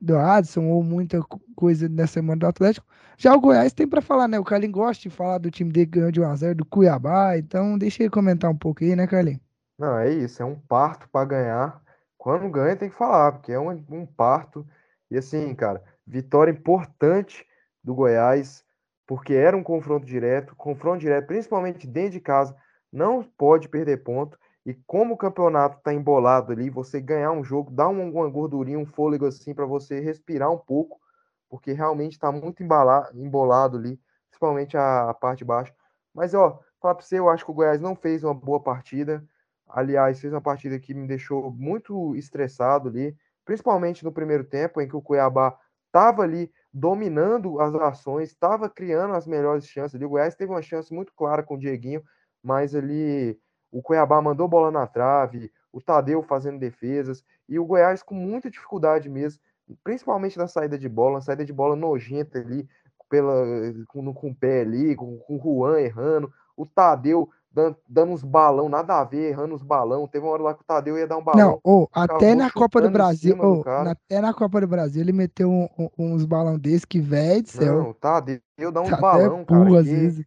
do 0.00 0.16
Adson 0.16 0.64
ou 0.68 0.82
muita 0.82 1.20
coisa 1.54 1.88
nessa 1.88 2.14
semana 2.14 2.40
do 2.40 2.46
Atlético. 2.46 2.86
Já 3.16 3.34
o 3.34 3.40
Goiás 3.40 3.72
tem 3.72 3.88
para 3.88 4.02
falar, 4.02 4.28
né? 4.28 4.38
O 4.38 4.44
Carlinhos 4.44 4.74
gosta 4.74 5.02
de 5.02 5.10
falar 5.10 5.38
do 5.38 5.50
time 5.50 5.72
dele 5.72 5.86
ganhou 5.86 6.12
de 6.12 6.20
1x0 6.20 6.54
do 6.54 6.64
Cuiabá. 6.66 7.36
Então 7.38 7.78
deixa 7.78 8.02
ele 8.02 8.10
comentar 8.10 8.50
um 8.50 8.56
pouco 8.56 8.84
aí, 8.84 8.94
né, 8.94 9.06
Carlinhos? 9.06 9.40
Não, 9.78 9.98
é 9.98 10.10
isso. 10.10 10.42
É 10.42 10.44
um 10.44 10.58
parto 10.58 11.08
para 11.08 11.26
ganhar. 11.26 11.82
Quando 12.18 12.50
ganha, 12.50 12.76
tem 12.76 12.90
que 12.90 12.96
falar, 12.96 13.32
porque 13.32 13.52
é 13.52 13.58
um, 13.58 13.70
um 13.90 14.06
parto. 14.06 14.66
E 15.10 15.16
assim, 15.16 15.54
cara, 15.54 15.82
vitória 16.06 16.50
importante 16.50 17.46
do 17.82 17.94
Goiás, 17.94 18.64
porque 19.06 19.32
era 19.32 19.56
um 19.56 19.62
confronto 19.62 20.04
direto, 20.04 20.56
confronto 20.56 20.98
direto, 20.98 21.26
principalmente 21.26 21.86
dentro 21.86 22.12
de 22.12 22.20
casa, 22.20 22.56
não 22.92 23.22
pode 23.22 23.68
perder 23.68 24.02
ponto. 24.02 24.38
E 24.66 24.74
como 24.86 25.14
o 25.14 25.16
campeonato 25.16 25.80
tá 25.80 25.94
embolado 25.94 26.52
ali, 26.52 26.68
você 26.68 27.00
ganhar 27.00 27.32
um 27.32 27.42
jogo, 27.44 27.70
dá 27.70 27.88
uma, 27.88 28.28
gordurinha, 28.28 28.78
um 28.78 28.84
fôlego 28.84 29.24
assim 29.24 29.54
para 29.54 29.64
você 29.64 30.00
respirar 30.00 30.50
um 30.50 30.58
pouco, 30.58 31.00
porque 31.48 31.72
realmente 31.72 32.12
está 32.12 32.30
muito 32.32 32.62
embalado, 32.62 33.18
embolado 33.18 33.78
ali, 33.78 33.98
principalmente 34.28 34.76
a, 34.76 35.10
a 35.10 35.14
parte 35.14 35.38
de 35.38 35.44
baixo. 35.44 35.72
Mas 36.12 36.34
ó, 36.34 36.60
falar 36.80 36.96
para 36.96 37.04
você, 37.04 37.18
eu 37.18 37.30
acho 37.30 37.44
que 37.44 37.50
o 37.50 37.54
Goiás 37.54 37.80
não 37.80 37.94
fez 37.94 38.24
uma 38.24 38.34
boa 38.34 38.60
partida. 38.60 39.24
Aliás, 39.68 40.20
fez 40.20 40.32
uma 40.32 40.42
partida 40.42 40.78
que 40.78 40.92
me 40.92 41.06
deixou 41.06 41.50
muito 41.52 42.14
estressado 42.16 42.88
ali 42.88 43.16
principalmente 43.46 44.04
no 44.04 44.12
primeiro 44.12 44.44
tempo, 44.44 44.80
em 44.80 44.88
que 44.88 44.96
o 44.96 45.00
Cuiabá 45.00 45.56
estava 45.86 46.22
ali 46.22 46.52
dominando 46.74 47.58
as 47.60 47.74
ações, 47.76 48.28
estava 48.28 48.68
criando 48.68 49.14
as 49.14 49.26
melhores 49.26 49.66
chances 49.66 49.94
ali. 49.94 50.04
O 50.04 50.10
Goiás 50.10 50.34
teve 50.34 50.50
uma 50.50 50.60
chance 50.60 50.92
muito 50.92 51.14
clara 51.14 51.42
com 51.42 51.54
o 51.54 51.58
Dieguinho, 51.58 52.02
mas 52.42 52.74
ali 52.74 53.38
o 53.76 53.82
Cuiabá 53.82 54.22
mandou 54.22 54.48
bola 54.48 54.70
na 54.70 54.86
trave, 54.86 55.52
o 55.70 55.82
Tadeu 55.82 56.22
fazendo 56.22 56.58
defesas, 56.58 57.22
e 57.46 57.58
o 57.58 57.66
Goiás 57.66 58.02
com 58.02 58.14
muita 58.14 58.50
dificuldade 58.50 59.06
mesmo, 59.06 59.38
principalmente 59.84 60.38
na 60.38 60.48
saída 60.48 60.78
de 60.78 60.88
bola, 60.88 61.20
saída 61.20 61.44
de 61.44 61.52
bola 61.52 61.76
nojenta 61.76 62.38
ali, 62.38 62.66
pela, 63.08 63.44
com, 63.88 64.14
com 64.14 64.30
o 64.30 64.34
pé 64.34 64.62
ali, 64.62 64.96
com, 64.96 65.18
com 65.18 65.36
o 65.36 65.38
Juan 65.38 65.78
errando, 65.78 66.32
o 66.56 66.64
Tadeu 66.64 67.28
dando, 67.52 67.76
dando 67.86 68.12
uns 68.12 68.22
balão, 68.22 68.66
nada 68.68 68.98
a 68.98 69.04
ver, 69.04 69.28
errando 69.28 69.54
os 69.54 69.62
balão. 69.62 70.08
Teve 70.08 70.24
uma 70.24 70.32
hora 70.32 70.42
lá 70.42 70.54
que 70.54 70.62
o 70.62 70.66
Tadeu 70.66 70.96
ia 70.96 71.06
dar 71.06 71.18
um 71.18 71.24
balão. 71.24 71.46
Não, 71.46 71.60
oh, 71.62 71.86
até 71.92 72.34
na 72.34 72.50
Copa 72.50 72.80
do 72.80 72.90
Brasil, 72.90 73.36
oh, 73.38 73.62
até 73.66 74.22
na 74.22 74.32
Copa 74.32 74.60
do 74.60 74.66
Brasil 74.66 75.02
ele 75.02 75.12
meteu 75.12 75.50
um, 75.50 75.68
um, 75.78 75.90
uns 75.98 76.24
balão 76.24 76.58
desses 76.58 76.86
que 76.86 76.98
velho 76.98 77.42
do 77.42 77.48
céu. 77.50 77.82
Não, 77.82 77.90
o 77.90 77.94
Tadeu 77.94 78.40
dá 78.72 78.80
uns 78.80 78.98
balão, 78.98 79.44
cara. 79.44 79.66
Pô, 79.66 79.76
às 79.76 79.86
vezes. 79.86 80.24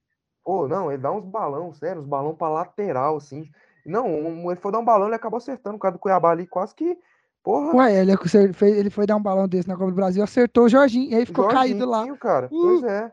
Pô, 0.50 0.68
não, 0.68 0.92
ele 0.92 1.00
dá 1.00 1.12
uns 1.12 1.24
balão, 1.26 1.72
sério, 1.76 2.02
uns 2.02 2.08
balão 2.08 2.34
pra 2.34 2.50
lateral, 2.50 3.18
assim. 3.18 3.48
Não, 3.86 4.08
ele 4.50 4.60
foi 4.60 4.72
dar 4.72 4.80
um 4.80 4.84
balão, 4.84 5.06
ele 5.06 5.16
acabou 5.16 5.38
acertando 5.38 5.76
o 5.76 5.80
cara 5.80 5.92
do 5.92 6.00
Cuiabá 6.00 6.32
ali, 6.32 6.48
quase 6.48 6.74
que. 6.74 6.98
Porra. 7.44 7.76
Ué, 7.76 8.02
ele, 8.02 8.18
foi, 8.54 8.72
ele 8.72 8.90
foi 8.90 9.06
dar 9.06 9.16
um 9.16 9.22
balão 9.22 9.48
desse 9.48 9.68
na 9.68 9.76
Copa 9.76 9.92
do 9.92 9.96
Brasil, 9.96 10.24
acertou 10.24 10.64
o 10.64 10.70
Jorginho, 10.70 11.12
e 11.12 11.16
aí 11.16 11.24
ficou 11.24 11.52
Jorginho, 11.52 11.62
caído 11.62 11.86
lá. 11.86 12.18
cara. 12.18 12.48
Uh, 12.48 12.50
pois 12.50 12.84
é. 12.84 13.12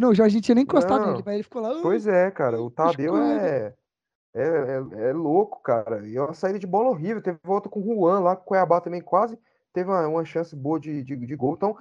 Não, 0.00 0.08
o 0.10 0.14
Jorginho 0.14 0.40
tinha 0.40 0.54
nem 0.54 0.64
encostado 0.64 1.00
Não. 1.00 1.10
nele, 1.12 1.22
mas 1.26 1.34
ele 1.34 1.42
ficou 1.42 1.60
lá. 1.60 1.76
uh, 1.76 1.82
Pois 1.82 2.06
é, 2.06 2.30
cara. 2.30 2.58
O 2.58 2.70
Tadeu 2.70 3.14
escuro. 3.14 3.22
é, 3.22 3.74
é, 4.34 4.42
é, 4.42 5.08
é 5.10 5.12
louco, 5.12 5.60
cara. 5.62 6.06
E 6.08 6.16
é 6.16 6.22
uma 6.22 6.32
saída 6.32 6.58
de 6.58 6.66
bola 6.66 6.88
horrível. 6.88 7.20
Teve 7.20 7.38
volta 7.44 7.68
com 7.68 7.80
o 7.80 7.84
Juan 7.84 8.20
lá, 8.20 8.34
com 8.34 8.42
o 8.42 8.46
Cuiabá 8.46 8.80
também 8.80 9.02
quase 9.02 9.38
teve 9.76 9.90
uma, 9.90 10.08
uma 10.08 10.24
chance 10.24 10.56
boa 10.56 10.80
de, 10.80 11.02
de, 11.02 11.14
de 11.14 11.36
gol. 11.36 11.52
Então, 11.54 11.76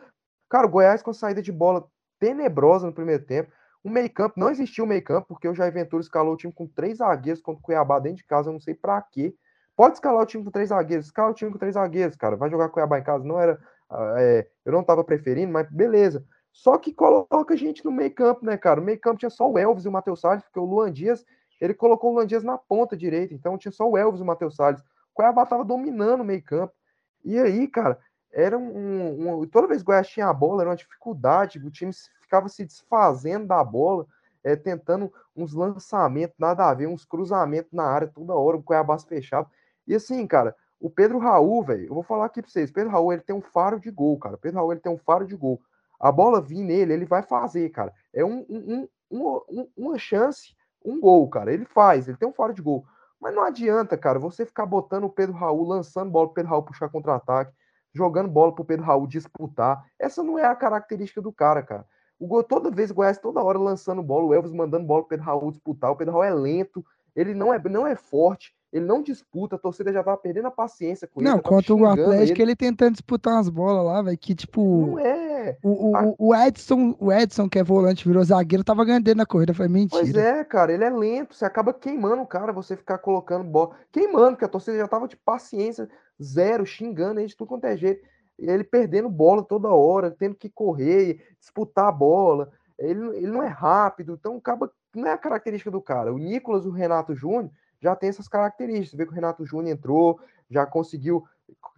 cara, 0.50 0.68
o 0.68 0.70
Goiás 0.70 1.02
com 1.02 1.14
saída 1.14 1.42
de 1.42 1.50
bola 1.50 1.88
tenebrosa 2.20 2.86
no 2.86 2.94
primeiro 2.94 3.24
tempo. 3.24 3.50
O 3.86 3.90
meio 3.90 4.12
campo, 4.12 4.40
não 4.40 4.50
existiu 4.50 4.84
o 4.84 4.88
meio 4.88 5.04
campo, 5.04 5.28
porque 5.28 5.48
o 5.48 5.54
Jair 5.54 5.72
Ventura 5.72 6.02
escalou 6.02 6.34
o 6.34 6.38
time 6.38 6.52
com 6.52 6.66
três 6.66 6.98
zagueiros 6.98 7.40
contra 7.40 7.60
o 7.60 7.64
Cuiabá 7.64 8.00
dentro 8.00 8.18
de 8.18 8.26
casa, 8.26 8.50
eu 8.50 8.54
não 8.54 8.60
sei 8.60 8.74
pra 8.74 9.00
quê. 9.00 9.36
Pode 9.76 9.94
escalar 9.94 10.24
o 10.24 10.26
time 10.26 10.44
com 10.44 10.50
três 10.50 10.70
zagueiros, 10.70 11.06
escala 11.06 11.30
o 11.30 11.34
time 11.36 11.52
com 11.52 11.60
três 11.60 11.76
zagueiros, 11.76 12.16
cara. 12.16 12.36
Vai 12.36 12.50
jogar 12.50 12.70
Cuiabá 12.70 12.98
em 12.98 13.04
casa, 13.04 13.24
não 13.24 13.40
era. 13.40 13.60
ah, 13.88 14.16
é, 14.18 14.48
eu 14.66 14.72
não 14.72 14.84
tava 14.84 15.04
preferindo, 15.04 15.54
mas 15.54 15.70
beleza. 15.70 16.26
Só 16.52 16.78
que 16.80 16.92
coloca 16.94 17.54
a 17.54 17.58
gente 17.58 17.86
no 17.86 17.92
meio 17.92 18.12
campo, 18.16 18.44
né, 18.44 18.58
cara? 18.58 18.82
O 18.82 18.84
meio 18.84 19.00
campo 19.00 19.20
tinha 19.20 19.30
só 19.30 19.48
o 19.52 19.56
Elvis 19.58 19.86
e 19.86 19.88
o 19.88 19.92
Matheus 19.92 20.20
Salles, 20.20 20.44
porque 20.44 20.60
o 20.60 20.66
Luan 20.66 20.92
Dias, 20.92 21.24
ele 21.62 21.76
colocou 21.76 22.12
o 22.12 22.16
Luan 22.16 22.26
Dias 22.26 22.44
na 22.44 22.58
ponta 22.58 22.98
direita, 22.98 23.36
então 23.36 23.56
tinha 23.56 23.72
só 23.72 23.88
o 23.88 23.96
Elvis 23.96 24.20
e 24.20 24.24
o 24.24 24.26
Matheus 24.26 24.56
Salles. 24.56 24.82
O 24.82 24.86
Cuiabá 25.14 25.46
tava 25.46 25.64
dominando 25.64 26.22
o 26.22 26.26
meio 26.26 26.42
campo. 26.44 26.74
E 27.24 27.38
aí, 27.38 27.68
cara, 27.68 28.00
era 28.34 28.58
um, 28.58 29.42
um- 29.42 29.48
Toda 29.48 29.68
vez 29.68 29.82
que 29.82 29.84
o 29.84 29.88
Goiás 29.88 30.08
tinha 30.08 30.28
a 30.28 30.34
bola, 30.34 30.64
era 30.64 30.70
uma 30.70 30.76
dificuldade, 30.76 31.60
o 31.60 31.70
time 31.70 31.92
ficava 32.26 32.50
se 32.50 32.66
desfazendo 32.66 33.48
da 33.48 33.64
bola, 33.64 34.06
é, 34.44 34.56
tentando 34.56 35.12
uns 35.36 35.54
lançamentos, 35.54 36.36
nada 36.38 36.70
a 36.70 36.74
ver, 36.74 36.88
uns 36.88 37.06
cruzamentos 37.06 37.72
na 37.72 37.86
área 37.86 38.08
toda 38.08 38.34
hora, 38.36 38.58
o 38.58 38.64
Cuiabá 38.64 38.98
se 38.98 39.08
fechava. 39.08 39.50
E 39.88 39.96
assim, 39.96 40.26
cara, 40.28 40.56
o 40.80 40.90
Pedro 40.90 41.18
Raul, 41.18 41.64
velho, 41.64 41.86
eu 41.88 41.94
vou 41.94 42.04
falar 42.04 42.26
aqui 42.26 42.42
pra 42.42 42.52
vocês, 42.52 42.72
Pedro 42.72 42.92
Raul, 42.92 43.14
ele 43.14 43.22
tem 43.22 43.36
um 43.36 43.42
faro 43.42 43.80
de 43.80 43.90
gol, 43.90 44.18
cara. 44.20 44.38
Pedro 44.38 44.60
Raul, 44.60 44.74
ele 44.74 44.82
tem 44.82 44.92
um 44.92 44.98
faro 44.98 45.26
de 45.26 45.36
gol. 45.36 45.62
A 46.00 46.12
bola 46.12 46.42
vir 46.42 46.64
nele, 46.64 46.94
ele 46.94 47.06
vai 47.06 47.24
fazer, 47.24 47.70
cara. 47.70 47.94
É 48.14 48.24
um, 48.24 48.46
um- 48.50 48.88
um- 49.12 49.42
um- 49.50 49.70
uma 49.78 49.98
chance, 49.98 50.56
um 50.84 51.00
gol, 51.00 51.28
cara. 51.30 51.52
Ele 51.54 51.66
faz, 51.66 52.08
ele 52.08 52.18
tem 52.18 52.28
um 52.28 52.34
faro 52.34 52.54
de 52.54 52.62
gol. 52.62 52.86
Mas 53.20 53.34
não 53.34 53.44
adianta, 53.44 53.98
cara, 53.98 54.20
você 54.20 54.46
ficar 54.46 54.66
botando 54.66 55.06
o 55.06 55.10
Pedro 55.10 55.34
Raul, 55.34 55.68
lançando 55.68 56.12
bola 56.12 56.28
pro 56.28 56.36
Pedro 56.36 56.52
Raul 56.52 56.64
puxar 56.64 56.90
contra-ataque, 56.90 57.52
jogando 57.94 58.30
bola 58.30 58.54
pro 58.54 58.66
Pedro 58.66 58.86
Raul 58.86 59.08
disputar. 59.08 59.84
Essa 59.98 60.22
não 60.22 60.38
é 60.38 60.46
a 60.46 60.56
característica 60.56 61.22
do 61.22 61.32
cara, 61.32 61.64
cara. 61.64 61.86
O 62.20 62.42
toda 62.44 62.72
vez 62.72 62.92
o 62.92 62.94
Goiás, 62.94 63.18
toda 63.18 63.44
hora 63.44 63.58
lançando 63.58 64.02
bola, 64.02 64.26
o 64.26 64.34
Elvis 64.34 64.52
mandando 64.52 64.86
bola 64.86 65.02
pro 65.02 65.10
Pedro 65.10 65.26
Raul 65.26 65.52
disputar. 65.52 65.92
O 65.92 65.96
Pedro 65.96 66.14
Raul 66.14 66.24
é 66.24 66.34
lento, 66.34 66.84
ele 67.16 67.34
não 67.34 67.54
é, 67.54 67.62
não 67.70 67.86
é 67.86 67.96
forte, 67.96 68.54
ele 68.72 68.86
não 68.86 69.02
disputa, 69.02 69.56
a 69.56 69.60
torcida 69.60 69.92
já 69.92 70.04
tava 70.04 70.18
perdendo 70.18 70.48
a 70.48 70.52
paciência 70.52 71.08
com 71.08 71.22
ele. 71.22 71.30
Não, 71.30 71.38
tava 71.40 71.50
contra 71.56 71.74
o 71.74 71.86
Atlético, 71.86 72.42
ele. 72.42 72.42
ele 72.52 72.56
tentando 72.56 72.92
disputar 72.94 73.34
umas 73.36 73.50
bolas 73.50 73.86
lá, 73.86 74.02
velho, 74.02 74.18
que 74.18 74.36
tipo. 74.36 74.88
Não 74.88 75.00
é. 75.00 75.58
O, 75.64 75.92
o, 75.92 76.06
o- 76.10 76.16
o 76.30 76.36
Edson, 76.36 76.96
o 77.00 77.12
Edson, 77.12 77.48
que 77.48 77.60
é 77.60 77.64
volante, 77.64 78.08
virou 78.08 78.24
zagueiro, 78.24 78.64
tava 78.64 78.84
ganhando 78.84 79.14
na 79.16 79.26
corrida. 79.26 79.54
Foi 79.54 79.68
mentira. 79.68 80.02
Pois 80.02 80.16
é, 80.16 80.44
cara, 80.44 80.74
ele 80.74 80.84
é 80.84 80.90
lento, 80.90 81.36
você 81.36 81.46
acaba 81.46 81.74
queimando 81.74 82.22
o 82.24 82.28
cara, 82.28 82.52
você 82.52 82.76
ficar 82.76 82.98
colocando 82.98 83.44
bola, 83.44 83.76
queimando, 83.92 84.32
porque 84.32 84.46
a 84.46 84.50
torcida 84.50 84.78
já 84.78 84.88
tava 84.88 85.08
de 85.08 85.16
paciência 85.16 85.88
zero, 86.22 86.66
xingando 86.66 87.20
ele 87.20 87.28
de 87.28 87.36
tudo 87.36 87.48
quanto 87.50 87.66
é 87.66 87.78
jeito, 87.78 88.02
ele 88.38 88.64
perdendo 88.64 89.10
bola 89.10 89.44
toda 89.44 89.70
hora, 89.70 90.12
tendo 90.12 90.36
que 90.36 90.50
correr, 90.50 91.36
disputar 91.40 91.88
a 91.88 91.92
bola, 91.92 92.52
ele, 92.78 93.18
ele 93.18 93.28
não 93.28 93.42
é 93.42 93.48
rápido, 93.48 94.14
então 94.14 94.38
acaba, 94.38 94.72
não 94.94 95.08
é 95.08 95.14
a 95.14 95.18
característica 95.18 95.72
do 95.72 95.82
cara. 95.82 96.14
O 96.14 96.18
Nicolas 96.18 96.66
o 96.66 96.72
Renato 96.72 97.16
Júnior 97.16 97.50
já 97.80 97.96
tem 97.96 98.10
essas 98.10 98.28
características, 98.28 98.92
você 98.92 98.98
vê 98.98 99.06
que 99.06 99.12
o 99.12 99.16
Renato 99.16 99.46
Júnior 99.46 99.74
entrou, 99.74 100.20
já 100.50 100.66
conseguiu 100.66 101.24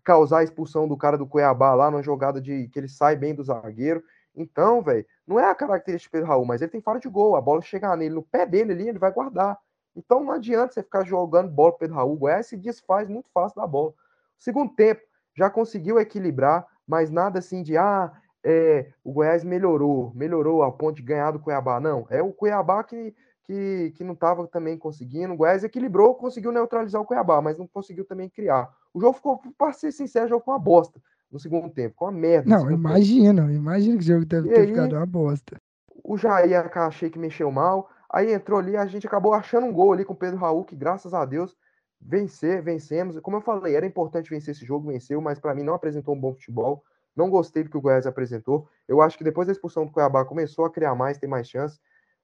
causar 0.03 0.39
a 0.39 0.43
expulsão 0.43 0.88
do 0.88 0.97
cara 0.97 1.18
do 1.18 1.28
Cuiabá 1.28 1.74
lá 1.76 1.91
numa 1.91 2.01
jogada 2.01 2.39
de 2.39 2.68
que 2.70 2.80
ele 2.80 2.88
sai 2.88 3.16
bem 3.16 3.36
do 3.36 3.43
zagueiro. 3.43 4.03
Então, 4.36 4.82
velho, 4.82 5.05
não 5.26 5.39
é 5.39 5.49
a 5.49 5.55
característica 5.55 6.20
do 6.20 6.26
Raul, 6.26 6.45
mas 6.45 6.62
ele 6.62 6.72
tem 6.72 6.82
faro 6.82 6.99
de 6.99 7.10
gol. 7.10 7.36
A 7.36 7.41
bola 7.41 7.62
chegar 7.62 7.97
nele, 7.97 8.16
no 8.16 8.22
pé 8.22 8.45
dele 8.45 8.72
ali, 8.72 8.88
ele 8.88 8.99
vai 8.99 9.12
guardar. 9.12 9.58
Então 9.95 10.24
não 10.24 10.32
adianta 10.32 10.74
você 10.74 10.84
ficar 10.84 11.03
jogando 11.03 11.49
bola 11.49 11.72
pro 11.72 11.80
Pedro 11.80 11.95
Raul. 11.95 12.14
O 12.14 12.18
Goiás 12.18 12.45
se 12.45 12.55
desfaz 12.55 13.10
muito 13.10 13.30
fácil 13.32 13.60
da 13.60 13.68
bola. 13.68 13.93
Segundo 14.38 14.74
tempo, 14.76 15.01
já 15.38 15.50
conseguiu 15.50 16.00
equilibrar, 16.00 16.66
mas 16.88 17.10
nada 17.12 17.40
assim 17.40 17.62
de 17.64 17.78
ah, 17.78 18.12
é, 18.44 18.92
o 19.04 19.12
Goiás 19.14 19.44
melhorou, 19.44 20.12
melhorou 20.16 20.64
a 20.64 20.72
ponto 20.72 20.96
de 20.98 21.04
ganhar 21.04 21.32
do 21.32 21.40
Cuiabá. 21.40 21.80
Não, 21.80 22.06
é 22.10 22.22
o 22.22 22.34
Cuiabá 22.34 22.84
que, 22.84 23.14
que, 23.44 23.92
que 23.96 24.04
não 24.04 24.14
estava 24.14 24.48
também 24.48 24.78
conseguindo. 24.78 25.34
O 25.34 25.38
Goiás 25.38 25.64
equilibrou, 25.64 26.16
conseguiu 26.16 26.52
neutralizar 26.52 27.02
o 27.02 27.06
Cuiabá, 27.06 27.42
mas 27.42 27.58
não 27.58 27.68
conseguiu 27.68 28.06
também 28.06 28.30
criar. 28.30 28.70
O 28.94 29.00
jogo 29.02 29.14
ficou, 29.14 29.40
para 29.58 29.74
ser 29.74 29.92
sincero, 29.92 30.28
jogo 30.30 30.42
ficou 30.42 30.54
uma 30.54 30.60
bosta 30.60 31.02
no 31.32 31.40
segundo 31.40 31.70
tempo, 31.70 31.92
ficou 31.92 32.08
uma 32.10 32.18
merda. 32.18 32.50
Não, 32.50 32.72
imagina, 32.72 33.52
imagina 33.54 33.98
que 33.98 34.04
o 34.04 34.08
jogo 34.08 34.26
deve 34.26 34.48
E 34.48 34.52
ter 34.52 34.62
aí? 34.62 34.68
ficado 34.68 34.96
uma 34.96 35.06
bosta. 35.06 35.58
o 36.04 36.18
Jair 36.18 36.72
achei 36.78 37.10
que 37.10 37.20
mexeu 37.20 37.52
mal. 37.52 37.90
Aí 38.10 38.32
entrou 38.34 38.60
ali, 38.60 38.78
a 38.78 38.86
gente 38.86 39.06
acabou 39.06 39.34
achando 39.34 39.66
um 39.68 39.74
gol 39.74 39.92
ali 39.94 40.06
com 40.06 40.14
o 40.14 40.18
Pedro 40.18 40.40
Raul, 40.40 40.64
que 40.64 40.76
graças 40.76 41.14
a 41.14 41.26
Deus 41.26 41.56
vencer, 42.02 42.62
vencemos. 42.62 43.20
Como 43.20 43.38
eu 43.38 43.41
falei, 43.41 43.76
era 43.76 43.86
importante 43.86 44.30
vencer 44.30 44.54
esse 44.54 44.66
jogo, 44.66 44.91
venceu, 44.91 45.20
mas 45.22 45.39
para 45.39 45.54
mim 45.54 45.64
não 45.64 45.74
apresentou 45.74 46.16
um 46.16 46.20
bom 46.20 46.34
futebol. 46.34 46.84
Não 47.16 47.30
gostei 47.30 47.64
do 47.64 47.70
que 47.70 47.78
o 47.78 47.82
Goiás 47.82 48.06
apresentou. 48.06 48.70
Eu 48.88 49.02
acho 49.02 49.18
que 49.18 49.24
depois 49.24 49.48
da 49.48 49.52
expulsão 49.52 49.86
do 49.86 49.91
Cuiabá 49.91 50.24
começou 50.24 50.66
a 50.66 50.72
criar 50.72 50.93
mais, 50.93 51.18
ter 51.18 51.28
mais 51.28 51.50
chance. 51.50 51.80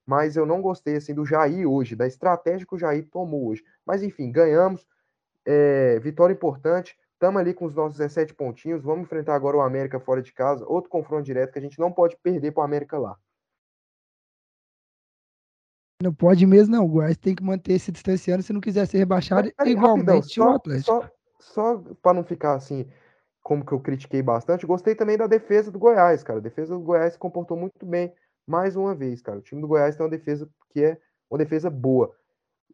Mas 0.06 0.36
eu 0.36 0.46
não 0.46 0.62
gostei 0.62 0.98
assim 0.98 1.14
do 1.14 1.26
Jair 1.26 1.68
hoje, 1.68 1.96
da 1.96 2.06
estratégia 2.06 2.68
que 2.68 2.76
o 2.76 2.78
Jair 2.78 3.08
tomou 3.10 3.48
hoje. 3.48 3.64
Mas 3.86 4.04
enfim, 4.04 4.32
ganhamos. 4.32 4.88
É, 5.46 6.00
vitória 6.00 6.34
importante. 6.34 6.96
Estamos 7.14 7.40
ali 7.40 7.54
com 7.54 7.66
os 7.66 7.74
nossos 7.74 7.98
17 7.98 8.34
pontinhos. 8.34 8.84
Vamos 8.84 9.04
enfrentar 9.04 9.34
agora 9.34 9.58
o 9.58 9.62
América 9.62 10.00
fora 10.00 10.22
de 10.22 10.32
casa. 10.32 10.66
Outro 10.68 10.90
confronto 10.90 11.24
direto 11.24 11.54
que 11.54 11.60
a 11.60 11.62
gente 11.62 11.80
não 11.80 11.92
pode 11.92 12.16
perder 12.18 12.52
para 12.52 12.62
o 12.62 12.66
América 12.66 12.98
lá. 12.98 13.18
Não 16.04 16.14
pode 16.14 16.46
mesmo, 16.46 16.76
não. 16.76 16.84
O 16.84 16.90
Goiás 16.90 17.16
tem 17.16 17.34
que 17.34 17.42
manter 17.42 17.80
se 17.80 17.90
distanciando 17.90 18.44
se 18.44 18.52
não 18.52 18.60
quiser 18.60 18.86
ser 18.86 18.98
rebaixado 18.98 19.50
peraí, 19.56 19.72
igualmente 19.72 20.06
rapidão, 20.06 20.20
o 20.20 20.24
só, 20.24 20.56
Atlético. 20.56 20.86
só, 20.86 21.10
só 21.40 21.84
para 22.02 22.14
não 22.14 22.26
ficar 22.26 22.56
assim, 22.56 22.86
como 23.42 23.66
que 23.66 23.72
eu 23.72 23.80
critiquei 23.80 24.22
bastante, 24.22 24.66
gostei 24.66 24.96
também 24.96 25.18
da 25.18 25.28
defesa 25.28 25.72
do 25.72 25.80
Goiás, 25.80 26.22
cara. 26.22 26.40
A 26.40 26.42
defesa 26.42 26.74
do 26.74 26.82
Goiás 26.82 27.14
se 27.14 27.20
comportou 27.20 27.56
muito 27.56 27.86
bem, 27.86 28.14
mais 28.46 28.76
uma 28.76 28.94
vez, 28.94 29.22
cara. 29.22 29.38
O 29.38 29.42
time 29.42 29.62
do 29.62 29.68
Goiás 29.68 29.96
tem 29.96 30.04
uma 30.04 30.10
defesa 30.10 30.50
que 30.72 30.84
é 30.84 30.98
uma 31.32 31.38
defesa 31.38 31.70
boa. 31.70 32.14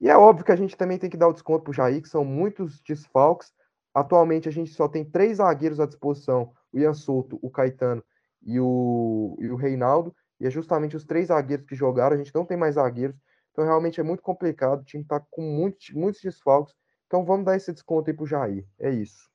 E 0.01 0.09
é 0.09 0.17
óbvio 0.17 0.43
que 0.43 0.51
a 0.51 0.55
gente 0.55 0.75
também 0.75 0.97
tem 0.97 1.09
que 1.09 1.17
dar 1.17 1.27
o 1.27 1.33
desconto 1.33 1.65
pro 1.65 1.73
Jair, 1.73 2.01
que 2.01 2.09
são 2.09 2.25
muitos 2.25 2.81
desfalques. 2.81 3.53
Atualmente 3.93 4.49
a 4.49 4.51
gente 4.51 4.71
só 4.73 4.87
tem 4.87 5.05
três 5.05 5.37
zagueiros 5.37 5.79
à 5.79 5.85
disposição: 5.85 6.51
o 6.73 6.79
Ian 6.79 6.95
Souto, 6.95 7.37
o 7.43 7.49
Caetano 7.51 8.03
e 8.41 8.59
o, 8.59 9.37
e 9.39 9.51
o 9.51 9.55
Reinaldo. 9.55 10.15
E 10.39 10.47
é 10.47 10.49
justamente 10.49 10.95
os 10.95 11.03
três 11.03 11.27
zagueiros 11.27 11.65
que 11.65 11.75
jogaram, 11.75 12.15
a 12.15 12.17
gente 12.17 12.33
não 12.33 12.45
tem 12.45 12.57
mais 12.57 12.75
zagueiros. 12.75 13.15
Então 13.51 13.65
realmente 13.65 13.99
é 13.99 14.03
muito 14.03 14.23
complicado. 14.23 14.81
O 14.81 14.85
time 14.85 15.03
tá 15.03 15.19
com 15.29 15.41
muitos, 15.41 15.89
muitos 15.91 16.21
desfalques. 16.21 16.73
Então 17.07 17.25
vamos 17.25 17.45
dar 17.45 17.57
esse 17.57 17.73
desconto 17.73 18.09
aí 18.09 18.15
pro 18.15 18.25
Jair. 18.25 18.65
É 18.79 18.89
isso. 18.89 19.27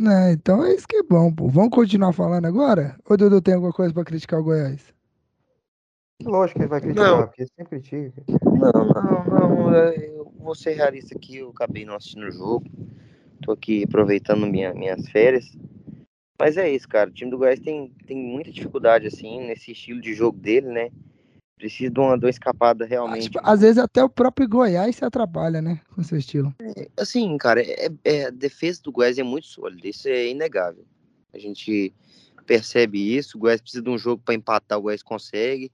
Né, 0.00 0.32
então 0.32 0.64
é 0.64 0.74
isso 0.74 0.86
que 0.86 0.96
é 0.96 1.02
bom, 1.02 1.32
pô. 1.32 1.48
Vamos 1.48 1.70
continuar 1.70 2.12
falando 2.12 2.46
agora? 2.46 2.96
Ô, 3.04 3.16
Dudu, 3.16 3.40
tem 3.42 3.54
alguma 3.54 3.72
coisa 3.72 3.92
pra 3.92 4.04
criticar 4.04 4.40
o 4.40 4.44
Goiás? 4.44 4.94
Lógico 6.22 6.58
que 6.58 6.62
ele 6.64 6.70
vai 6.70 6.80
criticar, 6.80 7.10
Não. 7.10 7.26
porque 7.26 7.42
ele 7.42 7.50
sempre 7.56 7.80
critica. 7.80 8.22
Não, 8.44 8.84
não, 8.84 9.24
não. 9.24 9.74
é, 9.74 9.96
Eu 10.16 10.32
vou 10.38 10.54
ser 10.54 10.72
realista 10.74 11.16
aqui, 11.16 11.36
eu 11.36 11.50
acabei 11.50 11.84
não 11.84 11.94
assistindo 11.94 12.26
o 12.26 12.30
jogo. 12.32 12.64
Tô 13.42 13.52
aqui 13.52 13.84
aproveitando 13.84 14.46
minha- 14.46 14.74
minhas 14.74 15.08
férias. 15.10 15.44
Mas 16.38 16.56
é 16.56 16.70
isso, 16.70 16.88
cara. 16.88 17.10
O 17.10 17.12
time 17.12 17.30
do 17.30 17.38
Goiás 17.38 17.58
tem, 17.58 17.92
tem 18.06 18.16
muita 18.16 18.50
dificuldade, 18.52 19.08
assim, 19.08 19.40
nesse 19.40 19.72
estilo 19.72 20.00
de 20.00 20.14
jogo 20.14 20.38
dele, 20.38 20.68
né? 20.68 20.90
Precisa 21.56 21.90
de 21.90 21.98
uma, 21.98 22.16
de 22.16 22.24
uma 22.24 22.30
escapada 22.30 22.84
Ah, 22.84 22.88
realmente. 22.88 23.24
tipo, 23.24 23.40
às 23.42 23.60
vezes 23.60 23.78
até 23.78 24.02
o 24.04 24.08
próprio 24.08 24.48
Goiás 24.48 24.94
se 24.94 25.04
atrapalha, 25.04 25.60
né? 25.60 25.80
Com 25.92 26.02
seu 26.04 26.16
estilo. 26.16 26.54
Assim, 26.96 27.36
cara, 27.36 27.60
é, 27.60 27.88
é- 28.04 28.26
a 28.26 28.30
defesa 28.30 28.80
do 28.82 28.92
Goiás 28.92 29.18
é 29.18 29.24
muito 29.24 29.48
sólida, 29.48 29.88
isso 29.88 30.08
é 30.08 30.28
inegável. 30.28 30.86
A 31.32 31.38
gente 31.38 31.92
percebe 32.46 33.16
isso, 33.16 33.36
o 33.36 33.40
Goiás 33.40 33.60
precisa 33.60 33.82
de 33.82 33.90
um 33.90 33.98
jogo 33.98 34.22
para 34.24 34.34
empatar, 34.34 34.78
o 34.78 34.82
Goiás 34.82 35.02
consegue. 35.02 35.72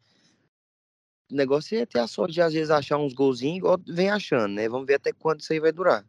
O 1.30 1.34
negócio 1.34 1.78
é 1.78 1.84
ter 1.84 1.98
a 1.98 2.06
sorte 2.06 2.34
de 2.34 2.40
às 2.40 2.54
vezes 2.54 2.70
achar 2.70 2.96
uns 2.96 3.12
golzinhos, 3.12 3.58
igual 3.58 3.78
vem 3.86 4.08
achando, 4.08 4.54
né? 4.54 4.68
Vamos 4.68 4.86
ver 4.86 4.94
até 4.94 5.12
quando 5.12 5.40
isso 5.40 5.52
aí 5.52 5.60
vai 5.60 5.72
durar. 5.72 6.04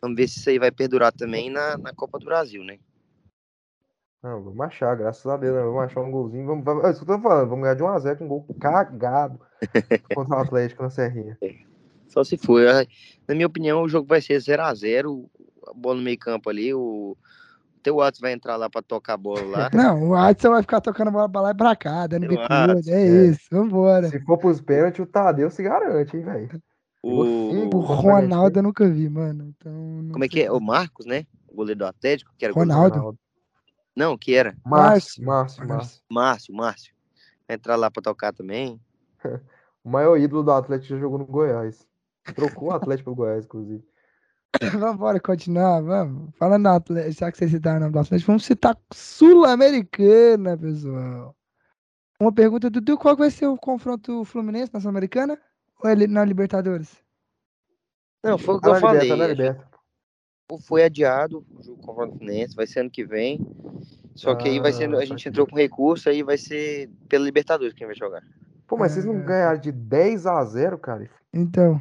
Vamos 0.00 0.16
ver 0.16 0.28
se 0.28 0.38
isso 0.38 0.50
aí 0.50 0.58
vai 0.58 0.70
perdurar 0.70 1.12
também 1.12 1.50
na, 1.50 1.78
na 1.78 1.92
Copa 1.94 2.18
do 2.18 2.26
Brasil, 2.26 2.62
né? 2.62 2.78
Não, 4.26 4.42
vamos 4.42 4.60
achar, 4.60 4.96
graças 4.96 5.24
a 5.24 5.36
Deus, 5.36 5.54
né? 5.54 5.62
Vamos 5.62 5.82
achar 5.84 6.00
um 6.00 6.10
golzinho. 6.10 6.46
Vamos, 6.46 6.64
vamos, 6.64 6.84
é 6.84 6.90
isso 6.90 7.04
que 7.04 7.10
eu 7.10 7.16
tô 7.16 7.22
falando, 7.22 7.48
vamos 7.48 7.62
ganhar 7.62 7.74
de 7.74 7.82
1x0 7.84 8.16
com 8.18 8.24
um 8.24 8.28
gol 8.28 8.44
cagado 8.60 9.38
contra 10.14 10.36
o 10.36 10.40
Atlético 10.40 10.82
na 10.82 10.90
Serrinha. 10.90 11.38
Só 12.08 12.24
se 12.24 12.36
for. 12.36 12.66
Ah, 12.66 12.84
Na 13.28 13.34
minha 13.36 13.46
opinião, 13.46 13.82
o 13.82 13.88
jogo 13.88 14.08
vai 14.08 14.20
ser 14.20 14.40
0 14.40 14.62
a 14.64 14.74
0 14.74 15.30
a 15.68 15.72
bola 15.72 15.96
no 15.98 16.02
meio 16.02 16.18
campo 16.18 16.50
ali, 16.50 16.74
o 16.74 17.16
teu 17.84 17.96
Watts 17.96 18.20
vai 18.20 18.32
entrar 18.32 18.56
lá 18.56 18.68
para 18.68 18.82
tocar 18.82 19.14
a 19.14 19.16
bola 19.16 19.44
lá. 19.44 19.70
Não, 19.72 20.08
o 20.08 20.14
Adson 20.16 20.50
vai 20.50 20.62
ficar 20.62 20.80
tocando 20.80 21.12
bola 21.12 21.28
pra 21.28 21.40
lá 21.40 21.50
e 21.52 21.54
pra 21.56 21.76
cá, 21.76 22.06
dando 22.08 22.26
bicuda. 22.26 22.80
É 22.88 22.92
é. 23.06 23.26
isso, 23.26 23.46
vambora. 23.50 24.08
Se 24.08 24.18
for 24.24 24.38
pros 24.38 24.60
pênaltis, 24.60 24.98
o 25.00 25.06
Tadeu 25.06 25.50
se 25.50 25.62
garante, 25.62 26.16
hein, 26.16 26.24
velho? 26.24 26.48
O 27.02 27.68
contra 27.70 27.94
Ronaldo 27.94 28.58
eu 28.58 28.62
nunca 28.64 28.88
vi, 28.88 29.08
mano. 29.08 29.54
Então, 29.56 30.08
Como 30.10 30.24
é 30.24 30.28
que 30.28 30.38
sei. 30.38 30.46
é? 30.46 30.50
O 30.52 30.60
Marcos, 30.60 31.06
né? 31.06 31.24
O 31.48 31.54
goleiro 31.54 31.78
do 31.78 31.86
Atlético, 31.86 32.32
que 32.36 32.44
era 32.44 32.52
Ronaldo. 32.52 32.96
goleiro- 32.96 33.18
Não, 33.96 34.18
que 34.18 34.34
era 34.34 34.54
Márcio, 34.64 35.24
Márcio. 35.24 35.66
Márcio, 35.66 36.04
Márcio. 36.10 36.54
Márcio. 36.54 36.94
Entrar 37.48 37.76
lá 37.76 37.90
pra 37.90 38.02
tocar 38.02 38.32
também. 38.32 38.78
O 39.82 39.88
maior 39.88 40.18
ídolo 40.18 40.42
do 40.42 40.50
Atlético 40.50 40.94
já 40.94 40.98
jogou 40.98 41.16
no 41.16 41.24
Goiás. 41.24 41.86
Trocou 42.34 42.70
o 42.70 42.72
Atlético 42.72 43.04
pelo 43.04 43.14
Goiás, 43.14 43.44
inclusive. 43.44 43.84
Vamos 44.72 44.96
embora, 44.96 45.20
continuar, 45.20 45.80
vamos. 45.80 46.34
Falando 46.36 46.64
do 46.64 46.68
Atlético, 46.70 47.20
já 47.20 47.30
que 47.30 47.38
vocês 47.38 47.52
citaram 47.52 47.76
o 47.76 47.80
nome 47.82 47.92
do 47.92 47.98
Atlético, 48.00 48.26
vamos 48.26 48.44
citar 48.44 48.76
Sul-Americana, 48.92 50.58
pessoal. 50.58 51.36
Uma 52.20 52.32
pergunta, 52.32 52.68
Dudu, 52.68 52.98
qual 52.98 53.16
vai 53.16 53.30
ser 53.30 53.46
o 53.46 53.56
confronto 53.56 54.24
Fluminense 54.24 54.74
na 54.74 54.80
Sul-Americana? 54.80 55.38
Ou 55.84 55.88
é 55.88 55.94
na 56.08 56.24
Libertadores? 56.24 56.96
Não, 58.24 58.36
foi 58.36 58.56
o 58.56 58.60
que 58.60 58.68
eu 58.68 58.80
falei. 58.80 59.08
liberta, 59.08 59.68
Foi 60.62 60.84
adiado 60.84 61.44
o 61.58 61.62
jogo 61.62 61.82
contra 61.82 62.04
o 62.06 62.12
Fluminense, 62.18 62.54
vai 62.54 62.66
ser 62.66 62.80
ano 62.80 62.90
que 62.90 63.04
vem. 63.04 63.40
Só 64.14 64.34
que 64.36 64.48
aí 64.48 64.60
vai 64.60 64.72
ser. 64.72 64.92
Ah, 64.94 64.98
A 64.98 65.04
gente 65.04 65.24
tá 65.24 65.30
entrou 65.30 65.46
com 65.46 65.56
recurso, 65.56 66.08
aí 66.08 66.22
vai 66.22 66.38
ser 66.38 66.88
pela 67.08 67.24
Libertadores 67.24 67.74
quem 67.74 67.86
vai 67.86 67.96
jogar. 67.96 68.22
Pô, 68.66 68.76
mas 68.76 68.92
vocês 68.92 69.04
não 69.04 69.16
É. 69.18 69.22
ganharam 69.24 69.60
de 69.60 69.72
10 69.72 70.24
a 70.26 70.42
0, 70.44 70.78
cara? 70.78 71.10
Então, 71.32 71.80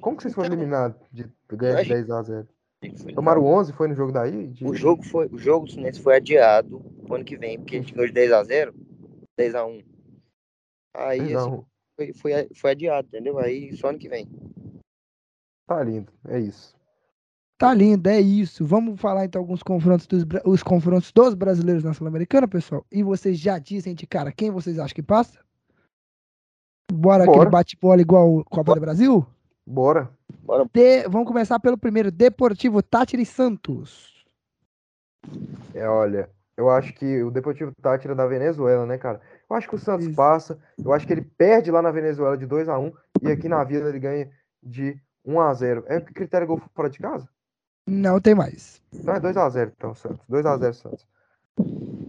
Como 0.00 0.16
que 0.16 0.22
vocês 0.24 0.34
foram 0.34 0.46
Então, 0.48 0.58
eliminados 0.58 0.96
de 1.12 1.28
ganhar 1.48 1.74
de 1.74 1.80
a 1.80 1.84
gente- 1.84 1.92
10 1.92 2.10
a 2.10 2.22
0? 2.22 2.48
Foi- 2.96 3.12
Tomaram 3.14 3.44
11, 3.44 3.72
foi 3.72 3.86
no 3.86 3.94
jogo 3.94 4.10
daí? 4.10 4.48
De- 4.48 4.64
O 4.66 4.74
jogo 4.74 5.04
foi, 5.04 5.26
o 5.28 5.38
jogo 5.38 5.66
do 5.66 5.72
Fluminense 5.72 6.00
foi 6.00 6.16
adiado 6.16 6.80
pro 7.06 7.14
ano 7.14 7.24
que 7.24 7.36
vem, 7.36 7.56
porque 7.58 7.76
a 7.76 7.78
gente 7.78 7.92
ganhou 7.94 8.08
de 8.08 8.12
10 8.12 8.32
a 8.32 8.42
0, 8.42 8.74
10 9.38 9.54
a 9.54 9.64
1. 9.64 9.80
Aí 10.94 11.20
10 11.20 11.36
a 11.36 11.40
assim, 11.40 11.50
1. 11.50 11.64
foi, 11.96 12.12
foi, 12.14 12.48
foi 12.54 12.70
adiado, 12.72 13.06
entendeu? 13.06 13.38
Aí 13.38 13.76
só 13.76 13.90
ano 13.90 13.98
que 13.98 14.08
vem. 14.08 14.26
Tá 15.68 15.84
lindo, 15.84 16.12
é 16.26 16.40
isso. 16.40 16.74
Tá 17.62 17.74
lindo, 17.74 18.08
é 18.08 18.20
isso. 18.20 18.64
Vamos 18.64 19.00
falar 19.00 19.24
então 19.24 19.40
alguns 19.40 19.62
confrontos 19.62 20.06
dos, 20.06 20.24
os 20.44 20.62
confrontos 20.62 21.12
dos 21.12 21.34
brasileiros 21.34 21.84
na 21.84 21.94
Sul-Americana, 21.94 22.48
pessoal. 22.48 22.84
E 22.90 23.02
vocês 23.02 23.38
já 23.38 23.58
dizem 23.58 23.94
de 23.94 24.06
cara 24.06 24.32
quem 24.32 24.50
vocês 24.50 24.78
acham 24.78 24.94
que 24.94 25.02
passa? 25.02 25.38
Bora, 26.92 27.22
aquele 27.24 27.38
Bora. 27.38 27.50
bate-bola 27.50 28.00
igual 28.00 28.38
o 28.38 28.44
Copa 28.44 28.74
do 28.74 28.80
Brasil? 28.80 29.26
Bora. 29.66 30.10
De- 30.72 31.08
Vamos 31.08 31.26
começar 31.26 31.58
pelo 31.60 31.78
primeiro, 31.78 32.10
Deportivo 32.10 32.82
Tátira 32.82 33.22
e 33.22 33.26
Santos. 33.26 34.26
É, 35.74 35.88
olha, 35.88 36.28
eu 36.56 36.68
acho 36.68 36.92
que 36.92 37.22
o 37.22 37.30
Deportivo 37.30 37.72
Tátira 37.80 38.14
da 38.14 38.26
Venezuela, 38.26 38.84
né, 38.84 38.98
cara? 38.98 39.20
Eu 39.48 39.56
acho 39.56 39.68
que 39.68 39.74
o 39.74 39.78
Santos 39.78 40.06
Isso. 40.06 40.16
passa. 40.16 40.58
Eu 40.84 40.92
acho 40.92 41.06
que 41.06 41.12
ele 41.12 41.22
perde 41.22 41.70
lá 41.70 41.80
na 41.80 41.90
Venezuela 41.90 42.36
de 42.36 42.44
2 42.46 42.68
a 42.68 42.78
1 42.78 42.92
e 43.22 43.30
aqui 43.30 43.48
na 43.48 43.62
Vila 43.64 43.88
ele 43.88 43.98
ganha 44.00 44.30
de 44.62 45.00
1 45.24 45.40
a 45.40 45.54
0. 45.54 45.84
É 45.86 46.00
critério 46.00 46.46
gol 46.46 46.60
fora 46.74 46.90
de 46.90 46.98
casa? 46.98 47.28
Não 47.86 48.20
tem 48.20 48.34
mais. 48.34 48.80
Então 48.92 49.14
é 49.14 49.20
2 49.20 49.36
a 49.36 49.48
0 49.48 49.72
então, 49.76 49.94
Santos. 49.94 50.20
2 50.28 50.46
a 50.46 50.56
0 50.56 50.74
Santos. 50.74 51.06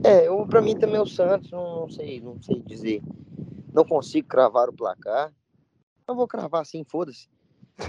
É, 0.04 0.28
eu, 0.28 0.46
pra 0.48 0.62
mim 0.62 0.78
também 0.78 1.00
o 1.00 1.06
Santos, 1.06 1.52
não, 1.52 1.82
não 1.82 1.90
sei, 1.90 2.22
não 2.22 2.42
sei 2.42 2.62
dizer. 2.62 3.02
Não 3.74 3.84
consigo 3.86 4.28
cravar 4.28 4.70
o 4.70 4.74
placar. 4.74 5.32
Eu 6.08 6.16
vou 6.16 6.28
cravar 6.28 6.62
assim, 6.62 6.84
foda-se. 6.84 7.28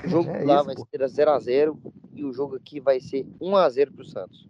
O 0.05 0.09
jogo 0.09 0.31
É 0.33 0.45
lá 0.45 0.57
isso, 0.57 0.65
vai 0.65 0.75
pô. 0.77 0.87
ser 0.91 1.01
0x0 1.01 1.77
e 2.15 2.25
o 2.25 2.33
jogo 2.33 2.57
aqui 2.57 2.81
vai 2.81 3.01
ser 3.01 3.27
1x0 3.41 3.95
pro 3.95 4.05
Santos. 4.05 4.49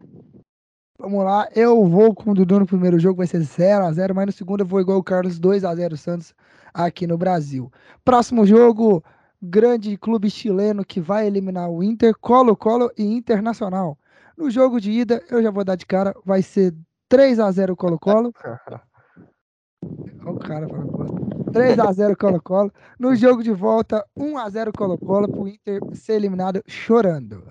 Vamos 0.97 1.25
lá, 1.25 1.49
eu 1.57 1.85
vou 1.87 2.15
com 2.15 2.31
o 2.31 2.35
Dudu 2.35 2.61
no 2.61 2.67
primeiro 2.67 3.01
jogo, 3.01 3.17
vai 3.19 3.27
ser 3.27 3.41
0x0, 3.41 4.15
mas 4.15 4.27
no 4.27 4.33
segundo 4.33 4.61
eu 4.61 4.67
vou 4.67 4.81
igual 4.81 4.99
o 4.99 5.03
Carlos, 5.03 5.41
2x0 5.41 5.97
Santos 5.97 6.35
aqui 6.73 7.07
no 7.07 7.19
Brasil. 7.19 7.71
Próximo 8.05 8.47
jogo, 8.47 9.03
grande 9.45 9.97
clube 9.97 10.31
chileno 10.31 10.85
que 10.85 11.01
vai 11.01 11.27
eliminar 11.27 11.71
o 11.71 11.83
Inter, 11.83 12.15
Colo-Colo 12.19 12.91
e 12.97 13.05
Internacional. 13.05 13.99
No 14.37 14.51
jogo 14.51 14.81
de 14.81 14.91
ida, 14.91 15.23
eu 15.31 15.43
já 15.43 15.51
vou 15.51 15.65
dar 15.65 15.77
de 15.77 15.87
cara, 15.87 16.15
vai 16.25 16.43
ser 16.43 16.75
3x0 17.13 17.77
Colo-Colo. 17.77 18.33
Olha 18.43 20.31
o 20.33 20.39
cara 20.39 20.69
falando 20.69 20.91
bosta. 20.91 21.15
3x0 21.53 22.17
Colo-Colo. 22.17 22.73
No 22.99 23.15
jogo 23.15 23.43
de 23.43 23.53
volta, 23.53 24.05
1x0 24.19 24.73
Colo-Colo 24.77 25.29
pro 25.29 25.47
Inter 25.49 25.81
ser 25.93 26.15
eliminado 26.15 26.63
chorando. 26.67 27.45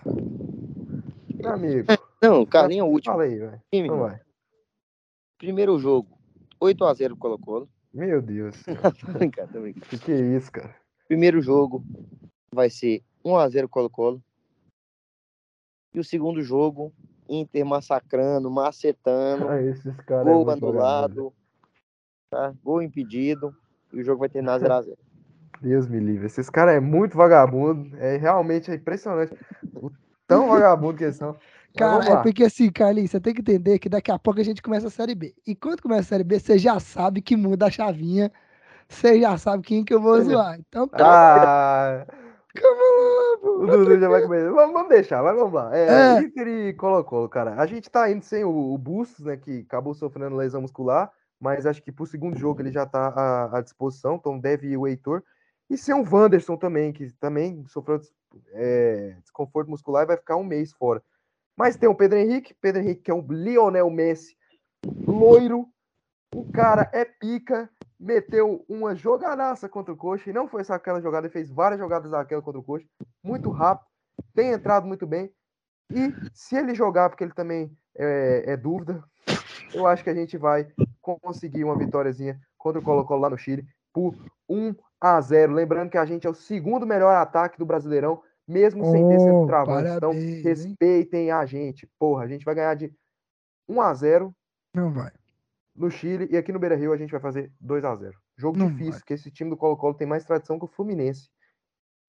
Meu 1.36 1.52
amigo, 1.52 1.88
Não, 2.22 2.46
Carlinhos 2.46 2.86
é 2.86 2.90
o 2.90 2.92
último. 2.92 3.14
fala 3.14 3.24
aí, 3.24 3.38
velho. 3.38 3.62
Então. 3.72 4.20
Primeiro 5.38 5.78
jogo, 5.78 6.18
8x0 6.62 7.08
pro 7.10 7.18
Colo-Colo. 7.18 7.70
Meu 7.94 8.22
Deus. 8.22 8.56
Tô 9.06 9.12
brincando, 9.12 9.54
tô 9.54 9.62
brincando. 9.62 9.86
Que 9.86 9.98
que 10.00 10.12
é 10.12 10.36
isso, 10.36 10.52
cara? 10.52 10.76
Primeiro 11.14 11.44
jogo 11.44 11.84
vai 12.52 12.72
ser 12.72 13.04
1x0 13.24 13.70
Colo-Colo. 13.70 14.20
E 15.94 16.00
o 16.00 16.04
segundo 16.04 16.42
jogo, 16.42 16.92
Inter 17.30 17.64
massacrando, 17.64 18.50
macetando, 18.50 19.48
Ah, 19.48 19.62
esses 19.62 19.96
caras. 19.98 20.26
é 20.26 20.32
gol 20.32 20.44
vagabundo. 20.44 20.72
anulado, 20.72 21.34
tá? 22.32 22.52
gol 22.64 22.82
impedido. 22.82 23.56
E 23.94 24.02
o 24.02 24.04
jogo 24.04 24.22
vai 24.22 24.30
terminar 24.30 24.60
0x0. 24.60 24.98
Deus 25.62 25.88
me 25.88 26.00
livre. 26.00 26.26
Esses 26.26 26.50
caras 26.50 26.74
é 26.74 26.80
muito 26.80 27.16
vagabundo. 27.16 27.96
É 27.98 28.18
realmente 28.18 28.72
é 28.72 28.74
impressionante. 28.74 29.38
O 29.76 29.92
tão 30.28 30.48
vagabundo 30.48 30.98
que 30.98 31.04
eles 31.04 31.16
são. 31.16 31.38
Cara, 31.78 32.12
é 32.12 32.24
porque 32.24 32.44
assim, 32.44 32.72
Carlinhos, 32.72 33.12
você 33.12 33.20
tem 33.22 33.36
que 33.36 33.42
entender 33.42 33.78
que 33.78 33.88
daqui 33.88 34.10
a 34.10 34.18
pouco 34.18 34.40
a 34.40 34.44
gente 34.44 34.64
começa 34.64 34.88
a 34.88 34.90
Série 34.90 35.14
B. 35.14 35.36
E 35.46 35.56
quando 35.56 35.80
começa 35.80 36.02
a 36.02 36.06
Série 36.06 36.24
B, 36.24 36.40
você 36.40 36.58
já 36.58 36.80
sabe 36.80 37.22
que 37.22 37.36
muda 37.38 37.68
a 37.68 37.72
chavinha. 37.72 38.32
Você 38.94 39.20
já 39.20 39.38
sabe 39.38 39.64
quem 39.64 39.84
que 39.84 39.94
eu 39.94 40.00
vou 40.02 40.14
Olha. 40.14 40.24
zoar. 40.24 40.60
Então, 40.60 40.90
Ah, 40.94 42.06
calma 42.56 42.82
lá, 42.82 43.38
pô. 43.42 43.50
o 43.64 43.68
Dudu 43.68 44.00
já 44.00 44.10
vai 44.10 44.22
comer. 44.22 44.52
Vamos, 44.52 44.74
vamos 44.74 44.90
deixar, 44.90 45.24
mas 45.24 45.36
vamos 45.36 45.54
lá. 45.54 45.76
É, 45.76 45.88
É. 46.18 46.20
Inter 46.22 46.48
e 46.48 46.74
Colo-Colo, 46.74 47.28
cara. 47.30 47.56
A 47.60 47.66
gente 47.66 47.90
tá 47.90 48.10
indo 48.12 48.24
sem 48.24 48.44
o, 48.44 48.74
o 48.74 48.78
Bustos, 48.78 49.26
né? 49.26 49.38
Que 49.38 49.62
acabou 49.68 49.94
sofrendo 49.94 50.36
lesão 50.36 50.62
muscular. 50.62 51.12
Mas 51.40 51.66
acho 51.66 51.82
que 51.82 51.92
pro 51.92 52.06
segundo 52.06 52.38
jogo 52.38 52.62
ele 52.62 52.72
já 52.72 52.86
tá 52.86 53.08
à, 53.10 53.58
à 53.58 53.62
disposição. 53.62 54.16
Então 54.16 54.40
deve 54.40 54.68
ir 54.70 54.78
o 54.78 54.88
Heitor. 54.88 55.24
E 55.70 55.78
sem 55.78 55.94
o 55.96 56.06
Wanderson 56.10 56.56
também, 56.56 56.94
que 56.94 57.12
também 57.14 57.66
sofreu 57.68 58.00
é, 58.54 59.16
desconforto 59.22 59.70
muscular 59.70 60.04
e 60.04 60.08
vai 60.08 60.18
ficar 60.18 60.36
um 60.38 60.44
mês 60.44 60.72
fora. 60.74 61.02
Mas 61.58 61.76
tem 61.76 61.90
o 61.90 61.96
Pedro 61.96 62.18
Henrique. 62.18 62.54
Pedro 62.62 62.82
Henrique, 62.82 63.02
que 63.04 63.12
é 63.12 63.14
um 63.14 63.26
Lionel 63.30 63.90
Messi 63.90 64.36
loiro. 65.08 65.68
O 66.36 66.50
cara 66.52 66.90
é 66.94 67.04
pica. 67.06 67.70
Meteu 68.04 68.66
uma 68.68 68.94
jogadaça 68.94 69.70
contra 69.70 69.94
o 69.94 69.98
Coxa. 69.98 70.30
E 70.30 70.34
não 70.34 70.48
foi 70.48 70.64
só 70.64 70.74
aquela 70.74 71.02
jogada, 71.02 71.26
ele 71.28 71.34
fez 71.34 71.50
várias 71.50 71.80
jogadas 71.80 72.12
daquela 72.12 72.42
contra 72.42 72.60
o 72.60 72.64
Coxa. 72.64 72.86
Muito 73.24 73.50
rápido. 73.50 73.88
Tem 74.36 74.52
entrado 74.52 74.86
muito 74.86 75.08
bem. 75.08 75.32
E 75.90 76.14
se 76.34 76.56
ele 76.58 76.76
jogar, 76.76 77.10
porque 77.10 77.24
ele 77.24 77.34
também 77.34 77.72
é, 77.96 78.44
é 78.54 78.58
dúvida, 78.58 79.04
eu 79.74 79.88
acho 79.88 80.04
que 80.04 80.10
a 80.10 80.14
gente 80.14 80.38
vai 80.38 80.68
conseguir 81.02 81.64
uma 81.64 81.78
vitóriazinha 81.78 82.40
contra 82.58 82.80
o 82.80 82.84
Colo-Colo 82.84 83.22
lá 83.22 83.30
no 83.30 83.38
Chile 83.38 83.66
por 83.94 84.14
1 84.50 84.76
a 85.00 85.22
0. 85.22 85.54
Lembrando 85.54 85.90
que 85.90 85.98
a 85.98 86.06
gente 86.06 86.28
é 86.28 86.30
o 86.30 86.34
segundo 86.34 86.86
melhor 86.86 87.16
ataque 87.16 87.58
do 87.58 87.66
Brasileirão, 87.66 88.22
mesmo 88.48 88.84
sem 88.86 89.08
ter 89.08 89.18
Oh, 89.18 89.42
centroavante. 89.42 89.90
Então, 89.90 90.12
parabéns, 90.12 90.36
hein? 90.36 90.44
respeitem 90.44 91.32
a 91.32 91.46
gente. 91.46 91.88
Porra, 91.98 92.24
a 92.24 92.28
gente 92.28 92.44
vai 92.44 92.56
ganhar 92.56 92.76
de 92.76 92.94
1 93.68 93.82
a 93.82 93.94
0 93.94 94.36
Não 94.74 94.92
vai. 94.92 95.12
No 95.76 95.90
Chile 95.90 96.28
e 96.32 96.38
aqui 96.38 96.52
no 96.52 96.60
Beira-Rio 96.60 96.94
a 96.94 96.98
gente 96.98 97.12
vai 97.12 97.20
fazer 97.20 97.52
2 97.60 97.84
a 97.84 97.96
0. 97.96 98.18
Jogo 98.38 98.58
Não 98.58 98.68
difícil, 98.68 98.92
vai. 98.92 99.00
porque 99.00 99.14
esse 99.14 99.32
time 99.32 99.50
do 99.50 99.58
Colo-Colo 99.58 99.94
tem 99.94 100.08
mais 100.08 100.24
tradição 100.24 100.60
que 100.60 100.66
o 100.66 100.68
Fluminense. 100.68 101.30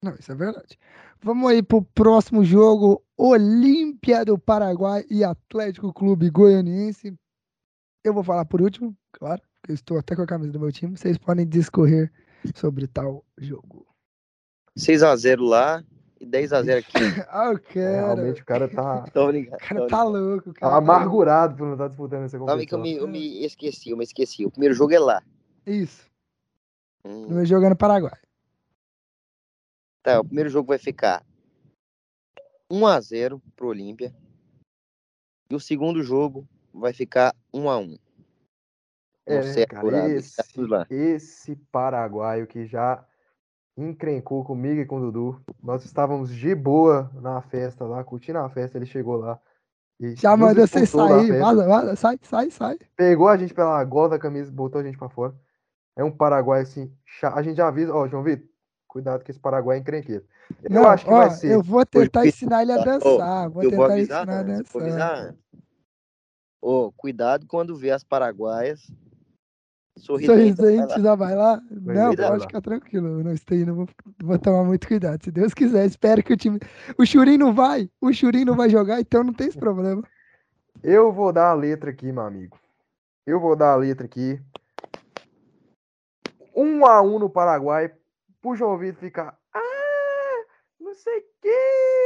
Não, 0.03 0.13
isso 0.13 0.31
é 0.31 0.35
verdade. 0.35 0.77
Vamos 1.21 1.49
aí 1.49 1.63
pro 1.63 1.81
próximo 1.81 2.43
jogo: 2.43 3.03
Olímpia 3.17 4.23
do 4.23 4.37
Paraguai 4.37 5.03
e 5.09 5.23
Atlético 5.23 5.93
Clube 5.93 6.29
Goianiense. 6.29 7.17
Eu 8.03 8.13
vou 8.13 8.23
falar 8.23 8.45
por 8.45 8.61
último, 8.61 8.95
claro, 9.11 9.41
porque 9.55 9.71
eu 9.71 9.75
estou 9.75 9.97
até 9.97 10.15
com 10.15 10.21
a 10.21 10.27
camisa 10.27 10.51
do 10.51 10.59
meu 10.59 10.71
time. 10.71 10.95
Vocês 10.95 11.17
podem 11.17 11.47
discorrer 11.47 12.11
sobre 12.53 12.87
tal 12.87 13.25
jogo. 13.37 13.87
6x0 14.77 15.39
lá 15.41 15.83
e 16.25 16.29
10x0 16.29 16.77
aqui. 16.79 16.91
Ah, 17.29 17.45
eu 17.47 17.55
É, 17.55 17.59
quero. 17.59 18.05
realmente 18.05 18.41
o 18.41 18.45
cara 18.45 18.67
tá 18.67 19.03
Tô 19.13 19.27
brincando. 19.27 19.55
O 19.57 19.59
cara 19.67 19.87
tá 19.87 20.03
louco, 20.03 20.53
cara. 20.53 20.71
tá 20.71 20.77
amargurado 20.77 21.55
por 21.55 21.65
não 21.65 21.73
estar 21.73 21.87
disputando 21.87 22.23
essa 22.25 22.37
Sabe 22.39 22.65
que 22.65 22.73
eu 22.73 22.79
competição. 22.79 22.81
me, 22.81 22.95
eu 22.95 23.07
me 23.07 23.45
esqueci, 23.45 23.89
eu 23.91 23.97
me 23.97 24.03
esqueci. 24.03 24.45
O 24.45 24.51
primeiro 24.51 24.73
jogo 24.73 24.93
é 24.93 24.99
lá. 24.99 25.23
Isso. 25.65 26.05
Hum, 27.05 27.27
No 27.27 27.35
meu 27.35 27.45
jogo 27.45 27.65
é 27.65 27.69
no 27.69 27.75
Paraguai. 27.75 28.19
Tá, 30.03 30.19
o 30.19 30.25
primeiro 30.25 30.49
jogo 30.49 30.67
vai 30.67 30.77
ficar 30.77 31.23
1x0 32.71 33.41
pro 33.55 33.67
Olímpia. 33.67 34.13
E 35.49 35.55
o 35.55 35.59
segundo 35.59 36.01
jogo 36.03 36.47
vai 36.73 36.93
ficar 36.93 37.35
1x1. 37.53 37.99
É, 39.27 39.35
Não 39.37 39.53
sei 39.53 39.63
a 39.63 39.67
cara, 39.67 39.81
curada, 39.81 40.09
esse, 40.13 40.35
tá 40.35 40.85
esse 40.89 41.55
paraguaio 41.71 42.45
que 42.45 42.65
já 42.67 43.03
encrencou 43.77 44.43
comigo 44.43 44.79
e 44.81 44.85
com 44.85 44.97
o 44.97 45.11
Dudu. 45.11 45.41
Nós 45.61 45.83
estávamos 45.83 46.33
de 46.33 46.55
boa 46.55 47.11
na 47.15 47.41
festa 47.41 47.85
lá, 47.85 48.03
curtindo 48.03 48.39
a 48.39 48.49
festa, 48.49 48.77
ele 48.77 48.85
chegou 48.85 49.17
lá. 49.17 49.39
E 49.99 50.15
Já 50.15 50.35
mandou 50.35 50.67
você 50.67 50.85
sair. 50.85 51.39
Vaza, 51.39 51.67
vaza, 51.67 51.95
sai, 51.95 52.19
sai, 52.21 52.51
sai. 52.51 52.77
Pegou 52.95 53.27
a 53.27 53.37
gente 53.37 53.53
pela 53.53 53.83
gola 53.83 54.09
da 54.09 54.19
camisa, 54.19 54.51
botou 54.51 54.81
a 54.81 54.83
gente 54.83 54.97
pra 54.97 55.09
fora. 55.09 55.33
É 55.95 56.03
um 56.03 56.11
paraguaio 56.11 56.63
assim, 56.63 56.91
a 57.23 57.41
gente 57.41 57.55
já 57.57 57.67
avisa, 57.69 57.93
ó, 57.93 58.05
João 58.07 58.21
Vitor, 58.23 58.45
cuidado 58.87 59.23
que 59.23 59.31
esse 59.31 59.39
paraguaio 59.39 59.77
é 59.77 59.81
encrenqueiro. 59.81 60.25
Eu 60.61 60.69
Não, 60.69 60.87
acho 60.89 61.05
que 61.05 61.11
ó, 61.11 61.17
vai 61.19 61.29
ser. 61.29 61.51
eu 61.53 61.63
vou 61.63 61.85
tentar 61.85 62.27
ensinar 62.27 62.61
ele 62.63 62.73
a 62.73 62.83
dançar. 62.83 63.49
Vou 63.49 63.63
eu 63.63 63.71
vou 63.71 63.87
tentar 63.87 63.93
avisar 63.93 64.23
ensinar 64.27 64.37
a 64.37 64.57
antes, 64.59 64.71
vou 64.73 64.81
dançar. 64.81 65.11
avisar 65.11 65.27
antes. 65.29 65.45
Ô, 66.61 66.91
cuidado 66.91 67.45
quando 67.47 67.75
vê 67.77 67.91
as 67.91 68.03
paraguaias 68.03 68.91
Vai 70.55 70.75
lá. 70.75 70.99
já 70.99 71.15
vai 71.15 71.35
lá? 71.35 71.61
Não, 71.71 71.93
vai 71.93 72.15
pode 72.15 72.29
lá. 72.31 72.39
ficar 72.39 72.61
tranquilo. 72.61 73.07
Eu 73.07 73.23
não 73.23 73.33
estou 73.33 73.57
indo, 73.57 73.73
vou, 73.73 73.87
vou 74.21 74.37
tomar 74.37 74.63
muito 74.63 74.87
cuidado. 74.87 75.23
Se 75.23 75.31
Deus 75.31 75.53
quiser, 75.53 75.85
espero 75.85 76.21
que 76.21 76.33
o 76.33 76.37
time. 76.37 76.59
O 76.97 77.05
Churim 77.05 77.37
não 77.37 77.53
vai, 77.53 77.89
o 78.01 78.11
Churim 78.11 78.43
não 78.43 78.55
vai 78.55 78.69
jogar, 78.69 78.99
então 78.99 79.23
não 79.23 79.33
tem 79.33 79.47
esse 79.47 79.57
problema. 79.57 80.03
Eu 80.83 81.11
vou 81.11 81.31
dar 81.31 81.49
a 81.49 81.53
letra 81.53 81.91
aqui, 81.91 82.11
meu 82.11 82.23
amigo. 82.23 82.59
Eu 83.25 83.39
vou 83.39 83.55
dar 83.55 83.73
a 83.73 83.75
letra 83.75 84.05
aqui. 84.05 84.39
Um 86.55 86.85
a 86.85 87.01
um 87.01 87.17
no 87.17 87.29
Paraguai. 87.29 87.91
Pro 88.41 88.55
João 88.55 88.77
Vitor 88.77 88.99
ficar. 88.99 89.37
Ah, 89.53 90.43
não 90.79 90.93
sei 90.93 91.17
o 91.17 91.23
quê. 91.41 92.04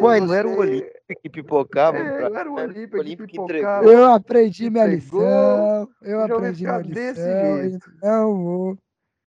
Ué, 0.00 0.20
não 0.20 0.34
era 0.34 0.48
o 0.48 0.50
sei. 0.52 0.58
Olímpio 0.60 0.92
que 1.22 1.30
pipocava? 1.30 1.98
É, 1.98 2.28
não 2.28 2.38
era 2.38 2.50
o 2.50 2.54
que 2.56 2.96
Olímpio 2.96 3.26
que 3.26 3.32
pipocava. 3.32 3.78
entregou. 3.84 3.92
Eu 3.92 4.04
aprendi 4.12 4.70
minha 4.70 4.84
Entregou, 4.86 5.20
lição. 5.20 5.88
Eu 6.02 6.18
o 6.18 6.22
aprendi 6.22 6.64
minha 6.64 6.78
desse 6.80 7.20
lição. 7.20 7.58
e 7.58 7.70
jeito. 7.70 7.92
Não 8.02 8.36
vou. 8.42 8.78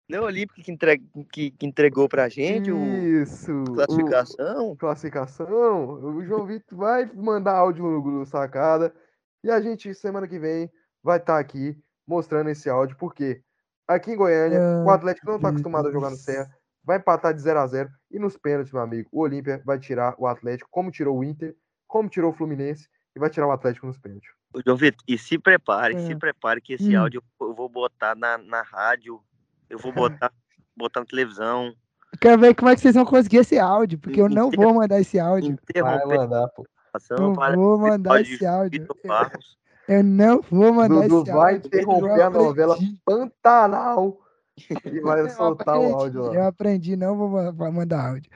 Não 0.10 0.18
é 0.20 0.22
o 0.22 0.26
Olímpico 0.26 0.62
que, 0.62 0.72
entre- 0.72 1.02
que- 1.32 1.52
que 1.52 1.66
entregou 1.66 2.10
pra 2.10 2.28
gente 2.28 2.70
o 2.72 2.78
Isso. 3.22 3.52
o- 3.52 3.74
classificação? 3.76 4.76
classificação. 4.76 5.86
O 6.16 6.24
João 6.26 6.46
Vitor 6.46 6.78
vai 6.78 7.10
mandar 7.14 7.54
áudio 7.56 7.86
no 7.86 8.02
grupo 8.02 8.26
sacada. 8.26 8.94
E 9.44 9.50
a 9.50 9.60
gente, 9.62 9.94
semana 9.94 10.28
que 10.28 10.38
vem, 10.40 10.70
vai 11.02 11.18
estar 11.18 11.40
aqui 11.40 11.78
mostrando 12.08 12.50
esse 12.50 12.70
áudio, 12.70 12.98
porque 12.98 13.42
aqui 13.88 14.12
em 14.12 14.16
Goiânia, 14.18 14.60
o 14.86 14.90
Ah, 14.90 14.96
Atlético 14.96 15.28
não 15.28 15.36
está 15.38 15.50
acostumado 15.50 15.88
a 15.88 15.92
jogar 15.92 16.10
no 16.10 16.18
Serra, 16.18 16.50
vai 16.84 16.98
empatar 16.98 17.34
de 17.34 17.42
0 17.42 17.60
a 17.60 17.68
0 17.68 17.90
e 18.12 18.20
nos 18.20 18.38
pênaltis, 18.38 18.72
meu 18.74 18.82
amigo, 18.82 19.10
o 19.12 19.22
Olímpia 19.22 19.62
vai 19.66 19.80
tirar 19.80 20.16
o 20.18 20.28
Atlético, 20.28 20.70
como 20.72 20.92
tirou 20.92 21.18
o 21.18 21.24
Inter, 21.24 21.56
como 21.88 22.10
tirou 22.10 22.32
o 22.32 22.34
Fluminense, 22.34 22.88
e 23.16 23.20
vai 23.20 23.30
tirar 23.30 23.48
o 23.48 23.52
Atlético 23.52 23.88
nos 23.88 23.98
pênaltis. 23.98 24.30
João 24.66 24.78
Vitor, 24.78 25.04
e 25.08 25.18
se 25.18 25.38
prepare, 25.40 25.96
É. 25.96 26.00
se 26.00 26.16
prepare 26.16 26.62
que 26.62 26.74
esse 26.74 26.96
Hum. 26.96 27.02
áudio 27.02 27.24
eu 27.42 27.54
vou 27.56 27.68
botar 27.70 28.16
na, 28.16 28.38
na 28.38 28.62
rádio, 28.62 29.20
eu 29.70 29.80
vou 29.80 29.92
botar, 29.92 30.32
botar 30.78 31.00
na 31.02 31.06
televisão, 31.06 31.74
Quero 32.22 32.40
ver 32.40 32.54
como 32.54 32.70
é 32.70 32.76
que 32.76 32.82
vocês 32.82 32.94
vão 32.94 33.06
conseguir 33.06 33.38
esse 33.38 33.58
áudio, 33.58 33.98
porque 33.98 34.22
eu 34.22 34.30
não 34.30 34.52
vou 34.52 34.72
mandar 34.76 35.00
esse 35.02 35.20
áudio. 35.20 35.54
interromper 35.70 36.18
mandar, 36.20 36.48
pô. 36.50 36.64
Não 37.10 37.34
vou 37.56 37.80
mandar 37.80 38.22
esse 38.22 38.46
áudio. 38.46 38.86
Eu 39.88 40.04
não 40.04 40.40
vou 40.42 40.72
mandar 40.72 41.08
Dudu 41.08 41.24
esse 41.24 41.32
vai 41.32 41.54
áudio. 41.56 41.68
interromper 41.68 42.20
Eu 42.20 42.26
a 42.28 42.30
novela. 42.30 42.78
Pantanal 43.04 44.20
e 44.86 45.00
vai 45.02 45.22
Eu 45.22 45.30
soltar 45.30 45.78
o 45.78 45.84
aprendi, 45.96 46.18
áudio 46.18 46.34
Eu 46.34 46.42
lá. 46.42 46.48
aprendi, 46.48 46.96
não 46.96 47.18
vou 47.18 47.30
ma- 47.30 47.52
vou 47.52 47.72
mandar 47.72 48.10
áudio. 48.10 48.30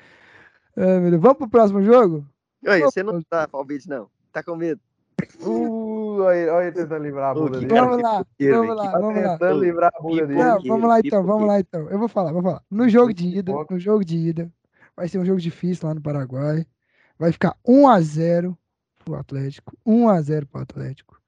Deus. 0.75 1.21
Vamos 1.21 1.37
pro 1.37 1.49
próximo 1.49 1.81
jogo? 1.81 2.25
Oi, 2.67 2.81
você 2.81 3.01
não 3.03 3.21
tá 3.23 3.47
palpite, 3.47 3.87
não. 3.89 4.09
Tá 4.31 4.43
com 4.43 4.55
medo? 4.55 4.79
Uh, 5.41 6.21
olha 6.21 6.37
ele, 6.37 6.49
olha 6.51 6.63
ele 6.67 6.71
tentando 6.75 7.03
livrar 7.03 7.31
a 7.31 7.33
bunda 7.33 7.59
dele. 7.59 7.73
Vamos 7.73 8.01
lá, 8.03 8.11
vamos 8.13 8.27
velho, 8.37 8.73
lá, 8.75 8.91
Tá 8.91 8.99
vamos 8.99 9.23
lá. 9.23 9.31
tentando 9.31 9.59
livrar 9.59 9.91
a 9.95 10.01
bunda 10.01 10.27
dele. 10.27 10.39
Vamos 10.67 10.87
lá 10.89 10.99
então, 10.99 11.23
vamos 11.23 11.47
lá 11.47 11.59
então. 11.59 11.89
Eu 11.89 11.97
vou 11.99 12.07
falar, 12.07 12.31
vou 12.33 12.41
falar. 12.43 12.61
No 12.69 12.87
jogo 12.87 13.13
de 13.13 13.27
ida, 13.39 13.51
no 13.69 13.79
jogo 13.79 14.05
de 14.05 14.15
ida, 14.17 14.51
vai 14.95 15.07
ser 15.07 15.17
um 15.17 15.25
jogo 15.25 15.39
difícil 15.39 15.87
lá 15.87 15.95
no 15.95 16.01
Paraguai. 16.01 16.65
Vai 17.17 17.31
ficar 17.31 17.55
1 17.67 17.87
a 17.87 17.99
0 17.99 18.55
pro 19.03 19.15
Atlético, 19.15 19.75
1 19.83 20.09
a 20.09 20.21
0 20.21 20.45
pro 20.45 20.61
Atlético. 20.61 21.19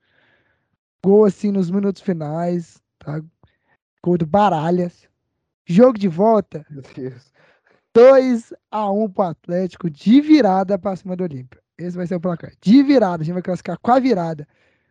Gol 1.03 1.25
assim 1.25 1.51
nos 1.51 1.71
minutos 1.71 2.01
finais, 2.01 2.79
tá? 2.99 3.21
Gol 4.03 4.17
do 4.17 4.25
Baralhas. 4.25 5.07
Jogo 5.65 5.97
de 5.97 6.07
volta, 6.07 6.65
Meu 6.69 6.81
Deus. 6.95 7.31
2 7.93 8.53
a 8.71 8.91
1 8.91 9.09
pro 9.09 9.23
Atlético 9.23 9.89
de 9.89 10.21
virada 10.21 10.77
pra 10.77 10.95
cima 10.95 11.15
do 11.15 11.23
Olímpia. 11.23 11.61
Esse 11.77 11.97
vai 11.97 12.05
ser 12.07 12.15
o 12.15 12.19
placar. 12.19 12.51
De 12.61 12.83
virada, 12.83 13.23
a 13.23 13.25
gente 13.25 13.33
vai 13.33 13.41
classificar 13.41 13.77
com 13.79 13.91
a 13.91 13.99
virada 13.99 14.47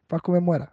pra 0.07 0.19
comemorar. 0.19 0.73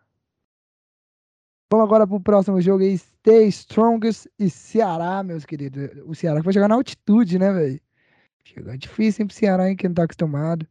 Vamos 1.72 1.88
agora 1.88 2.08
pro 2.08 2.20
próximo 2.20 2.62
jogo 2.62 2.84
aí, 2.84 2.98
Stay 2.98 3.48
Strongest 3.48 4.28
e 4.40 4.50
Ceará, 4.50 5.22
meus 5.24 5.46
queridos. 5.46 5.90
O 6.06 6.14
Ceará 6.16 6.40
que 6.40 6.46
vai 6.46 6.54
jogar 6.54 6.68
na 6.68 6.76
altitude, 6.76 7.38
né, 7.38 7.52
velho? 7.52 7.82
Chegou 8.44 8.78
difícil, 8.78 9.24
hein, 9.24 9.28
pro 9.28 9.36
Ceará, 9.36 9.70
hein, 9.70 9.76
que 9.76 9.88
não 9.88 9.96
tá 9.96 10.04
acostumado. 10.04 10.68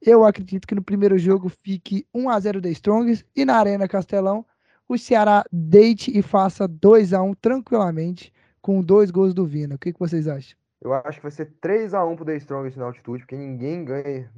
Eu 0.00 0.24
acredito 0.24 0.66
que 0.66 0.74
no 0.74 0.82
primeiro 0.82 1.18
jogo 1.18 1.48
fique 1.48 2.06
1x0 2.14 2.62
The 2.62 2.70
Strongest 2.70 3.24
e 3.34 3.44
na 3.44 3.56
Arena 3.56 3.88
Castelão 3.88 4.46
o 4.88 4.96
Ceará 4.96 5.44
deite 5.50 6.16
e 6.16 6.22
faça 6.22 6.68
2x1 6.68 7.36
tranquilamente 7.40 8.32
com 8.60 8.82
dois 8.82 9.10
gols 9.10 9.34
do 9.34 9.46
Vina. 9.46 9.74
O 9.74 9.78
que, 9.78 9.92
que 9.92 9.98
vocês 9.98 10.26
acham? 10.28 10.58
Eu 10.80 10.92
acho 10.92 11.18
que 11.18 11.22
vai 11.24 11.32
ser 11.32 11.52
3x1 11.60 12.16
pro 12.16 12.24
The 12.24 12.36
Strongest 12.36 12.76
na 12.76 12.84
altitude, 12.84 13.22
porque 13.22 13.36
ninguém 13.36 13.84
ganha 13.84 14.30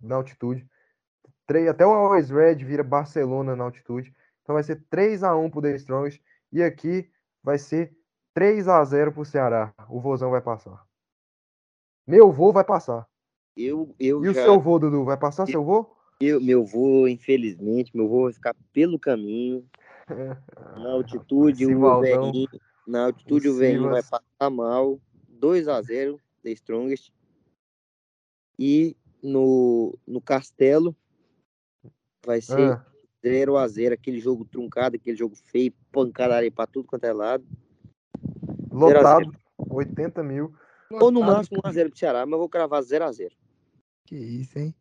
na 0.00 0.16
altitude. 0.16 0.66
Até 1.70 1.86
o 1.86 1.90
Always 1.90 2.30
Red 2.30 2.56
vira 2.56 2.82
Barcelona 2.82 3.56
na 3.56 3.64
altitude. 3.64 4.14
Então 4.42 4.54
vai 4.54 4.62
ser 4.62 4.82
3x1 4.90 5.50
pro 5.50 5.62
The 5.62 5.76
Strongest. 5.76 6.22
E 6.52 6.62
aqui 6.62 7.10
vai 7.42 7.58
ser 7.58 7.96
3x0 8.36 9.12
pro 9.12 9.24
Ceará. 9.24 9.72
O 9.88 10.00
Vozão 10.00 10.30
vai 10.30 10.40
passar. 10.40 10.84
Meu 12.06 12.32
vô 12.32 12.52
vai 12.52 12.64
passar. 12.64 13.06
Eu, 13.56 13.94
eu 13.98 14.24
E 14.24 14.28
o 14.28 14.34
já, 14.34 14.44
seu 14.44 14.60
vô, 14.60 14.78
Dudu? 14.78 15.04
Vai 15.04 15.16
passar 15.16 15.46
seu 15.46 15.64
vô? 15.64 15.97
Eu, 16.20 16.40
meu 16.40 16.64
vô, 16.64 17.06
infelizmente, 17.06 17.96
meu 17.96 18.08
vô 18.08 18.24
vai 18.24 18.32
ficar 18.32 18.54
pelo 18.72 18.98
caminho. 18.98 19.64
Na 20.76 20.92
altitude, 20.92 21.66
o 21.66 22.00
velhinho, 22.00 22.48
na 22.86 23.04
altitude 23.06 23.48
o 23.48 23.56
velhinho 23.56 23.90
vai 23.90 24.02
passar 24.02 24.50
mal. 24.50 25.00
2 25.28 25.68
a 25.68 25.80
0 25.80 26.20
The 26.42 26.50
Strongest. 26.50 27.12
E 28.58 28.96
no, 29.22 29.96
no 30.06 30.20
Castelo 30.20 30.96
vai 32.26 32.40
ser 32.40 32.72
Ah, 32.72 32.86
0 33.22 33.56
a 33.56 33.68
0 33.68 33.94
aquele 33.94 34.18
jogo 34.18 34.44
truncado, 34.44 34.96
aquele 34.96 35.16
jogo 35.16 35.36
feio, 35.36 35.72
pancadaria 35.92 36.50
pra 36.50 36.66
tudo 36.66 36.88
quanto 36.88 37.04
é 37.04 37.12
lado. 37.12 37.44
lotado. 38.72 39.32
80 39.70 40.22
mil. 40.22 40.52
Ou 40.90 41.10
no 41.10 41.20
máximo 41.20 41.60
1x0 41.62 41.90
pro 41.90 41.98
Ceará, 41.98 42.24
mas 42.24 42.32
eu 42.32 42.38
vou 42.38 42.48
cravar 42.48 42.82
0x0. 42.82 43.30
Que 44.06 44.16
isso, 44.16 44.58
hein? 44.58 44.74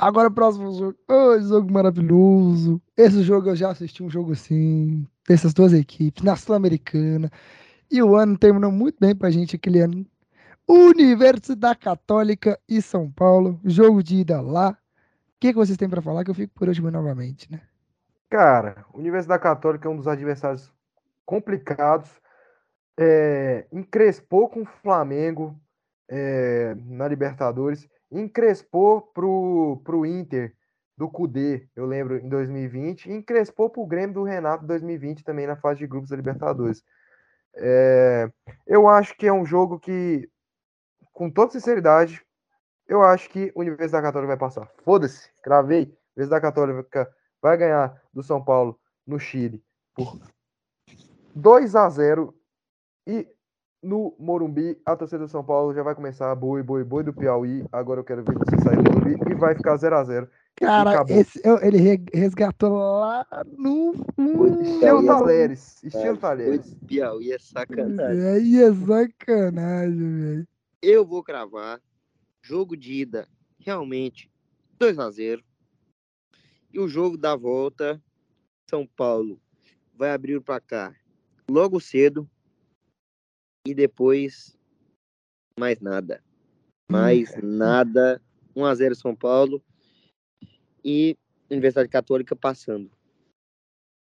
Agora 0.00 0.28
o 0.28 0.32
próximo 0.32 0.72
jogo. 0.72 0.96
Ô, 1.06 1.38
jogo 1.40 1.70
maravilhoso. 1.70 2.80
Esse 2.96 3.22
jogo 3.22 3.50
eu 3.50 3.54
já 3.54 3.70
assisti 3.70 4.02
um 4.02 4.08
jogo 4.08 4.32
assim, 4.32 5.06
dessas 5.28 5.52
duas 5.52 5.74
equipes, 5.74 6.24
na 6.24 6.36
Sul-Americana. 6.36 7.30
E 7.90 8.02
o 8.02 8.16
ano 8.16 8.38
terminou 8.38 8.72
muito 8.72 8.96
bem 8.98 9.14
pra 9.14 9.30
gente 9.30 9.56
aquele 9.56 9.80
ano. 9.80 10.06
Universidade 10.66 11.80
Católica 11.80 12.58
e 12.66 12.80
São 12.80 13.10
Paulo. 13.10 13.60
Jogo 13.62 14.02
de 14.02 14.20
ida 14.20 14.40
lá. 14.40 14.70
O 14.70 14.76
que, 15.38 15.48
que 15.48 15.58
vocês 15.58 15.76
têm 15.76 15.88
pra 15.88 16.00
falar? 16.00 16.24
Que 16.24 16.30
eu 16.30 16.34
fico 16.34 16.54
por 16.54 16.66
último 16.66 16.90
novamente, 16.90 17.52
né? 17.52 17.60
Cara, 18.30 18.86
Universidade 18.94 19.42
Católica 19.42 19.86
é 19.86 19.90
um 19.90 19.96
dos 19.96 20.08
adversários 20.08 20.72
complicados. 21.26 22.08
É, 22.98 23.66
encrespou 23.70 24.48
com 24.48 24.62
o 24.62 24.66
Flamengo 24.82 25.60
é, 26.08 26.74
na 26.86 27.06
Libertadores. 27.06 27.86
Encrespou 28.10 29.02
pro, 29.02 29.80
pro 29.84 30.04
Inter 30.04 30.54
do 30.96 31.08
Cudê, 31.08 31.66
eu 31.74 31.86
lembro, 31.86 32.18
em 32.18 32.28
2020. 32.28 33.06
E 33.06 33.12
encrespou 33.12 33.70
pro 33.70 33.86
Grêmio 33.86 34.14
do 34.14 34.22
Renato 34.22 34.64
em 34.64 34.66
2020 34.66 35.24
também 35.24 35.46
na 35.46 35.56
fase 35.56 35.78
de 35.78 35.86
grupos 35.86 36.10
da 36.10 36.16
Libertadores. 36.16 36.84
É, 37.54 38.30
eu 38.66 38.86
acho 38.86 39.16
que 39.16 39.26
é 39.26 39.32
um 39.32 39.46
jogo 39.46 39.78
que, 39.78 40.28
com 41.12 41.30
toda 41.30 41.52
sinceridade, 41.52 42.22
eu 42.86 43.02
acho 43.02 43.30
que 43.30 43.52
a 43.54 43.58
Universidade 43.58 44.04
Católica 44.04 44.28
vai 44.28 44.36
passar. 44.36 44.70
Foda-se, 44.84 45.30
cravei. 45.42 45.96
Universidade 46.16 46.42
Católica 46.42 47.10
vai 47.40 47.56
ganhar 47.56 48.00
do 48.12 48.22
São 48.22 48.44
Paulo 48.44 48.78
no 49.06 49.18
Chile 49.18 49.62
por 49.94 50.18
2 51.34 51.76
a 51.76 51.88
0 51.88 52.34
e 53.06 53.26
no 53.82 54.14
Morumbi 54.18 54.78
a 54.84 54.94
torcida 54.94 55.24
do 55.24 55.28
São 55.28 55.42
Paulo 55.44 55.72
já 55.74 55.82
vai 55.82 55.94
começar 55.94 56.34
boi, 56.34 56.62
boi, 56.62 56.84
boi 56.84 57.02
do 57.02 57.12
Piauí. 57.12 57.64
Agora 57.72 58.00
eu 58.00 58.04
quero 58.04 58.22
ver 58.22 58.34
você 58.34 58.58
sair 58.62 58.76
do 58.76 58.82
Morumbi 58.92 59.16
e 59.30 59.34
vai 59.34 59.54
ficar 59.54 59.76
0 59.76 59.96
a 59.96 60.04
0 60.04 60.28
Cara, 60.56 60.90
acabou. 60.90 61.16
esse, 61.16 61.40
eu- 61.44 61.58
ele 61.62 61.78
re- 61.78 62.04
resgatou 62.12 62.76
lá 62.76 63.26
no 63.56 63.94
fundo. 64.14 64.60
Estilo 64.62 64.80
Piauí. 64.80 65.06
Talheres, 65.06 65.82
estilo 65.82 66.16
Talheres. 66.18 66.74
Piauí 66.86 67.32
é 67.32 67.38
sacanagem. 67.38 68.22
Aí 68.28 68.62
é 68.62 68.74
sacanagem, 68.74 69.96
velho. 70.20 70.48
Eu 70.82 71.06
vou 71.06 71.22
cravar 71.22 71.80
jogo 72.42 72.76
de 72.76 72.92
ida 72.94 73.26
realmente 73.58 74.30
2 74.78 74.98
a 74.98 75.10
0 75.10 75.42
E 76.72 76.78
o 76.80 76.88
jogo 76.88 77.16
da 77.16 77.34
volta, 77.36 78.02
São 78.68 78.86
Paulo 78.86 79.40
vai 79.94 80.12
abrir 80.12 80.36
o 80.36 80.42
placar 80.42 80.94
logo 81.48 81.80
cedo 81.80 82.28
e 83.66 83.74
depois 83.74 84.56
mais 85.58 85.80
nada. 85.80 86.22
Mais 86.90 87.34
nada. 87.42 88.20
1 88.56 88.64
a 88.64 88.74
0 88.74 88.94
São 88.94 89.14
Paulo 89.14 89.62
e 90.84 91.16
Universidade 91.50 91.88
Católica 91.88 92.34
passando. 92.34 92.90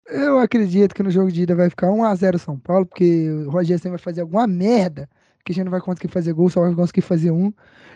Eu 0.06 0.38
acredito 0.38 0.94
que 0.94 1.02
no 1.02 1.10
jogo 1.10 1.30
de 1.30 1.42
ida 1.42 1.54
vai 1.54 1.68
ficar 1.68 1.88
1x0 1.88 2.38
São 2.38 2.58
Paulo, 2.58 2.86
porque 2.86 3.30
o 3.30 3.50
Roger 3.50 3.78
Senna 3.78 3.96
vai 3.96 3.98
fazer 3.98 4.22
alguma 4.22 4.46
merda 4.46 5.08
que 5.44 5.52
a 5.52 5.54
gente 5.54 5.64
não 5.64 5.70
vai 5.70 5.80
conseguir 5.80 6.08
fazer 6.08 6.32
gol, 6.32 6.48
só 6.48 6.60
vai 6.60 6.74
conseguir 6.74 7.02
fazer 7.02 7.30
um. 7.30 7.52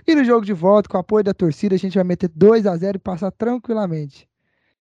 E 0.06 0.14
no 0.14 0.24
jogo 0.24 0.44
de 0.44 0.52
volta, 0.52 0.88
com 0.88 0.96
o 0.96 1.00
apoio 1.00 1.24
da 1.24 1.32
torcida, 1.32 1.74
a 1.74 1.78
gente 1.78 1.94
vai 1.94 2.04
meter 2.04 2.28
2 2.34 2.66
a 2.66 2.76
0 2.76 2.96
e 2.96 2.98
passar 2.98 3.30
tranquilamente. 3.30 4.28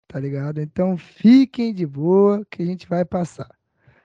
Tá 0.09 0.19
ligado? 0.19 0.61
Então 0.61 0.97
fiquem 0.97 1.73
de 1.75 1.87
boa 1.87 2.47
que 2.51 2.63
a 2.63 2.67
gente 2.67 2.89
vai 2.89 3.05
passar. 3.05 3.51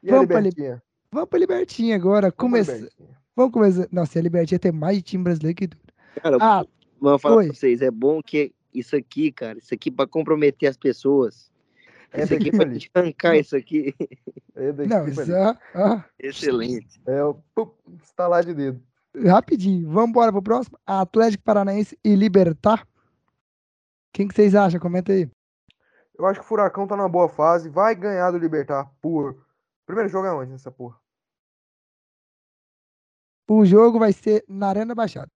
E 0.04 0.10
a 0.10 0.14
Vamos 0.14 0.28
pra 0.28 0.40
Libertinha? 0.40 0.82
Vamos 1.12 1.30
pra 1.30 1.40
Libertinha 1.40 1.96
agora. 1.96 2.32
Começa... 2.32 2.74
Libertinha. 2.74 3.18
Vamos 3.36 3.52
começar. 3.54 3.88
Nossa, 3.92 4.18
a 4.18 4.22
Libertinha 4.22 4.60
tem 4.60 4.72
mais 4.72 4.98
de 4.98 5.04
time 5.04 5.24
brasileiro 5.24 5.56
que 5.56 5.68
tudo. 5.68 5.82
Cara, 6.22 6.38
Ah, 6.42 6.66
vou 7.00 7.20
falar 7.20 7.36
oi. 7.38 7.46
pra 7.48 7.54
vocês, 7.56 7.82
é 7.82 7.92
bom 7.92 8.22
que 8.22 8.52
isso 8.74 8.96
aqui, 8.96 9.32
cara, 9.32 9.60
isso 9.60 9.74
aqui 9.74 9.92
pra 9.92 10.08
comprometer 10.08 10.68
as 10.70 10.78
pessoas. 10.78 11.52
É 12.14 12.24
Isso 12.24 12.34
aqui 12.34 12.50
pra 12.52 12.68
gente 12.70 12.90
arrancar 12.96 13.36
isso 13.38 13.56
aqui. 13.56 13.94
É 14.56 14.72
daqui 14.72 14.90
não, 14.90 15.08
isso 15.08 15.22
é, 15.32 15.58
ó, 15.76 16.00
Excelente. 16.18 17.00
É 17.06 17.24
o 17.24 17.36
pum, 17.54 17.70
estalar 18.02 18.44
de 18.44 18.54
dedo. 18.56 18.82
rapidinho. 19.26 19.88
Vamos 19.92 20.10
embora 20.10 20.32
pro 20.32 20.42
próximo. 20.42 20.80
Atlético 20.88 21.44
Paranaense 21.44 21.96
e 22.04 22.16
Libertar. 22.16 22.88
Quem 24.14 24.28
que 24.28 24.34
vocês 24.34 24.56
acham? 24.56 24.80
Comenta 24.80 25.12
aí. 25.12 25.30
Eu 26.18 26.26
acho 26.26 26.40
que 26.40 26.46
o 26.46 26.48
Furacão 26.50 26.88
tá 26.88 26.96
numa 26.96 27.10
boa 27.10 27.28
fase. 27.30 27.70
Vai 27.70 27.94
ganhar 27.94 28.32
do 28.32 28.38
Libertar 28.40 28.90
por. 29.02 29.46
Primeiro 29.88 30.10
jogo 30.10 30.28
é 30.28 30.34
onde 30.34 30.52
nessa 30.52 30.70
porra? 30.70 31.00
O 33.50 33.66
jogo 33.66 33.98
vai 33.98 34.12
ser 34.12 34.44
na 34.46 34.68
Arena 34.68 34.94
Baixada. 34.94 35.32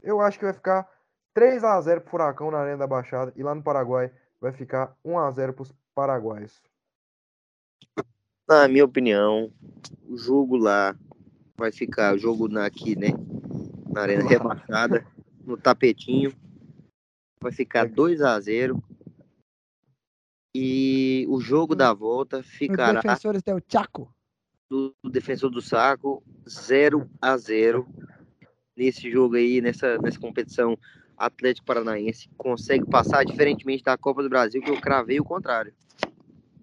Eu 0.00 0.20
acho 0.20 0.38
que 0.38 0.44
vai 0.44 0.54
ficar 0.54 0.88
3x0 1.36 2.02
pro 2.02 2.10
Furacão 2.10 2.48
na 2.52 2.58
Arena 2.58 2.78
da 2.78 2.86
Baixada. 2.86 3.32
E 3.34 3.42
lá 3.42 3.52
no 3.52 3.62
Paraguai 3.62 4.12
vai 4.40 4.52
ficar 4.52 4.96
1x0 5.04 5.52
pros 5.52 5.74
paraguaios. 5.96 6.62
Na 8.48 8.68
minha 8.68 8.84
opinião, 8.84 9.52
o 10.08 10.16
jogo 10.16 10.56
lá 10.56 10.96
vai 11.56 11.72
ficar, 11.72 12.14
o 12.14 12.18
jogo 12.18 12.46
na, 12.46 12.66
aqui, 12.66 12.96
né? 12.96 13.08
Na 13.92 14.02
arena 14.02 14.22
rebaixada, 14.30 15.04
no 15.44 15.56
tapetinho. 15.56 16.32
Vai 17.42 17.50
ficar 17.50 17.86
Aqui. 17.86 17.94
2 17.94 18.22
a 18.22 18.38
0 18.38 18.80
E 20.60 21.24
o 21.28 21.40
jogo 21.40 21.76
da 21.76 21.94
volta 21.94 22.40
Os 22.40 22.46
ficará 22.46 23.00
defensores 23.00 23.42
tem 23.44 23.54
o 23.54 23.62
Chaco. 23.68 24.12
do, 24.68 24.92
do 25.00 25.08
defensor 25.08 25.50
do 25.50 25.62
saco 25.62 26.20
0 26.48 27.08
a 27.22 27.36
0 27.36 27.86
Nesse 28.76 29.08
jogo 29.08 29.36
aí, 29.36 29.60
nessa, 29.60 29.98
nessa 29.98 30.18
competição, 30.18 30.76
Atlético 31.16 31.66
Paranaense 31.66 32.28
consegue 32.36 32.84
passar, 32.86 33.24
diferentemente 33.24 33.84
da 33.84 33.96
Copa 33.96 34.20
do 34.20 34.28
Brasil, 34.28 34.60
que 34.60 34.70
eu 34.70 34.80
cravei 34.80 35.20
o 35.20 35.24
contrário. 35.24 35.72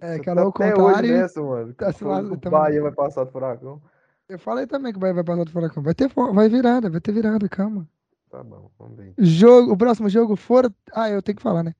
É, 0.02 0.20
que 0.20 0.30
era 0.30 0.46
o 0.46 0.52
contrário. 0.52 0.84
hoje 0.84 1.12
nessa, 1.14 1.42
mano. 1.42 1.74
tá 1.74 1.90
o 1.90 2.38
também. 2.38 2.52
Bahia 2.52 2.82
vai 2.82 2.92
passar 2.92 3.24
do 3.24 3.32
Furacão. 3.32 3.82
Eu 4.28 4.40
falei 4.40 4.68
também 4.68 4.92
que 4.92 5.00
vai, 5.00 5.14
vai 5.14 5.24
passar 5.24 5.44
do 5.46 5.52
Furacão. 5.52 5.84
Vai 5.84 5.94
ter 5.94 6.10
vai 6.10 6.50
virada, 6.50 6.90
vai 6.90 7.00
ter 7.00 7.14
virada, 7.14 7.48
calma. 7.48 7.88
Tá 8.30 8.44
bom, 8.44 8.70
vamos 8.78 8.98
ver. 8.98 9.14
Jogo, 9.18 9.72
o 9.72 9.78
próximo 9.78 10.10
jogo 10.10 10.36
for. 10.36 10.70
Ah, 10.94 11.10
eu 11.10 11.22
tenho 11.22 11.38
que 11.38 11.44
falar, 11.44 11.64
né? 11.64 11.74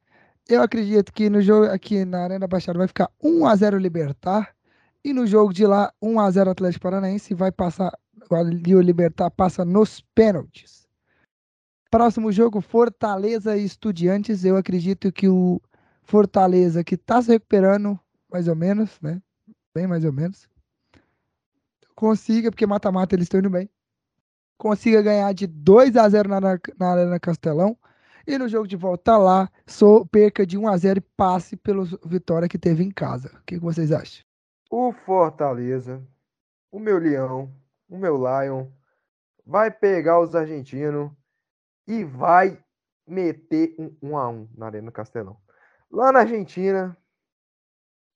Eu 0.48 0.62
acredito 0.62 1.12
que 1.12 1.28
no 1.28 1.42
jogo 1.42 1.66
aqui 1.66 2.06
na 2.06 2.24
Arena 2.24 2.48
Baixada 2.48 2.78
vai 2.78 2.88
ficar 2.88 3.10
1x0 3.24 3.80
Libertar. 3.80 4.56
E 5.04 5.12
no 5.12 5.26
jogo 5.26 5.52
de 5.52 5.66
lá, 5.66 5.92
1x0 6.02 6.50
Atlético 6.50 6.84
Paranaense. 6.84 7.34
Vai 7.34 7.52
passar. 7.52 7.92
Ali 8.32 8.76
o 8.76 8.82
Libertar 8.82 9.32
passa 9.32 9.66
nos 9.66 10.02
pênaltis. 10.14 10.88
Próximo 11.90 12.32
jogo, 12.32 12.62
Fortaleza 12.62 13.58
e 13.58 13.66
Estudiantes. 13.66 14.46
Eu 14.46 14.56
acredito 14.56 15.12
que 15.12 15.28
o 15.28 15.60
Fortaleza, 16.04 16.84
que 16.84 16.96
tá 16.96 17.22
se 17.22 17.32
recuperando, 17.32 18.00
mais 18.32 18.48
ou 18.48 18.56
menos, 18.56 19.00
né? 19.02 19.22
Bem 19.74 19.88
mais 19.88 20.06
ou 20.06 20.14
menos. 20.14 20.48
Consiga, 21.96 22.52
porque 22.52 22.68
mata-mata 22.68 23.16
eles 23.16 23.26
estão 23.26 23.40
indo 23.40 23.50
bem. 23.50 23.70
Consiga 24.58 25.02
ganhar 25.02 25.34
de 25.34 25.48
2 25.48 25.96
a 25.98 26.08
0 26.08 26.30
na, 26.30 26.42
na, 26.42 26.60
na 26.78 26.92
Arena 26.92 27.20
Castelão. 27.20 27.78
E 28.28 28.38
no 28.38 28.48
jogo 28.48 28.68
de 28.68 28.76
volta 28.76 29.18
lá, 29.18 29.50
sou 29.68 30.06
perca 30.06 30.46
de 30.46 30.58
1 30.58 30.68
a 30.68 30.78
0 30.78 30.98
e 30.98 31.02
passe 31.16 31.56
pelo 31.56 31.86
Vitória 32.04 32.48
que 32.48 32.58
teve 32.58 32.84
em 32.84 32.90
casa. 32.90 33.30
O 33.36 33.44
que, 33.46 33.56
que 33.56 33.64
vocês 33.64 33.92
acham? 33.92 34.26
O 34.70 34.92
Fortaleza, 34.92 36.04
o 36.72 36.80
meu 36.80 36.98
Leão, 36.98 37.54
o 37.88 37.98
meu 37.98 38.18
Lion, 38.18 38.68
vai 39.46 39.70
pegar 39.70 40.20
os 40.20 40.36
argentinos 40.36 41.12
e 41.88 42.04
vai 42.04 42.58
meter 43.08 43.76
um 43.78 43.96
1 44.02 44.18
a 44.18 44.30
1 44.30 44.50
na 44.58 44.66
Arena 44.66 44.92
Castelão. 44.92 45.38
Lá 45.92 46.12
na 46.12 46.22
Argentina, 46.22 46.98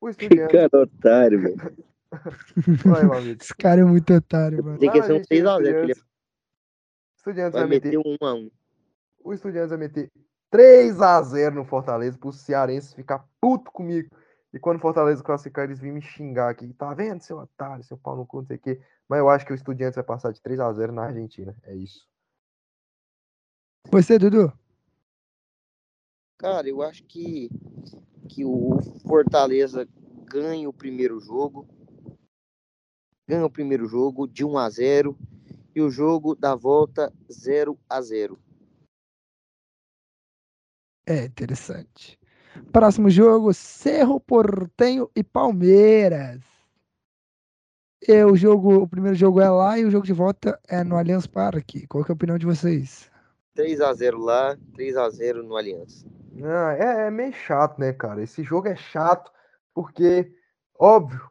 o 0.01 0.09
Estudiantes. 0.09 0.59
Cara, 0.59 0.83
otário, 0.83 1.41
velho. 1.41 1.89
Vai. 2.83 3.29
Esse 3.39 3.53
cara 3.55 3.81
é 3.81 3.83
muito 3.83 4.11
otário, 4.11 4.63
mano. 4.63 4.79
Tem 4.79 4.91
que 4.91 5.03
ser 5.03 5.13
um 5.13 5.17
Argentina, 5.17 5.27
6 5.27 5.45
a 5.45 5.57
0 5.57 5.63
que 5.63 5.91
ele 5.91 6.01
Estudiantes, 7.15 7.53
vai 7.53 7.61
vai 7.61 7.69
meter, 7.69 7.97
um 7.99 8.17
1 8.19 8.25
a 8.25 8.33
1 8.33 8.51
o 9.23 9.33
Estudiantes 9.33 9.69
vai 9.69 9.79
meter 9.79 10.11
3 10.49 11.01
a 11.01 11.21
0 11.21 11.55
no 11.55 11.65
Fortaleza 11.65 12.17
pro 12.17 12.31
cearense 12.31 12.95
ficar 12.95 13.27
puto 13.39 13.71
comigo. 13.71 14.09
E 14.51 14.59
quando 14.59 14.77
o 14.77 14.81
Fortaleza 14.81 15.23
classificar, 15.23 15.65
eles 15.65 15.79
vêm 15.79 15.91
me 15.91 16.01
xingar 16.01 16.49
aqui. 16.49 16.73
Tá 16.73 16.93
vendo, 16.93 17.21
seu 17.21 17.37
otário, 17.37 17.83
seu 17.83 17.97
pau 17.97 18.15
no 18.15 18.25
cu, 18.25 18.37
não 18.37 18.45
sei 18.45 18.57
o 18.57 18.59
quê. 18.59 18.81
Mas 19.07 19.19
eu 19.19 19.29
acho 19.29 19.45
que 19.45 19.53
o 19.53 19.55
Estudiantes 19.55 19.95
vai 19.95 20.03
passar 20.03 20.31
de 20.31 20.41
3 20.41 20.59
a 20.59 20.73
0 20.73 20.91
na 20.91 21.03
Argentina. 21.03 21.55
É 21.63 21.75
isso. 21.75 22.07
Você, 23.91 24.17
Dudu? 24.17 24.51
Cara, 26.37 26.67
eu 26.67 26.81
acho 26.81 27.03
que, 27.03 27.49
que 28.27 28.43
o 28.43 28.79
Fortaleza 29.07 29.87
ganha 30.25 30.67
o 30.67 30.73
primeiro 30.73 31.19
jogo. 31.19 31.67
Ganha 33.27 33.45
o 33.45 33.51
primeiro 33.51 33.85
jogo 33.85 34.27
de 34.27 34.43
1 34.43 34.57
a 34.57 34.69
0 34.69 35.17
e 35.75 35.81
o 35.81 35.91
jogo 35.91 36.33
da 36.33 36.55
volta 36.55 37.13
0 37.31 37.77
a 37.87 38.01
0. 38.01 38.39
É 41.09 41.25
interessante. 41.25 42.19
Próximo 42.71 43.09
jogo, 43.09 43.51
Cerro 43.51 44.19
Portenho 44.19 45.09
e 45.15 45.23
Palmeiras. 45.23 46.39
E 48.07 48.23
o 48.23 48.35
jogo, 48.35 48.83
o 48.83 48.87
primeiro 48.87 49.17
jogo 49.17 49.41
é 49.41 49.49
lá 49.49 49.79
e 49.79 49.85
o 49.85 49.89
jogo 49.89 50.05
de 50.05 50.13
volta 50.13 50.59
é 50.67 50.83
no 50.83 50.95
Allianz 50.95 51.25
Parque. 51.25 51.87
Qual 51.87 52.03
que 52.03 52.11
é 52.11 52.13
a 52.13 52.15
opinião 52.15 52.37
de 52.37 52.45
vocês? 52.45 53.09
3 53.55 53.81
a 53.81 53.91
0 53.91 54.19
lá, 54.19 54.55
3 54.75 54.97
a 54.97 55.09
0 55.09 55.41
no 55.41 55.57
Aliança. 55.57 56.05
Ah, 56.43 56.75
é, 56.77 57.07
é 57.07 57.11
meio 57.11 57.33
chato, 57.33 57.79
né, 57.79 57.91
cara? 57.91 58.21
Esse 58.21 58.43
jogo 58.43 58.67
é 58.67 58.75
chato 58.75 59.31
porque, 59.73 60.31
óbvio, 60.77 61.27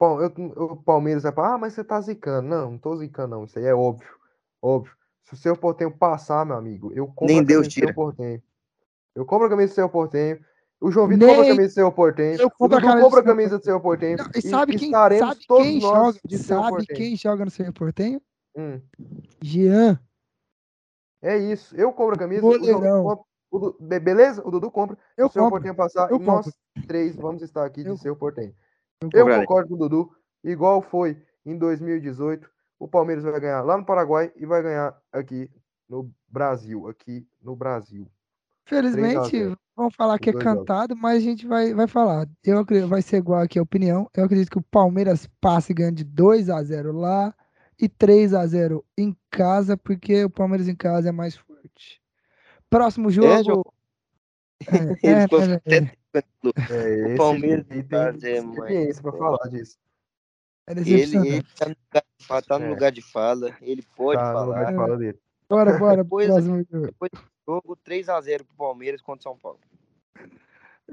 o 0.00 0.64
o 0.72 0.76
Palmeiras 0.76 1.24
vai 1.24 1.32
falar, 1.32 1.54
ah, 1.54 1.58
mas 1.58 1.74
você 1.74 1.84
tá 1.84 2.00
zicando. 2.00 2.48
Não, 2.48 2.70
não 2.70 2.78
tô 2.78 2.96
zicando, 2.96 3.36
não. 3.36 3.44
Isso 3.44 3.58
aí 3.58 3.66
é 3.66 3.74
óbvio. 3.74 4.08
Óbvio. 4.62 4.96
Se 5.22 5.34
o 5.34 5.36
seu 5.36 5.54
Portenho 5.54 5.90
passar, 5.90 6.46
meu 6.46 6.56
amigo, 6.56 6.90
eu 6.94 7.06
compro 7.08 7.26
Nem 7.26 7.40
a 7.40 7.42
Deus 7.42 7.66
camisa 7.66 7.68
do 7.68 7.78
seu 7.78 7.88
tira. 7.88 7.94
Portenho. 7.94 8.42
Eu 9.18 9.26
compro 9.26 9.46
a 9.46 9.50
camisa 9.50 9.72
do 9.72 9.74
seu 9.74 9.88
Portenho. 9.88 10.38
O 10.80 10.92
João 10.92 11.08
Vitor 11.08 11.28
compra 11.28 11.42
a 11.42 11.46
camisa 11.48 11.68
do 11.68 11.72
seu 11.74 11.92
Portenho. 11.92 12.40
eu 12.40 12.46
O 12.46 12.50
compro 12.52 12.76
a 12.76 12.80
Dudu 12.80 12.86
camisa 12.86 12.98
do 13.00 13.02
compra 13.04 13.18
a 13.20 13.22
seu 13.24 13.32
camisa 13.34 13.58
do 13.58 13.64
seu 13.64 13.80
Portenho. 13.80 14.18
Não, 14.18 14.30
e 14.34 14.42
sabe 14.42 14.76
quem, 14.76 14.88
estaremos 14.88 15.26
sabe 15.28 15.46
todos 15.48 15.66
quem 15.66 15.80
nós 15.80 15.92
joga, 16.14 16.20
de 16.24 16.38
Cerro 16.38 16.60
sabe 16.62 16.76
Portenho. 16.76 16.96
quem 16.98 17.16
joga 17.16 17.44
no 17.44 17.50
Cerro 17.50 17.72
Portenho? 17.72 18.22
Hum, 18.56 18.80
Jean. 19.42 20.00
é 21.20 21.36
isso. 21.36 21.74
Eu 21.76 21.92
compro 21.92 22.14
a 22.14 22.18
camisa. 22.18 22.46
O 22.46 22.50
João 22.52 22.60
Vitor 22.60 22.74
Goleirão. 22.76 23.02
compra. 23.04 23.24
O 23.50 23.58
Du- 23.58 23.76
be- 23.80 23.98
beleza? 23.98 24.42
O 24.46 24.50
Dudu 24.50 24.70
compra. 24.70 24.96
Eu 25.16 25.26
o 25.26 25.30
seu. 25.30 25.48
Portenho 25.48 25.74
passar. 25.74 26.10
Eu 26.10 26.20
e 26.20 26.24
nós 26.24 26.52
três 26.86 27.16
vamos 27.16 27.42
estar 27.42 27.64
aqui 27.64 27.82
de 27.82 27.88
Eu- 27.88 27.96
seu 27.96 28.14
Portenho. 28.14 28.54
Eu 29.12 29.26
Eu 29.26 29.40
concordo 29.40 29.68
com 29.70 29.74
o 29.74 29.78
Dudu. 29.78 30.10
Igual 30.44 30.80
foi 30.82 31.20
em 31.44 31.56
2018, 31.58 32.48
o 32.78 32.86
Palmeiras 32.86 33.24
vai 33.24 33.40
ganhar 33.40 33.62
lá 33.62 33.76
no 33.76 33.84
Paraguai 33.84 34.30
e 34.36 34.46
vai 34.46 34.62
ganhar 34.62 34.96
aqui 35.10 35.50
no 35.88 36.08
Brasil. 36.28 36.86
Aqui 36.88 37.26
no 37.42 37.56
Brasil. 37.56 38.06
Felizmente, 38.68 39.30
0. 39.30 39.58
vão 39.74 39.90
falar 39.90 40.18
que 40.18 40.30
é 40.30 40.32
cantado, 40.32 40.94
mas 40.94 41.16
a 41.16 41.20
gente 41.20 41.46
vai, 41.46 41.72
vai 41.72 41.86
falar. 41.88 42.28
Eu 42.44 42.58
acredito, 42.58 42.88
vai 42.88 43.00
ser 43.02 43.16
igual 43.16 43.40
aqui 43.40 43.58
a 43.58 43.62
opinião. 43.62 44.08
Eu 44.14 44.24
acredito 44.24 44.50
que 44.50 44.58
o 44.58 44.62
Palmeiras 44.62 45.28
passe 45.40 45.72
e 45.72 45.74
ganhe 45.74 45.92
de 45.92 46.04
2 46.04 46.50
a 46.50 46.62
0 46.62 46.92
lá 46.92 47.34
e 47.80 47.88
3 47.88 48.34
a 48.34 48.46
0 48.46 48.84
em 48.96 49.16
casa, 49.30 49.76
porque 49.76 50.24
o 50.24 50.30
Palmeiras 50.30 50.68
em 50.68 50.76
casa 50.76 51.08
é 51.08 51.12
mais 51.12 51.34
forte. 51.36 52.00
Próximo 52.68 53.10
jogo. 53.10 53.72
É, 54.66 54.76
Ele 54.76 54.96
é, 55.02 55.22
ficou 55.22 55.40
é, 55.40 55.60
é, 55.64 55.76
É, 56.70 57.06
esse 57.08 57.16
Palmeiras 57.16 57.66
faz, 57.88 58.18
tem 58.18 58.36
é, 58.36 58.40
mas- 58.42 58.54
experiência 58.58 59.02
para 59.02 59.12
falar 59.12 59.48
disso. 59.48 59.78
é 60.66 60.72
Ele, 60.72 60.90
ele 60.92 61.42
tá, 61.56 61.66
no 61.68 61.72
lugar, 61.72 62.02
de 62.18 62.24
fala- 62.26 62.42
tá 62.42 62.58
no 62.58 62.64
É. 62.64 62.68
lugar 62.68 62.92
de 62.92 63.02
fala, 63.02 63.56
ele 63.62 63.82
pode 63.96 64.20
Tá 64.20 64.32
falar. 64.32 64.64
de 64.64 64.74
fala 64.76 64.96
dele. 64.98 65.18
Bora, 65.48 65.78
bora, 65.78 66.02
Depois- 66.02 66.26
próximo 66.26 66.62
jogo. 66.70 66.94
Jogo 67.48 67.74
3 67.82 68.10
a 68.10 68.20
0 68.20 68.44
pro 68.44 68.56
Palmeiras 68.56 69.00
contra 69.00 69.20
o 69.20 69.22
São 69.22 69.38
Paulo. 69.38 69.58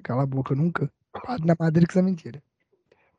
Cala 0.01 0.23
a 0.23 0.25
boca, 0.25 0.55
nunca. 0.55 0.89
Na 1.43 1.53
madeira 1.59 1.85
que 1.85 1.91
isso 1.91 1.99
é 1.99 2.01
mentira. 2.01 2.41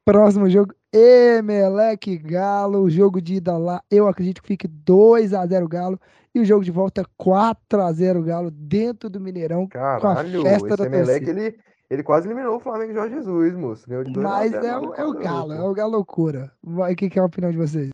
Próximo 0.07 0.49
jogo, 0.49 0.75
Emelec 0.91 2.17
Galo. 2.17 2.81
O 2.81 2.89
jogo 2.89 3.21
de 3.21 3.35
ida 3.35 3.59
lá, 3.59 3.83
eu 3.91 4.09
acredito 4.09 4.41
que 4.41 4.49
fique 4.49 4.67
2 4.67 5.35
a 5.35 5.45
0 5.47 5.69
Galo. 5.69 6.01
E 6.35 6.41
o 6.41 6.47
jogo 6.47 6.65
de 6.65 6.71
volta 6.71 7.05
4 7.19 7.83
a 7.83 7.93
0 7.93 8.23
Galo 8.23 8.51
dentro 8.51 9.11
do 9.11 9.21
Mineirão. 9.21 9.67
Caralho, 9.67 10.43
festa 10.43 10.69
esse 10.69 10.77
da 10.79 10.87
Emelec, 10.87 11.29
ele, 11.29 11.59
ele 11.91 12.03
quase 12.03 12.27
eliminou 12.27 12.57
o 12.57 12.61
Flamengo 12.61 12.93
e 12.93 12.95
Jorge 12.95 13.17
Jesus, 13.17 13.55
moço. 13.55 13.87
Ganhou 13.87 14.05
de 14.05 14.13
2 14.13 14.27
a 14.27 14.31
Mas 14.31 14.51
0 14.51 14.65
é 14.65 14.71
lá 14.71 14.81
o, 14.81 14.95
é 14.95 15.05
o 15.05 15.13
Galo, 15.13 15.53
é 15.53 15.63
o 15.63 15.75
Galo 15.75 15.93
loucura. 15.93 16.51
Vai, 16.63 16.95
o 16.95 16.97
que, 16.97 17.11
que 17.11 17.19
é 17.19 17.23
a 17.23 17.27
opinião 17.27 17.53
de 17.53 17.59
vocês? 17.59 17.91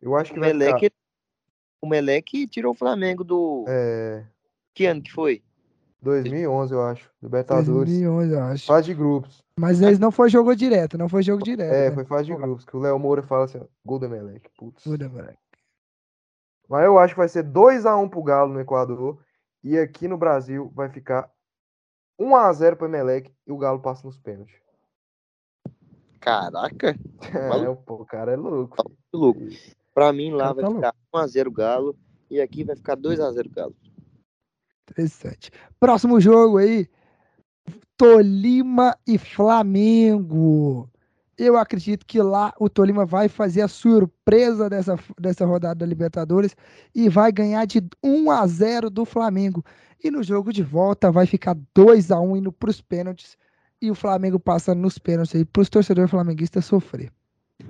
Eu 0.00 0.14
acho 0.14 0.30
O 0.30 0.34
que 0.34 0.40
vai 0.40 0.52
ficar 0.52 0.64
Melec 0.66 0.92
o 1.80 1.86
Meleque 1.86 2.46
tirou 2.46 2.72
o 2.72 2.76
Flamengo 2.76 3.22
do. 3.22 3.64
É, 3.68 4.24
Que 4.74 4.86
ano 4.86 5.02
que 5.02 5.12
foi? 5.12 5.42
2011, 6.02 6.72
eu 6.72 6.82
acho. 6.82 7.10
Libertadores. 7.22 7.90
2011, 7.92 8.32
eu 8.32 8.42
acho. 8.42 8.66
Fase 8.66 8.86
de 8.86 8.94
grupos. 8.94 9.42
Mas 9.58 9.80
eles 9.80 9.98
não 9.98 10.12
foi 10.12 10.30
jogo 10.30 10.54
direto, 10.54 10.96
não 10.96 11.08
foi 11.08 11.22
jogo 11.22 11.42
direto. 11.42 11.72
É, 11.72 11.88
né? 11.88 11.94
foi 11.94 12.04
fase 12.04 12.26
de 12.26 12.34
grupos. 12.36 12.64
Que 12.64 12.76
o 12.76 12.80
Léo 12.80 12.98
Moura 12.98 13.22
fala 13.22 13.44
assim, 13.44 13.58
ó, 13.58 13.64
gol 13.84 13.98
do 13.98 14.06
Emelec. 14.06 14.48
Putz. 14.56 14.84
Muda, 14.86 15.08
moleque. 15.08 15.38
Mas 16.68 16.84
eu 16.84 16.98
acho 16.98 17.14
que 17.14 17.18
vai 17.18 17.28
ser 17.28 17.44
2x1 17.44 18.08
pro 18.08 18.22
Galo 18.22 18.52
no 18.52 18.60
Equador. 18.60 19.18
E 19.64 19.76
aqui 19.76 20.06
no 20.06 20.16
Brasil 20.16 20.70
vai 20.74 20.88
ficar 20.88 21.28
1x0 22.20 22.76
pro 22.76 22.86
Emelec 22.86 23.32
e 23.46 23.50
o 23.50 23.58
Galo 23.58 23.80
passa 23.80 24.06
nos 24.06 24.18
pênaltis. 24.18 24.54
Caraca, 26.20 26.96
É, 27.34 27.74
pô, 27.74 27.94
o 27.94 28.06
cara 28.06 28.32
é 28.32 28.36
louco. 28.36 28.76
que 28.76 29.16
louco. 29.16 29.40
Pra 29.94 30.12
mim 30.12 30.30
lá 30.30 30.52
vai 30.52 30.64
tá 30.64 30.70
ficar 30.70 30.94
1x0 31.12 31.52
Galo. 31.52 31.98
E 32.30 32.40
aqui 32.40 32.62
vai 32.62 32.76
ficar 32.76 32.96
2x0 32.96 33.52
Galo. 33.52 33.74
Interessante. 34.90 35.50
Próximo 35.78 36.20
jogo 36.20 36.58
aí. 36.58 36.88
Tolima 37.96 38.96
e 39.06 39.18
Flamengo. 39.18 40.88
Eu 41.36 41.56
acredito 41.56 42.04
que 42.04 42.20
lá 42.20 42.52
o 42.58 42.68
Tolima 42.68 43.04
vai 43.06 43.28
fazer 43.28 43.62
a 43.62 43.68
surpresa 43.68 44.68
dessa, 44.68 44.98
dessa 45.20 45.44
rodada 45.46 45.76
da 45.76 45.86
Libertadores 45.86 46.54
e 46.94 47.08
vai 47.08 47.30
ganhar 47.30 47.64
de 47.64 47.80
1 48.02 48.30
a 48.30 48.46
0 48.46 48.90
do 48.90 49.04
Flamengo. 49.04 49.64
E 50.02 50.10
no 50.10 50.22
jogo 50.22 50.52
de 50.52 50.62
volta 50.62 51.10
vai 51.12 51.26
ficar 51.26 51.56
2 51.74 52.10
a 52.10 52.20
1 52.20 52.36
indo 52.38 52.52
para 52.52 52.70
os 52.70 52.80
pênaltis 52.80 53.36
e 53.80 53.90
o 53.90 53.94
Flamengo 53.94 54.38
passa 54.40 54.74
nos 54.74 54.98
pênaltis 54.98 55.34
aí 55.36 55.44
para 55.44 55.62
os 55.62 55.68
torcedores 55.68 56.10
flamenguistas 56.10 56.64
sofrer. 56.64 57.12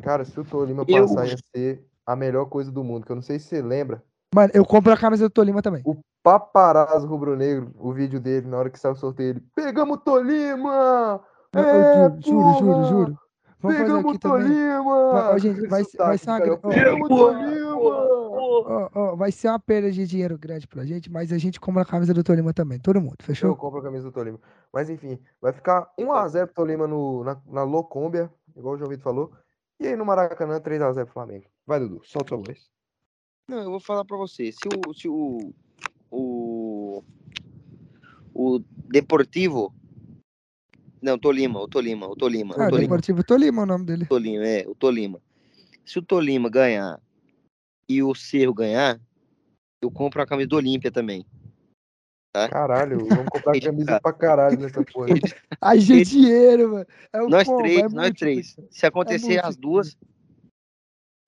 Cara, 0.03 0.25
se 0.25 0.39
o 0.39 0.45
Tolima 0.45 0.85
Eu- 0.89 1.07
passar, 1.07 1.27
ia 1.27 1.37
ser 1.55 1.85
a 2.07 2.17
melhor 2.17 2.47
coisa 2.47 2.71
do 2.73 2.83
mundo. 2.83 3.05
Que 3.05 3.13
eu 3.13 3.17
não 3.17 3.23
sei 3.23 3.39
se 3.39 3.49
você 3.49 3.63
lembra. 3.63 4.03
Mano, 4.35 4.51
eu 4.55 4.65
compro 4.65 4.93
a 4.93 4.97
camisa 4.97 5.29
do 5.29 5.31
Tolima 5.33 5.61
também. 5.61 5.83
O 5.85 5.97
paparazzo 6.33 7.07
rubro-negro, 7.07 7.73
o 7.79 7.93
vídeo 7.93 8.21
dele, 8.21 8.47
na 8.47 8.59
hora 8.59 8.71
que 8.71 8.79
saiu 8.79 8.93
o 8.93 8.97
sorteio, 8.97 9.31
ele. 9.31 9.41
Pegamos 9.55 9.97
o 9.97 10.01
Tolima! 10.01 11.21
Eu- 11.55 11.61
eu 11.63 11.69
É, 11.69 12.11
juro, 12.21 12.21
juro, 12.21 12.59
juro, 12.59 12.85
juro. 12.85 13.19
Vamos 13.61 13.77
fazer 13.77 13.89
Pegamos 13.89 14.19
também. 14.19 14.49
Tolima! 14.49 15.13
Vai- 15.13 15.35
ó, 15.35 15.39
gente, 15.39 15.61
vai- 15.67 15.83
vai 15.97 16.19
ser 16.19 16.31
uma 16.31 16.39
cara. 16.39 16.57
Pegamos 16.59 17.11
o 17.11 17.17
Tolima! 17.17 17.69
Ó, 18.71 18.91
ó, 18.95 19.17
vai 19.17 19.33
ser 19.33 19.49
uma 19.49 19.59
perda 19.59 19.91
de 19.91 20.07
dinheiro 20.07 20.37
grande 20.39 20.67
pra 20.69 20.85
gente, 20.85 21.11
mas 21.11 21.33
a 21.33 21.39
gente 21.39 21.59
compra 21.59 21.83
a 21.83 21.87
camisa 21.87 22.13
do 22.13 22.23
Tolima 22.23 22.53
também. 22.53 22.79
Todo 22.79 23.01
mundo, 23.01 23.17
Eu 23.21 23.25
fechou? 23.25 23.57
compro 23.57 23.81
a 23.81 23.83
camisa 23.83 24.05
do 24.05 24.13
Tolima. 24.13 24.39
Mas 24.73 24.91
enfim, 24.91 25.19
vai 25.41 25.53
ficar 25.53 25.91
1x0 25.99 26.47
pro 26.47 26.55
Tolima 26.55 26.87
no, 26.87 27.25
na, 27.25 27.41
na 27.47 27.63
Locômbia, 27.65 28.31
igual 28.55 28.75
o 28.75 28.79
João 28.79 28.91
Vitor 28.91 29.05
falou. 29.05 29.33
E 29.81 29.87
aí 29.87 29.97
no 29.97 30.05
Maracanã, 30.05 30.61
3x0 30.61 31.05
pro 31.05 31.15
Flamengo. 31.15 31.47
Vai, 31.67 31.81
Dudu, 31.81 32.01
solta 32.05 32.35
a 32.35 32.39
voz. 32.39 32.69
Não, 33.49 33.59
eu 33.63 33.71
vou 33.71 33.81
falar 33.81 34.05
pra 34.05 34.17
você. 34.17 34.53
Se 34.53 34.69
o. 34.87 34.93
Se. 34.95 35.09
O. 35.09 35.55
O 38.39 38.61
Deportivo. 38.89 39.75
Não, 41.03 41.19
Tolima, 41.19 41.61
o 41.61 41.67
Tolima, 41.69 42.07
o 42.07 42.15
Tolima. 42.15 42.55
Ah, 42.55 42.67
o 42.67 42.71
Tolima, 42.71 42.81
Deportivo 42.81 43.25
Tolima 43.25 43.63
é 43.63 43.65
o 43.65 43.67
nome 43.67 43.85
dele. 43.85 44.07
Tolima, 44.07 44.47
é, 44.47 44.65
o 44.69 44.75
Tolima. 44.77 45.21
Se 45.85 45.99
o 45.99 46.03
Tolima 46.03 46.49
ganhar 46.49 47.01
e 47.89 48.01
o 48.03 48.15
Cerro 48.15 48.55
ganhar, 48.55 49.01
eu 49.83 49.91
compro 49.91 50.23
a 50.23 50.27
camisa 50.27 50.49
do 50.49 50.57
Olímpia 50.57 50.91
também. 50.93 51.27
Caralho, 52.33 53.07
vamos 53.09 53.27
comprar 53.27 53.59
camisa 53.61 54.01
pra 54.01 54.13
caralho 54.13 54.61
nessa 54.61 54.85
porra. 54.85 55.07
aí. 55.07 55.21
Haja 55.61 56.05
dinheiro, 56.05 56.71
mano. 56.73 56.87
É 57.13 57.19
Nós 57.27 57.49
combo, 57.49 57.59
três, 57.63 57.81
é 57.81 57.89
nós 57.89 58.11
três. 58.13 58.57
Se 58.71 58.87
acontecer 58.87 59.27
múltiplo. 59.27 59.49
as 59.49 59.57
duas. 59.57 59.99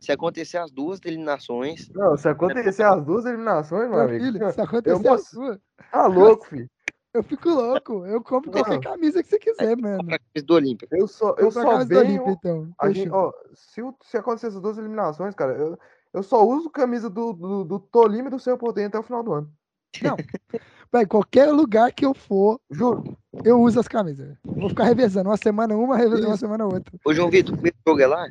Se 0.00 0.12
acontecer 0.12 0.56
as 0.58 0.70
duas 0.70 1.00
eliminações, 1.04 1.88
Não, 1.90 2.16
se 2.16 2.28
acontecer 2.28 2.82
as 2.84 3.04
duas 3.04 3.26
eliminações, 3.26 3.90
meu 3.90 4.00
amigo. 4.00 4.24
filho, 4.24 4.52
se 4.52 4.60
acontecer 4.60 5.08
a 5.08 5.10
posso- 5.10 5.30
sua, 5.30 5.60
Tá 5.90 6.06
louco, 6.06 6.46
filho. 6.46 6.70
Eu 7.12 7.22
fico 7.22 7.48
louco. 7.50 8.04
Eu 8.06 8.22
compro 8.22 8.50
qualquer 8.50 8.74
Não. 8.74 8.80
camisa 8.80 9.22
que 9.22 9.28
você 9.28 9.38
quiser, 9.38 9.76
mano. 9.76 9.98
compra 9.98 10.16
a 10.16 10.18
camisa 10.18 10.46
do 10.46 10.54
Olímpia. 10.54 10.88
Eu 10.92 11.06
só, 11.08 11.34
eu 11.38 11.48
a 11.48 11.50
só 11.50 11.62
camisa 11.62 11.84
do 11.84 11.88
venho. 11.88 12.22
Olímpia, 12.22 12.32
então. 12.32 12.70
A 12.78 12.90
gente, 12.90 13.10
ó, 13.10 13.32
se, 13.54 13.82
o- 13.82 13.94
se 14.02 14.16
acontecer 14.16 14.48
essas 14.48 14.60
duas 14.62 14.78
eliminações, 14.78 15.34
cara, 15.34 15.52
eu, 15.54 15.78
eu 16.12 16.22
só 16.22 16.46
uso 16.46 16.70
camisa 16.70 17.10
do, 17.10 17.32
do, 17.32 17.64
do 17.64 17.78
Tolima 17.80 18.28
e 18.28 18.30
do 18.30 18.38
Cerro 18.38 18.58
Portenho 18.58 18.88
até 18.88 18.98
o 18.98 19.02
final 19.02 19.22
do 19.22 19.32
ano. 19.32 19.52
Vai, 20.92 21.06
qualquer 21.06 21.52
lugar 21.52 21.92
que 21.92 22.04
eu 22.04 22.12
for, 22.14 22.60
Juro. 22.68 23.16
eu 23.44 23.60
uso 23.60 23.78
as 23.78 23.86
camisas. 23.86 24.36
Vou 24.44 24.68
ficar 24.68 24.84
revezando. 24.84 25.28
Uma 25.30 25.36
semana 25.36 25.76
uma, 25.76 25.96
revezando 25.96 26.26
uma 26.28 26.36
semana 26.36 26.64
outra. 26.64 26.92
Ô, 27.04 27.14
João 27.14 27.30
Vitor, 27.30 27.54
o 27.54 27.56
primeiro 27.58 27.76
jogo 27.86 28.00
é 28.00 28.06
lá? 28.06 28.26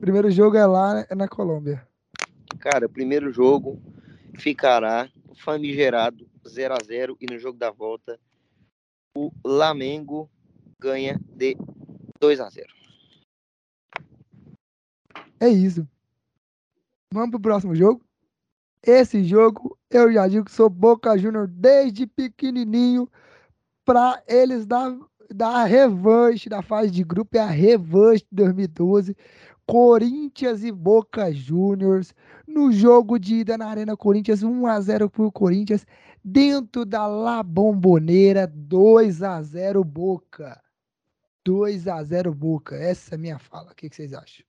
Primeiro 0.00 0.30
jogo 0.30 0.56
é 0.56 0.66
lá 0.66 1.04
é 1.10 1.14
na 1.14 1.26
Colômbia. 1.26 1.84
Cara, 2.60 2.86
o 2.86 2.88
primeiro 2.88 3.32
jogo 3.32 3.80
ficará 4.38 5.08
famigerado 5.34 6.27
0 6.46 6.74
a 6.74 6.78
0 6.84 7.16
e 7.20 7.26
no 7.26 7.38
jogo 7.38 7.58
da 7.58 7.70
volta 7.70 8.18
o 9.16 9.32
Flamengo 9.42 10.30
ganha 10.78 11.20
de 11.34 11.56
2 12.20 12.40
a 12.40 12.48
0. 12.48 12.66
É 15.40 15.48
isso. 15.48 15.86
Vamos 17.12 17.30
pro 17.30 17.40
próximo 17.40 17.74
jogo. 17.74 18.02
Esse 18.82 19.24
jogo, 19.24 19.76
eu 19.90 20.12
já 20.12 20.28
digo 20.28 20.44
que 20.44 20.52
sou 20.52 20.68
Boca 20.68 21.16
Júnior 21.16 21.48
desde 21.48 22.06
pequenininho 22.06 23.08
para 23.84 24.22
eles 24.26 24.66
dar, 24.66 24.96
dar 25.34 25.56
a 25.56 25.64
revanche 25.64 26.48
da 26.48 26.62
fase 26.62 26.90
de 26.90 27.02
grupo. 27.02 27.36
É 27.36 27.40
a 27.40 27.46
revanche 27.46 28.24
de 28.30 28.36
2012. 28.44 29.16
Corinthians 29.66 30.64
e 30.64 30.72
Boca 30.72 31.30
Juniors 31.30 32.14
no 32.46 32.72
jogo 32.72 33.18
de 33.18 33.36
ida 33.36 33.58
na 33.58 33.66
Arena 33.66 33.96
Corinthians, 33.96 34.42
1 34.42 34.66
a 34.66 34.80
0 34.80 35.10
pro 35.10 35.30
Corinthians, 35.30 35.86
dentro 36.24 36.84
da 36.84 37.06
La 37.06 37.42
Bomboneira, 37.42 38.46
2 38.46 39.22
a 39.22 39.42
0 39.42 39.84
Boca. 39.84 40.62
2 41.44 41.88
a 41.88 42.02
0 42.02 42.34
Boca. 42.34 42.76
Essa 42.76 43.14
é 43.14 43.16
a 43.16 43.18
minha 43.18 43.38
fala. 43.38 43.72
O 43.72 43.74
que 43.74 43.88
vocês 43.88 44.12
acham? 44.12 44.44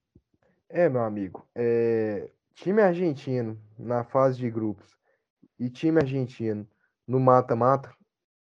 É, 0.70 0.88
meu 0.90 1.02
amigo. 1.02 1.48
É, 1.56 2.30
time 2.54 2.82
argentino 2.82 3.58
na 3.78 4.04
fase 4.04 4.38
de 4.38 4.50
grupos 4.50 4.98
e 5.58 5.70
time 5.70 6.00
argentino 6.00 6.68
no 7.08 7.20
mata-mata 7.20 7.92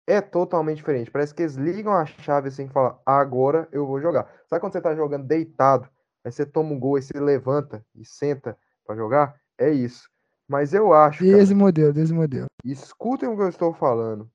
é 0.06 0.20
totalmente 0.20 0.78
diferente. 0.78 1.10
Parece 1.10 1.34
que 1.34 1.42
eles 1.42 1.56
ligam 1.56 1.92
a 1.92 2.06
chave 2.06 2.48
assim 2.48 2.66
e 2.66 2.68
falam, 2.68 2.98
agora 3.04 3.68
eu 3.72 3.86
vou 3.86 4.00
jogar. 4.00 4.30
Sabe 4.46 4.60
quando 4.60 4.72
você 4.72 4.80
tá 4.80 4.94
jogando 4.94 5.26
deitado, 5.26 5.88
aí 6.24 6.30
você 6.30 6.46
toma 6.46 6.72
um 6.72 6.78
gol, 6.78 6.96
aí 6.96 7.02
você 7.02 7.18
levanta 7.18 7.84
e 7.94 8.04
senta 8.04 8.56
pra 8.84 8.94
jogar? 8.94 9.40
É 9.58 9.70
isso. 9.70 10.08
Mas 10.48 10.72
eu 10.72 10.92
acho, 10.92 11.24
cara, 11.24 11.38
Desse 11.38 11.54
modelo, 11.54 11.92
desse 11.92 12.12
modelo. 12.12 12.46
escutem 12.64 13.28
o 13.28 13.36
que 13.36 13.42
eu 13.42 13.48
estou 13.48 13.74
falando. 13.74 14.30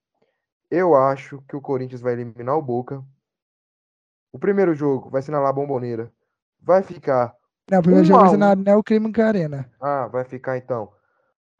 Eu 0.70 0.96
acho 0.96 1.42
que 1.48 1.56
o 1.56 1.62
Corinthians 1.62 2.02
vai 2.02 2.14
eliminar 2.14 2.58
o 2.58 2.62
Boca. 2.62 3.04
O 4.34 4.40
primeiro 4.40 4.74
jogo 4.74 5.10
vai 5.10 5.22
ser 5.22 5.32
na 5.32 5.40
La 5.40 5.52
Bombonera. 5.52 6.12
Vai 6.62 6.84
ficar 6.84 7.36
Não, 7.70 7.80
o 7.80 7.82
primeiro 7.82 8.06
Um 8.06 8.08
jogo 8.08 8.20
vai 8.22 8.30
ser 8.30 8.38
na 8.38 8.56
Neoquímica 8.56 9.26
Arena. 9.26 9.70
Ah, 9.80 10.08
vai 10.08 10.24
ficar 10.24 10.58
então. 10.58 10.92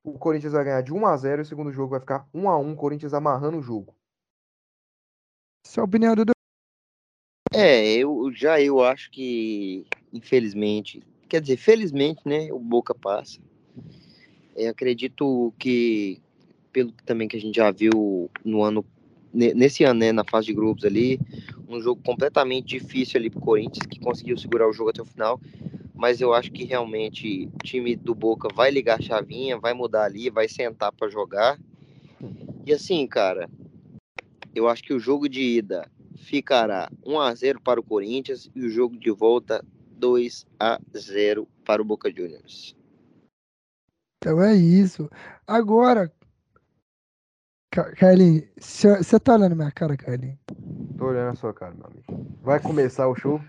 O 0.04 0.18
Corinthians 0.18 0.54
vai 0.54 0.64
ganhar 0.64 0.82
de 0.82 0.94
1 0.94 1.06
a 1.06 1.18
0 1.18 1.42
e 1.42 1.44
o 1.44 1.46
segundo 1.46 1.72
jogo 1.72 1.92
vai 1.92 2.00
ficar 2.00 2.28
1 2.34 2.50
a 2.50 2.58
1, 2.58 2.76
Corinthians 2.76 3.14
amarrando 3.14 3.58
o 3.58 3.62
jogo. 3.62 3.96
Sua 5.66 5.84
opinião, 5.84 6.16
Dudu? 6.16 6.32
É, 7.54 7.96
eu 7.96 8.32
já 8.34 8.62
eu 8.62 8.82
acho 8.82 9.12
que 9.12 9.86
infelizmente, 10.12 11.02
quer 11.28 11.42
dizer, 11.42 11.58
felizmente, 11.58 12.22
né, 12.26 12.52
o 12.52 12.60
Boca 12.60 12.94
passa. 12.94 13.40
Acredito 14.68 15.54
que 15.58 16.22
pelo 16.72 16.92
também 17.06 17.28
que 17.28 17.38
a 17.38 17.40
gente 17.40 17.56
já 17.56 17.72
viu 17.72 18.30
no 18.44 18.64
ano 18.64 18.86
ne- 19.34 19.54
nesse 19.54 19.84
ano, 19.84 20.00
né, 20.00 20.12
na 20.12 20.24
fase 20.24 20.48
de 20.48 20.54
grupos 20.54 20.86
ali, 20.86 21.20
um 21.68 21.82
jogo 21.82 22.02
completamente 22.04 22.80
difícil 22.80 23.20
ali 23.20 23.30
pro 23.30 23.40
Corinthians, 23.40 23.86
que 23.86 24.00
conseguiu 24.00 24.38
segurar 24.38 24.70
o 24.70 24.74
jogo 24.74 24.90
até 24.90 25.02
o 25.02 25.06
final, 25.06 25.40
mas 25.96 26.20
eu 26.20 26.34
acho 26.34 26.52
que 26.52 26.64
realmente 26.64 27.50
o 27.54 27.64
time 27.64 27.96
do 27.96 28.14
Boca 28.14 28.48
vai 28.54 28.72
ligar 28.72 29.00
a 29.00 29.02
chavinha, 29.02 29.58
vai 29.58 29.74
mudar 29.74 30.06
ali, 30.06 30.30
vai 30.30 30.48
sentar 30.48 30.92
para 30.92 31.10
jogar. 31.10 31.60
E 32.66 32.74
assim, 32.74 33.06
cara, 33.08 33.50
eu 34.54 34.68
acho 34.68 34.84
que 34.84 34.94
o 34.94 35.00
jogo 35.00 35.30
de 35.30 35.42
ida 35.42 35.90
ficará 36.16 36.90
1 37.06 37.20
a 37.20 37.34
0 37.34 37.62
para 37.62 37.80
o 37.80 37.84
Corinthians 37.84 38.50
e 38.56 38.66
o 38.66 38.70
jogo 38.70 38.98
de 38.98 39.12
volta 39.12 39.64
2 39.98 40.46
a 40.60 40.80
0 40.96 41.48
para 41.66 41.82
o 41.82 41.86
Boca 41.86 42.12
Juniors. 42.12 42.76
Então 44.24 44.40
é 44.40 44.54
isso. 44.54 45.10
Agora, 45.48 46.12
Carlinhos, 47.98 48.44
você 48.56 49.20
tá 49.20 49.34
olhando 49.34 49.56
minha 49.56 49.72
cara, 49.72 49.98
Carlinhos? 49.98 50.38
Tô 50.96 51.06
olhando 51.06 51.32
a 51.32 51.36
sua 51.36 51.52
cara, 51.52 51.74
meu 51.74 51.88
amigo. 51.88 52.28
Vai 52.44 52.60
começar 52.60 53.08
o 53.08 53.16
show. 53.16 53.42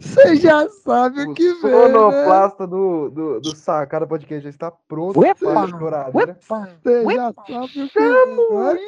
Você 0.00 0.36
já 0.36 0.66
sabe 0.70 1.26
o 1.26 1.32
O 1.32 1.34
que 1.34 1.52
vem, 1.60 1.70
né? 1.70 1.86
sonoplasta 1.88 2.66
do, 2.66 3.10
do, 3.10 3.40
do 3.40 3.54
Sacada 3.54 4.06
Podcast 4.06 4.44
já 4.44 4.48
está 4.48 4.70
pronto 4.70 5.20
Uepa! 5.20 5.68
para 5.78 6.06
a. 6.06 6.10
Você 6.10 7.04
já 7.14 7.32
sabe 7.34 7.52
o 7.52 7.68
que 7.68 7.90
vem, 7.94 8.10
né? 8.10 8.80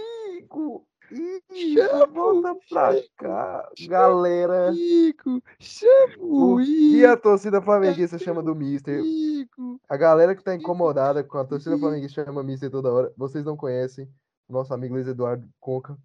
Chama 1.13 2.07
volta 2.07 2.57
pra 2.69 2.95
Chico, 2.95 3.09
cá, 3.19 3.69
chama 3.77 3.91
galera. 3.91 4.71
Igor, 4.73 5.43
chama 5.59 6.15
O 6.19 6.55
o 6.55 6.65
que 6.65 7.05
a 7.05 7.17
torcida 7.17 7.61
flamenguista 7.61 8.19
chama 8.19 8.43
do 8.43 8.55
Mister? 8.55 9.01
Igor. 9.05 9.79
A 9.89 9.97
galera 9.97 10.35
que 10.37 10.45
tá 10.45 10.55
incomodada 10.55 11.25
com 11.25 11.39
a 11.39 11.45
torcida 11.45 11.77
flamenguista 11.77 12.25
chama 12.25 12.43
Mister 12.43 12.71
toda 12.71 12.93
hora. 12.93 13.13
Vocês 13.17 13.45
não 13.45 13.57
conhecem 13.57 14.09
o 14.49 14.53
nosso 14.53 14.73
amigo 14.73 14.95
Luiz 14.95 15.09
Eduardo 15.09 15.49
Conca, 15.59 15.97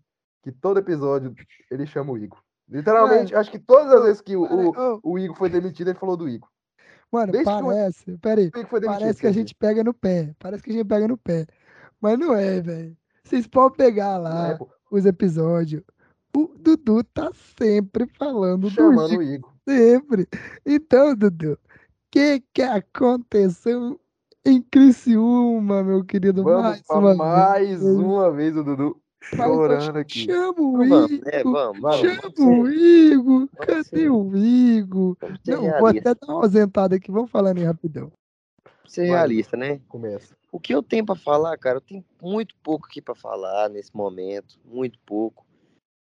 que 0.42 0.52
todo 0.52 0.80
episódio 0.80 1.36
ele 1.70 1.86
chama 1.86 2.12
o 2.12 2.18
Igor. 2.18 2.40
Literalmente, 2.68 3.36
acho 3.36 3.52
que 3.52 3.60
todas 3.60 3.94
as 3.94 4.04
vezes 4.04 4.22
que 4.22 4.36
o, 4.36 4.44
o, 4.44 5.00
o 5.04 5.20
Igor 5.20 5.36
foi 5.38 5.50
demitido, 5.50 5.90
ele 5.90 6.00
falou 6.00 6.18
do 6.18 6.28
Igor. 6.28 6.50
Mano, 7.12 7.32
Desde 7.32 7.50
que 7.52 7.62
parece, 7.62 8.18
peraí, 8.18 8.50
foi 8.68 8.80
demitido. 8.80 9.00
parece 9.00 9.22
que 9.22 9.28
a 9.28 9.32
gente 9.32 9.54
pega 9.54 9.84
no 9.84 9.94
pé, 9.94 10.34
parece 10.40 10.64
que 10.64 10.72
a 10.72 10.74
gente 10.74 10.88
pega 10.88 11.08
no 11.08 11.16
pé, 11.18 11.46
mas 12.02 12.18
não 12.18 12.34
é, 12.34 12.60
velho. 12.60 12.98
Vocês 13.24 13.48
podem 13.48 13.78
pegar 13.78 14.16
Não 14.18 14.24
lá 14.24 14.50
é, 14.52 14.58
os 14.92 15.06
episódios. 15.06 15.84
O 16.36 16.48
Dudu 16.60 17.04
tá 17.04 17.32
sempre 17.58 18.06
falando 18.18 18.64
do 18.64 18.70
chamando 18.70 19.14
Igor, 19.14 19.20
o 19.20 19.24
Igor. 19.24 19.52
sempre. 19.68 20.28
Então, 20.66 21.16
Dudu, 21.16 21.54
o 21.54 21.58
que 22.12 22.44
que 22.54 22.62
aconteceu 22.62 24.00
em 24.46 24.62
Criciúma, 24.62 25.84
meu 25.84 26.04
querido? 26.04 26.44
Vamos 26.44 26.62
mais 26.62 26.84
uma 26.90 27.16
mais 27.16 27.82
vez. 27.82 27.98
uma 27.98 28.32
vez 28.32 28.58
o 28.58 28.64
Dudu 28.64 29.02
chorando 29.24 29.98
aqui. 29.98 30.26
Chama 30.26 30.62
o 30.62 30.84
Igor? 30.84 31.10
Vamos, 31.44 31.80
vamos. 31.80 32.00
chama 32.00 32.34
Vamos 32.38 32.40
o 32.40 32.70
Igor, 32.70 33.50
cadê 33.66 34.10
o 34.10 34.36
Igor? 34.36 35.18
Não, 35.48 35.80
vou 35.80 35.88
até 35.88 36.14
dar 36.14 36.28
uma 36.28 36.44
ausentada 36.44 36.96
aqui, 36.98 37.12
vamos 37.12 37.32
falando 37.32 37.58
aí 37.58 37.64
rapidão. 37.64 38.12
Ser 38.88 39.08
Vai. 39.08 39.18
realista, 39.18 39.58
né? 39.58 39.82
Começa. 39.88 40.36
O 40.52 40.60
que 40.60 40.74
eu 40.74 40.82
tenho 40.82 41.06
pra 41.06 41.16
falar, 41.16 41.58
cara, 41.58 41.78
eu 41.78 41.82
tenho 41.82 42.06
muito 42.22 42.56
pouco 42.64 42.86
aqui 42.86 43.02
pra 43.02 43.14
falar 43.14 43.70
nesse 43.70 43.96
momento, 43.96 44.58
muito 44.64 44.98
pouco. 45.06 45.46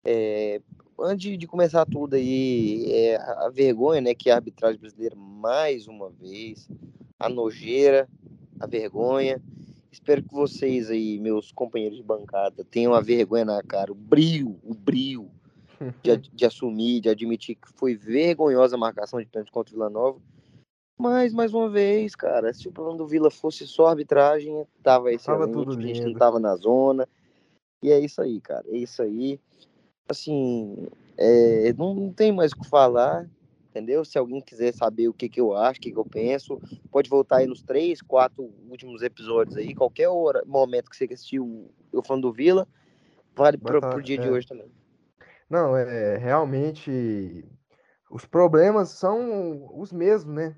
É, 0.04 0.62
antes 0.98 1.38
de 1.38 1.46
começar 1.46 1.84
tudo 1.84 2.14
aí, 2.14 2.90
é, 2.90 3.16
a 3.16 3.50
vergonha, 3.50 4.00
né, 4.00 4.14
que 4.14 4.30
a 4.30 4.36
arbitragem 4.36 4.80
brasileira 4.80 5.14
mais 5.14 5.86
uma 5.86 6.08
vez, 6.08 6.68
a 7.18 7.28
nojeira, 7.28 8.08
a 8.58 8.66
vergonha. 8.66 9.40
Espero 9.92 10.22
que 10.22 10.32
vocês 10.32 10.88
aí, 10.88 11.18
meus 11.18 11.52
companheiros 11.52 11.98
de 11.98 12.02
bancada, 12.02 12.64
tenham 12.64 12.94
a 12.94 13.00
vergonha 13.00 13.44
na 13.44 13.62
cara, 13.62 13.92
o 13.92 13.94
brio, 13.94 14.58
o 14.62 14.72
brio 14.72 15.30
de, 16.02 16.16
de 16.16 16.46
assumir, 16.46 17.00
de 17.00 17.08
admitir 17.08 17.56
que 17.56 17.68
foi 17.74 17.94
vergonhosa 17.94 18.76
a 18.76 18.78
marcação 18.78 19.20
de 19.20 19.26
pênalti 19.26 19.50
contra 19.50 19.70
o 19.70 19.74
Vila 19.76 19.90
Nova. 19.90 20.20
Mas, 21.00 21.32
mais 21.32 21.54
uma 21.54 21.66
vez, 21.66 22.14
cara, 22.14 22.52
se 22.52 22.68
o 22.68 22.72
problema 22.72 22.98
do 22.98 23.06
Vila 23.06 23.30
fosse 23.30 23.66
só 23.66 23.86
arbitragem, 23.86 24.66
tava 24.82 25.10
excelente, 25.10 25.50
tudo 25.50 25.78
a 25.78 25.80
gente 25.80 26.04
não 26.04 26.12
tava 26.12 26.38
na 26.38 26.54
zona. 26.56 27.08
E 27.82 27.90
é 27.90 27.98
isso 27.98 28.20
aí, 28.20 28.38
cara, 28.38 28.66
é 28.68 28.76
isso 28.76 29.00
aí. 29.00 29.40
Assim, 30.06 30.88
é, 31.16 31.72
não, 31.72 31.94
não 31.94 32.12
tem 32.12 32.30
mais 32.30 32.52
o 32.52 32.56
que 32.56 32.68
falar, 32.68 33.26
entendeu? 33.70 34.04
Se 34.04 34.18
alguém 34.18 34.42
quiser 34.42 34.74
saber 34.74 35.08
o 35.08 35.14
que, 35.14 35.26
que 35.30 35.40
eu 35.40 35.56
acho, 35.56 35.78
o 35.78 35.82
que, 35.82 35.90
que 35.90 35.98
eu 35.98 36.04
penso, 36.04 36.60
pode 36.90 37.08
voltar 37.08 37.38
aí 37.38 37.46
nos 37.46 37.62
três, 37.62 38.02
quatro 38.02 38.52
últimos 38.68 39.00
episódios 39.00 39.56
aí, 39.56 39.74
qualquer 39.74 40.08
hora, 40.08 40.44
momento 40.44 40.90
que 40.90 40.96
você 40.98 41.04
assistiu 41.10 41.70
eu 41.90 42.02
falando 42.02 42.24
do 42.24 42.32
Vila, 42.32 42.68
vale 43.34 43.56
pro, 43.56 43.80
tá- 43.80 43.88
pro 43.88 44.02
dia 44.02 44.18
de 44.18 44.28
é. 44.28 44.30
hoje 44.30 44.46
também. 44.46 44.70
Não, 45.48 45.74
é 45.74 46.18
realmente 46.18 47.42
os 48.10 48.26
problemas 48.26 48.90
são 48.90 49.66
os 49.74 49.90
mesmos, 49.90 50.34
né? 50.34 50.56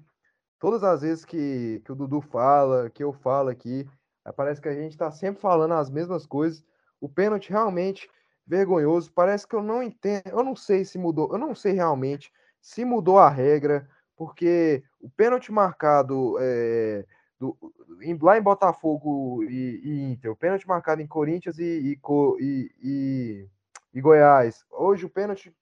Todas 0.62 0.84
as 0.84 1.02
vezes 1.02 1.24
que, 1.24 1.82
que 1.84 1.90
o 1.90 1.94
Dudu 1.96 2.20
fala, 2.20 2.88
que 2.88 3.02
eu 3.02 3.12
falo 3.12 3.48
aqui, 3.48 3.84
eh, 4.24 4.30
parece 4.30 4.60
que 4.60 4.68
a 4.68 4.72
gente 4.72 4.96
tá 4.96 5.10
sempre 5.10 5.40
falando 5.40 5.74
as 5.74 5.90
mesmas 5.90 6.24
coisas. 6.24 6.64
O 7.00 7.08
pênalti 7.08 7.50
realmente 7.50 8.08
vergonhoso. 8.46 9.10
Parece 9.12 9.44
que 9.44 9.56
eu 9.56 9.62
não 9.62 9.82
entendo, 9.82 10.22
eu 10.28 10.44
não 10.44 10.54
sei 10.54 10.84
se 10.84 10.98
mudou, 10.98 11.32
eu 11.32 11.38
não 11.38 11.52
sei 11.52 11.72
realmente 11.72 12.32
se 12.60 12.84
mudou 12.84 13.18
a 13.18 13.28
regra, 13.28 13.88
porque 14.16 14.84
o 15.00 15.10
pênalti 15.10 15.50
marcado 15.50 16.36
eh, 16.38 17.04
do- 17.40 17.56
em- 18.00 18.16
lá 18.22 18.38
em 18.38 18.42
Botafogo 18.42 19.42
e, 19.42 19.80
e 19.82 20.12
Inter, 20.12 20.30
o 20.30 20.36
pênalti 20.36 20.68
marcado 20.68 21.02
em 21.02 21.08
Corinthians 21.08 21.56
Co- 22.00 22.36
e- 22.38 22.70
e- 22.80 23.48
e 23.92 24.00
Goiás. 24.00 24.64
Hoje 24.70 25.06
o 25.06 25.10
pênalti 25.10 25.52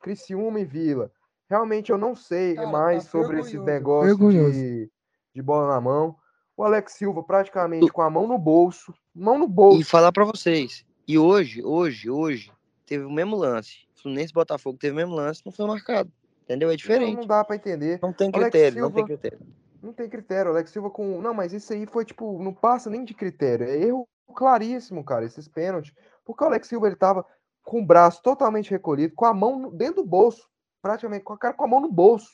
Criciúma 0.00 0.58
e 0.58 0.64
Vila. 0.64 1.12
Realmente 1.52 1.92
eu 1.92 1.98
não 1.98 2.14
sei 2.16 2.54
Cara, 2.54 2.66
mais 2.66 3.04
tá 3.04 3.10
sobre 3.10 3.38
esse 3.40 3.58
negócio 3.58 4.16
vergonhoso. 4.16 4.58
de, 4.58 4.90
de 5.34 5.42
bola 5.42 5.68
na 5.74 5.82
mão. 5.82 6.16
O 6.56 6.64
Alex 6.64 6.94
Silva 6.94 7.22
praticamente 7.22 7.92
com 7.92 8.00
a 8.00 8.08
mão 8.08 8.26
no 8.26 8.38
bolso, 8.38 8.94
mão 9.14 9.38
no 9.38 9.46
bolso. 9.46 9.78
E 9.78 9.84
falar 9.84 10.12
pra 10.12 10.24
vocês, 10.24 10.82
e 11.06 11.18
hoje, 11.18 11.62
hoje, 11.62 12.08
hoje, 12.08 12.50
teve 12.86 13.04
o 13.04 13.10
mesmo 13.10 13.36
lance. 13.36 13.86
Fluminense 13.94 14.32
Botafogo 14.32 14.78
teve 14.78 14.94
o 14.94 14.96
mesmo 14.96 15.14
lance, 15.14 15.42
não 15.44 15.52
foi 15.52 15.66
marcado. 15.66 16.10
Entendeu? 16.44 16.70
É 16.70 16.76
diferente. 16.76 17.16
não 17.16 17.26
dá 17.26 17.44
para 17.44 17.56
entender. 17.56 17.98
Não 18.00 18.14
tem 18.14 18.30
critério, 18.30 18.80
não 18.80 18.90
tem 18.90 19.04
Silva- 19.04 19.18
critério. 19.20 19.46
Não 19.82 19.92
tem 19.92 20.08
critério. 20.08 20.50
Alex 20.52 20.70
Silva 20.70 20.88
com. 20.88 21.20
Não, 21.20 21.34
mas 21.34 21.52
isso 21.52 21.70
aí 21.74 21.84
foi 21.84 22.06
tipo. 22.06 22.42
Não 22.42 22.54
passa 22.54 22.88
nem 22.88 23.04
de 23.04 23.12
critério. 23.12 23.66
É 23.66 23.76
erro 23.76 24.08
claríssimo, 24.34 25.04
cara, 25.04 25.26
esses 25.26 25.46
pênaltis. 25.48 25.92
Porque 26.24 26.42
o 26.42 26.46
Alex 26.46 26.66
Silva 26.66 26.86
ele 26.86 26.96
tava 26.96 27.26
com 27.62 27.82
o 27.82 27.86
braço 27.86 28.22
totalmente 28.22 28.70
recolhido, 28.70 29.12
com 29.14 29.26
a 29.26 29.34
mão 29.34 29.70
dentro 29.70 30.02
do 30.02 30.08
bolso. 30.08 30.50
Praticamente, 30.82 31.24
com 31.24 31.32
a 31.32 31.38
cara 31.38 31.54
com 31.54 31.64
a 31.64 31.68
mão 31.68 31.80
no 31.80 31.90
bolso. 31.90 32.28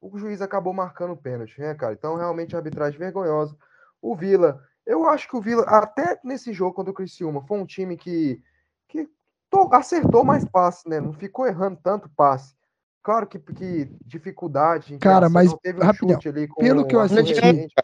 O 0.00 0.16
juiz 0.16 0.40
acabou 0.40 0.72
marcando 0.72 1.12
o 1.12 1.16
pênalti, 1.16 1.60
né, 1.60 1.74
cara? 1.74 1.92
Então, 1.92 2.16
realmente, 2.16 2.54
a 2.54 2.58
arbitragem 2.58 2.98
vergonhosa. 2.98 3.54
O 4.00 4.16
Vila, 4.16 4.64
eu 4.86 5.06
acho 5.06 5.28
que 5.28 5.36
o 5.36 5.42
Vila, 5.42 5.64
até 5.64 6.18
nesse 6.24 6.52
jogo 6.52 6.72
contra 6.74 6.90
o 6.90 6.94
Criciúma, 6.94 7.44
foi 7.46 7.58
um 7.58 7.66
time 7.66 7.96
que, 7.96 8.42
que 8.88 9.06
to- 9.50 9.68
acertou 9.72 10.24
mais 10.24 10.48
passe, 10.48 10.88
né? 10.88 11.00
Não 11.00 11.12
ficou 11.12 11.46
errando 11.46 11.78
tanto 11.82 12.08
passe. 12.16 12.54
Claro 13.02 13.26
que, 13.26 13.38
que 13.38 13.90
dificuldade. 14.06 14.96
Cara, 14.98 15.28
mas, 15.28 15.50
não 15.50 15.58
teve 15.58 15.80
um 15.80 15.84
rapidão, 15.84 16.14
chute 16.16 16.28
ali 16.28 16.48
com 16.48 16.60
pelo 16.60 16.86
que 16.86 16.94
eu 16.94 17.00
assisti- 17.00 17.34
Rezende. 17.40 17.74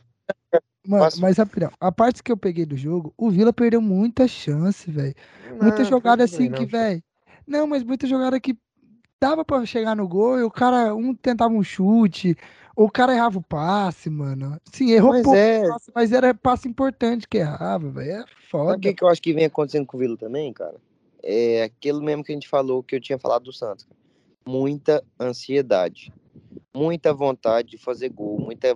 Mano, 0.86 1.11
mas 1.19 1.36
rapidão, 1.36 1.70
a 1.81 1.90
parte 1.90 2.23
que 2.23 2.31
eu 2.31 2.36
peguei 2.36 2.65
do 2.65 2.77
jogo, 2.77 3.12
o 3.16 3.28
Vila 3.28 3.53
perdeu 3.53 3.82
muita 3.82 4.28
chance, 4.28 4.89
velho. 4.89 5.15
Muita 5.61 5.82
Não, 5.82 5.85
jogada 5.85 6.23
assim 6.24 6.48
bem, 6.48 6.53
que, 6.53 6.61
não. 6.62 6.69
velho. 6.69 7.03
Não, 7.44 7.66
mas 7.66 7.82
muita 7.82 8.07
jogada 8.07 8.39
que 8.39 8.57
dava 9.20 9.44
pra 9.44 9.64
chegar 9.64 9.97
no 9.97 10.06
gol 10.06 10.38
e 10.38 10.43
o 10.43 10.51
cara, 10.51 10.94
um 10.94 11.14
tentava 11.14 11.52
um 11.52 11.62
chute, 11.62 12.36
ou 12.74 12.86
o 12.86 12.90
cara 12.90 13.14
errava 13.14 13.38
o 13.38 13.43
passe, 13.43 14.10
mano. 14.10 14.60
Sim, 14.72 14.90
errou 14.90 15.12
Mas 15.12 15.22
pouco 15.22 15.38
é, 15.38 15.68
passe, 15.68 15.90
mas 15.94 16.12
era 16.12 16.34
passe 16.34 16.68
importante 16.68 17.26
que 17.26 17.38
errava, 17.38 17.88
velho. 17.90 18.10
É 18.10 18.16
Sabe 18.18 18.30
o 18.30 18.48
foda. 18.48 18.78
que, 18.78 18.94
que 18.94 19.05
eu 19.05 19.09
acho 19.09 19.22
que 19.22 19.32
vem 19.32 19.47
acontecendo 19.47 19.86
com 19.86 19.97
o 19.97 20.01
Vila 20.01 20.16
também, 20.16 20.52
cara? 20.52 20.76
É 21.22 21.64
aquilo 21.64 22.02
mesmo 22.02 22.22
que 22.22 22.32
a 22.32 22.34
gente 22.34 22.48
falou, 22.48 22.82
que 22.82 22.94
eu 22.94 23.01
tinha 23.01 23.18
falado 23.18 23.44
do 23.44 23.52
Santos. 23.52 23.84
cara. 23.84 23.97
Muita 24.47 25.02
ansiedade. 25.18 26.12
Muita 26.74 27.12
vontade 27.12 27.70
de 27.70 27.78
fazer 27.78 28.10
gol. 28.10 28.38
Muita 28.38 28.74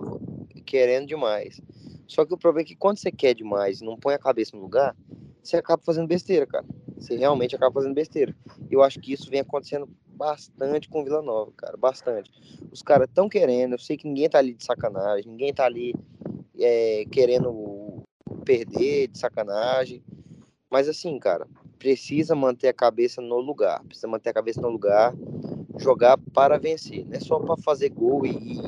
querendo 0.65 1.07
demais. 1.07 1.61
Só 2.07 2.25
que 2.25 2.33
o 2.33 2.37
problema 2.37 2.65
é 2.65 2.67
que 2.67 2.75
quando 2.75 2.97
você 2.97 3.11
quer 3.11 3.33
demais 3.33 3.79
e 3.79 3.85
não 3.85 3.97
põe 3.97 4.13
a 4.13 4.19
cabeça 4.19 4.55
no 4.55 4.61
lugar, 4.61 4.95
você 5.41 5.57
acaba 5.57 5.81
fazendo 5.85 6.07
besteira, 6.07 6.45
cara. 6.45 6.65
Você 6.97 7.15
realmente 7.15 7.55
acaba 7.55 7.73
fazendo 7.73 7.93
besteira. 7.93 8.35
Eu 8.69 8.83
acho 8.83 8.99
que 8.99 9.13
isso 9.13 9.29
vem 9.29 9.39
acontecendo 9.39 9.87
bastante 10.13 10.89
com 10.89 11.03
Vila 11.03 11.21
Nova, 11.21 11.51
cara. 11.55 11.77
Bastante. 11.77 12.31
Os 12.71 12.81
caras 12.81 13.07
estão 13.07 13.27
querendo, 13.27 13.73
eu 13.73 13.79
sei 13.79 13.97
que 13.97 14.07
ninguém 14.07 14.29
tá 14.29 14.37
ali 14.37 14.53
de 14.53 14.63
sacanagem, 14.63 15.29
ninguém 15.29 15.53
tá 15.53 15.65
ali 15.65 15.93
é, 16.59 17.05
querendo 17.11 18.03
perder 18.45 19.07
de 19.07 19.17
sacanagem. 19.17 20.03
Mas 20.69 20.87
assim, 20.87 21.19
cara, 21.19 21.47
precisa 21.77 22.35
manter 22.35 22.69
a 22.69 22.73
cabeça 22.73 23.21
no 23.21 23.39
lugar. 23.39 23.83
Precisa 23.85 24.07
manter 24.07 24.29
a 24.29 24.33
cabeça 24.33 24.61
no 24.61 24.69
lugar, 24.69 25.13
jogar 25.77 26.17
para 26.33 26.57
vencer. 26.57 27.05
Não 27.05 27.17
é 27.17 27.19
só 27.19 27.39
para 27.39 27.57
fazer 27.57 27.89
gol 27.89 28.25
e, 28.25 28.61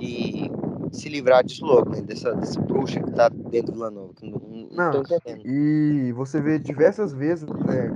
e 0.00 0.50
se 0.92 1.08
livrar 1.08 1.44
disso 1.44 1.64
logo, 1.64 1.90
né? 1.90 2.02
Dessa, 2.02 2.34
dessa 2.34 2.60
bruxa 2.60 3.00
que 3.00 3.12
tá 3.12 3.28
dentro 3.28 3.72
do 3.72 3.74
Vila 3.74 3.90
Nova. 3.90 4.12
Que 4.14 4.28
não, 4.28 4.38
não, 4.38 4.68
Não, 4.70 4.90
tô 4.90 5.14
entendendo. 5.14 5.46
E 5.46 6.12
você 6.12 6.40
vê 6.40 6.58
diversas 6.58 7.12
vezes, 7.12 7.48
né, 7.48 7.92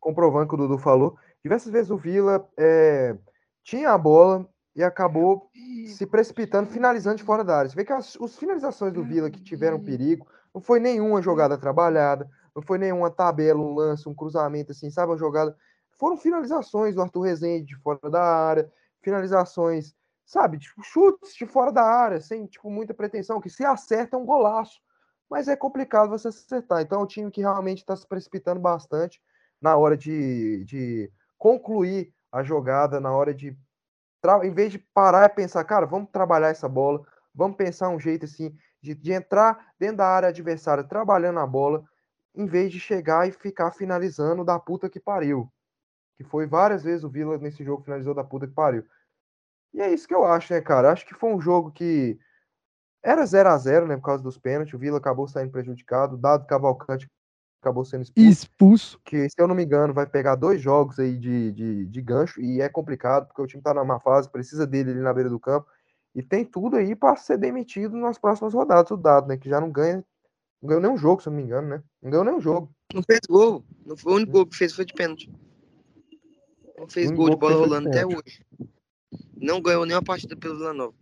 comprovando 0.00 0.48
que 0.48 0.54
o 0.54 0.58
Dudu 0.58 0.78
falou, 0.78 1.16
diversas 1.42 1.72
vezes 1.72 1.90
o 1.90 1.96
Vila 1.96 2.48
é, 2.56 3.16
tinha 3.62 3.90
a 3.90 3.98
bola 3.98 4.48
e 4.74 4.82
acabou 4.82 5.50
se 5.86 6.06
precipitando, 6.06 6.70
finalizando 6.70 7.16
de 7.16 7.22
fora 7.22 7.42
da 7.42 7.56
área. 7.56 7.70
Você 7.70 7.76
vê 7.76 7.84
que 7.84 7.92
as, 7.92 8.16
os 8.16 8.38
finalizações 8.38 8.92
do 8.92 9.02
Vila 9.02 9.30
que 9.30 9.42
tiveram 9.42 9.82
perigo, 9.82 10.26
não 10.54 10.60
foi 10.60 10.78
nenhuma 10.80 11.20
jogada 11.20 11.58
trabalhada, 11.58 12.28
não 12.54 12.62
foi 12.62 12.78
nenhuma 12.78 13.10
tabela, 13.10 13.60
um 13.60 13.74
lance, 13.74 14.08
um 14.08 14.14
cruzamento, 14.14 14.72
assim, 14.72 14.90
sabe, 14.90 15.12
uma 15.12 15.18
jogada. 15.18 15.56
Foram 15.98 16.16
finalizações 16.16 16.94
do 16.94 17.02
Arthur 17.02 17.22
Rezende 17.22 17.66
de 17.66 17.76
fora 17.76 18.10
da 18.10 18.22
área, 18.22 18.70
finalizações, 19.02 19.94
sabe, 20.24 20.58
tipo, 20.58 20.82
chutes 20.82 21.34
de 21.34 21.46
fora 21.46 21.72
da 21.72 21.82
área, 21.82 22.20
sem, 22.20 22.46
tipo, 22.46 22.70
muita 22.70 22.94
pretensão, 22.94 23.40
que 23.40 23.50
se 23.50 23.64
acerta 23.64 24.16
é 24.16 24.18
um 24.18 24.26
golaço 24.26 24.80
mas 25.28 25.48
é 25.48 25.56
complicado 25.56 26.08
você 26.08 26.28
acertar. 26.28 26.80
Então 26.80 27.00
é 27.00 27.02
um 27.02 27.06
time 27.06 27.30
que 27.30 27.40
realmente 27.40 27.78
está 27.78 27.94
se 27.94 28.06
precipitando 28.06 28.60
bastante 28.60 29.20
na 29.60 29.76
hora 29.76 29.96
de, 29.96 30.64
de 30.64 31.12
concluir 31.38 32.12
a 32.30 32.42
jogada, 32.42 33.00
na 33.00 33.12
hora 33.12 33.32
de. 33.32 33.56
Em 34.42 34.52
vez 34.52 34.72
de 34.72 34.78
parar 34.78 35.26
e 35.26 35.34
pensar, 35.34 35.62
cara, 35.64 35.86
vamos 35.86 36.10
trabalhar 36.10 36.48
essa 36.48 36.68
bola, 36.68 37.06
vamos 37.32 37.56
pensar 37.56 37.88
um 37.88 38.00
jeito 38.00 38.24
assim 38.24 38.52
de, 38.82 38.94
de 38.94 39.12
entrar 39.12 39.72
dentro 39.78 39.98
da 39.98 40.08
área 40.08 40.28
adversária 40.28 40.84
trabalhando 40.84 41.38
a 41.38 41.46
bola. 41.46 41.84
em 42.34 42.46
vez 42.46 42.70
de 42.70 42.78
chegar 42.78 43.28
e 43.28 43.32
ficar 43.32 43.72
finalizando 43.72 44.44
da 44.44 44.58
puta 44.58 44.88
que 44.88 45.00
pariu. 45.00 45.50
Que 46.16 46.24
foi 46.24 46.46
várias 46.46 46.82
vezes 46.84 47.04
o 47.04 47.08
Vila 47.08 47.38
nesse 47.38 47.64
jogo 47.64 47.82
finalizou 47.82 48.14
da 48.14 48.24
puta 48.24 48.46
que 48.46 48.52
pariu. 48.52 48.84
E 49.72 49.80
é 49.80 49.92
isso 49.92 50.06
que 50.06 50.14
eu 50.14 50.24
acho, 50.24 50.52
né, 50.52 50.60
cara? 50.60 50.92
Acho 50.92 51.06
que 51.06 51.14
foi 51.14 51.32
um 51.32 51.40
jogo 51.40 51.70
que 51.72 52.18
era 53.02 53.24
0 53.24 53.48
a 53.48 53.56
0 53.56 53.86
né, 53.86 53.96
por 53.96 54.02
causa 54.04 54.22
dos 54.22 54.38
pênaltis. 54.38 54.74
O 54.74 54.78
Vila 54.78 54.98
acabou 54.98 55.26
saindo 55.26 55.52
prejudicado. 55.52 56.16
Dado 56.16 56.46
Cavalcante 56.46 57.08
acabou 57.60 57.84
sendo 57.84 58.02
expulso. 58.02 58.28
Expulso. 58.28 59.00
Que, 59.04 59.28
se 59.28 59.34
eu 59.38 59.46
não 59.46 59.54
me 59.54 59.64
engano, 59.64 59.92
vai 59.92 60.06
pegar 60.06 60.34
dois 60.34 60.60
jogos 60.60 60.98
aí 60.98 61.16
de, 61.16 61.52
de, 61.52 61.86
de 61.86 62.02
gancho. 62.02 62.40
E 62.40 62.60
é 62.60 62.68
complicado, 62.68 63.26
porque 63.26 63.42
o 63.42 63.46
time 63.46 63.62
tá 63.62 63.74
numa 63.74 64.00
fase, 64.00 64.30
precisa 64.30 64.66
dele 64.66 64.90
ali 64.90 65.00
na 65.00 65.12
beira 65.12 65.28
do 65.28 65.40
campo. 65.40 65.66
E 66.14 66.22
tem 66.22 66.44
tudo 66.44 66.76
aí 66.76 66.96
para 66.96 67.16
ser 67.16 67.38
demitido 67.38 67.96
nas 67.96 68.18
próximas 68.18 68.54
rodadas. 68.54 68.90
O 68.90 68.96
Dado, 68.96 69.28
né? 69.28 69.36
Que 69.36 69.48
já 69.48 69.60
não 69.60 69.70
ganha. 69.70 70.04
Não 70.60 70.68
ganhou 70.68 70.82
nenhum 70.82 70.96
jogo, 70.96 71.22
se 71.22 71.28
eu 71.28 71.30
não 71.32 71.36
me 71.38 71.44
engano, 71.44 71.68
né? 71.68 71.82
Não 72.02 72.10
ganhou 72.10 72.24
nenhum 72.24 72.40
jogo. 72.40 72.70
Não 72.92 73.02
fez 73.02 73.20
gol. 73.28 73.62
Não 73.84 73.96
foi 73.96 74.12
o 74.12 74.16
único 74.16 74.32
gol 74.32 74.46
que 74.46 74.56
fez 74.56 74.74
foi 74.74 74.84
de 74.84 74.94
pênalti. 74.94 75.30
Não 76.76 76.88
fez 76.88 77.10
Um 77.10 77.14
gol 77.14 77.30
de 77.30 77.30
gol 77.30 77.38
que 77.38 77.40
bola 77.40 77.54
de 77.54 77.60
rolando 77.60 77.88
até 77.88 78.06
hoje. 78.06 78.44
Não 79.36 79.60
ganhou 79.60 79.86
nenhuma 79.86 80.02
partida 80.02 80.36
pelo 80.36 80.56
Vila 80.56 80.72
Nova. 80.72 80.94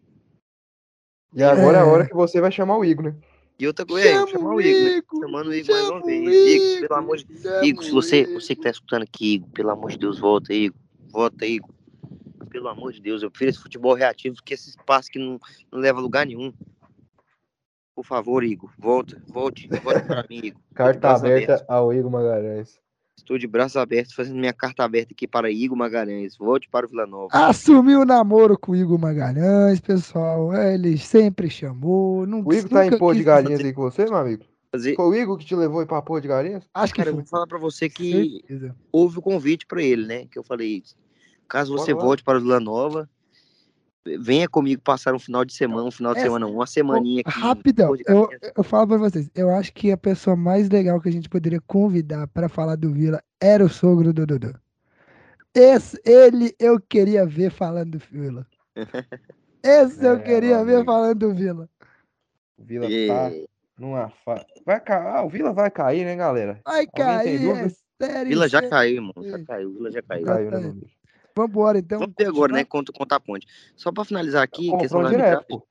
E 1.33 1.43
agora 1.43 1.79
é 1.79 1.81
a 1.81 1.85
É. 1.85 1.87
hora 1.87 2.07
que 2.07 2.15
você 2.15 2.41
vai 2.41 2.51
chamar 2.51 2.79
o 2.79 2.85
Igor, 2.85 3.07
né? 3.07 3.17
E 3.59 3.67
outra 3.67 3.87
coisa, 3.87 4.07
é, 4.07 4.13
Chama 4.13 4.27
chamar 4.29 4.55
o 4.55 4.61
Igor, 4.61 4.83
né? 4.83 4.97
Igor, 4.99 5.21
Chamando 5.21 5.49
o 5.49 5.55
Igor 5.55 5.75
mais 5.75 5.89
uma 5.89 6.03
vez. 6.03 6.21
Igor, 6.21 6.33
Igor, 6.33 6.89
pelo 6.89 6.95
amor 6.99 7.17
de 7.17 7.43
chama 7.43 7.67
Igor, 7.67 7.85
se 7.85 7.91
você, 7.91 8.27
você 8.35 8.55
que 8.55 8.63
tá 8.63 8.71
escutando 8.71 9.03
aqui, 9.03 9.35
Igor, 9.35 9.49
pelo 9.51 9.71
amor 9.71 9.91
de 9.91 9.99
Deus, 9.99 10.19
volta, 10.19 10.53
Igor. 10.53 10.79
Volta, 11.09 11.47
Igor. 11.47 11.71
Pelo 12.51 12.69
amor 12.69 12.93
de 12.93 13.01
Deus, 13.01 13.23
eu 13.23 13.31
prefiro 13.31 13.51
esse 13.51 13.59
futebol 13.61 13.95
reativo 13.95 14.37
do 14.37 14.43
que 14.43 14.55
esse 14.55 14.69
espaço 14.69 15.11
que 15.11 15.19
não, 15.19 15.41
não 15.73 15.79
leva 15.79 15.99
a 15.99 16.03
lugar 16.03 16.27
nenhum. 16.27 16.53
Por 17.95 18.05
favor, 18.05 18.45
Igor, 18.45 18.71
volta, 18.79 19.23
volte, 19.27 19.69
volte 19.83 20.07
para 20.07 20.27
mim, 20.29 20.41
Igor. 20.45 20.61
Carta 20.75 21.15
aberta 21.15 21.65
ao 21.67 21.95
Igor 21.95 22.11
Magalhães. 22.11 22.79
Estou 23.19 23.39
de 23.39 23.47
braços 23.47 23.77
abertos, 23.79 24.13
fazendo 24.15 24.39
minha 24.39 24.53
carta 24.53 24.85
aberta 24.85 25.13
aqui 25.13 25.27
para 25.27 25.51
Igor 25.51 25.77
Magalhães. 25.77 26.37
Volte 26.37 26.69
para 26.69 26.87
o 26.87 26.89
Vila 26.89 27.07
Nova. 27.07 27.29
Assumiu 27.33 28.01
o 28.03 28.05
namoro 28.05 28.59
com 28.59 28.73
o 28.73 28.77
Igor 28.77 28.99
Magalhães, 28.99 29.81
pessoal. 29.81 30.55
Ele 30.55 30.99
sempre 30.99 31.49
chamou. 31.49 32.27
Não, 32.27 32.43
O 32.45 32.53
Igor 32.53 32.69
tá 32.71 32.87
em 32.87 32.97
pôr 32.99 33.15
de 33.15 33.25
galinhas 33.25 33.61
aí 33.65 33.73
com 33.73 33.83
você, 33.83 34.05
meu 34.05 34.17
amigo? 34.17 34.45
Fazer... 34.71 34.95
Foi 34.95 35.07
o 35.07 35.15
Igor 35.15 35.39
que 35.39 35.47
te 35.47 35.55
levou 35.57 35.81
aí 35.81 35.87
pra 35.87 36.03
pôr 36.03 36.21
de 36.21 36.29
galinhas? 36.29 36.65
Acho 36.75 36.93
que 36.93 36.99
Cara, 36.99 37.09
eu 37.09 37.15
foi. 37.15 37.23
vou 37.23 37.31
falar 37.31 37.47
para 37.47 37.59
você 37.59 37.89
que 37.89 38.43
Certeza. 38.47 38.77
houve 38.93 39.19
o 39.19 39.23
convite 39.23 39.67
para 39.67 39.83
ele, 39.83 40.07
né? 40.07 40.27
Que 40.27 40.39
eu 40.39 40.45
falei, 40.45 40.83
caso 41.49 41.73
você 41.73 41.93
Bora 41.95 42.03
lá. 42.03 42.09
volte 42.09 42.23
para 42.23 42.39
o 42.39 42.41
Vila 42.43 42.61
Nova, 42.61 43.09
venha 44.21 44.49
comigo 44.49 44.81
passar 44.83 45.15
um 45.15 45.19
final 45.19 45.45
de 45.45 45.53
semana, 45.55 45.85
um 45.85 45.91
final 45.91 46.13
de 46.13 46.19
Essa- 46.21 46.27
semana, 46.29 46.47
uma 46.47 46.67
semaninha 46.67 47.23
aqui. 47.27 47.39
Rapidão, 47.41 47.95
eu, 48.07 48.29
eu 48.57 48.63
falo 48.65 48.87
pra 48.89 48.97
vocês, 48.99 49.31
eu 49.35 49.51
acho 49.51 49.73
que 49.73 49.91
a 49.91 49.97
pessoa 49.97 50.37
mais 50.37 50.69
legal 50.69 51.01
que 51.01 51.09
a 51.09 51.13
gente 51.13 51.29
poderia 51.29 51.61
convidar 51.67 52.27
pra 52.29 52.49
falar 52.49 52.77
do 52.77 52.93
Vila 52.93 53.23
era 53.41 53.65
o 53.65 53.69
sogro 53.69 54.13
do 54.13 54.27
Dudu. 54.27 54.55
Esse, 55.55 56.01
ele 56.05 56.55
eu 56.59 56.79
queria 56.81 57.25
ver 57.27 57.51
falando 57.51 57.93
do 57.93 57.99
Vila. 57.99 58.47
Esse 59.63 60.05
eu 60.05 60.17
É, 60.17 60.19
queria 60.21 60.65
ver 60.65 60.75
amigo. 60.77 60.85
falando 60.85 61.19
do 61.19 61.35
Vila. 61.35 61.69
O 62.59 62.63
Vila 62.65 62.87
tá 62.87 62.93
É, 62.93 63.47
numa 63.79 64.09
fa... 64.25 64.45
Vai 64.65 64.81
cair. 64.81 65.07
Ah, 65.07 65.23
o 65.23 65.29
Vila 65.29 65.53
vai 65.53 65.71
cair, 65.71 66.05
né, 66.05 66.15
galera? 66.15 66.61
Vai 66.65 66.87
tem 66.87 67.05
cair, 67.05 67.49
é 67.51 67.69
sério. 68.01 68.29
Vila 68.29 68.49
já 68.49 68.63
caiu, 68.69 68.95
irmão. 68.97 69.13
Já 69.23 69.39
Sim. 69.39 69.45
caiu, 69.45 69.73
Vila 69.73 69.91
já 69.91 70.03
caiu. 70.03 70.27
Caiu, 70.27 70.51
né, 70.51 70.75
amigo? 71.37 71.53
Vambora, 71.53 71.79
então. 71.79 71.99
Vamos 71.99 72.15
ver 72.19 72.27
agora, 72.27 72.53
né? 72.53 72.65
continuar? 72.65 72.67
Conta, 72.67 72.93
conta 72.93 73.17
a 73.17 73.21
ponte. 73.21 73.47
Só 73.77 73.93
para 73.93 74.05
finalizar 74.05 74.43
aqui, 74.43 74.77
questão 74.79 75.03
da 75.03 75.11
direto, 75.11 75.37
arbitragem. 75.37 75.47
pô. 75.49 75.67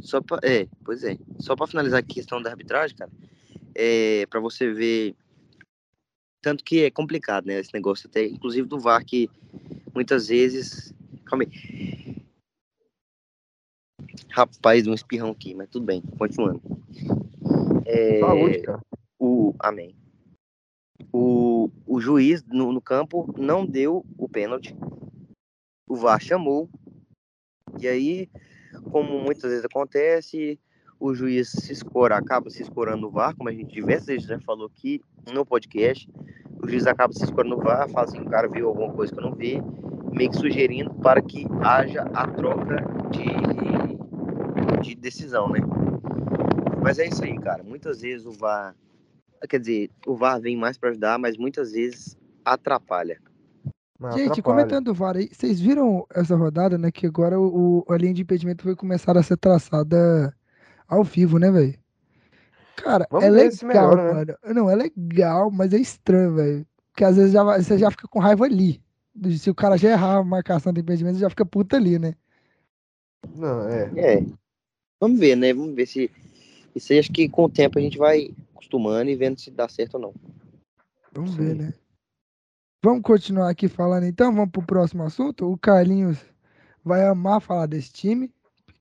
Só 0.00 0.20
pra, 0.20 0.38
é, 0.42 0.66
pois 0.84 1.04
é. 1.04 1.18
Só 1.38 1.54
para 1.54 1.66
finalizar 1.66 2.00
aqui 2.00 2.12
a 2.12 2.14
questão 2.14 2.42
da 2.42 2.50
arbitragem, 2.50 2.96
cara, 2.96 3.10
é 3.74 4.26
para 4.26 4.40
você 4.40 4.72
ver 4.72 5.14
tanto 6.42 6.64
que 6.64 6.84
é 6.84 6.90
complicado, 6.90 7.46
né, 7.46 7.60
esse 7.60 7.72
negócio 7.74 8.08
até 8.08 8.24
inclusive 8.24 8.66
do 8.66 8.78
VAR 8.78 9.04
que 9.04 9.28
muitas 9.94 10.28
vezes, 10.28 10.92
calma 11.26 11.44
aí. 11.44 12.16
Rapaz, 14.30 14.86
um 14.86 14.94
espirrão 14.94 15.30
aqui, 15.30 15.54
mas 15.54 15.68
tudo 15.68 15.84
bem, 15.84 16.00
continuando. 16.16 16.62
É, 17.84 18.20
Saúde, 18.20 18.62
cara. 18.62 18.80
o 19.18 19.54
amém. 19.58 19.99
O, 21.12 21.70
o 21.86 22.00
juiz 22.00 22.44
no, 22.44 22.72
no 22.72 22.80
campo 22.80 23.32
não 23.36 23.66
deu 23.66 24.04
o 24.16 24.28
pênalti. 24.28 24.76
O 25.88 25.96
VAR 25.96 26.20
chamou. 26.20 26.68
E 27.78 27.88
aí, 27.88 28.28
como 28.90 29.18
muitas 29.20 29.50
vezes 29.50 29.64
acontece, 29.64 30.58
o 30.98 31.14
juiz 31.14 31.50
se 31.50 31.72
escora, 31.72 32.16
acaba 32.16 32.50
se 32.50 32.62
escorando 32.62 33.02
no 33.02 33.10
VAR, 33.10 33.34
como 33.34 33.48
a 33.48 33.52
gente 33.52 33.72
diversas 33.72 34.06
vezes 34.06 34.26
já 34.26 34.38
falou 34.40 34.66
aqui 34.66 35.00
no 35.32 35.46
podcast. 35.46 36.08
O 36.62 36.68
juiz 36.68 36.86
acaba 36.86 37.12
se 37.12 37.24
escorando 37.24 37.56
no 37.56 37.62
VAR, 37.62 37.88
fala 37.88 38.06
assim, 38.06 38.20
o 38.20 38.28
cara 38.28 38.46
viu 38.48 38.68
alguma 38.68 38.92
coisa 38.92 39.12
que 39.12 39.18
eu 39.18 39.22
não 39.22 39.34
vi, 39.34 39.62
meio 40.12 40.30
que 40.30 40.36
sugerindo 40.36 40.92
para 40.94 41.22
que 41.22 41.46
haja 41.62 42.02
a 42.12 42.26
troca 42.28 42.84
de, 43.10 44.82
de 44.82 44.94
decisão, 44.94 45.48
né? 45.48 45.60
Mas 46.82 46.98
é 46.98 47.06
isso 47.06 47.24
aí, 47.24 47.38
cara. 47.38 47.62
Muitas 47.62 48.02
vezes 48.02 48.26
o 48.26 48.32
VAR, 48.32 48.74
quer 49.48 49.60
dizer, 49.60 49.90
o 50.06 50.16
VAR 50.16 50.40
vem 50.40 50.56
mais 50.56 50.76
para 50.78 50.90
ajudar, 50.90 51.18
mas 51.18 51.36
muitas 51.36 51.72
vezes 51.72 52.16
atrapalha. 52.44 53.20
Mas 53.98 54.14
Gente, 54.14 54.30
atrapalha. 54.40 54.42
comentando 54.42 54.88
o 54.88 54.94
VAR 54.94 55.16
aí, 55.16 55.28
vocês 55.32 55.60
viram 55.60 56.06
essa 56.14 56.34
rodada, 56.36 56.78
né? 56.78 56.90
Que 56.90 57.06
agora 57.06 57.38
o, 57.38 57.84
o- 57.88 57.92
a 57.92 57.96
linha 57.96 58.14
de 58.14 58.22
impedimento 58.22 58.64
vai 58.64 58.74
começar 58.74 59.16
a 59.16 59.22
ser 59.22 59.36
traçada 59.36 60.34
ao 60.88 61.04
vivo, 61.04 61.38
né, 61.38 61.50
velho? 61.50 61.78
Cara, 62.76 63.06
Vamos 63.10 63.26
é 63.26 63.30
legal, 63.30 63.64
melhora, 63.66 63.96
né? 63.96 64.12
mano. 64.14 64.54
Não, 64.54 64.70
é 64.70 64.74
legal, 64.76 65.50
mas 65.50 65.72
é 65.74 65.78
estranho, 65.78 66.34
velho. 66.34 66.66
Porque 66.92 67.04
às 67.04 67.16
vezes 67.16 67.32
já 67.32 67.42
você 67.44 67.78
já 67.78 67.90
fica 67.90 68.08
com 68.08 68.18
raiva 68.18 68.44
ali. 68.44 68.82
Se 69.38 69.50
o 69.50 69.54
cara 69.54 69.76
já 69.76 69.90
errar 69.90 70.16
a 70.18 70.24
marcação 70.24 70.72
do 70.72 70.80
impedimento, 70.80 71.16
você 71.16 71.20
já 71.22 71.30
fica 71.30 71.44
puta 71.44 71.76
ali, 71.76 71.98
né? 71.98 72.14
Não, 73.34 73.68
é. 73.68 73.90
É. 73.96 74.24
Vamos 74.98 75.18
ver, 75.20 75.36
né? 75.36 75.52
Vamos 75.52 75.74
ver 75.74 75.86
se. 75.86 76.10
Isso 76.74 76.92
aí 76.92 76.98
acho 76.98 77.12
que 77.12 77.28
com 77.28 77.44
o 77.44 77.48
tempo 77.50 77.78
a 77.78 77.82
gente 77.82 77.98
vai 77.98 78.30
acostumando 78.60 79.10
e 79.10 79.16
vendo 79.16 79.40
se 79.40 79.50
dá 79.50 79.68
certo 79.68 79.94
ou 79.94 80.00
não. 80.00 80.14
Vamos 81.12 81.32
Sim. 81.32 81.36
ver, 81.38 81.56
né? 81.56 81.74
Vamos 82.82 83.02
continuar 83.02 83.50
aqui 83.50 83.68
falando 83.68 84.04
então, 84.04 84.34
vamos 84.34 84.50
pro 84.50 84.62
próximo 84.62 85.02
assunto. 85.02 85.50
O 85.50 85.58
Carlinhos 85.58 86.18
vai 86.84 87.04
amar 87.04 87.40
falar 87.40 87.66
desse 87.66 87.92
time, 87.92 88.32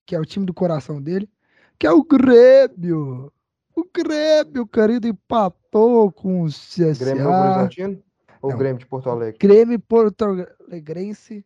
que 0.06 0.16
é 0.16 0.20
o 0.20 0.26
time 0.26 0.46
do 0.46 0.54
coração 0.54 1.02
dele, 1.02 1.30
que 1.78 1.88
é 1.88 1.92
o 1.92 2.04
Grêmio. 2.04 3.32
O 3.76 3.84
Grêmio, 3.94 4.68
querido, 4.68 5.08
empatou 5.08 6.12
com 6.12 6.44
o 6.44 6.48
CSA. 6.48 6.94
Grêmio 7.06 7.24
Novo 7.24 7.38
Horizontino 7.38 8.04
ou 8.42 8.52
Não. 8.52 8.58
Grêmio 8.58 8.80
de 8.80 8.86
Porto 8.86 9.10
Alegre? 9.10 9.38
Grêmio 9.40 9.80
Porto 9.80 10.26
Alegrense. 10.68 11.46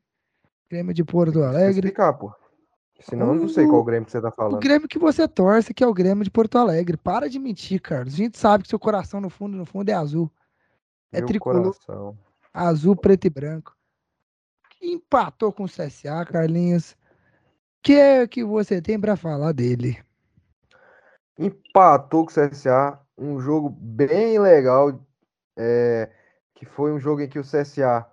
Grêmio 0.70 0.94
de 0.94 1.04
Porto 1.04 1.42
Alegre. 1.42 1.88
explicar, 1.88 2.14
pô. 2.14 2.32
Senão 3.04 3.28
eu 3.30 3.36
não 3.36 3.48
sei 3.50 3.68
qual 3.68 3.84
Grêmio 3.84 4.06
que 4.06 4.12
você 4.12 4.22
tá 4.22 4.30
O 4.30 4.32
falando. 4.32 4.60
Grêmio 4.62 4.88
que 4.88 4.98
você 5.00 5.28
torce, 5.28 5.74
que 5.74 5.84
é 5.84 5.88
o 5.88 5.94
Grêmio 5.94 6.24
de 6.24 6.32
Porto 6.32 6.58
Alegre. 6.58 6.98
Para 6.98 7.30
de 7.30 7.38
mentir, 7.40 7.82
Carlos. 7.82 8.14
A 8.14 8.18
gente 8.18 8.38
sabe 8.38 8.64
que 8.64 8.70
seu 8.70 8.80
coração, 8.80 9.20
no 9.22 9.30
fundo, 9.30 9.58
no 9.58 9.66
fundo, 9.66 9.90
é 9.90 9.94
azul. 9.94 10.32
É 11.12 11.20
Meu 11.20 11.28
tricolor. 11.28 11.62
coração. 11.74 12.18
azul, 12.54 12.96
preto 12.96 13.26
e 13.26 13.30
branco. 13.30 13.76
Empatou 14.82 15.52
com 15.52 15.64
o 15.64 15.70
CSA, 15.70 16.26
Carlinhos. 16.26 16.92
O 16.92 16.96
que 17.84 17.94
é 17.94 18.28
que 18.28 18.44
você 18.44 18.82
tem 18.82 19.00
pra 19.00 19.16
falar 19.16 19.52
dele? 19.52 19.98
Empatou 21.38 22.26
com 22.26 22.32
o 22.32 22.34
CSA. 22.50 23.00
Um 23.18 23.40
jogo 23.40 23.70
bem 23.70 24.40
legal. 24.40 25.00
é, 25.58 26.10
que 26.56 26.66
foi 26.66 26.92
um 26.92 27.00
jogo 27.00 27.22
em 27.22 27.28
que 27.30 27.38
o 27.38 27.44
CSA, 27.44 28.08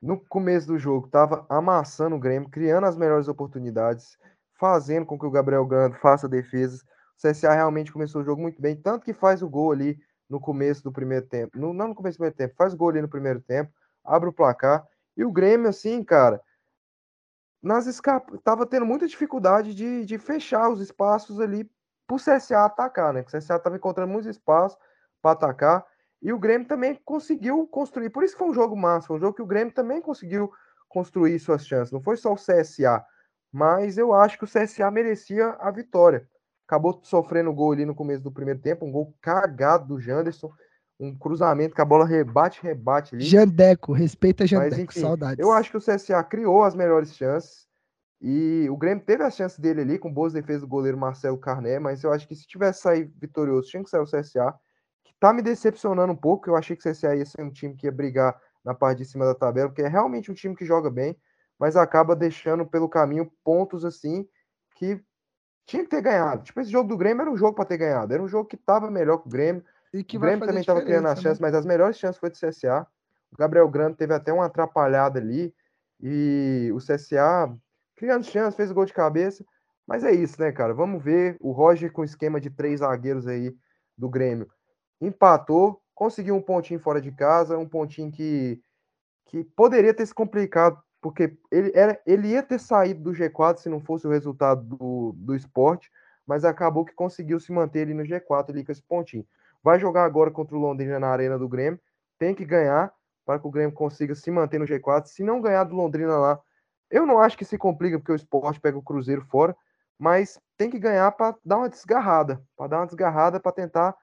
no 0.00 0.18
começo 0.18 0.66
do 0.68 0.78
jogo, 0.78 1.06
estava 1.06 1.44
amassando 1.48 2.16
o 2.16 2.18
Grêmio, 2.20 2.48
criando 2.48 2.84
as 2.86 2.96
melhores 2.96 3.28
oportunidades, 3.28 4.16
fazendo 4.58 5.06
com 5.06 5.18
que 5.18 5.26
o 5.26 5.30
Gabriel 5.30 5.64
Grando 5.64 5.96
faça 5.96 6.28
defesas. 6.28 6.82
O 6.82 6.86
CSA 7.22 7.52
realmente 7.54 7.92
começou 7.92 8.22
o 8.22 8.24
jogo 8.24 8.42
muito 8.42 8.60
bem, 8.60 8.76
tanto 8.76 9.04
que 9.04 9.12
faz 9.12 9.42
o 9.42 9.48
gol 9.48 9.72
ali 9.72 9.98
no 10.28 10.40
começo 10.40 10.82
do 10.82 10.92
primeiro 10.92 11.26
tempo. 11.26 11.58
No- 11.58 11.72
não 11.72 11.88
no 11.88 11.94
começo 11.94 12.16
do 12.16 12.20
primeiro 12.20 12.36
tempo, 12.36 12.54
faz 12.56 12.74
o 12.74 12.76
gol 12.76 12.90
ali 12.90 13.00
no 13.00 13.08
primeiro 13.08 13.40
tempo, 13.40 13.72
abre 14.04 14.28
o 14.28 14.32
placar. 14.32 14.86
E 15.16 15.24
o 15.24 15.32
Grêmio, 15.32 15.68
assim, 15.68 16.04
cara, 16.04 16.40
nas 17.62 17.86
escap... 17.86 18.36
tava 18.44 18.66
tendo 18.66 18.86
muita 18.86 19.06
dificuldade 19.06 19.74
de, 19.74 20.04
de 20.04 20.18
fechar 20.18 20.68
os 20.68 20.80
espaços 20.80 21.40
ali 21.40 21.68
pro 22.06 22.16
CSA 22.16 22.64
atacar, 22.64 23.12
né? 23.12 23.20
O 23.20 23.24
CSA 23.24 23.58
tava 23.58 23.76
encontrando 23.76 24.12
muitos 24.12 24.30
espaços 24.30 24.78
para 25.20 25.32
atacar. 25.32 25.84
E 26.22 26.32
o 26.32 26.38
Grêmio 26.38 26.66
também 26.66 26.98
conseguiu 27.04 27.66
construir. 27.66 28.10
Por 28.10 28.24
isso 28.24 28.34
que 28.34 28.38
foi 28.38 28.48
um 28.48 28.54
jogo 28.54 28.76
massa, 28.76 29.08
foi 29.08 29.16
um 29.16 29.20
jogo 29.20 29.34
que 29.34 29.42
o 29.42 29.46
Grêmio 29.46 29.72
também 29.72 30.00
conseguiu 30.00 30.50
construir 30.88 31.38
suas 31.38 31.66
chances. 31.66 31.92
Não 31.92 32.00
foi 32.00 32.16
só 32.16 32.32
o 32.32 32.36
CSA, 32.36 33.04
mas 33.52 33.98
eu 33.98 34.12
acho 34.12 34.38
que 34.38 34.44
o 34.44 34.48
CSA 34.48 34.90
merecia 34.90 35.56
a 35.60 35.70
vitória. 35.70 36.28
Acabou 36.66 37.00
sofrendo 37.02 37.52
gol 37.52 37.72
ali 37.72 37.86
no 37.86 37.94
começo 37.94 38.22
do 38.22 38.30
primeiro 38.30 38.60
tempo, 38.60 38.84
um 38.84 38.92
gol 38.92 39.14
cagado 39.20 39.86
do 39.86 40.00
Janderson, 40.00 40.52
um 41.00 41.16
cruzamento 41.16 41.74
que 41.74 41.80
a 41.80 41.84
bola 41.84 42.04
rebate, 42.04 42.60
rebate 42.62 43.14
ali. 43.14 43.24
Jandeco, 43.24 43.92
respeita 43.92 44.42
Mas 44.42 44.50
Jandeco, 44.50 44.82
enfim, 44.82 45.00
saudades. 45.00 45.38
eu 45.38 45.52
acho 45.52 45.70
que 45.70 45.76
o 45.76 45.80
CSA 45.80 46.22
criou 46.24 46.62
as 46.62 46.74
melhores 46.74 47.14
chances. 47.14 47.68
E 48.20 48.68
o 48.68 48.76
Grêmio 48.76 49.04
teve 49.04 49.22
a 49.22 49.30
chance 49.30 49.60
dele 49.60 49.80
ali, 49.80 49.98
com 49.98 50.12
boas 50.12 50.32
defesas 50.32 50.62
do 50.62 50.68
goleiro 50.68 50.98
Marcelo 50.98 51.38
Carné, 51.38 51.78
mas 51.78 52.02
eu 52.02 52.12
acho 52.12 52.26
que 52.26 52.34
se 52.34 52.46
tivesse 52.46 52.80
saído 52.80 53.12
vitorioso, 53.16 53.68
tinha 53.68 53.82
que 53.82 53.88
sair 53.88 54.00
o 54.00 54.04
CSA, 54.04 54.52
que 55.04 55.14
tá 55.20 55.32
me 55.32 55.40
decepcionando 55.40 56.12
um 56.12 56.16
pouco. 56.16 56.50
Eu 56.50 56.56
achei 56.56 56.74
que 56.74 56.86
o 56.86 56.92
CSA 56.92 57.14
ia 57.14 57.24
ser 57.24 57.42
um 57.42 57.50
time 57.50 57.76
que 57.76 57.86
ia 57.86 57.92
brigar 57.92 58.36
na 58.64 58.74
parte 58.74 58.98
de 58.98 59.04
cima 59.04 59.24
da 59.24 59.36
tabela, 59.36 59.68
porque 59.68 59.82
é 59.82 59.88
realmente 59.88 60.32
um 60.32 60.34
time 60.34 60.56
que 60.56 60.64
joga 60.64 60.90
bem, 60.90 61.16
mas 61.58 61.76
acaba 61.76 62.14
deixando 62.14 62.66
pelo 62.66 62.88
caminho 62.88 63.30
pontos 63.42 63.84
assim 63.84 64.28
que 64.76 65.02
tinha 65.66 65.82
que 65.82 65.90
ter 65.90 66.00
ganhado. 66.00 66.42
Tipo, 66.44 66.60
esse 66.60 66.70
jogo 66.70 66.88
do 66.88 66.96
Grêmio 66.96 67.22
era 67.22 67.30
um 67.30 67.36
jogo 67.36 67.54
para 67.54 67.64
ter 67.64 67.76
ganhado. 67.76 68.14
Era 68.14 68.22
um 68.22 68.28
jogo 68.28 68.48
que 68.48 68.56
tava 68.56 68.90
melhor 68.90 69.18
que 69.18 69.26
o 69.26 69.30
Grêmio. 69.30 69.62
E 69.92 70.04
que 70.04 70.16
o 70.16 70.20
Grêmio 70.20 70.46
também 70.46 70.60
estava 70.60 70.80
criando 70.80 71.06
as 71.06 71.16
diferença, 71.16 71.22
chances, 71.22 71.40
né? 71.40 71.46
mas 71.46 71.54
as 71.54 71.66
melhores 71.66 71.98
chances 71.98 72.18
foi 72.18 72.30
do 72.30 72.38
CSA. 72.38 72.86
O 73.30 73.36
Gabriel 73.36 73.68
Grande 73.68 73.96
teve 73.96 74.14
até 74.14 74.32
uma 74.32 74.46
atrapalhada 74.46 75.18
ali. 75.18 75.54
E 76.00 76.70
o 76.72 76.78
CSA 76.78 77.54
criando 77.96 78.24
chances, 78.24 78.54
fez 78.54 78.70
o 78.70 78.74
gol 78.74 78.86
de 78.86 78.94
cabeça. 78.94 79.44
Mas 79.86 80.04
é 80.04 80.12
isso, 80.12 80.40
né, 80.40 80.52
cara? 80.52 80.72
Vamos 80.72 81.02
ver. 81.02 81.36
O 81.40 81.50
Roger 81.50 81.92
com 81.92 82.04
esquema 82.04 82.40
de 82.40 82.48
três 82.48 82.80
zagueiros 82.80 83.26
aí 83.26 83.54
do 83.96 84.08
Grêmio 84.08 84.48
empatou, 85.00 85.80
conseguiu 85.94 86.34
um 86.34 86.42
pontinho 86.42 86.80
fora 86.80 87.00
de 87.00 87.12
casa, 87.12 87.58
um 87.58 87.68
pontinho 87.68 88.10
que, 88.10 88.60
que 89.26 89.44
poderia 89.44 89.94
ter 89.94 90.06
se 90.06 90.14
complicado, 90.14 90.80
porque 91.00 91.36
ele, 91.50 91.72
era, 91.74 92.00
ele 92.06 92.28
ia 92.28 92.42
ter 92.42 92.58
saído 92.58 93.02
do 93.02 93.12
G4 93.12 93.58
se 93.58 93.68
não 93.68 93.80
fosse 93.80 94.06
o 94.06 94.10
resultado 94.10 94.62
do, 94.62 95.12
do 95.16 95.34
esporte, 95.34 95.90
mas 96.26 96.44
acabou 96.44 96.84
que 96.84 96.94
conseguiu 96.94 97.38
se 97.40 97.52
manter 97.52 97.82
ali 97.82 97.94
no 97.94 98.02
G4 98.02 98.50
ali 98.50 98.64
com 98.64 98.72
esse 98.72 98.82
pontinho. 98.82 99.26
Vai 99.62 99.78
jogar 99.78 100.04
agora 100.04 100.30
contra 100.30 100.56
o 100.56 100.60
Londrina 100.60 100.98
na 100.98 101.08
Arena 101.08 101.38
do 101.38 101.48
Grêmio, 101.48 101.80
tem 102.18 102.34
que 102.34 102.44
ganhar 102.44 102.92
para 103.24 103.38
que 103.38 103.46
o 103.46 103.50
Grêmio 103.50 103.72
consiga 103.72 104.14
se 104.14 104.30
manter 104.30 104.58
no 104.58 104.66
G4. 104.66 105.06
Se 105.06 105.22
não 105.22 105.40
ganhar 105.40 105.64
do 105.64 105.76
Londrina 105.76 106.16
lá, 106.16 106.40
eu 106.90 107.06
não 107.06 107.18
acho 107.20 107.36
que 107.36 107.44
se 107.44 107.58
complica 107.58 107.98
porque 107.98 108.12
o 108.12 108.16
esporte 108.16 108.60
pega 108.60 108.78
o 108.78 108.82
Cruzeiro 108.82 109.22
fora, 109.26 109.56
mas 109.98 110.40
tem 110.56 110.70
que 110.70 110.78
ganhar 110.78 111.10
para 111.12 111.36
dar 111.44 111.58
uma 111.58 111.68
desgarrada, 111.68 112.42
para 112.56 112.68
dar 112.68 112.78
uma 112.78 112.86
desgarrada 112.86 113.38
para 113.38 113.52
tentar 113.52 113.94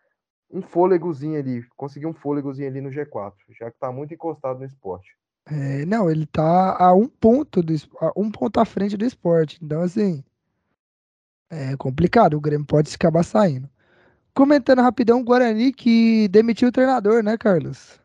um 0.51 0.61
fôlegozinho 0.61 1.39
ali, 1.39 1.65
conseguir 1.75 2.05
um 2.05 2.13
fôlegozinho 2.13 2.67
ali 2.67 2.81
no 2.81 2.89
G4, 2.89 3.33
já 3.49 3.71
que 3.71 3.79
tá 3.79 3.91
muito 3.91 4.13
encostado 4.13 4.59
no 4.59 4.65
esporte. 4.65 5.17
É, 5.47 5.85
não, 5.85 6.09
ele 6.09 6.25
tá 6.25 6.75
a 6.77 6.93
um 6.93 7.07
ponto 7.07 7.61
do 7.61 7.73
a 8.01 8.11
um 8.15 8.31
ponto 8.31 8.59
à 8.59 8.65
frente 8.65 8.97
do 8.97 9.05
esporte. 9.05 9.59
Então, 9.61 9.81
assim, 9.81 10.23
é 11.49 11.75
complicado. 11.77 12.35
O 12.35 12.41
Grêmio 12.41 12.65
pode 12.65 12.93
acabar 12.93 13.23
saindo. 13.23 13.69
Comentando 14.33 14.81
rapidão, 14.81 15.23
Guarani 15.23 15.71
que 15.71 16.27
demitiu 16.29 16.69
o 16.69 16.71
treinador, 16.71 17.23
né, 17.23 17.37
Carlos? 17.37 17.99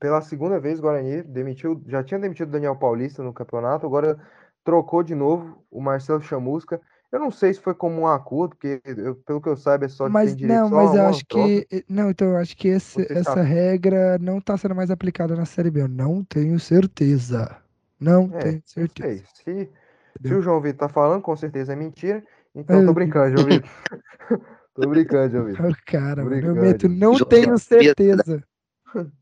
Pela 0.00 0.20
segunda 0.20 0.58
vez, 0.58 0.80
Guarani 0.80 1.22
demitiu, 1.22 1.82
já 1.86 2.02
tinha 2.02 2.18
demitido 2.18 2.48
o 2.48 2.52
Daniel 2.52 2.76
Paulista 2.76 3.22
no 3.22 3.32
campeonato, 3.32 3.86
agora 3.86 4.18
trocou 4.64 5.02
de 5.02 5.14
novo 5.14 5.64
o 5.70 5.80
Marcelo 5.80 6.20
Chamusca. 6.20 6.80
Eu 7.10 7.18
não 7.20 7.30
sei 7.30 7.54
se 7.54 7.60
foi 7.60 7.74
como 7.74 8.02
um 8.02 8.06
acordo, 8.06 8.54
porque 8.54 8.82
eu- 8.84 9.14
pelo 9.16 9.40
que 9.40 9.48
eu 9.48 9.56
saiba 9.56 9.86
é 9.86 9.88
só 9.88 10.08
Mas 10.08 10.28
tem 10.30 10.36
direito 10.36 10.60
não, 10.60 10.68
mas 10.70 10.94
eu 10.94 11.06
acho 11.06 11.26
troca. 11.26 11.48
que 11.48 11.84
não, 11.88 12.10
então 12.10 12.28
eu 12.28 12.36
acho 12.36 12.56
que 12.56 12.68
esse- 12.68 13.10
essa 13.10 13.34
sabe. 13.34 13.48
regra 13.48 14.18
não 14.18 14.40
tá 14.40 14.58
sendo 14.58 14.74
mais 14.74 14.90
aplicada 14.90 15.34
na 15.34 15.46
Série 15.46 15.70
B. 15.70 15.82
Eu 15.82 15.88
não 15.88 16.22
tenho 16.22 16.60
certeza. 16.60 17.56
Não 17.98 18.28
É, 18.30 18.38
tenho 18.38 18.54
não 18.54 18.62
certeza. 18.66 19.24
sei. 19.44 19.64
Se, 19.64 20.28
se 20.28 20.34
o 20.34 20.42
João 20.42 20.60
Vitor 20.60 20.86
tá 20.86 20.92
falando, 20.92 21.22
com 21.22 21.34
certeza 21.34 21.72
é 21.72 21.76
mentira. 21.76 22.22
Então 22.54 22.84
tô 22.84 22.88
Ai, 22.88 22.94
brincando, 22.94 23.32
João 23.36 23.46
Vitor. 23.46 23.70
tô 24.74 24.88
brincando, 24.88 25.32
João 25.32 25.44
Vitor. 25.46 25.76
Cara, 25.86 26.24
mano, 26.24 26.46
eu 26.46 26.54
meto, 26.54 26.88
não 26.88 27.16
João 27.16 27.28
tenho 27.30 27.58
Vitor, 27.58 27.58
certeza. 27.58 28.44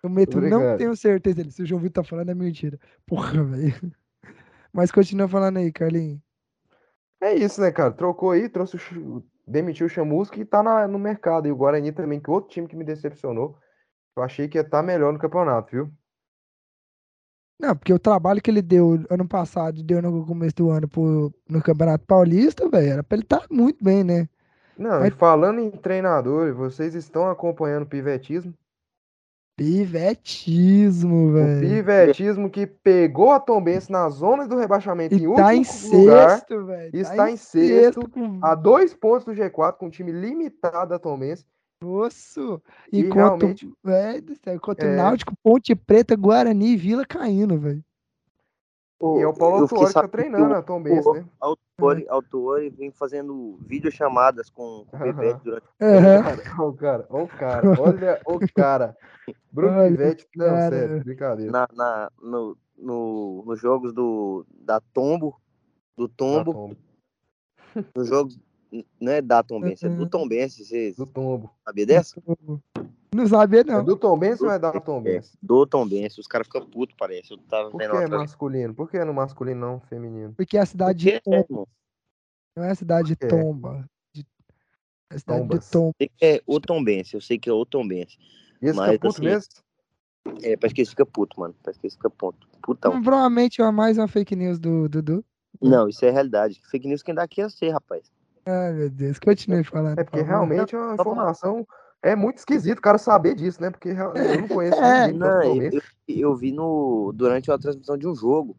Eu 0.00 0.10
meto, 0.10 0.40
não 0.40 0.42
brincando. 0.42 0.78
tenho 0.78 0.96
certeza. 0.96 1.50
Se 1.50 1.62
o 1.62 1.66
João 1.66 1.80
Vitor 1.80 2.04
tá 2.04 2.08
falando, 2.08 2.30
é 2.30 2.34
mentira. 2.34 2.78
Porra, 3.04 3.42
velho. 3.42 3.92
Mas 4.72 4.92
continua 4.92 5.26
falando 5.26 5.56
aí, 5.56 5.72
Carlinhos. 5.72 6.20
É 7.20 7.34
isso, 7.34 7.60
né, 7.60 7.70
cara? 7.72 7.92
Trocou 7.92 8.30
aí, 8.30 8.48
trouxe 8.48 8.76
o, 8.96 9.22
demitiu 9.46 9.86
o 9.86 9.88
Chamusca 9.88 10.38
e 10.40 10.44
tá 10.44 10.62
na- 10.62 10.86
no 10.86 10.98
mercado. 10.98 11.48
E 11.48 11.52
o 11.52 11.56
Guarani 11.56 11.92
também, 11.92 12.20
que 12.20 12.30
é 12.30 12.32
outro 12.32 12.50
time 12.50 12.68
que 12.68 12.76
me 12.76 12.84
decepcionou. 12.84 13.56
Eu 14.16 14.22
achei 14.22 14.48
que 14.48 14.58
ia 14.58 14.62
estar 14.62 14.82
melhor 14.82 15.12
no 15.12 15.18
campeonato, 15.18 15.70
viu? 15.70 15.90
Não, 17.60 17.74
porque 17.76 17.92
o 17.92 17.98
trabalho 17.98 18.40
que 18.40 18.50
ele 18.50 18.62
deu 18.62 19.04
ano 19.10 19.26
passado, 19.26 19.82
deu 19.82 20.00
no 20.00 20.24
começo 20.24 20.54
do 20.54 20.70
ano 20.70 20.86
pro, 20.88 21.34
no 21.48 21.60
Campeonato 21.60 22.06
Paulista, 22.06 22.68
velho, 22.68 22.92
era 22.92 23.02
pra 23.02 23.16
ele 23.16 23.24
estar 23.24 23.44
muito 23.50 23.82
bem, 23.82 24.04
né? 24.04 24.28
Não, 24.78 25.00
Mas- 25.00 25.08
e 25.08 25.10
falando 25.10 25.58
em 25.58 25.70
treinador, 25.72 26.54
vocês 26.54 26.94
estão 26.94 27.28
acompanhando 27.28 27.82
o 27.82 27.86
pivetismo? 27.88 28.54
Pivetismo, 29.58 31.32
velho. 31.32 31.60
pivetismo 31.60 32.48
que 32.48 32.66
pegou 32.66 33.32
a 33.32 33.40
Tombense 33.40 33.90
na 33.90 34.08
zona 34.08 34.46
do 34.46 34.56
rebaixamento 34.56 35.14
em 35.14 35.18
E 35.30 35.34
tá 35.34 35.54
em 35.54 35.58
último 35.60 35.98
lugar, 36.00 36.30
sexto, 36.30 36.64
velho. 36.66 36.90
está 36.96 37.16
tá 37.16 37.30
em 37.30 37.36
sexto, 37.36 38.08
com 38.08 38.38
a 38.42 38.54
dois 38.54 38.94
pontos 38.94 39.24
do 39.24 39.32
G4, 39.32 39.76
com 39.76 39.86
um 39.86 39.90
time 39.90 40.12
limitado 40.12 40.90
da 40.90 40.98
Tombense. 40.98 41.44
E 42.92 43.00
Enquanto, 43.00 43.40
realmente- 43.42 43.70
velho, 43.84 44.22
do 44.22 44.34
céu, 44.36 44.54
enquanto 44.54 44.82
É. 44.82 44.96
Náutico, 44.96 45.32
Ponte 45.42 45.74
Preta, 45.74 46.16
Guarani 46.16 46.72
e 46.72 46.76
Vila 46.76 47.04
caindo, 47.04 47.58
velho. 47.58 47.82
E 49.00 49.22
é 49.22 49.26
o 49.28 49.32
Paulo 49.34 49.62
Autuori 49.62 49.86
que 49.86 49.92
tá 49.94 50.08
treinando 50.08 50.54
o- 50.54 50.56
a 50.56 50.62
Tombense, 50.62 51.12
né? 51.12 51.24
Autori, 51.40 52.06
Autori 52.08 52.70
vem 52.70 52.90
fazendo 52.90 53.56
videochamadas 53.66 54.50
com, 54.50 54.84
com 54.90 54.96
o. 54.96 55.00
Pivete 55.00 55.40
durante 55.44 55.66
Olha 55.80 56.68
o 56.68 56.74
cara, 56.74 57.06
olha 57.08 57.24
o 57.24 57.28
cara, 57.28 57.80
olha 57.80 58.20
o 58.26 58.52
cara. 58.52 58.96
Bruno 59.52 59.84
o 59.84 59.88
Pivete, 59.88 60.26
não, 60.34 60.46
cara. 60.46 60.68
sério, 60.70 61.04
brincadeira. 61.04 61.52
na, 61.52 61.68
na, 61.72 62.10
no, 62.20 62.56
no, 62.76 63.44
nos 63.46 63.60
jogos 63.60 63.92
do, 63.92 64.44
da 64.50 64.80
Tombo, 64.80 65.40
do 65.96 66.08
Tombo, 66.08 66.52
Tombo, 66.52 66.76
nos 67.94 68.08
jogos, 68.08 68.38
não 69.00 69.12
é 69.12 69.22
da 69.22 69.42
Tombense, 69.44 69.86
é 69.86 69.88
do 69.88 70.02
Uhum. 70.02 70.08
Tombense, 70.08 70.64
você 70.64 70.92
do 70.92 71.06
Tombo. 71.06 71.50
sabia 71.64 71.86
dessa? 71.86 72.20
Não 73.18 73.26
sabia, 73.26 73.60
É 73.62 73.64
não. 73.64 73.84
do 73.84 73.96
Tombense 73.96 74.44
ou 74.44 74.50
é 74.50 74.60
da 74.60 74.68
É, 74.68 74.78
Tombense? 74.78 75.36
do 75.42 75.66
Tombense, 75.66 76.20
os 76.20 76.28
caras 76.28 76.46
ficam 76.46 76.64
putos, 76.64 76.94
parece. 76.96 77.32
Eu 77.32 77.38
tava 77.38 77.68
Por 77.68 77.78
vendo 77.78 77.90
que 77.90 77.96
é 77.96 78.06
masculino? 78.06 78.74
Por 78.74 78.88
que 78.88 78.96
é 78.96 79.04
no 79.04 79.12
masculino 79.12 79.60
não 79.60 79.80
feminino? 79.80 80.32
Porque 80.36 80.56
é 80.56 80.60
a 80.60 80.66
cidade 80.66 80.98
de 81.00 81.20
Tomba, 81.20 81.38
irmão? 81.50 81.68
não 82.56 82.64
é 82.64 82.70
a 82.70 82.74
cidade 82.76 83.08
de? 83.08 83.16
Tomba. 83.16 83.90
De- 84.14 84.24
É 85.10 85.16
a 85.16 85.18
cidade 85.18 85.40
Tombas. 85.40 85.64
de 85.64 85.70
Tomba. 85.72 85.94
É 86.20 86.42
o 86.46 86.60
Tombense, 86.60 87.14
eu 87.14 87.20
sei 87.20 87.38
que 87.38 87.50
é 87.50 87.52
o 87.52 87.66
Tombense. 87.66 88.16
E 88.62 88.66
esse 88.66 88.76
Mas, 88.76 88.92
fica 88.92 89.08
puto 89.08 89.20
assim, 89.20 89.24
mesmo? 89.24 89.48
É, 90.44 90.56
parece 90.56 90.74
que 90.74 90.80
eles 90.82 90.90
ficam 90.90 91.06
putos, 91.06 91.36
mano. 91.36 91.56
Parece 91.60 91.80
que 91.80 91.86
eles 91.86 91.94
ficam 91.96 92.10
puto. 92.12 92.46
Putão. 92.62 92.92
Então, 92.92 93.02
provavelmente 93.02 93.60
é 93.60 93.70
mais 93.72 93.98
uma 93.98 94.06
fake 94.06 94.36
news 94.36 94.60
do 94.60 94.88
Dudu. 94.88 95.24
Não, 95.60 95.88
isso 95.88 96.04
é 96.04 96.10
realidade. 96.10 96.60
Fake 96.70 96.86
news 96.86 97.02
quem 97.02 97.14
dá 97.14 97.24
aqui 97.24 97.40
é 97.40 97.48
você, 97.48 97.68
rapaz. 97.68 98.12
Ai, 98.46 98.72
meu 98.74 98.90
Deus. 98.90 99.18
Continue 99.18 99.64
falando. 99.64 99.98
É 99.98 100.04
porque 100.04 100.22
realmente 100.22 100.74
é 100.76 100.78
uma 100.78 100.94
informação. 100.94 101.66
É 102.02 102.14
muito 102.14 102.38
esquisito 102.38 102.78
o 102.78 102.82
cara 102.82 102.96
saber 102.98 103.34
disso, 103.34 103.60
né? 103.60 103.70
Porque 103.70 103.88
eu 103.88 104.40
não 104.40 104.48
conheço 104.48 104.80
É, 104.80 105.06
ninguém 105.06 105.12
do 105.14 105.18
Não, 105.18 105.42
eu, 105.42 105.62
eu, 105.72 105.82
eu 106.08 106.36
vi 106.36 106.52
no, 106.52 107.12
durante 107.14 107.50
a 107.50 107.58
transmissão 107.58 107.96
de 107.98 108.06
um 108.06 108.14
jogo 108.14 108.56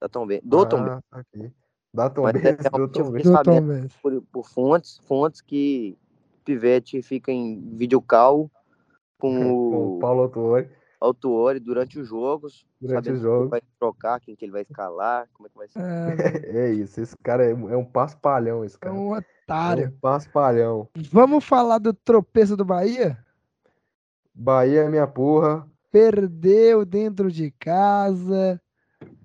da 0.00 0.08
Tombense, 0.08 0.42
do 0.46 0.64
Tombense. 0.66 1.02
Ah, 1.10 1.18
aqui. 1.18 1.52
Da 1.92 2.04
Mas 2.04 2.34
é, 2.36 2.54
Tombense, 2.54 2.56
do 2.56 2.62
realmente 2.62 2.98
eu 2.98 3.04
Tombense. 3.04 3.06
fiquei 3.06 3.22
Do 3.24 3.32
sabendo 3.36 3.66
Tombense. 3.66 3.98
por, 4.02 4.22
por 4.32 4.48
fontes, 4.48 4.98
fontes 5.06 5.40
que 5.40 5.96
Pivete 6.44 7.02
fica 7.02 7.32
em 7.32 7.60
videocall 7.76 8.50
com 9.18 9.28
Com 9.70 9.96
o 9.96 9.98
Paulo 9.98 10.22
Autuori. 10.22 10.70
Autuori 11.00 11.60
durante 11.60 11.98
os 11.98 12.08
jogos, 12.08 12.64
Durante 12.80 13.04
sabendo 13.06 13.16
os 13.16 13.20
quem 13.22 13.28
ele 13.30 13.36
jogos. 13.38 13.50
vai 13.50 13.62
trocar, 13.78 14.20
quem 14.20 14.36
que 14.36 14.44
ele 14.44 14.52
vai 14.52 14.62
escalar, 14.62 15.28
como 15.34 15.46
é 15.46 15.50
que 15.50 15.56
vai 15.56 15.68
ser. 15.68 15.80
Ah, 15.80 16.06
É 16.56 16.70
isso, 16.72 17.00
esse 17.00 17.16
cara 17.22 17.44
é, 17.44 17.50
é 17.50 17.76
um 17.76 17.84
paspalhão, 17.84 18.64
esse 18.64 18.76
é 18.76 18.78
cara. 18.78 18.94
Um 19.48 19.78
É 19.78 19.86
otário. 19.86 19.88
um 19.88 19.98
paspalhão. 20.00 20.88
Vamos 21.10 21.44
falar 21.44 21.78
do 21.78 21.92
tropeço 21.92 22.56
do 22.56 22.64
Bahia? 22.64 23.18
Bahia 24.34 24.82
é 24.82 24.88
minha 24.88 25.06
porra. 25.06 25.68
Perdeu 25.90 26.84
dentro 26.84 27.30
de 27.30 27.50
casa. 27.52 28.60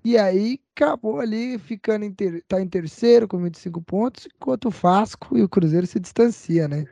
E 0.04 0.18
aí 0.18 0.60
acabou 0.76 1.20
ali 1.20 1.58
ficando 1.58 2.04
em, 2.04 2.12
ter... 2.12 2.42
tá 2.48 2.60
em 2.60 2.68
terceiro 2.68 3.28
com 3.28 3.42
25 3.42 3.80
pontos, 3.82 4.28
enquanto 4.34 4.66
o 4.66 4.70
Vasco 4.70 5.36
e 5.36 5.42
o 5.42 5.48
Cruzeiro 5.48 5.86
se 5.86 6.00
distancia, 6.00 6.68
né? 6.68 6.86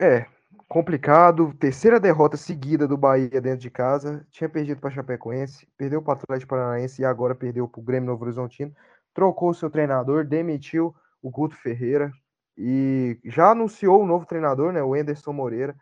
É, 0.00 0.26
complicado. 0.68 1.52
Terceira 1.58 2.00
derrota 2.00 2.36
seguida 2.36 2.86
do 2.88 2.96
Bahia 2.96 3.40
dentro 3.40 3.60
de 3.60 3.70
casa. 3.70 4.26
Tinha 4.30 4.48
perdido 4.48 4.80
para 4.80 4.90
Chapecoense, 4.90 5.66
perdeu 5.76 6.02
para 6.02 6.12
o 6.12 6.14
Atlético 6.14 6.50
Paranaense 6.50 7.02
e 7.02 7.04
agora 7.04 7.34
perdeu 7.34 7.68
para 7.68 7.80
o 7.80 7.84
Grêmio 7.84 8.08
Novo 8.10 8.24
Horizontino. 8.24 8.74
Trocou 9.14 9.52
seu 9.52 9.70
treinador, 9.70 10.24
demitiu 10.24 10.94
o 11.20 11.30
Guto 11.30 11.54
Ferreira 11.54 12.12
e 12.56 13.18
já 13.24 13.50
anunciou 13.50 14.02
o 14.02 14.06
novo 14.06 14.26
treinador, 14.26 14.72
né, 14.72 14.82
o 14.82 14.96
Enderson 14.96 15.32
Moreira. 15.32 15.74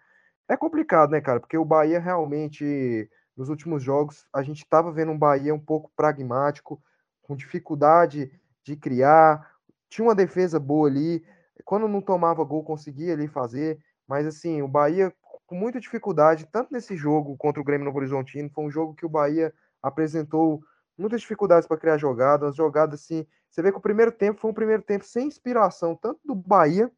É 0.49 0.57
complicado, 0.57 1.11
né, 1.11 1.21
cara? 1.21 1.41
Porque 1.41 1.57
o 1.57 1.65
Bahia 1.65 2.01
realmente, 2.01 3.09
nos 3.37 3.49
últimos 3.49 3.83
jogos, 3.83 4.27
a 4.33 4.43
gente 4.43 4.59
estava 4.59 4.91
vendo 4.91 5.13
um 5.13 5.19
Bahia 5.19 5.55
um 5.55 5.61
pouco 5.61 5.91
pragmático, 5.97 6.83
com 7.23 7.37
dificuldade 7.37 8.31
de 8.65 8.77
criar. 8.77 9.49
Tinha 9.89 10.07
uma 10.07 10.15
defesa 10.15 10.59
boa 10.59 10.89
ali. 10.89 11.25
Quando 11.65 11.87
não 11.87 12.01
tomava 12.01 12.43
gol, 12.43 12.65
conseguia 12.65 13.13
ali 13.13 13.29
fazer. 13.29 13.79
Mas 14.09 14.27
assim, 14.27 14.61
o 14.63 14.69
Bahia 14.69 15.13
com 15.47 15.57
muita 15.57 15.81
dificuldade, 15.81 16.47
tanto 16.51 16.73
nesse 16.73 16.97
jogo 16.97 17.37
contra 17.37 17.61
o 17.61 17.65
Grêmio 17.65 17.85
Novo 17.85 17.99
Horizontino, 17.99 18.49
foi 18.51 18.65
um 18.65 18.71
jogo 18.71 18.95
que 18.95 19.05
o 19.05 19.09
Bahia 19.09 19.53
apresentou 19.83 20.63
muitas 20.97 21.21
dificuldades 21.21 21.67
para 21.67 21.77
criar 21.77 21.97
jogadas, 21.97 22.55
jogadas 22.55 23.01
assim. 23.01 23.27
Você 23.51 23.63
vê 23.63 23.73
que 23.73 23.79
o 23.79 23.83
primeiro 23.83 24.13
tempo 24.13 24.41
foi 24.41 24.51
um 24.51 24.55
primeiro 24.55 24.83
tempo 24.83 25.05
sem 25.05 25.27
inspiração, 25.27 25.97
tanto 25.97 26.21
do 26.25 26.35
Bahia, 26.35 26.91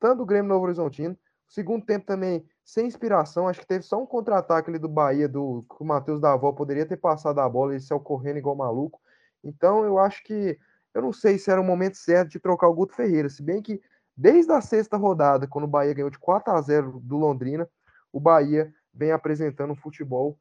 tanto 0.00 0.18
do 0.18 0.26
Grêmio 0.26 0.48
Novo 0.48 0.64
Horizontino. 0.64 1.16
Segundo 1.46 1.84
tempo 1.84 2.06
também, 2.06 2.44
sem 2.64 2.86
inspiração, 2.86 3.48
acho 3.48 3.60
que 3.60 3.66
teve 3.66 3.84
só 3.84 4.00
um 4.00 4.06
contra-ataque 4.06 4.70
ali 4.70 4.78
do 4.78 4.88
Bahia, 4.88 5.28
do 5.28 5.64
que 5.68 5.82
o 5.82 5.84
Matheus 5.84 6.20
Davó 6.20 6.52
poderia 6.52 6.86
ter 6.86 6.96
passado 6.96 7.40
a 7.40 7.48
bola, 7.48 7.72
ele 7.72 7.80
saiu 7.80 8.00
correndo 8.00 8.38
igual 8.38 8.56
maluco. 8.56 9.00
Então, 9.42 9.84
eu 9.84 9.98
acho 9.98 10.22
que, 10.22 10.58
eu 10.94 11.02
não 11.02 11.12
sei 11.12 11.38
se 11.38 11.50
era 11.50 11.60
o 11.60 11.64
momento 11.64 11.96
certo 11.96 12.30
de 12.30 12.40
trocar 12.40 12.68
o 12.68 12.74
Guto 12.74 12.94
Ferreira, 12.94 13.28
se 13.28 13.42
bem 13.42 13.60
que 13.60 13.80
desde 14.16 14.52
a 14.52 14.60
sexta 14.60 14.96
rodada, 14.96 15.46
quando 15.46 15.64
o 15.64 15.68
Bahia 15.68 15.92
ganhou 15.92 16.10
de 16.10 16.18
4 16.18 16.52
a 16.54 16.60
0 16.60 17.00
do 17.00 17.16
Londrina, 17.16 17.68
o 18.12 18.20
Bahia 18.20 18.72
vem 18.94 19.12
apresentando 19.12 19.72
um 19.72 19.76
futebol 19.76 20.38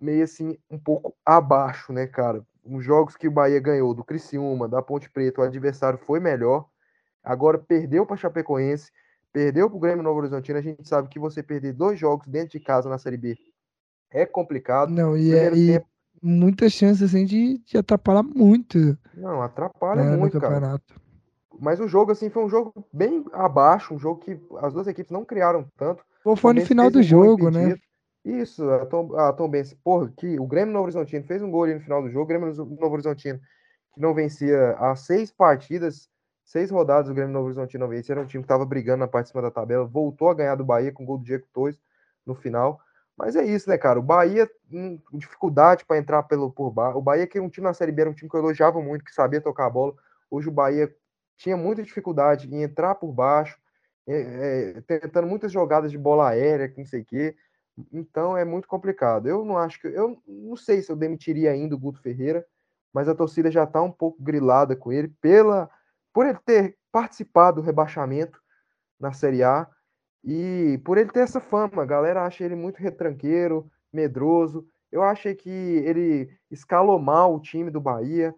meio 0.00 0.24
assim, 0.24 0.58
um 0.70 0.78
pouco 0.78 1.14
abaixo, 1.24 1.92
né, 1.92 2.06
cara? 2.06 2.44
Os 2.64 2.84
jogos 2.84 3.16
que 3.16 3.26
o 3.26 3.32
Bahia 3.32 3.58
ganhou 3.60 3.92
do 3.92 4.04
Criciúma, 4.04 4.68
da 4.68 4.80
Ponte 4.80 5.10
Preta, 5.10 5.40
o 5.40 5.44
adversário 5.44 5.98
foi 5.98 6.20
melhor. 6.20 6.66
Agora 7.22 7.58
perdeu 7.58 8.06
para 8.06 8.16
Chapecoense, 8.16 8.90
perdeu 9.32 9.68
para 9.68 9.76
o 9.76 9.80
Grêmio 9.80 10.02
Novo 10.02 10.18
Horizontino. 10.20 10.58
A 10.58 10.62
gente 10.62 10.86
sabe 10.88 11.08
que 11.08 11.18
você 11.18 11.42
perder 11.42 11.72
dois 11.72 11.98
jogos 11.98 12.26
dentro 12.26 12.50
de 12.50 12.60
casa 12.60 12.88
na 12.88 12.98
Série 12.98 13.16
B 13.16 13.36
é 14.12 14.26
complicado. 14.26 14.90
Não, 14.90 15.16
e, 15.16 15.32
é, 15.32 15.52
e 15.52 15.66
tempo... 15.72 15.86
muitas 16.22 16.72
chances 16.72 17.02
assim, 17.02 17.24
de, 17.24 17.58
de 17.58 17.78
atrapalhar 17.78 18.22
muito. 18.22 18.96
Não, 19.14 19.42
atrapalha 19.42 20.04
né, 20.04 20.16
muito, 20.16 20.38
cara. 20.40 20.80
Mas 21.58 21.80
o 21.80 21.88
jogo, 21.88 22.12
assim, 22.12 22.28
foi 22.28 22.44
um 22.44 22.48
jogo 22.48 22.72
bem 22.92 23.24
abaixo, 23.32 23.94
um 23.94 23.98
jogo 23.98 24.20
que 24.20 24.38
as 24.60 24.72
duas 24.72 24.86
equipes 24.86 25.10
não 25.10 25.24
criaram 25.24 25.66
tanto. 25.76 26.04
Ou 26.24 26.36
foi 26.36 26.54
no 26.54 26.66
final 26.66 26.90
do 26.90 27.02
jogo, 27.02 27.50
né? 27.50 27.76
Isso, 28.24 28.68
a 28.70 28.86
Tom, 28.86 29.16
a 29.16 29.32
Tom 29.32 29.50
porra, 29.82 30.12
que 30.16 30.38
o 30.38 30.46
Grêmio 30.46 30.72
Novo 30.72 30.84
Horizontino 30.84 31.24
fez 31.24 31.42
um 31.42 31.50
gol 31.50 31.64
ali 31.64 31.74
no 31.74 31.80
final 31.80 32.00
do 32.00 32.08
jogo, 32.08 32.22
o 32.22 32.26
Grêmio 32.26 32.54
Novo 32.54 32.92
Horizontino, 32.92 33.40
que 33.92 34.00
não 34.00 34.14
vencia 34.14 34.76
há 34.78 34.94
seis 34.94 35.32
partidas, 35.32 36.08
seis 36.44 36.70
rodadas 36.70 37.10
o 37.10 37.14
Grêmio 37.14 37.32
Novo 37.32 37.46
Horizontino 37.46 37.84
não 37.84 37.90
vencia, 37.90 38.12
era 38.12 38.20
um 38.20 38.26
time 38.26 38.42
que 38.42 38.46
estava 38.46 38.64
brigando 38.64 38.98
na 38.98 39.08
parte 39.08 39.26
de 39.26 39.30
cima 39.32 39.42
da 39.42 39.50
tabela, 39.50 39.84
voltou 39.84 40.28
a 40.28 40.34
ganhar 40.34 40.54
do 40.54 40.64
Bahia 40.64 40.92
com 40.92 41.02
o 41.02 41.06
gol 41.06 41.18
do 41.18 41.24
Diego 41.24 41.46
Torres 41.52 41.80
no 42.24 42.34
final, 42.34 42.80
mas 43.18 43.34
é 43.34 43.44
isso, 43.44 43.68
né, 43.68 43.76
cara, 43.76 43.98
o 43.98 44.02
Bahia, 44.02 44.48
hum, 44.72 45.00
dificuldade 45.12 45.84
para 45.84 45.98
entrar 45.98 46.22
pelo, 46.22 46.50
por 46.50 46.70
baixo, 46.70 46.98
o 46.98 47.02
Bahia 47.02 47.26
que 47.26 47.38
é 47.38 47.42
um 47.42 47.50
time 47.50 47.66
na 47.66 47.74
Série 47.74 47.90
B, 47.90 48.02
era 48.02 48.10
um 48.10 48.14
time 48.14 48.30
que 48.30 48.36
eu 48.36 48.40
elogiava 48.40 48.80
muito, 48.80 49.04
que 49.04 49.12
sabia 49.12 49.40
tocar 49.40 49.66
a 49.66 49.70
bola, 49.70 49.94
hoje 50.30 50.48
o 50.48 50.52
Bahia 50.52 50.94
tinha 51.36 51.56
muita 51.56 51.82
dificuldade 51.82 52.48
em 52.54 52.62
entrar 52.62 52.94
por 52.94 53.12
baixo, 53.12 53.58
é, 54.06 54.76
é, 54.76 54.80
tentando 55.00 55.26
muitas 55.26 55.50
jogadas 55.50 55.90
de 55.90 55.98
bola 55.98 56.28
aérea, 56.28 56.68
que 56.68 56.78
não 56.78 56.86
sei 56.86 57.02
o 57.02 57.04
quê, 57.04 57.36
então 57.92 58.36
é 58.36 58.44
muito 58.44 58.68
complicado. 58.68 59.26
Eu 59.28 59.44
não 59.44 59.56
acho 59.56 59.80
que. 59.80 59.86
Eu 59.88 60.20
não 60.26 60.56
sei 60.56 60.82
se 60.82 60.90
eu 60.90 60.96
demitiria 60.96 61.50
ainda 61.50 61.74
o 61.74 61.78
Guto 61.78 62.00
Ferreira, 62.00 62.46
mas 62.92 63.08
a 63.08 63.14
torcida 63.14 63.50
já 63.50 63.64
está 63.64 63.80
um 63.82 63.90
pouco 63.92 64.22
grilada 64.22 64.76
com 64.76 64.92
ele 64.92 65.08
pela 65.20 65.70
por 66.12 66.26
ele 66.26 66.38
ter 66.44 66.76
participado 66.90 67.60
do 67.60 67.64
rebaixamento 67.64 68.38
na 69.00 69.12
Série 69.12 69.42
A 69.42 69.66
e 70.22 70.80
por 70.84 70.98
ele 70.98 71.10
ter 71.10 71.20
essa 71.20 71.40
fama. 71.40 71.82
A 71.82 71.86
galera 71.86 72.24
acha 72.24 72.44
ele 72.44 72.54
muito 72.54 72.78
retranqueiro, 72.78 73.70
medroso. 73.92 74.66
Eu 74.90 75.02
achei 75.02 75.34
que 75.34 75.50
ele 75.50 76.30
escalou 76.50 76.98
mal 76.98 77.34
o 77.34 77.40
time 77.40 77.70
do 77.70 77.80
Bahia. 77.80 78.34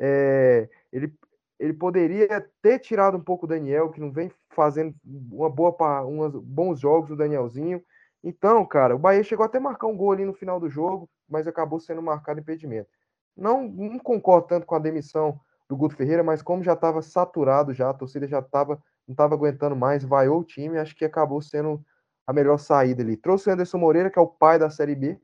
É, 0.00 0.68
ele, 0.90 1.12
ele 1.58 1.74
poderia 1.74 2.48
ter 2.62 2.78
tirado 2.78 3.16
um 3.16 3.20
pouco 3.20 3.44
o 3.44 3.48
Daniel, 3.48 3.90
que 3.90 4.00
não 4.00 4.10
vem 4.10 4.32
fazendo 4.50 4.94
uma 5.04 5.50
boa, 5.50 6.06
uns 6.06 6.34
bons 6.34 6.80
jogos, 6.80 7.10
o 7.10 7.16
Danielzinho. 7.16 7.82
Então, 8.22 8.64
cara, 8.66 8.94
o 8.94 8.98
Bahia 8.98 9.22
chegou 9.22 9.44
até 9.44 9.58
a 9.58 9.60
marcar 9.60 9.86
um 9.86 9.96
gol 9.96 10.12
ali 10.12 10.24
no 10.24 10.34
final 10.34 10.58
do 10.58 10.68
jogo, 10.68 11.08
mas 11.28 11.46
acabou 11.46 11.78
sendo 11.78 12.02
marcado 12.02 12.40
impedimento. 12.40 12.88
Não, 13.36 13.68
não 13.68 13.98
concordo 13.98 14.48
tanto 14.48 14.66
com 14.66 14.74
a 14.74 14.80
demissão 14.80 15.40
do 15.68 15.76
Guto 15.76 15.94
Ferreira, 15.94 16.24
mas 16.24 16.42
como 16.42 16.64
já 16.64 16.72
estava 16.72 17.02
saturado 17.02 17.72
já, 17.72 17.90
a 17.90 17.94
torcida 17.94 18.26
já 18.26 18.40
estava 18.40 18.82
não 19.06 19.14
estava 19.14 19.34
aguentando 19.34 19.74
mais, 19.74 20.04
vaiou 20.04 20.40
o 20.40 20.44
time, 20.44 20.76
acho 20.76 20.94
que 20.94 21.04
acabou 21.04 21.40
sendo 21.40 21.82
a 22.26 22.32
melhor 22.32 22.58
saída 22.58 23.02
ali. 23.02 23.16
Trouxe 23.16 23.48
o 23.48 23.52
Anderson 23.52 23.78
Moreira, 23.78 24.10
que 24.10 24.18
é 24.18 24.22
o 24.22 24.26
pai 24.26 24.58
da 24.58 24.68
Série 24.68 24.94
B. 24.94 25.18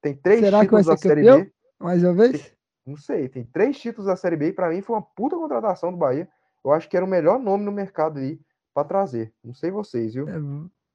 Tem 0.00 0.14
três 0.14 0.40
Será 0.40 0.60
títulos 0.60 0.86
da 0.86 0.96
Série 0.96 1.22
B. 1.22 1.52
Mais 1.78 2.02
uma 2.02 2.14
vez? 2.14 2.50
Não 2.86 2.96
sei, 2.96 3.28
tem 3.28 3.44
três 3.44 3.78
títulos 3.78 4.06
da 4.06 4.16
Série 4.16 4.36
B 4.36 4.48
e 4.48 4.52
para 4.52 4.70
mim 4.70 4.80
foi 4.80 4.96
uma 4.96 5.02
puta 5.02 5.36
contratação 5.36 5.90
do 5.90 5.98
Bahia. 5.98 6.26
Eu 6.64 6.72
acho 6.72 6.88
que 6.88 6.96
era 6.96 7.04
o 7.04 7.08
melhor 7.08 7.38
nome 7.38 7.62
no 7.64 7.72
mercado 7.72 8.18
ali 8.18 8.40
para 8.72 8.88
trazer. 8.88 9.34
Não 9.44 9.52
sei 9.52 9.70
vocês, 9.70 10.14
viu? 10.14 10.26
É, 10.28 10.38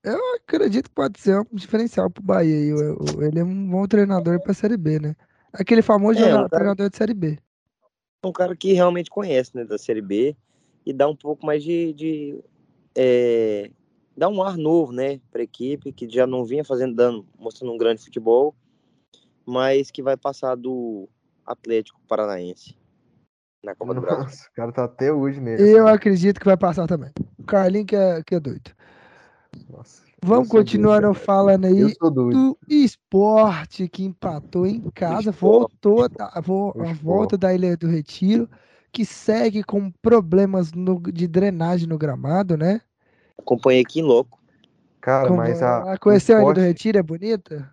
eu 0.03 0.35
acredito 0.35 0.89
que 0.89 0.95
pode 0.95 1.19
ser 1.19 1.39
um 1.39 1.45
diferencial 1.53 2.09
pro 2.09 2.23
Bahia. 2.23 2.55
Ele 2.55 3.39
é 3.39 3.43
um 3.43 3.69
bom 3.69 3.87
treinador 3.87 4.39
pra 4.41 4.53
Série 4.53 4.77
B, 4.77 4.99
né? 4.99 5.15
Aquele 5.53 5.81
famoso 5.81 6.19
é, 6.19 6.33
um 6.33 6.37
cara, 6.37 6.49
treinador 6.49 6.89
de 6.89 6.97
Série 6.97 7.13
B. 7.13 7.37
Um 8.25 8.31
cara 8.31 8.55
que 8.55 8.73
realmente 8.73 9.09
conhece, 9.09 9.55
né, 9.55 9.63
da 9.63 9.77
Série 9.77 10.01
B 10.01 10.35
e 10.85 10.93
dá 10.93 11.07
um 11.07 11.15
pouco 11.15 11.45
mais 11.45 11.63
de. 11.63 11.93
de 11.93 12.43
é, 12.95 13.69
dá 14.15 14.27
um 14.27 14.43
ar 14.43 14.57
novo, 14.57 14.91
né, 14.91 15.19
pra 15.31 15.43
equipe, 15.43 15.91
que 15.91 16.09
já 16.09 16.27
não 16.27 16.43
vinha 16.43 16.63
fazendo 16.63 16.95
dano, 16.95 17.25
mostrando 17.37 17.73
um 17.73 17.77
grande 17.77 18.03
futebol, 18.03 18.53
mas 19.45 19.89
que 19.89 20.03
vai 20.03 20.17
passar 20.17 20.55
do 20.55 21.07
Atlético 21.45 21.99
Paranaense 22.07 22.75
na 23.63 23.75
Copa 23.75 23.93
Nossa, 23.93 24.07
do 24.07 24.15
Brasil. 24.15 24.47
O 24.51 24.55
cara 24.55 24.71
tá 24.71 24.83
até 24.83 25.11
hoje 25.11 25.39
mesmo. 25.39 25.65
Eu 25.65 25.87
acredito 25.87 26.39
que 26.39 26.45
vai 26.45 26.57
passar 26.57 26.87
também. 26.87 27.11
O 27.37 27.43
Carlinho 27.43 27.85
que 27.85 27.95
é, 27.95 28.23
que 28.23 28.35
é 28.35 28.39
doido. 28.39 28.71
Nossa, 29.69 30.03
Vamos 30.23 30.49
continuando 30.49 31.13
falando 31.13 31.65
aí 31.65 31.93
do 32.03 32.57
esporte 32.69 33.89
que 33.89 34.03
empatou 34.03 34.67
em 34.67 34.79
casa, 34.91 35.31
voltou 35.31 36.03
a, 36.03 36.37
a 36.37 36.93
volta 36.93 37.37
da 37.37 37.53
Ilha 37.53 37.75
do 37.75 37.87
Retiro, 37.87 38.47
que 38.91 39.03
segue 39.03 39.63
com 39.63 39.91
problemas 39.91 40.71
no, 40.71 40.99
de 41.01 41.27
drenagem 41.27 41.87
no 41.87 41.97
gramado, 41.97 42.55
né? 42.55 42.81
Acompanhei 43.37 43.81
aqui 43.81 44.01
louco. 44.01 44.39
Cara, 45.01 45.27
Como, 45.27 45.37
mas 45.37 45.61
a. 45.63 45.97
Conheceu 45.97 46.37
esporte... 46.37 46.59
a 46.59 46.61
Ilha 46.61 46.67
do 46.67 46.73
Retiro? 46.73 46.97
É 46.99 47.03
bonita? 47.03 47.71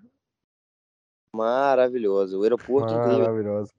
Maravilhoso. 1.37 2.41
O 2.41 2.43
aeroporto 2.43 2.95
Maravilhoso. 2.95 3.73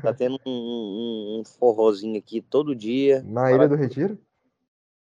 Tá 0.00 0.14
tendo 0.14 0.38
um, 0.46 0.50
um, 0.50 1.40
um 1.40 1.44
forrozinho 1.44 2.16
aqui 2.16 2.40
todo 2.40 2.74
dia. 2.74 3.22
Na 3.26 3.52
Ilha 3.52 3.68
do 3.68 3.74
Retiro? 3.74 4.18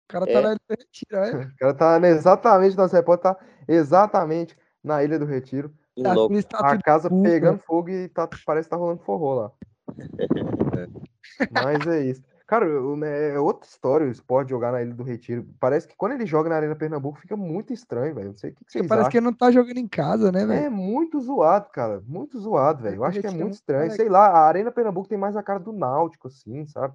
O 0.09 0.13
cara 0.13 0.25
tá 0.25 0.31
é. 0.31 0.41
na 0.41 0.49
Ilha 0.51 0.59
do 0.69 0.75
Retiro, 0.77 1.17
é? 1.17 1.45
O 1.45 1.57
cara 1.57 1.73
tá 1.73 2.07
exatamente, 2.07 2.77
nosso 2.77 2.95
repórter 2.95 3.33
tá 3.33 3.45
exatamente 3.67 4.57
na 4.81 5.03
Ilha 5.03 5.19
do 5.19 5.25
Retiro. 5.25 5.73
Tá, 6.01 6.15
tá 6.49 6.71
a 6.71 6.81
casa 6.81 7.09
puta. 7.09 7.29
pegando 7.29 7.59
fogo 7.59 7.89
e 7.89 8.07
tá, 8.07 8.29
parece 8.45 8.67
que 8.67 8.69
tá 8.69 8.77
rolando 8.77 9.03
forró 9.03 9.33
lá. 9.33 9.51
Mas 11.51 11.85
é 11.87 12.05
isso. 12.05 12.23
Cara, 12.45 12.65
é 12.65 13.37
outra 13.37 13.67
história 13.67 14.07
o 14.07 14.09
esporte 14.09 14.51
jogar 14.51 14.71
na 14.71 14.81
Ilha 14.81 14.93
do 14.93 15.03
Retiro. 15.03 15.45
Parece 15.59 15.85
que 15.85 15.97
quando 15.97 16.13
ele 16.13 16.25
joga 16.25 16.49
na 16.49 16.55
Arena 16.55 16.75
Pernambuco 16.75 17.19
fica 17.19 17.35
muito 17.35 17.73
estranho, 17.73 18.15
velho. 18.15 18.29
Não 18.29 18.37
sei 18.37 18.51
o 18.51 18.53
que, 18.53 18.63
que 18.63 18.71
vocês 18.71 18.87
Parece 18.87 19.01
acham. 19.01 19.11
que 19.11 19.17
ele 19.17 19.25
não 19.25 19.33
tá 19.33 19.51
jogando 19.51 19.77
em 19.77 19.87
casa, 19.87 20.31
né, 20.31 20.45
velho? 20.45 20.65
É 20.67 20.69
muito 20.69 21.19
zoado, 21.19 21.69
cara. 21.73 22.01
Muito 22.07 22.39
zoado, 22.39 22.83
velho. 22.83 22.95
Eu 22.95 23.03
acho 23.03 23.19
que 23.19 23.27
é 23.27 23.31
muito 23.31 23.55
estranho. 23.55 23.91
Sei 23.91 24.07
lá, 24.07 24.27
a 24.27 24.47
Arena 24.47 24.71
Pernambuco 24.71 25.09
tem 25.09 25.17
mais 25.17 25.35
a 25.35 25.43
cara 25.43 25.59
do 25.59 25.73
Náutico, 25.73 26.29
assim, 26.29 26.65
sabe? 26.67 26.93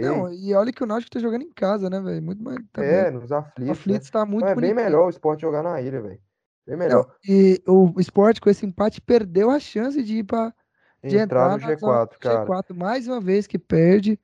Sei. 0.00 0.10
Não, 0.10 0.32
e 0.32 0.54
olha 0.54 0.72
que 0.72 0.82
o 0.82 0.86
Náutico 0.86 1.10
tá 1.10 1.18
jogando 1.18 1.42
em 1.42 1.52
casa, 1.52 1.88
né, 1.88 2.00
velho? 2.00 2.22
Muito 2.22 2.42
mais. 2.42 2.58
Também. 2.72 2.90
É, 2.90 3.10
nos 3.10 3.32
aflitos. 3.32 3.70
Aflitos 3.70 4.08
né? 4.08 4.12
tá 4.12 4.26
muito 4.26 4.44
Não, 4.44 4.52
É 4.52 4.54
bem 4.54 4.74
melhor 4.74 5.06
o 5.06 5.10
esporte 5.10 5.40
jogar 5.40 5.62
na 5.62 5.80
ilha, 5.80 6.02
velho. 6.02 6.20
Bem 6.66 6.76
melhor. 6.76 7.06
Não, 7.06 7.14
e 7.26 7.62
o 7.66 8.00
esporte 8.00 8.40
com 8.40 8.50
esse 8.50 8.66
empate 8.66 9.00
perdeu 9.00 9.50
a 9.50 9.58
chance 9.58 10.02
de 10.02 10.18
ir 10.18 10.24
pra. 10.24 10.52
De 11.02 11.16
entrar, 11.16 11.54
entrar 11.54 11.68
no 11.68 11.76
G4, 11.76 12.18
cara. 12.18 12.46
G4, 12.46 12.74
mais 12.74 13.06
uma 13.06 13.20
vez 13.20 13.46
que 13.46 13.58
perde, 13.58 14.18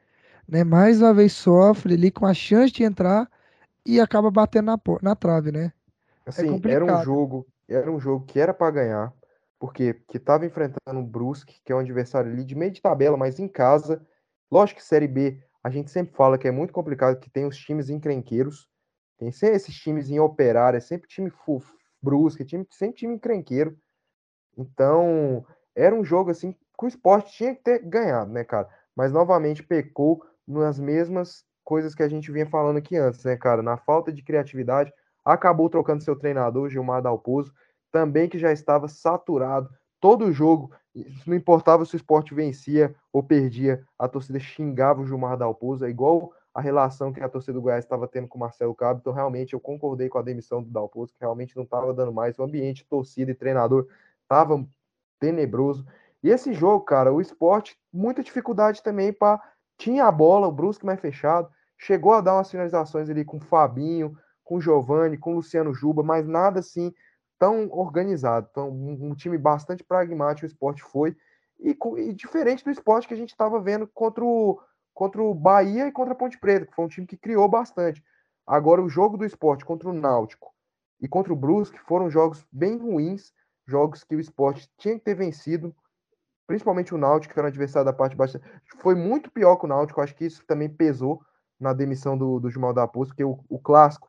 né? 0.49 0.65
Mais 0.65 1.01
uma 1.01 1.15
vez 1.15 1.33
sofre 1.33 1.95
ali 1.95 2.11
com 2.11 2.27
a 2.27 2.35
chance 2.35 2.73
de 2.73 2.83
entrar 2.83 3.31
e 3.87 4.01
acaba 4.01 4.31
batendo 4.31 4.67
na, 4.67 4.81
na 5.01 5.15
trave, 5.15 5.53
né? 5.53 5.73
É 6.27 6.31
assim, 6.31 6.61
é 6.65 6.71
era 6.71 6.85
um 6.85 7.03
jogo, 7.05 7.47
era 7.69 7.91
um 7.91 8.01
jogo 8.01 8.25
que 8.27 8.41
era 8.41 8.53
para 8.53 8.71
ganhar, 8.73 9.13
porque 9.61 9.95
que 10.09 10.19
tava 10.19 10.45
enfrentando 10.45 10.99
o 10.99 11.05
Brusque, 11.05 11.61
que 11.65 11.73
é 11.73 11.77
um 11.77 11.81
adversário 11.81 12.33
ali 12.33 12.45
de 12.45 12.57
meio 12.57 12.73
de 12.73 12.83
tabela, 12.83 13.17
mas 13.17 13.39
em 13.39 13.47
casa. 13.47 14.05
Lógico 14.51 14.81
que 14.81 14.87
Série 14.87 15.09
B 15.09 15.41
a 15.63 15.71
gente 15.71 15.91
sempre 15.91 16.15
fala 16.15 16.39
que 16.39 16.49
é 16.49 16.51
muito 16.51 16.73
complicado, 16.73 17.19
que 17.19 17.31
tem 17.31 17.47
os 17.47 17.57
times 17.57 17.89
encrenqueiros, 17.89 18.69
tem 19.19 19.31
sempre 19.31 19.57
esses 19.57 19.75
times 19.75 20.11
em 20.11 20.19
operário, 20.19 20.77
é 20.77 20.81
sempre 20.81 21.09
time 21.09 21.33
brusque, 22.03 22.45
time, 22.45 22.67
sempre 22.71 22.97
time 22.97 23.15
encrenqueiro. 23.15 23.77
Então, 24.59 25.47
era 25.75 25.95
um 25.95 26.05
jogo 26.05 26.31
assim 26.31 26.53
que 26.53 26.85
o 26.85 26.89
esporte 26.89 27.33
tinha 27.33 27.55
que 27.55 27.63
ter 27.63 27.79
ganhado, 27.79 28.33
né, 28.33 28.43
cara? 28.43 28.69
Mas 28.97 29.13
novamente 29.13 29.63
pecou 29.63 30.25
nas 30.47 30.79
mesmas 30.79 31.45
coisas 31.65 31.95
que 31.95 32.03
a 32.03 32.09
gente 32.09 32.33
vinha 32.33 32.47
falando 32.47 32.79
aqui 32.79 32.97
antes, 32.97 33.25
né, 33.25 33.37
cara? 33.37 33.63
Na 33.63 33.77
falta 33.77 34.13
de 34.13 34.23
criatividade, 34.23 34.93
acabou 35.25 35.71
trocando 35.71 36.03
seu 36.03 36.17
treinador, 36.17 36.69
Gilmar 36.69 37.01
Dalpozo, 37.01 37.53
também 37.93 38.29
que 38.29 38.39
já 38.39 38.53
estava 38.53 38.89
saturado. 38.89 39.71
Todo 40.03 40.33
jogo 40.33 40.73
não 41.25 41.37
importava 41.37 41.85
se 41.85 41.95
o 41.95 41.97
esporte 41.97 42.35
vencia 42.35 42.93
ou 43.13 43.23
perdia, 43.23 43.87
a 43.97 44.09
torcida 44.09 44.41
xingava 44.41 45.01
o 45.01 45.07
Gilmar 45.07 45.37
Dalpozo, 45.37 45.85
é 45.85 45.89
igual 45.89 46.33
a 46.53 46.61
relação 46.61 47.13
que 47.13 47.21
a 47.23 47.29
torcida 47.29 47.53
do 47.53 47.63
Goiás 47.63 47.85
estava 47.85 48.09
tendo 48.09 48.27
com 48.27 48.37
o 48.37 48.41
Marcelo 48.41 48.75
Cabo. 48.75 48.99
Então, 49.01 49.13
realmente, 49.13 49.53
eu 49.53 49.61
concordei 49.61 50.09
com 50.09 50.19
a 50.19 50.23
demissão 50.23 50.61
do 50.61 50.69
Dalpozo, 50.69 51.13
que 51.13 51.21
realmente 51.21 51.55
não 51.55 51.63
estava 51.63 51.95
dando 51.95 52.13
mais. 52.13 52.37
O 52.37 52.43
ambiente, 52.43 52.85
torcida 52.85 53.31
e 53.31 53.35
treinador 53.35 53.87
estava 54.25 54.67
tenebroso. 55.21 55.87
E 56.21 56.31
esse 56.31 56.53
jogo, 56.53 56.85
cara, 56.85 57.13
o 57.13 57.21
esporte, 57.21 57.79
muita 57.93 58.25
dificuldade 58.25 58.83
também 58.83 59.13
para. 59.13 59.41
Tinha 59.79 60.07
a 60.07 60.11
bola, 60.11 60.49
o 60.49 60.53
Brusque 60.53 60.85
mais 60.85 61.01
fechado, 61.01 61.49
chegou 61.79 62.13
a 62.13 62.21
dar 62.21 62.35
umas 62.35 62.51
finalizações 62.51 63.09
ali 63.09 63.25
com 63.25 63.37
o 63.37 63.41
Fabinho, 63.41 64.19
com 64.43 64.61
Giovani, 64.61 65.17
com 65.17 65.37
Luciano 65.37 65.73
Juba, 65.73 66.03
mas 66.03 66.27
nada 66.27 66.59
assim 66.59 66.93
tão 67.43 67.69
organizado. 67.73 68.47
Então, 68.49 68.71
um, 68.71 69.09
um 69.11 69.15
time 69.17 69.37
bastante 69.37 69.83
pragmático 69.83 70.47
o 70.47 70.49
esporte 70.49 70.81
foi. 70.81 71.17
E, 71.59 71.77
e 71.99 72.13
diferente 72.13 72.63
do 72.63 72.71
esporte 72.71 73.09
que 73.09 73.15
a 73.15 73.17
gente 73.17 73.31
estava 73.31 73.61
vendo 73.61 73.85
contra 73.89 74.25
o, 74.25 74.61
contra 74.95 75.21
o 75.21 75.35
Bahia 75.35 75.89
e 75.89 75.93
contra 75.93 76.13
a 76.13 76.17
Ponte 76.17 76.39
Preta, 76.39 76.67
que 76.67 76.73
foi 76.73 76.85
um 76.85 76.89
time 76.89 77.05
que 77.05 77.17
criou 77.17 77.49
bastante. 77.49 78.01
Agora, 78.47 78.81
o 78.81 78.89
jogo 78.89 79.17
do 79.17 79.25
esporte 79.25 79.65
contra 79.65 79.89
o 79.89 79.93
Náutico 79.93 80.55
e 81.01 81.09
contra 81.09 81.33
o 81.33 81.37
Brusque 81.37 81.81
foram 81.81 82.09
jogos 82.09 82.47
bem 82.53 82.79
ruins, 82.79 83.33
jogos 83.67 84.05
que 84.05 84.15
o 84.15 84.21
esporte 84.21 84.71
tinha 84.79 84.97
que 84.97 85.05
ter 85.05 85.17
vencido, 85.17 85.75
principalmente 86.47 86.95
o 86.95 86.99
Náutico, 86.99 87.35
que 87.35 87.41
era 87.41 87.47
o 87.47 87.51
adversário 87.51 87.87
da 87.87 87.93
parte 87.93 88.15
baixa. 88.15 88.41
Foi 88.79 88.95
muito 88.95 89.33
pior 89.33 89.57
que 89.57 89.65
o 89.65 89.69
Náutico, 89.69 90.01
acho 90.01 90.15
que 90.15 90.27
isso 90.27 90.45
também 90.47 90.69
pesou 90.69 91.21
na 91.59 91.73
demissão 91.73 92.17
do, 92.17 92.39
do 92.39 92.49
Jumal 92.49 92.73
da 92.73 92.87
Poço, 92.87 93.11
porque 93.11 93.25
o, 93.25 93.41
o 93.49 93.59
clássico, 93.59 94.09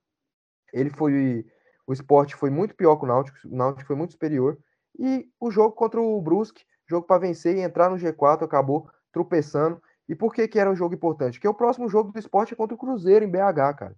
ele 0.71 0.91
foi. 0.91 1.47
O 1.85 1.93
esporte 1.93 2.35
foi 2.35 2.49
muito 2.49 2.75
pior 2.75 2.95
que 2.95 3.05
o 3.05 3.07
Náutico, 3.07 3.37
o 3.45 3.55
Náutico 3.55 3.87
foi 3.87 3.95
muito 3.95 4.13
superior. 4.13 4.57
E 4.97 5.27
o 5.39 5.51
jogo 5.51 5.75
contra 5.75 5.99
o 5.99 6.21
Brusque, 6.21 6.63
jogo 6.87 7.05
para 7.05 7.19
vencer 7.19 7.55
e 7.57 7.61
entrar 7.61 7.89
no 7.89 7.97
G4, 7.97 8.43
acabou 8.43 8.89
tropeçando. 9.11 9.81
E 10.07 10.15
por 10.15 10.33
que, 10.33 10.47
que 10.47 10.59
era 10.59 10.69
um 10.69 10.75
jogo 10.75 10.93
importante? 10.93 11.39
Porque 11.39 11.47
o 11.47 11.53
próximo 11.53 11.89
jogo 11.89 12.11
do 12.11 12.19
esporte 12.19 12.53
é 12.53 12.57
contra 12.57 12.75
o 12.75 12.77
Cruzeiro 12.77 13.25
em 13.25 13.29
BH, 13.29 13.75
cara. 13.77 13.95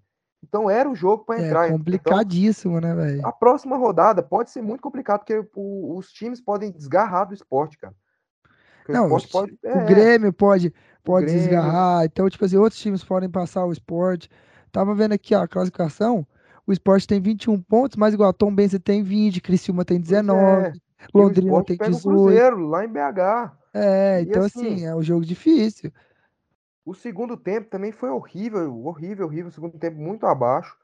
Então 0.48 0.70
era 0.70 0.90
o 0.90 0.95
jogo 0.95 1.26
para 1.26 1.41
é 1.41 1.45
entrar. 1.45 1.68
É 1.68 1.72
complicadíssimo, 1.72 2.78
então, 2.78 2.95
né, 2.95 2.95
velho? 2.95 3.28
A 3.28 3.32
próxima 3.32 3.78
rodada 3.78 4.22
pode 4.22 4.52
ser 4.52 4.62
muito 4.62 4.82
complicado, 4.82 5.20
porque 5.20 5.44
o, 5.56 5.98
os 5.98 6.12
times 6.12 6.40
podem 6.40 6.72
desgarrar 6.72 7.28
do 7.28 7.34
esporte, 7.34 7.78
cara. 7.78 7.95
Não, 8.88 9.07
o, 9.07 9.28
pode, 9.30 9.57
é, 9.64 9.74
o 9.74 9.86
Grêmio 9.86 10.32
pode, 10.32 10.72
pode 11.03 11.26
Grêmio. 11.26 11.41
desgarrar. 11.41 12.06
Então, 12.06 12.30
tipo 12.30 12.45
assim, 12.45 12.57
outros 12.57 12.80
times 12.80 13.03
podem 13.03 13.30
passar 13.30 13.66
o 13.66 13.72
esporte. 13.72 14.30
Tava 14.72 14.94
vendo 14.94 15.14
aqui 15.14 15.34
a 15.34 15.48
classificação. 15.48 16.28
O 16.67 16.73
esporte 16.73 17.07
tem 17.07 17.21
21 17.21 17.61
pontos, 17.61 17.95
mas 17.95 18.13
igual 18.13 18.33
Tom 18.33 18.53
Benz 18.53 18.77
tem 18.83 19.03
20, 19.03 19.41
Criciúma 19.41 19.85
tem 19.85 19.99
19, 19.99 20.67
é. 20.67 20.73
Londrina 21.13 21.63
tem 21.63 21.77
18. 21.77 21.97
O 21.97 22.11
Cruzeiro, 22.11 22.67
lá 22.67 22.83
em 22.83 22.87
BH. 22.87 23.53
É, 23.73 24.21
e 24.21 24.23
então 24.23 24.43
assim, 24.43 24.73
assim, 24.73 24.85
é 24.85 24.95
um 24.95 25.03
jogo 25.03 25.25
difícil. 25.25 25.91
O 26.85 26.93
segundo 26.93 27.35
tempo 27.35 27.69
também 27.69 27.91
foi 27.91 28.09
horrível, 28.09 28.85
horrível, 28.85 29.25
horrível. 29.25 29.49
O 29.49 29.51
segundo 29.51 29.77
tempo 29.77 29.97
muito 29.97 30.25
abaixo. 30.25 30.75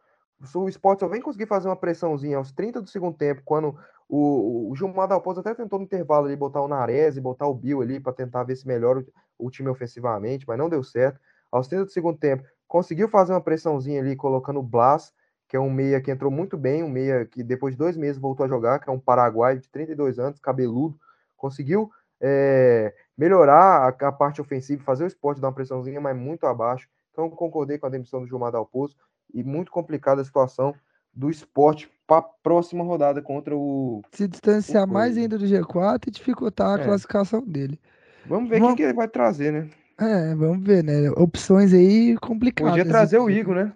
O 0.55 0.67
Sport 0.69 0.99
só 0.99 1.07
vem 1.07 1.21
conseguir 1.21 1.45
fazer 1.45 1.69
uma 1.69 1.75
pressãozinha 1.75 2.37
aos 2.37 2.51
30 2.51 2.81
do 2.81 2.89
segundo 2.89 3.15
tempo, 3.15 3.43
quando 3.45 3.77
o, 4.09 4.71
o 4.71 4.75
Gilmar 4.75 5.07
Dalpozo 5.07 5.39
até 5.39 5.53
tentou 5.53 5.77
no 5.77 5.85
intervalo 5.85 6.25
ali 6.25 6.35
botar 6.35 6.61
o 6.61 6.67
Nares 6.67 7.15
e 7.15 7.21
botar 7.21 7.47
o 7.47 7.53
Bill 7.53 7.81
ali 7.81 7.99
para 7.99 8.11
tentar 8.11 8.43
ver 8.43 8.55
se 8.55 8.67
melhora 8.67 9.05
o, 9.37 9.47
o, 9.47 9.51
time 9.51 9.69
ofensivamente, 9.69 10.45
mas 10.47 10.57
não 10.57 10.67
deu 10.67 10.83
certo. 10.83 11.19
Aos 11.51 11.67
30 11.67 11.85
do 11.85 11.91
segundo 11.91 12.17
tempo, 12.17 12.43
conseguiu 12.67 13.07
fazer 13.07 13.33
uma 13.33 13.41
pressãozinha 13.41 14.01
ali, 14.01 14.15
colocando 14.15 14.59
o 14.59 14.63
Blas, 14.63 15.13
que 15.51 15.57
é 15.57 15.59
um 15.59 15.69
meia 15.69 15.99
que 15.99 16.09
entrou 16.09 16.31
muito 16.31 16.57
bem, 16.57 16.81
um 16.81 16.87
meia 16.87 17.25
que 17.25 17.43
depois 17.43 17.73
de 17.73 17.77
dois 17.77 17.97
meses 17.97 18.17
voltou 18.17 18.45
a 18.45 18.47
jogar, 18.47 18.79
que 18.79 18.89
é 18.89 18.93
um 18.93 18.97
paraguaio 18.97 19.59
de 19.59 19.67
32 19.67 20.17
anos, 20.17 20.39
cabeludo. 20.39 20.97
Conseguiu 21.35 21.91
é, 22.21 22.93
melhorar 23.17 23.93
a, 24.01 24.07
a, 24.07 24.11
parte 24.13 24.39
ofensiva, 24.39 24.81
fazer 24.81 25.03
o 25.03 25.07
esporte 25.07 25.41
dar 25.41 25.49
uma 25.49 25.53
pressãozinha, 25.53 25.99
mas 25.99 26.15
muito 26.15 26.45
abaixo. 26.45 26.87
Então, 27.11 27.29
concordei 27.29 27.77
com 27.77 27.85
a 27.85 27.89
demissão 27.89 28.21
do 28.21 28.27
Gilmar 28.27 28.53
Dalpozo 28.53 28.95
e 29.33 29.43
muito 29.43 29.73
complicada 29.73 30.21
a 30.21 30.23
situação 30.23 30.73
do 31.13 31.29
esporte 31.29 31.91
para 32.07 32.19
a 32.19 32.21
próxima 32.21 32.85
rodada 32.85 33.21
contra 33.21 33.53
o. 33.53 34.01
Se 34.13 34.29
distanciar 34.29 34.85
o 34.85 34.89
mais 34.89 35.17
ainda 35.17 35.37
do 35.37 35.43
G4 35.43 36.07
e 36.07 36.11
dificultar 36.11 36.79
a 36.79 36.81
é. 36.81 36.85
classificação 36.85 37.41
dele. 37.41 37.77
Vamos 38.25 38.49
ver 38.49 38.63
o 38.63 38.73
que 38.73 38.83
ele 38.83 38.93
vai 38.93 39.09
trazer, 39.09 39.51
né? 39.51 39.69
É, 39.99 40.33
vamos 40.33 40.65
ver, 40.65 40.81
né? 40.81 41.11
Opções 41.17 41.73
aí 41.73 42.15
complicadas. 42.21 42.71
Podia 42.71 42.89
trazer 42.89 43.19
o 43.19 43.29
Igor, 43.29 43.53
né? 43.53 43.73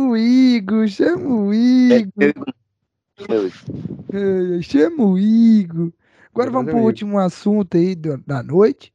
O 0.00 0.16
Igor, 0.16 0.86
chama 0.86 1.28
o 1.28 1.52
Igor. 1.52 2.32
É, 4.12 4.62
chama 4.62 5.04
o 5.04 5.18
Igor. 5.18 5.92
Agora 6.30 6.52
vamos 6.52 6.70
para 6.70 6.80
o 6.80 6.84
último 6.84 7.18
assunto 7.18 7.76
aí 7.76 7.96
da 7.96 8.44
noite, 8.44 8.94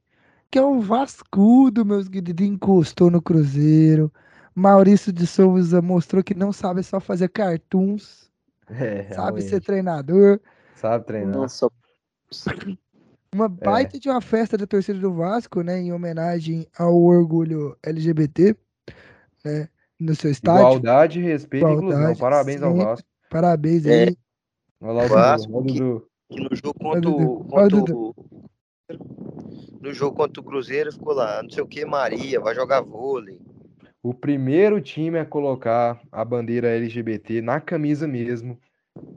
que 0.49 0.57
é 0.57 0.61
o 0.61 0.79
Vascudo, 0.79 1.83
meus 1.83 2.07
queridos, 2.07 2.47
encostou 2.47 3.11
no 3.11 3.21
Cruzeiro. 3.21 4.09
Maurício 4.55 5.11
de 5.11 5.27
Souza 5.27 5.81
mostrou 5.81 6.23
que 6.23 6.33
não 6.33 6.53
sabe 6.53 6.81
só 6.83 7.01
fazer 7.01 7.27
cartoons, 7.27 8.31
é, 8.69 9.13
sabe 9.13 9.41
ser 9.41 9.59
treinador. 9.59 10.39
Sabe 10.73 11.05
treinar. 11.05 11.35
Nossa. 11.35 11.69
Uma 13.35 13.47
é. 13.47 13.49
baita 13.49 13.97
é. 13.97 13.99
de 13.99 14.09
uma 14.09 14.21
festa 14.21 14.57
da 14.57 14.65
torcida 14.65 14.99
do 14.99 15.11
Vasco, 15.11 15.63
né, 15.63 15.81
em 15.81 15.91
homenagem 15.91 16.65
ao 16.77 16.95
orgulho 16.95 17.75
LGBT, 17.83 18.55
né, 19.43 19.67
no 19.99 20.15
seu 20.15 20.31
estádio. 20.31 20.61
Igualdade, 20.61 21.21
respeito 21.21 21.67
e 21.67 21.73
inclusão. 21.73 22.15
Parabéns 22.15 22.59
sim. 22.59 22.65
ao 22.65 22.75
Vasco. 22.75 23.07
Parabéns 23.29 23.85
aí. 23.85 24.09
É. 24.09 24.15
Olha 24.81 24.93
lá 24.93 25.05
o 25.05 25.07
Vasco, 25.07 25.63
que, 25.63 25.73
que 25.73 26.41
no 26.41 26.55
jogo 26.55 26.79
contra 26.79 27.09
o. 27.09 27.43
Contra 27.45 27.93
o 27.93 28.15
no 29.83 29.93
jogo 29.93 30.15
contra 30.15 30.41
o 30.41 30.43
Cruzeiro 30.43 30.93
ficou 30.93 31.13
lá, 31.13 31.43
não 31.43 31.49
sei 31.49 31.61
o 31.61 31.67
que, 31.67 31.85
Maria, 31.85 32.39
vai 32.39 32.55
jogar 32.55 32.81
vôlei. 32.81 33.37
O 34.01 34.13
primeiro 34.13 34.79
time 34.79 35.19
a 35.19 35.25
colocar 35.25 36.01
a 36.11 36.23
bandeira 36.23 36.69
LGBT 36.69 37.41
na 37.41 37.59
camisa 37.59 38.07
mesmo. 38.07 38.57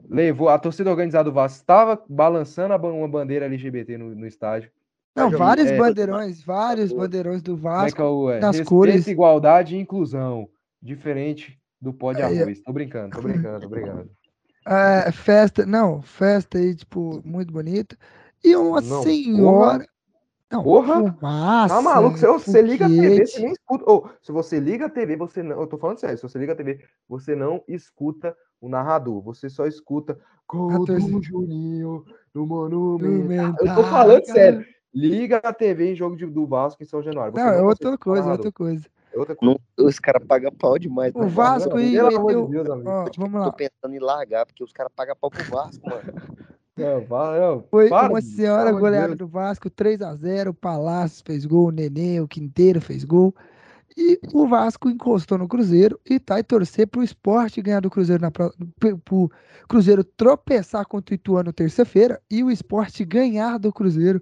Levou, 0.09 0.49
a 0.49 0.59
torcida 0.59 0.89
organizada 0.89 1.29
do 1.29 1.33
Vasco 1.33 1.59
estava 1.59 2.01
balançando 2.09 2.73
uma 2.75 3.07
bandeira 3.07 3.45
LGBT 3.45 3.97
no, 3.97 4.13
no 4.13 4.27
estádio. 4.27 4.69
Não, 5.15 5.31
vários 5.31 5.67
é, 5.67 5.77
bandeirões, 5.77 6.43
vários 6.43 6.91
bandeirões 6.91 7.41
do 7.41 7.55
Vasco 7.55 8.29
é, 8.29 8.37
é, 8.37 8.39
nas 8.39 8.57
Respeito, 8.57 8.69
cores. 8.69 9.07
igualdade 9.07 9.75
e 9.75 9.79
inclusão. 9.79 10.49
Diferente 10.81 11.59
do 11.79 11.93
pó 11.93 12.13
de 12.13 12.21
é, 12.21 12.25
arroz. 12.25 12.61
Tô 12.61 12.73
brincando, 12.73 13.15
tô 13.15 13.21
brincando, 13.21 13.59
tô 13.61 13.69
brincando. 13.69 14.09
É, 14.65 15.11
festa, 15.11 15.65
não, 15.65 16.01
festa 16.01 16.57
aí, 16.57 16.75
tipo, 16.75 17.21
muito 17.23 17.53
bonita. 17.53 17.97
E 18.43 18.55
uma 18.55 18.81
não, 18.81 19.03
senhora. 19.03 19.79
Porra. 19.79 19.87
Não, 20.49 20.63
porra! 20.63 21.13
Fumaça, 21.13 21.75
tá 21.75 21.81
maluco? 21.81 22.17
Se 22.17 22.25
você 22.25 22.61
liga 22.61 22.85
a 22.85 22.89
TV, 22.89 23.25
você 23.25 23.39
nem 23.41 23.51
escuta. 23.51 23.83
Ou, 23.85 24.09
se 24.21 24.31
você 24.31 24.59
liga 24.59 24.85
a 24.85 24.89
TV, 24.89 25.17
você 25.17 25.43
não. 25.43 25.59
Eu 25.59 25.67
tô 25.67 25.77
falando 25.77 25.99
sério, 25.99 26.17
se 26.17 26.23
você 26.23 26.39
liga 26.39 26.53
a 26.53 26.55
TV, 26.55 26.79
você 27.07 27.35
não 27.35 27.61
escuta 27.67 28.35
o 28.61 28.69
narrador. 28.69 29.21
Você 29.23 29.49
só 29.49 29.67
escuta 29.67 30.17
Gol 30.47 30.85
do 30.85 31.21
Juninho 31.21 32.05
no 32.33 32.45
Monumento. 32.45 33.65
Eu 33.65 33.75
tô 33.75 33.83
falando 33.83 34.25
sério. 34.25 34.65
Liga 34.93 35.37
a 35.37 35.53
TV 35.53 35.91
em 35.91 35.95
jogo 35.95 36.15
de, 36.15 36.25
do 36.25 36.47
Vasco 36.47 36.81
em 36.81 36.85
São 36.85 37.03
Januário. 37.03 37.33
Você 37.33 37.43
não, 37.43 37.51
é 37.51 37.61
outra 37.61 37.97
coisa, 37.97 38.31
outra 38.31 38.51
coisa. 38.51 38.85
É 39.17 39.19
outra 39.19 39.35
coisa. 39.35 39.59
Não, 39.77 39.85
os 39.85 39.99
caras 39.99 40.23
pagam 40.25 40.51
pau 40.51 40.77
demais. 40.77 41.11
O 41.15 41.27
Vasco 41.27 41.75
aí. 41.75 41.93
Pelo 41.93 42.15
amor 42.15 42.45
de 42.45 42.51
Deus, 42.51 42.69
amigo. 42.69 42.89
Ó, 42.89 43.05
vamos 43.17 43.39
lá. 43.41 43.45
Tô 43.45 43.53
pensando 43.53 43.95
em 43.95 43.99
largar, 43.99 44.45
porque 44.45 44.63
os 44.63 44.71
caras 44.71 44.91
pagam 44.95 45.15
pau 45.19 45.31
pro 45.31 45.43
Vasco, 45.43 45.89
mano. 45.89 46.03
Não, 46.77 47.01
valeu. 47.05 47.65
Foi 47.71 47.89
para, 47.89 48.07
uma 48.07 48.21
senhora 48.21 48.71
goleada 48.71 49.15
do 49.15 49.27
Vasco, 49.27 49.67
3 49.67 49.99
a 50.03 50.13
0 50.13 50.51
O 50.51 50.53
Palácio 50.53 51.23
fez 51.25 51.43
gol, 51.43 51.69
o 51.69 51.71
Nenê, 51.71 52.21
o 52.21 52.27
Quinteiro 52.27 52.79
fez 52.79 53.03
gol. 53.03 53.33
E 53.97 54.19
o 54.31 54.47
Vasco 54.47 54.87
encostou 54.87 55.39
no 55.39 55.47
Cruzeiro 55.47 55.99
e 56.07 56.19
tá 56.19 56.39
e 56.39 56.43
torcer 56.43 56.85
pro 56.85 57.01
esporte 57.01 57.63
ganhar 57.63 57.79
do 57.79 57.89
Cruzeiro 57.89 58.21
na 58.21 58.29
pro, 58.29 58.53
pro 59.03 59.31
Cruzeiro 59.67 60.03
tropeçar 60.03 60.85
contra 60.85 61.13
o 61.13 61.15
Ituano 61.15 61.51
terça-feira 61.51 62.21
e 62.29 62.43
o 62.43 62.51
esporte 62.51 63.03
ganhar 63.03 63.57
do 63.57 63.73
Cruzeiro 63.73 64.21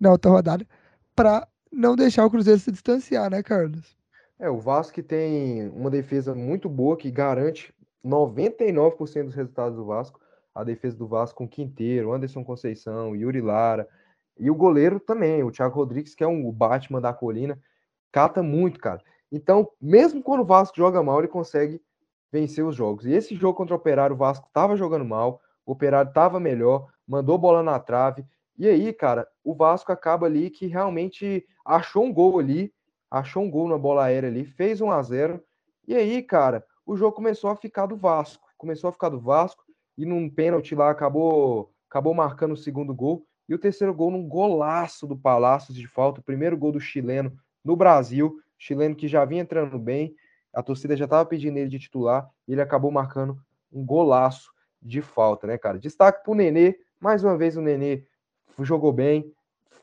na 0.00 0.10
outra 0.10 0.28
rodada 0.28 0.66
para 1.14 1.46
não 1.70 1.94
deixar 1.94 2.26
o 2.26 2.30
Cruzeiro 2.30 2.58
se 2.58 2.72
distanciar, 2.72 3.30
né, 3.30 3.44
Carlos? 3.44 4.01
É, 4.42 4.50
o 4.50 4.58
Vasco 4.58 5.00
tem 5.00 5.68
uma 5.68 5.88
defesa 5.88 6.34
muito 6.34 6.68
boa 6.68 6.96
que 6.96 7.12
garante 7.12 7.72
99% 8.04 9.26
dos 9.26 9.36
resultados 9.36 9.76
do 9.76 9.84
Vasco. 9.84 10.20
A 10.52 10.64
defesa 10.64 10.96
do 10.96 11.06
Vasco 11.06 11.38
com 11.38 11.48
Quinteiro, 11.48 12.12
Anderson 12.12 12.42
Conceição, 12.42 13.14
Yuri 13.14 13.40
Lara. 13.40 13.88
E 14.36 14.50
o 14.50 14.54
goleiro 14.56 14.98
também, 14.98 15.44
o 15.44 15.52
Thiago 15.52 15.76
Rodrigues, 15.76 16.16
que 16.16 16.24
é 16.24 16.26
um 16.26 16.50
Batman 16.50 17.00
da 17.00 17.14
colina, 17.14 17.56
cata 18.10 18.42
muito, 18.42 18.80
cara. 18.80 19.00
Então, 19.30 19.70
mesmo 19.80 20.20
quando 20.20 20.40
o 20.40 20.44
Vasco 20.44 20.76
joga 20.76 21.00
mal, 21.04 21.20
ele 21.20 21.28
consegue 21.28 21.80
vencer 22.32 22.64
os 22.64 22.74
jogos. 22.74 23.06
E 23.06 23.12
esse 23.12 23.36
jogo 23.36 23.56
contra 23.56 23.76
o 23.76 23.78
Operário, 23.78 24.16
o 24.16 24.18
Vasco 24.18 24.48
estava 24.48 24.76
jogando 24.76 25.04
mal, 25.04 25.40
o 25.64 25.70
Operário 25.70 26.08
estava 26.08 26.40
melhor, 26.40 26.88
mandou 27.06 27.38
bola 27.38 27.62
na 27.62 27.78
trave. 27.78 28.26
E 28.58 28.66
aí, 28.66 28.92
cara, 28.92 29.24
o 29.44 29.54
Vasco 29.54 29.92
acaba 29.92 30.26
ali 30.26 30.50
que 30.50 30.66
realmente 30.66 31.46
achou 31.64 32.02
um 32.02 32.12
gol 32.12 32.40
ali, 32.40 32.74
achou 33.12 33.42
um 33.42 33.50
gol 33.50 33.68
na 33.68 33.76
bola 33.76 34.04
aérea 34.04 34.30
ali, 34.30 34.46
fez 34.46 34.80
1 34.80 34.90
a 34.90 35.02
0 35.02 35.44
e 35.86 35.94
aí, 35.94 36.22
cara, 36.22 36.64
o 36.86 36.96
jogo 36.96 37.14
começou 37.14 37.50
a 37.50 37.56
ficar 37.56 37.84
do 37.84 37.94
Vasco, 37.94 38.48
começou 38.56 38.88
a 38.88 38.92
ficar 38.92 39.10
do 39.10 39.20
Vasco 39.20 39.62
e 39.98 40.06
num 40.06 40.30
pênalti 40.30 40.74
lá 40.74 40.90
acabou 40.90 41.70
acabou 41.90 42.14
marcando 42.14 42.52
o 42.52 42.56
segundo 42.56 42.94
gol. 42.94 43.26
E 43.46 43.54
o 43.54 43.58
terceiro 43.58 43.92
gol 43.92 44.10
num 44.10 44.26
golaço 44.26 45.06
do 45.06 45.14
Palácios 45.14 45.76
de 45.76 45.86
falta, 45.86 46.20
o 46.20 46.24
primeiro 46.24 46.56
gol 46.56 46.72
do 46.72 46.80
chileno 46.80 47.36
no 47.62 47.76
Brasil, 47.76 48.38
chileno 48.56 48.96
que 48.96 49.06
já 49.06 49.26
vinha 49.26 49.42
entrando 49.42 49.78
bem, 49.78 50.14
a 50.50 50.62
torcida 50.62 50.96
já 50.96 51.04
estava 51.04 51.26
pedindo 51.26 51.58
ele 51.58 51.68
de 51.68 51.78
titular 51.78 52.30
e 52.48 52.52
ele 52.52 52.62
acabou 52.62 52.90
marcando 52.90 53.38
um 53.70 53.84
golaço 53.84 54.50
de 54.80 55.02
falta, 55.02 55.46
né, 55.46 55.58
cara? 55.58 55.78
Destaque 55.78 56.22
para 56.22 56.32
o 56.32 56.34
Nenê, 56.34 56.78
mais 56.98 57.22
uma 57.22 57.36
vez 57.36 57.58
o 57.58 57.60
Nenê 57.60 58.06
jogou 58.60 58.92
bem, 58.92 59.30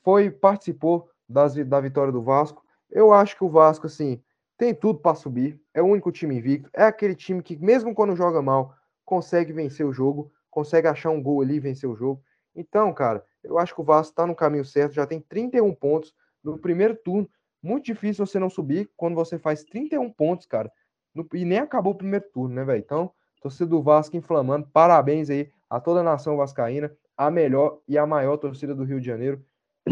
foi 0.03 0.31
participou 0.31 1.09
das, 1.27 1.53
da 1.53 1.79
vitória 1.79 2.11
do 2.11 2.23
Vasco, 2.23 2.63
eu 2.89 3.13
acho 3.13 3.35
que 3.35 3.43
o 3.43 3.49
Vasco, 3.49 3.87
assim, 3.87 4.21
tem 4.57 4.73
tudo 4.73 4.99
para 4.99 5.15
subir, 5.15 5.59
é 5.73 5.81
o 5.81 5.85
único 5.85 6.11
time 6.11 6.37
invicto, 6.37 6.69
é 6.73 6.83
aquele 6.83 7.15
time 7.15 7.41
que, 7.41 7.55
mesmo 7.57 7.93
quando 7.93 8.15
joga 8.15 8.41
mal, 8.41 8.73
consegue 9.05 9.53
vencer 9.53 9.85
o 9.85 9.93
jogo, 9.93 10.31
consegue 10.49 10.87
achar 10.87 11.09
um 11.09 11.21
gol 11.21 11.41
ali 11.41 11.55
e 11.55 11.59
vencer 11.59 11.89
o 11.89 11.95
jogo. 11.95 12.21
Então, 12.55 12.93
cara, 12.93 13.23
eu 13.43 13.57
acho 13.57 13.73
que 13.73 13.81
o 13.81 13.83
Vasco 13.83 14.11
está 14.11 14.27
no 14.27 14.35
caminho 14.35 14.65
certo, 14.65 14.93
já 14.93 15.05
tem 15.05 15.21
31 15.21 15.73
pontos 15.73 16.13
no 16.43 16.57
primeiro 16.57 16.95
turno. 16.95 17.29
Muito 17.61 17.85
difícil 17.85 18.25
você 18.25 18.39
não 18.39 18.49
subir 18.49 18.89
quando 18.95 19.15
você 19.15 19.37
faz 19.37 19.63
31 19.63 20.11
pontos, 20.11 20.45
cara. 20.45 20.71
No, 21.13 21.27
e 21.33 21.45
nem 21.45 21.59
acabou 21.59 21.93
o 21.93 21.97
primeiro 21.97 22.25
turno, 22.31 22.55
né, 22.55 22.63
velho? 22.63 22.79
Então, 22.79 23.11
torcida 23.41 23.69
do 23.69 23.81
Vasco 23.81 24.15
inflamando. 24.17 24.67
Parabéns 24.71 25.29
aí 25.29 25.49
a 25.69 25.79
toda 25.79 26.01
a 26.01 26.03
nação 26.03 26.37
vascaína, 26.37 26.91
a 27.15 27.29
melhor 27.29 27.79
e 27.87 27.97
a 27.97 28.05
maior 28.05 28.37
torcida 28.37 28.73
do 28.73 28.83
Rio 28.83 28.99
de 28.99 29.07
Janeiro. 29.07 29.43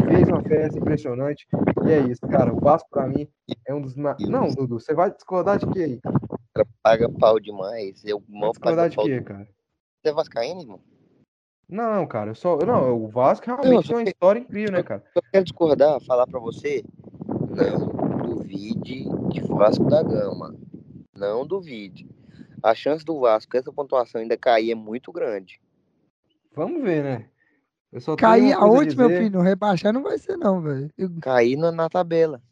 Fez 0.08 0.28
uma 0.28 0.42
festa 0.42 0.78
impressionante. 0.78 1.46
E 1.86 1.90
é 1.92 2.00
isso, 2.00 2.20
cara. 2.26 2.52
O 2.52 2.60
Vasco, 2.60 2.88
para 2.90 3.06
mim, 3.06 3.28
é 3.66 3.74
um 3.74 3.80
dos. 3.80 3.94
Não, 3.96 4.48
Dudu, 4.54 4.80
você 4.80 4.94
vai 4.94 5.10
discordar 5.10 5.58
de 5.58 5.66
quê 5.68 5.80
aí? 5.80 6.00
Paga 6.82 7.08
pau 7.08 7.38
demais. 7.38 8.04
Eu 8.04 8.22
mal 8.28 8.50
discordar 8.50 8.88
de 8.88 8.96
quê, 8.96 9.20
cara? 9.20 9.48
Você 10.00 10.08
é 10.08 10.12
vascaíno, 10.12 10.60
irmão? 10.60 10.80
Não, 11.68 12.06
cara, 12.06 12.30
eu 12.30 12.34
só. 12.34 12.56
Não, 12.56 13.04
o 13.04 13.08
Vasco 13.08 13.46
realmente 13.46 13.88
tem 13.88 13.96
uma 13.96 14.02
história 14.02 14.40
incrível, 14.40 14.72
né, 14.72 14.82
cara? 14.82 15.04
Eu 15.14 15.22
quero 15.30 15.44
discordar, 15.44 16.00
falar 16.00 16.26
para 16.26 16.40
você. 16.40 16.82
Não 17.26 17.88
duvide 18.26 19.04
de 19.28 19.40
Vasco 19.42 19.84
da 19.84 20.02
Gama. 20.02 20.54
Não 21.14 21.46
duvide. 21.46 22.08
A 22.62 22.74
chance 22.74 23.04
do 23.04 23.20
Vasco, 23.20 23.56
essa 23.56 23.72
pontuação 23.72 24.20
ainda 24.20 24.36
cair 24.36 24.72
é 24.72 24.74
muito 24.74 25.12
grande. 25.12 25.60
Vamos 26.54 26.82
ver, 26.82 27.04
né? 27.04 27.28
Cair 28.18 28.52
aonde, 28.52 28.96
meu 28.96 29.08
filho? 29.08 29.40
Rebaixar 29.40 29.92
não 29.92 30.02
vai 30.02 30.18
ser, 30.18 30.36
não, 30.36 30.60
velho. 30.60 30.90
Eu... 30.96 31.10
Cair 31.20 31.56
na, 31.56 31.72
na, 31.72 31.88
tabela. 31.88 32.42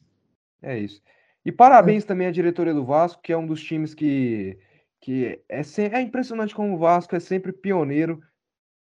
É 0.63 0.79
isso. 0.79 1.03
E 1.45 1.53
parabéns 1.53 2.05
é. 2.05 2.07
também 2.07 2.27
à 2.27 2.31
diretoria 2.31 2.73
do 2.73 2.85
Vasco, 2.85 3.21
que 3.23 3.33
é 3.33 3.37
um 3.37 3.47
dos 3.47 3.63
times 3.63 3.95
que. 3.95 4.59
que 5.01 5.43
é, 5.49 5.61
é 5.61 6.01
impressionante 6.01 6.55
como 6.55 6.75
o 6.75 6.79
Vasco 6.79 7.15
é 7.15 7.21
sempre 7.21 7.53
pioneiro 7.53 8.23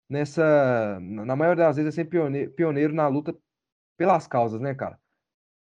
nessa. 0.09 0.99
Na 0.99 1.35
maioria 1.35 1.65
das 1.65 1.77
vezes 1.77 1.93
é 1.93 1.95
sempre 1.95 2.19
pioneiro, 2.19 2.51
pioneiro 2.51 2.93
na 2.93 3.07
luta 3.07 3.35
pelas 3.97 4.27
causas, 4.27 4.59
né, 4.59 4.73
cara? 4.73 4.99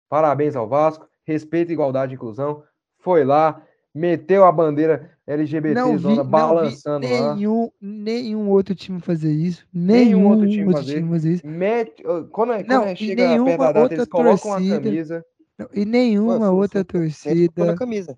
Parabéns 0.07 0.56
ao 0.56 0.68
Vasco, 0.68 1.07
respeito, 1.26 1.72
igualdade 1.72 2.14
e 2.14 2.15
inclusão. 2.15 2.64
Foi 2.99 3.26
lá, 3.26 3.61
meteu 3.93 4.45
a 4.45 4.52
bandeira 4.52 5.18
LGBT 5.31 5.73
não 5.73 5.93
vi, 5.93 5.97
zona 5.99 6.23
balançando 6.23 7.07
não 7.07 7.25
vi 7.25 7.35
nenhum, 7.35 7.63
lá. 7.63 7.69
Nenhum 7.81 8.49
outro 8.49 8.75
time 8.75 8.99
fazer 8.99 9.31
isso. 9.31 9.65
Nenhum, 9.73 10.17
nenhum 10.17 10.27
outro 10.29 10.49
time, 10.49 10.65
outro 10.65 10.81
fazer. 10.81 10.95
time 10.95 11.09
fazer 11.09 11.33
isso. 11.33 11.47
Mete, 11.47 12.03
quando, 12.31 12.53
é, 12.53 12.63
não, 12.63 12.81
quando 12.81 12.87
é 12.87 12.95
chega 12.95 13.43
perto 13.43 13.59
da 13.59 13.71
data, 13.71 13.93
eles 13.93 14.07
colocam 14.07 14.51
torcida, 14.51 14.75
a 14.75 14.81
camisa. 14.81 15.25
Não, 15.57 15.69
e 15.73 15.85
nenhuma 15.85 16.51
outra 16.51 16.83
torcida. 16.83 17.75
camisa. 17.75 18.17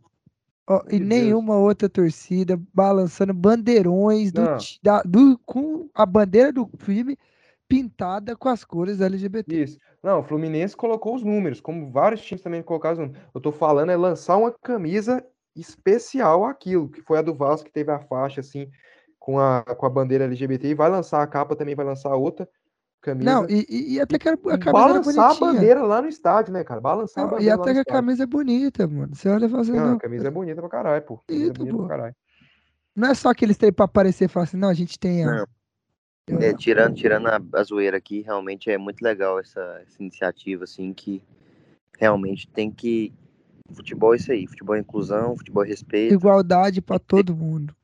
Oh, 0.69 0.80
e 0.90 0.98
nenhuma 0.98 1.56
Deus. 1.56 1.65
outra 1.65 1.90
torcida 1.90 2.60
balançando 2.73 3.34
bandeirões 3.34 4.31
do, 4.31 4.44
da, 4.81 5.02
do, 5.03 5.38
com 5.45 5.90
a 5.94 6.06
bandeira 6.06 6.53
do 6.53 6.69
filme 6.77 7.18
pintada 7.68 8.35
com 8.35 8.48
as 8.48 8.64
cores 8.64 9.02
LGBT. 9.02 9.64
Isso. 9.64 9.77
Não, 10.02 10.19
o 10.19 10.23
Fluminense 10.23 10.76
colocou 10.76 11.15
os 11.15 11.23
números, 11.23 11.60
como 11.60 11.91
vários 11.91 12.22
times 12.22 12.41
também 12.41 12.61
colocaram 12.61 12.94
os 12.94 12.99
números. 12.99 13.23
Eu 13.34 13.41
tô 13.41 13.52
falando 13.52 13.91
é 13.91 13.98
lançar 13.98 14.38
uma 14.38 14.52
camisa 14.52 15.26
especial 15.56 16.46
aquilo, 16.46 16.90
que 16.90 17.02
foi 17.02 17.20
a 17.20 17.22
do 17.22 17.34
Vasco, 17.34 17.66
que 17.66 17.72
teve 17.72 17.92
a 17.92 18.00
faixa 18.00 18.42
assim, 18.42 18.70
com 19.20 19.40
a, 19.40 19.64
com 19.64 19.86
a 19.86 19.90
bandeira 19.90 20.26
LGBT, 20.26 20.70
e 20.70 20.74
vai 20.74 20.90
lançar 20.90 21.22
a 21.22 21.28
capa 21.28 21.56
também, 21.56 21.76
vai 21.76 21.86
lançar 21.86 22.14
outra 22.16 22.48
camisa. 23.02 23.30
Não, 23.30 23.46
e, 23.50 23.94
e, 23.96 24.02
até 24.02 24.18
que 24.18 24.30
a, 24.30 24.34
a 24.34 24.38
camisa 24.38 24.72
Balançar 24.72 25.32
a 25.32 25.36
bandeira 25.36 25.84
lá 25.84 26.02
no 26.02 26.08
estádio, 26.08 26.54
né, 26.54 26.64
cara? 26.64 26.82
Balançar 26.82 27.24
não, 27.24 27.30
a 27.30 27.32
bandeira 27.34 27.56
E 27.56 27.60
até 27.60 27.74
que 27.74 27.80
a 27.80 27.86
camisa 27.86 28.24
é 28.24 28.26
bonita, 28.26 28.88
mano. 28.88 29.16
Você 29.16 29.30
olha 29.30 29.46
e 29.46 29.50
fala 29.50 29.62
assim, 29.62 29.72
não, 29.74 29.88
não, 29.88 29.96
a 29.96 30.00
camisa 30.00 30.28
é 30.28 30.32
bonita 30.32 30.62
pra 30.62 30.70
caralho, 30.70 31.04
pô. 31.04 31.22
Bonita, 31.28 31.54
bonita 31.54 31.78
pô. 31.78 31.86
pra 31.86 31.98
caralho. 31.98 32.16
Não 32.96 33.10
é 33.10 33.14
só 33.14 33.34
que 33.34 33.44
eles 33.44 33.58
têm 33.58 33.72
pra 33.72 33.86
aparecer 33.86 34.26
e 34.26 34.28
falar 34.28 34.46
assim, 34.46 34.58
não, 34.58 34.70
a 34.70 34.74
gente 34.74 34.98
tem 34.98 35.26
a... 35.26 35.46
É, 36.40 36.54
tirando 36.54 36.96
tirando 36.96 37.28
a, 37.28 37.38
a 37.56 37.64
zoeira 37.64 37.98
aqui, 37.98 38.22
realmente 38.22 38.70
é 38.70 38.78
muito 38.78 39.02
legal 39.02 39.40
essa, 39.40 39.82
essa 39.86 40.02
iniciativa, 40.02 40.64
assim, 40.64 40.94
que 40.94 41.22
realmente 42.00 42.48
tem 42.48 42.72
que 42.72 43.14
Futebol 43.72 44.14
é 44.14 44.18
isso 44.18 44.31
aí. 44.31 44.48
Futebol 44.48 44.76
é 44.76 44.80
inclusão, 44.80 45.38
futebol 45.38 45.64
é 45.64 45.68
respeito. 45.68 46.14
Igualdade 46.14 46.81
para 46.81 46.99
todo 46.99 47.35
mundo. 47.35 47.76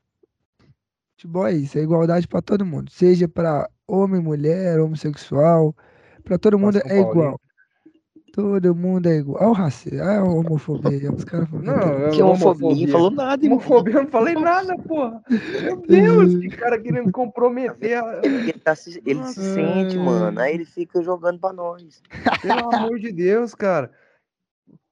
Futebol 1.12 1.46
é 1.46 1.52
isso, 1.52 1.78
é 1.78 1.82
igualdade 1.82 2.26
para 2.26 2.40
todo 2.40 2.64
mundo. 2.64 2.90
Seja 2.90 3.28
para 3.28 3.68
homem, 3.86 4.20
mulher, 4.20 4.80
homossexual. 4.80 5.74
Para 6.24 6.38
todo 6.38 6.58
mundo 6.58 6.80
é 6.84 6.98
igual. 6.98 7.38
Todo 8.32 8.74
mundo 8.74 9.08
é 9.08 9.16
igual. 9.16 9.42
Olha 9.42 9.50
o 9.50 9.52
racismo, 9.52 10.00
olha 10.00 10.20
a 10.20 10.24
homofobia. 10.24 11.12
Os 11.12 11.24
caras 11.24 11.48
falam. 11.48 11.64
Não, 11.64 12.10
que 12.10 12.22
homofobia? 12.22 12.88
Falou 12.88 13.10
nada, 13.10 13.46
Homofobia, 13.46 13.94
eu 13.96 14.02
não 14.04 14.10
falei 14.10 14.34
nada, 14.34 14.78
porra. 14.78 15.20
Meu 15.62 15.76
Deus, 15.86 16.36
que 16.36 16.48
cara 16.48 16.80
querendo 16.80 17.10
comprometer. 17.10 18.00
Ele, 18.22 18.52
tá 18.52 18.74
se, 18.74 19.02
ele 19.04 19.24
se 19.24 19.54
sente, 19.54 19.98
mano. 19.98 20.40
Aí 20.40 20.54
ele 20.54 20.64
fica 20.64 21.02
jogando 21.02 21.40
pra 21.40 21.52
nós. 21.52 22.00
Pelo 22.40 22.74
amor 22.74 22.98
de 22.98 23.10
Deus, 23.12 23.54
cara. 23.54 23.90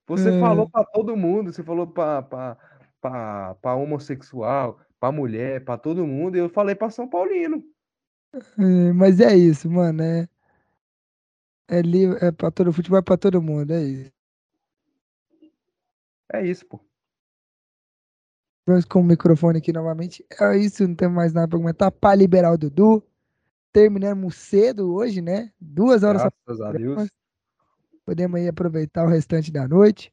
Você 0.08 0.30
é. 0.30 0.40
falou 0.40 0.68
para 0.68 0.84
todo 0.86 1.16
mundo, 1.16 1.52
você 1.52 1.62
falou 1.62 1.86
para 1.86 2.56
homossexual, 3.76 4.80
para 4.98 5.12
mulher, 5.12 5.62
para 5.64 5.76
todo 5.76 6.06
mundo, 6.06 6.36
e 6.36 6.40
eu 6.40 6.48
falei 6.48 6.74
para 6.74 6.90
São 6.90 7.06
Paulino. 7.06 7.62
É, 8.32 8.92
mas 8.94 9.20
é 9.20 9.36
isso, 9.36 9.70
mano. 9.70 10.02
É, 10.02 10.28
é, 11.68 11.82
livre, 11.82 12.18
é 12.24 12.32
para 12.32 12.50
todo 12.50 12.72
futebol, 12.72 12.98
é 12.98 13.02
para 13.02 13.18
todo 13.18 13.42
mundo, 13.42 13.72
é 13.72 13.82
isso. 13.82 14.12
É 16.32 16.46
isso, 16.46 16.66
pô. 16.66 16.80
Vamos 18.66 18.84
com 18.84 19.00
o 19.00 19.04
microfone 19.04 19.58
aqui 19.58 19.72
novamente. 19.72 20.24
É 20.40 20.56
isso, 20.56 20.86
não 20.86 20.94
tem 20.94 21.08
mais 21.08 21.32
nada 21.32 21.48
para 21.48 21.58
comentar. 21.58 21.90
Para 21.90 22.14
liberar 22.14 22.52
o 22.52 22.58
Dudu. 22.58 23.02
Terminamos 23.72 24.34
cedo 24.34 24.94
hoje, 24.94 25.22
né? 25.22 25.50
Duas 25.58 26.02
horas. 26.02 26.22
Graças 26.22 26.60
a 26.60 26.72
Deus. 26.72 27.08
Podemos 28.08 28.40
aí 28.40 28.48
aproveitar 28.48 29.04
o 29.04 29.10
restante 29.10 29.52
da 29.52 29.68
noite. 29.68 30.10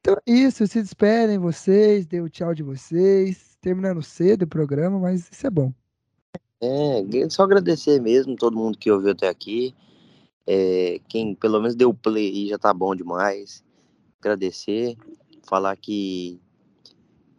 Então 0.00 0.16
é 0.26 0.30
isso, 0.30 0.66
se 0.66 0.82
despedem 0.82 1.38
vocês, 1.38 2.04
dê 2.04 2.20
o 2.20 2.28
tchau 2.28 2.54
de 2.54 2.62
vocês. 2.62 3.56
Terminando 3.62 4.02
cedo 4.02 4.42
o 4.42 4.46
programa, 4.46 4.98
mas 4.98 5.30
isso 5.32 5.46
é 5.46 5.48
bom. 5.48 5.72
É, 6.60 7.30
só 7.30 7.44
agradecer 7.44 8.02
mesmo 8.02 8.36
todo 8.36 8.54
mundo 8.54 8.76
que 8.76 8.90
ouviu 8.90 9.12
até 9.12 9.30
aqui. 9.30 9.74
É, 10.46 11.00
quem 11.08 11.34
pelo 11.34 11.58
menos 11.58 11.74
deu 11.74 11.94
play 11.94 12.28
aí 12.28 12.48
já 12.48 12.58
tá 12.58 12.74
bom 12.74 12.94
demais. 12.94 13.64
Agradecer, 14.20 14.94
falar 15.48 15.74
que 15.76 16.38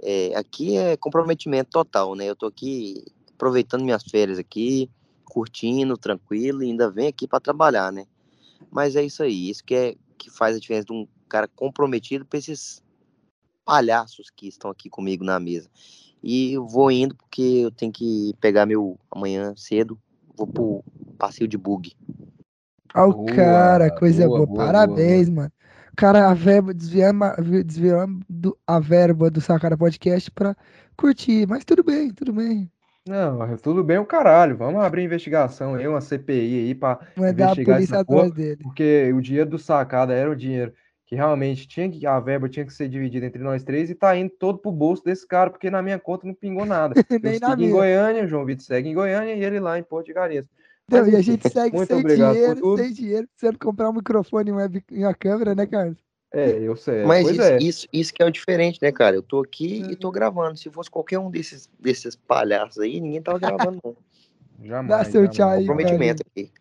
é, 0.02 0.36
aqui 0.36 0.76
é 0.76 0.98
comprometimento 0.98 1.70
total, 1.70 2.16
né? 2.16 2.26
Eu 2.26 2.36
tô 2.36 2.48
aqui 2.48 3.06
aproveitando 3.36 3.84
minhas 3.84 4.04
férias 4.04 4.40
aqui, 4.40 4.90
curtindo, 5.24 5.96
tranquilo, 6.00 6.64
e 6.64 6.72
ainda 6.72 6.90
venho 6.90 7.10
aqui 7.10 7.28
para 7.28 7.40
trabalhar, 7.40 7.92
né? 7.92 8.08
Mas 8.72 8.96
é 8.96 9.04
isso 9.04 9.24
aí, 9.24 9.50
isso 9.50 9.64
que, 9.64 9.76
é, 9.76 9.96
que 10.18 10.30
faz 10.30 10.56
a 10.56 10.60
diferença 10.60 10.86
de 10.86 10.94
um 10.94 11.08
cara 11.28 11.48
comprometido 11.48 12.26
para 12.26 12.40
esses 12.40 12.82
palhaços 13.66 14.30
que 14.30 14.48
estão 14.48 14.70
aqui 14.70 14.90
comigo 14.90 15.24
na 15.24 15.40
mesa. 15.40 15.70
E 16.22 16.54
eu 16.54 16.68
vou 16.68 16.92
indo 16.92 17.16
porque 17.16 17.42
eu 17.42 17.72
tenho 17.72 17.92
que 17.92 18.34
pegar 18.40 18.66
meu 18.66 18.98
amanhã 19.12 19.54
cedo, 19.58 20.00
vou 20.38 20.48
pro 20.48 20.84
passeio 21.18 21.48
de 21.48 21.58
bug. 21.58 21.96
Ó, 22.96 23.08
oh, 23.10 23.26
cara, 23.26 23.90
coisa 23.92 24.28
boa. 24.28 24.46
boa. 24.46 24.66
Parabéns, 24.66 25.28
boa, 25.28 25.44
mano. 25.44 25.52
Cara, 25.96 26.30
a 26.30 26.34
verba 26.34 26.74
desviando, 26.74 27.20
desviando 27.66 28.58
a 28.66 28.80
verba 28.80 29.30
do 29.30 29.42
Sacara 29.42 29.78
Podcast 29.78 30.32
pra 30.32 30.56
curtir. 30.98 31.48
Mas 31.48 31.66
tudo 31.66 31.84
bem, 31.84 32.12
tudo 32.12 32.34
bem. 32.34 32.72
Não, 33.08 33.58
tudo 33.58 33.84
bem 33.84 33.98
o 33.98 34.06
caralho. 34.06 34.56
Vamos 34.56 34.82
abrir 34.82 35.04
investigação 35.04 35.76
aí, 35.76 35.88
uma 35.88 36.00
CPI 36.00 36.68
aí 36.68 36.76
pra 36.76 37.00
investigar 37.18 37.80
dele. 38.32 38.58
Porque 38.64 39.12
o 39.14 39.22
dinheiro 39.22 39.50
do 39.50 39.60
sacada 39.60 40.14
era 40.14 40.32
o 40.32 40.36
dinheiro 40.36 40.74
que 41.06 41.16
realmente 41.16 41.68
tinha 41.68 41.90
que 41.90 42.08
a 42.08 42.20
verba 42.20 42.48
tinha 42.48 42.66
que 42.66 42.74
ser 42.74 42.88
dividida 42.88 43.26
entre 43.26 43.44
nós 43.44 43.64
três 43.64 43.90
e 43.90 43.96
tá 43.96 44.16
indo 44.16 44.32
todo 44.32 44.58
pro 44.58 44.72
bolso 44.72 45.04
desse 45.04 45.28
cara, 45.28 45.50
porque 45.50 45.70
na 45.70 45.82
minha 45.82 46.00
conta 46.00 46.26
não 46.26 46.34
pingou 46.34 46.66
nada. 46.66 46.96
Eu 47.12 47.50
segui 47.50 47.66
em 47.66 47.72
Goiânia, 47.72 48.26
João 48.26 48.46
Vitor 48.46 48.66
segue 48.66 48.90
em 48.90 48.94
Goiânia 48.94 49.36
e 49.36 49.44
ele 49.44 49.60
lá 49.60 49.78
em 49.78 49.84
Porto 49.84 50.08
de 50.08 50.14
Galinhas. 50.14 50.48
Então, 50.86 51.08
e 51.08 51.16
a 51.16 51.22
gente 51.22 51.48
segue 51.50 51.86
sem 51.86 52.04
dinheiro, 52.04 52.78
sem 52.78 52.94
dinheiro, 52.94 53.28
precisando 53.28 53.60
comprar 53.60 53.90
um 53.90 53.94
microfone 53.94 54.52
e 54.92 55.04
uma 55.04 55.14
câmera, 55.14 55.54
né, 55.54 55.66
Carlos? 55.66 55.98
É, 56.36 56.50
eu 56.50 56.76
sei. 56.76 57.04
Mas 57.04 57.30
isso, 57.30 57.42
é. 57.42 57.58
isso, 57.60 57.88
isso, 57.94 58.14
que 58.14 58.24
é 58.24 58.26
o 58.26 58.32
diferente, 58.32 58.80
né, 58.82 58.92
cara? 58.92 59.16
Eu 59.16 59.22
tô 59.22 59.40
aqui 59.40 59.84
e 59.88 59.96
tô 59.96 60.08
uhum. 60.08 60.14
gravando. 60.14 60.58
Se 60.58 60.68
fosse 60.72 60.90
qualquer 60.90 61.20
um 61.20 61.30
desses, 61.30 61.70
desses 61.80 62.16
palhaços 62.16 62.80
aí, 62.80 63.00
ninguém 63.00 63.22
tava 63.22 63.38
gravando, 63.38 63.80
não. 63.84 63.96
Jamais. 64.66 64.88
Dá 64.88 65.06
seu 65.06 65.28
tchau 65.28 65.50
aí. 65.50 65.68
Comprometimento 65.68 66.24
aqui. 66.26 66.52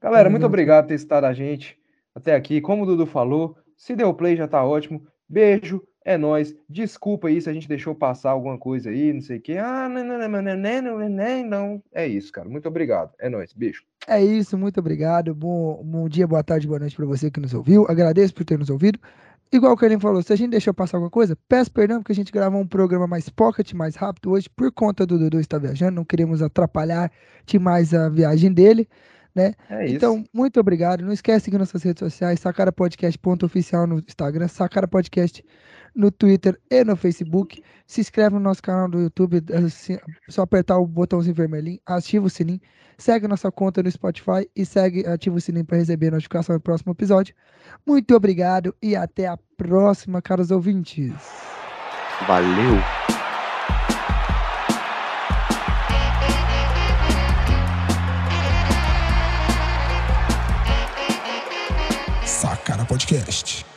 Galera, 0.00 0.30
muito 0.30 0.42
uhum. 0.42 0.48
obrigado 0.48 0.84
por 0.84 0.88
ter 0.88 0.94
estado 0.94 1.24
a 1.24 1.34
gente 1.34 1.78
até 2.14 2.34
aqui. 2.34 2.62
Como 2.62 2.84
o 2.84 2.86
Dudu 2.86 3.04
falou, 3.04 3.56
se 3.76 3.94
deu 3.94 4.14
play 4.14 4.36
já 4.36 4.48
tá 4.48 4.64
ótimo. 4.64 5.06
Beijo, 5.28 5.82
é 6.04 6.18
nós. 6.18 6.54
Desculpa 6.68 7.28
aí 7.28 7.40
se 7.40 7.48
a 7.48 7.52
gente 7.52 7.66
deixou 7.66 7.94
passar 7.94 8.30
alguma 8.30 8.58
coisa 8.58 8.90
aí, 8.90 9.12
não 9.12 9.22
sei 9.22 9.38
o 9.38 9.40
quê. 9.40 9.56
Ah, 9.56 9.88
não, 9.88 10.04
não, 10.04 10.18
não, 10.18 10.42
não, 10.42 10.56
não, 10.56 11.08
não, 11.08 11.44
não. 11.46 11.82
É 11.92 12.06
isso, 12.06 12.30
cara. 12.30 12.48
Muito 12.48 12.68
obrigado. 12.68 13.12
É 13.18 13.28
nós. 13.28 13.52
Beijo. 13.52 13.82
É 14.06 14.22
isso, 14.22 14.58
muito 14.58 14.78
obrigado. 14.78 15.34
Bom, 15.34 15.82
bom 15.82 16.08
dia, 16.08 16.26
boa 16.26 16.44
tarde, 16.44 16.66
boa 16.66 16.78
noite 16.78 16.94
para 16.94 17.06
você 17.06 17.30
que 17.30 17.40
nos 17.40 17.54
ouviu. 17.54 17.86
Agradeço 17.88 18.34
por 18.34 18.44
ter 18.44 18.58
nos 18.58 18.68
ouvido. 18.68 18.98
igual 19.50 19.72
o 19.72 19.76
Karim 19.76 19.98
falou, 19.98 20.22
se 20.22 20.32
a 20.32 20.36
gente 20.36 20.50
deixou 20.50 20.74
passar 20.74 20.98
alguma 20.98 21.10
coisa, 21.10 21.38
peço 21.48 21.72
perdão 21.72 22.00
porque 22.00 22.12
a 22.12 22.14
gente 22.14 22.30
gravou 22.30 22.60
um 22.60 22.66
programa 22.66 23.06
mais 23.06 23.30
pocket, 23.30 23.72
mais 23.72 23.96
rápido 23.96 24.32
hoje, 24.32 24.50
por 24.50 24.70
conta 24.70 25.06
do 25.06 25.18
Dudu 25.18 25.40
estar 25.40 25.58
viajando, 25.58 25.92
não 25.92 26.04
queremos 26.04 26.42
atrapalhar 26.42 27.10
demais 27.46 27.94
a 27.94 28.10
viagem 28.10 28.52
dele, 28.52 28.86
né? 29.34 29.54
É 29.70 29.86
isso. 29.86 29.96
Então, 29.96 30.22
muito 30.34 30.60
obrigado. 30.60 31.02
Não 31.02 31.12
esquece 31.12 31.38
de 31.38 31.44
seguir 31.46 31.58
nossas 31.58 31.82
redes 31.82 32.00
sociais, 32.00 32.40
sacarapodcast.oficial 32.40 33.86
no 33.86 34.00
Instagram, 34.00 34.48
Sacara 34.48 34.86
Podcast 34.86 35.42
no 35.94 36.10
Twitter 36.10 36.58
e 36.70 36.84
no 36.84 36.96
Facebook. 36.96 37.62
Se 37.86 38.00
inscreve 38.00 38.34
no 38.34 38.40
nosso 38.40 38.62
canal 38.62 38.88
do 38.88 39.00
YouTube, 39.00 39.42
assim, 39.52 39.98
só 40.28 40.42
apertar 40.42 40.78
o 40.78 40.86
botãozinho 40.86 41.34
vermelhinho, 41.34 41.78
ativa 41.86 42.26
o 42.26 42.30
sininho, 42.30 42.60
segue 42.98 43.28
nossa 43.28 43.50
conta 43.52 43.82
no 43.82 43.90
Spotify 43.90 44.48
e 44.56 44.64
segue, 44.64 45.06
ativa 45.06 45.36
o 45.36 45.40
sininho 45.40 45.64
para 45.64 45.78
receber 45.78 46.08
a 46.08 46.12
notificação 46.12 46.56
do 46.56 46.60
próximo 46.60 46.92
episódio. 46.92 47.34
Muito 47.86 48.14
obrigado 48.14 48.74
e 48.82 48.96
até 48.96 49.26
a 49.26 49.38
próxima, 49.56 50.22
caros 50.22 50.50
ouvintes. 50.50 51.12
Valeu! 52.26 52.78
Sacara 62.24 62.84
Podcast. 62.84 63.73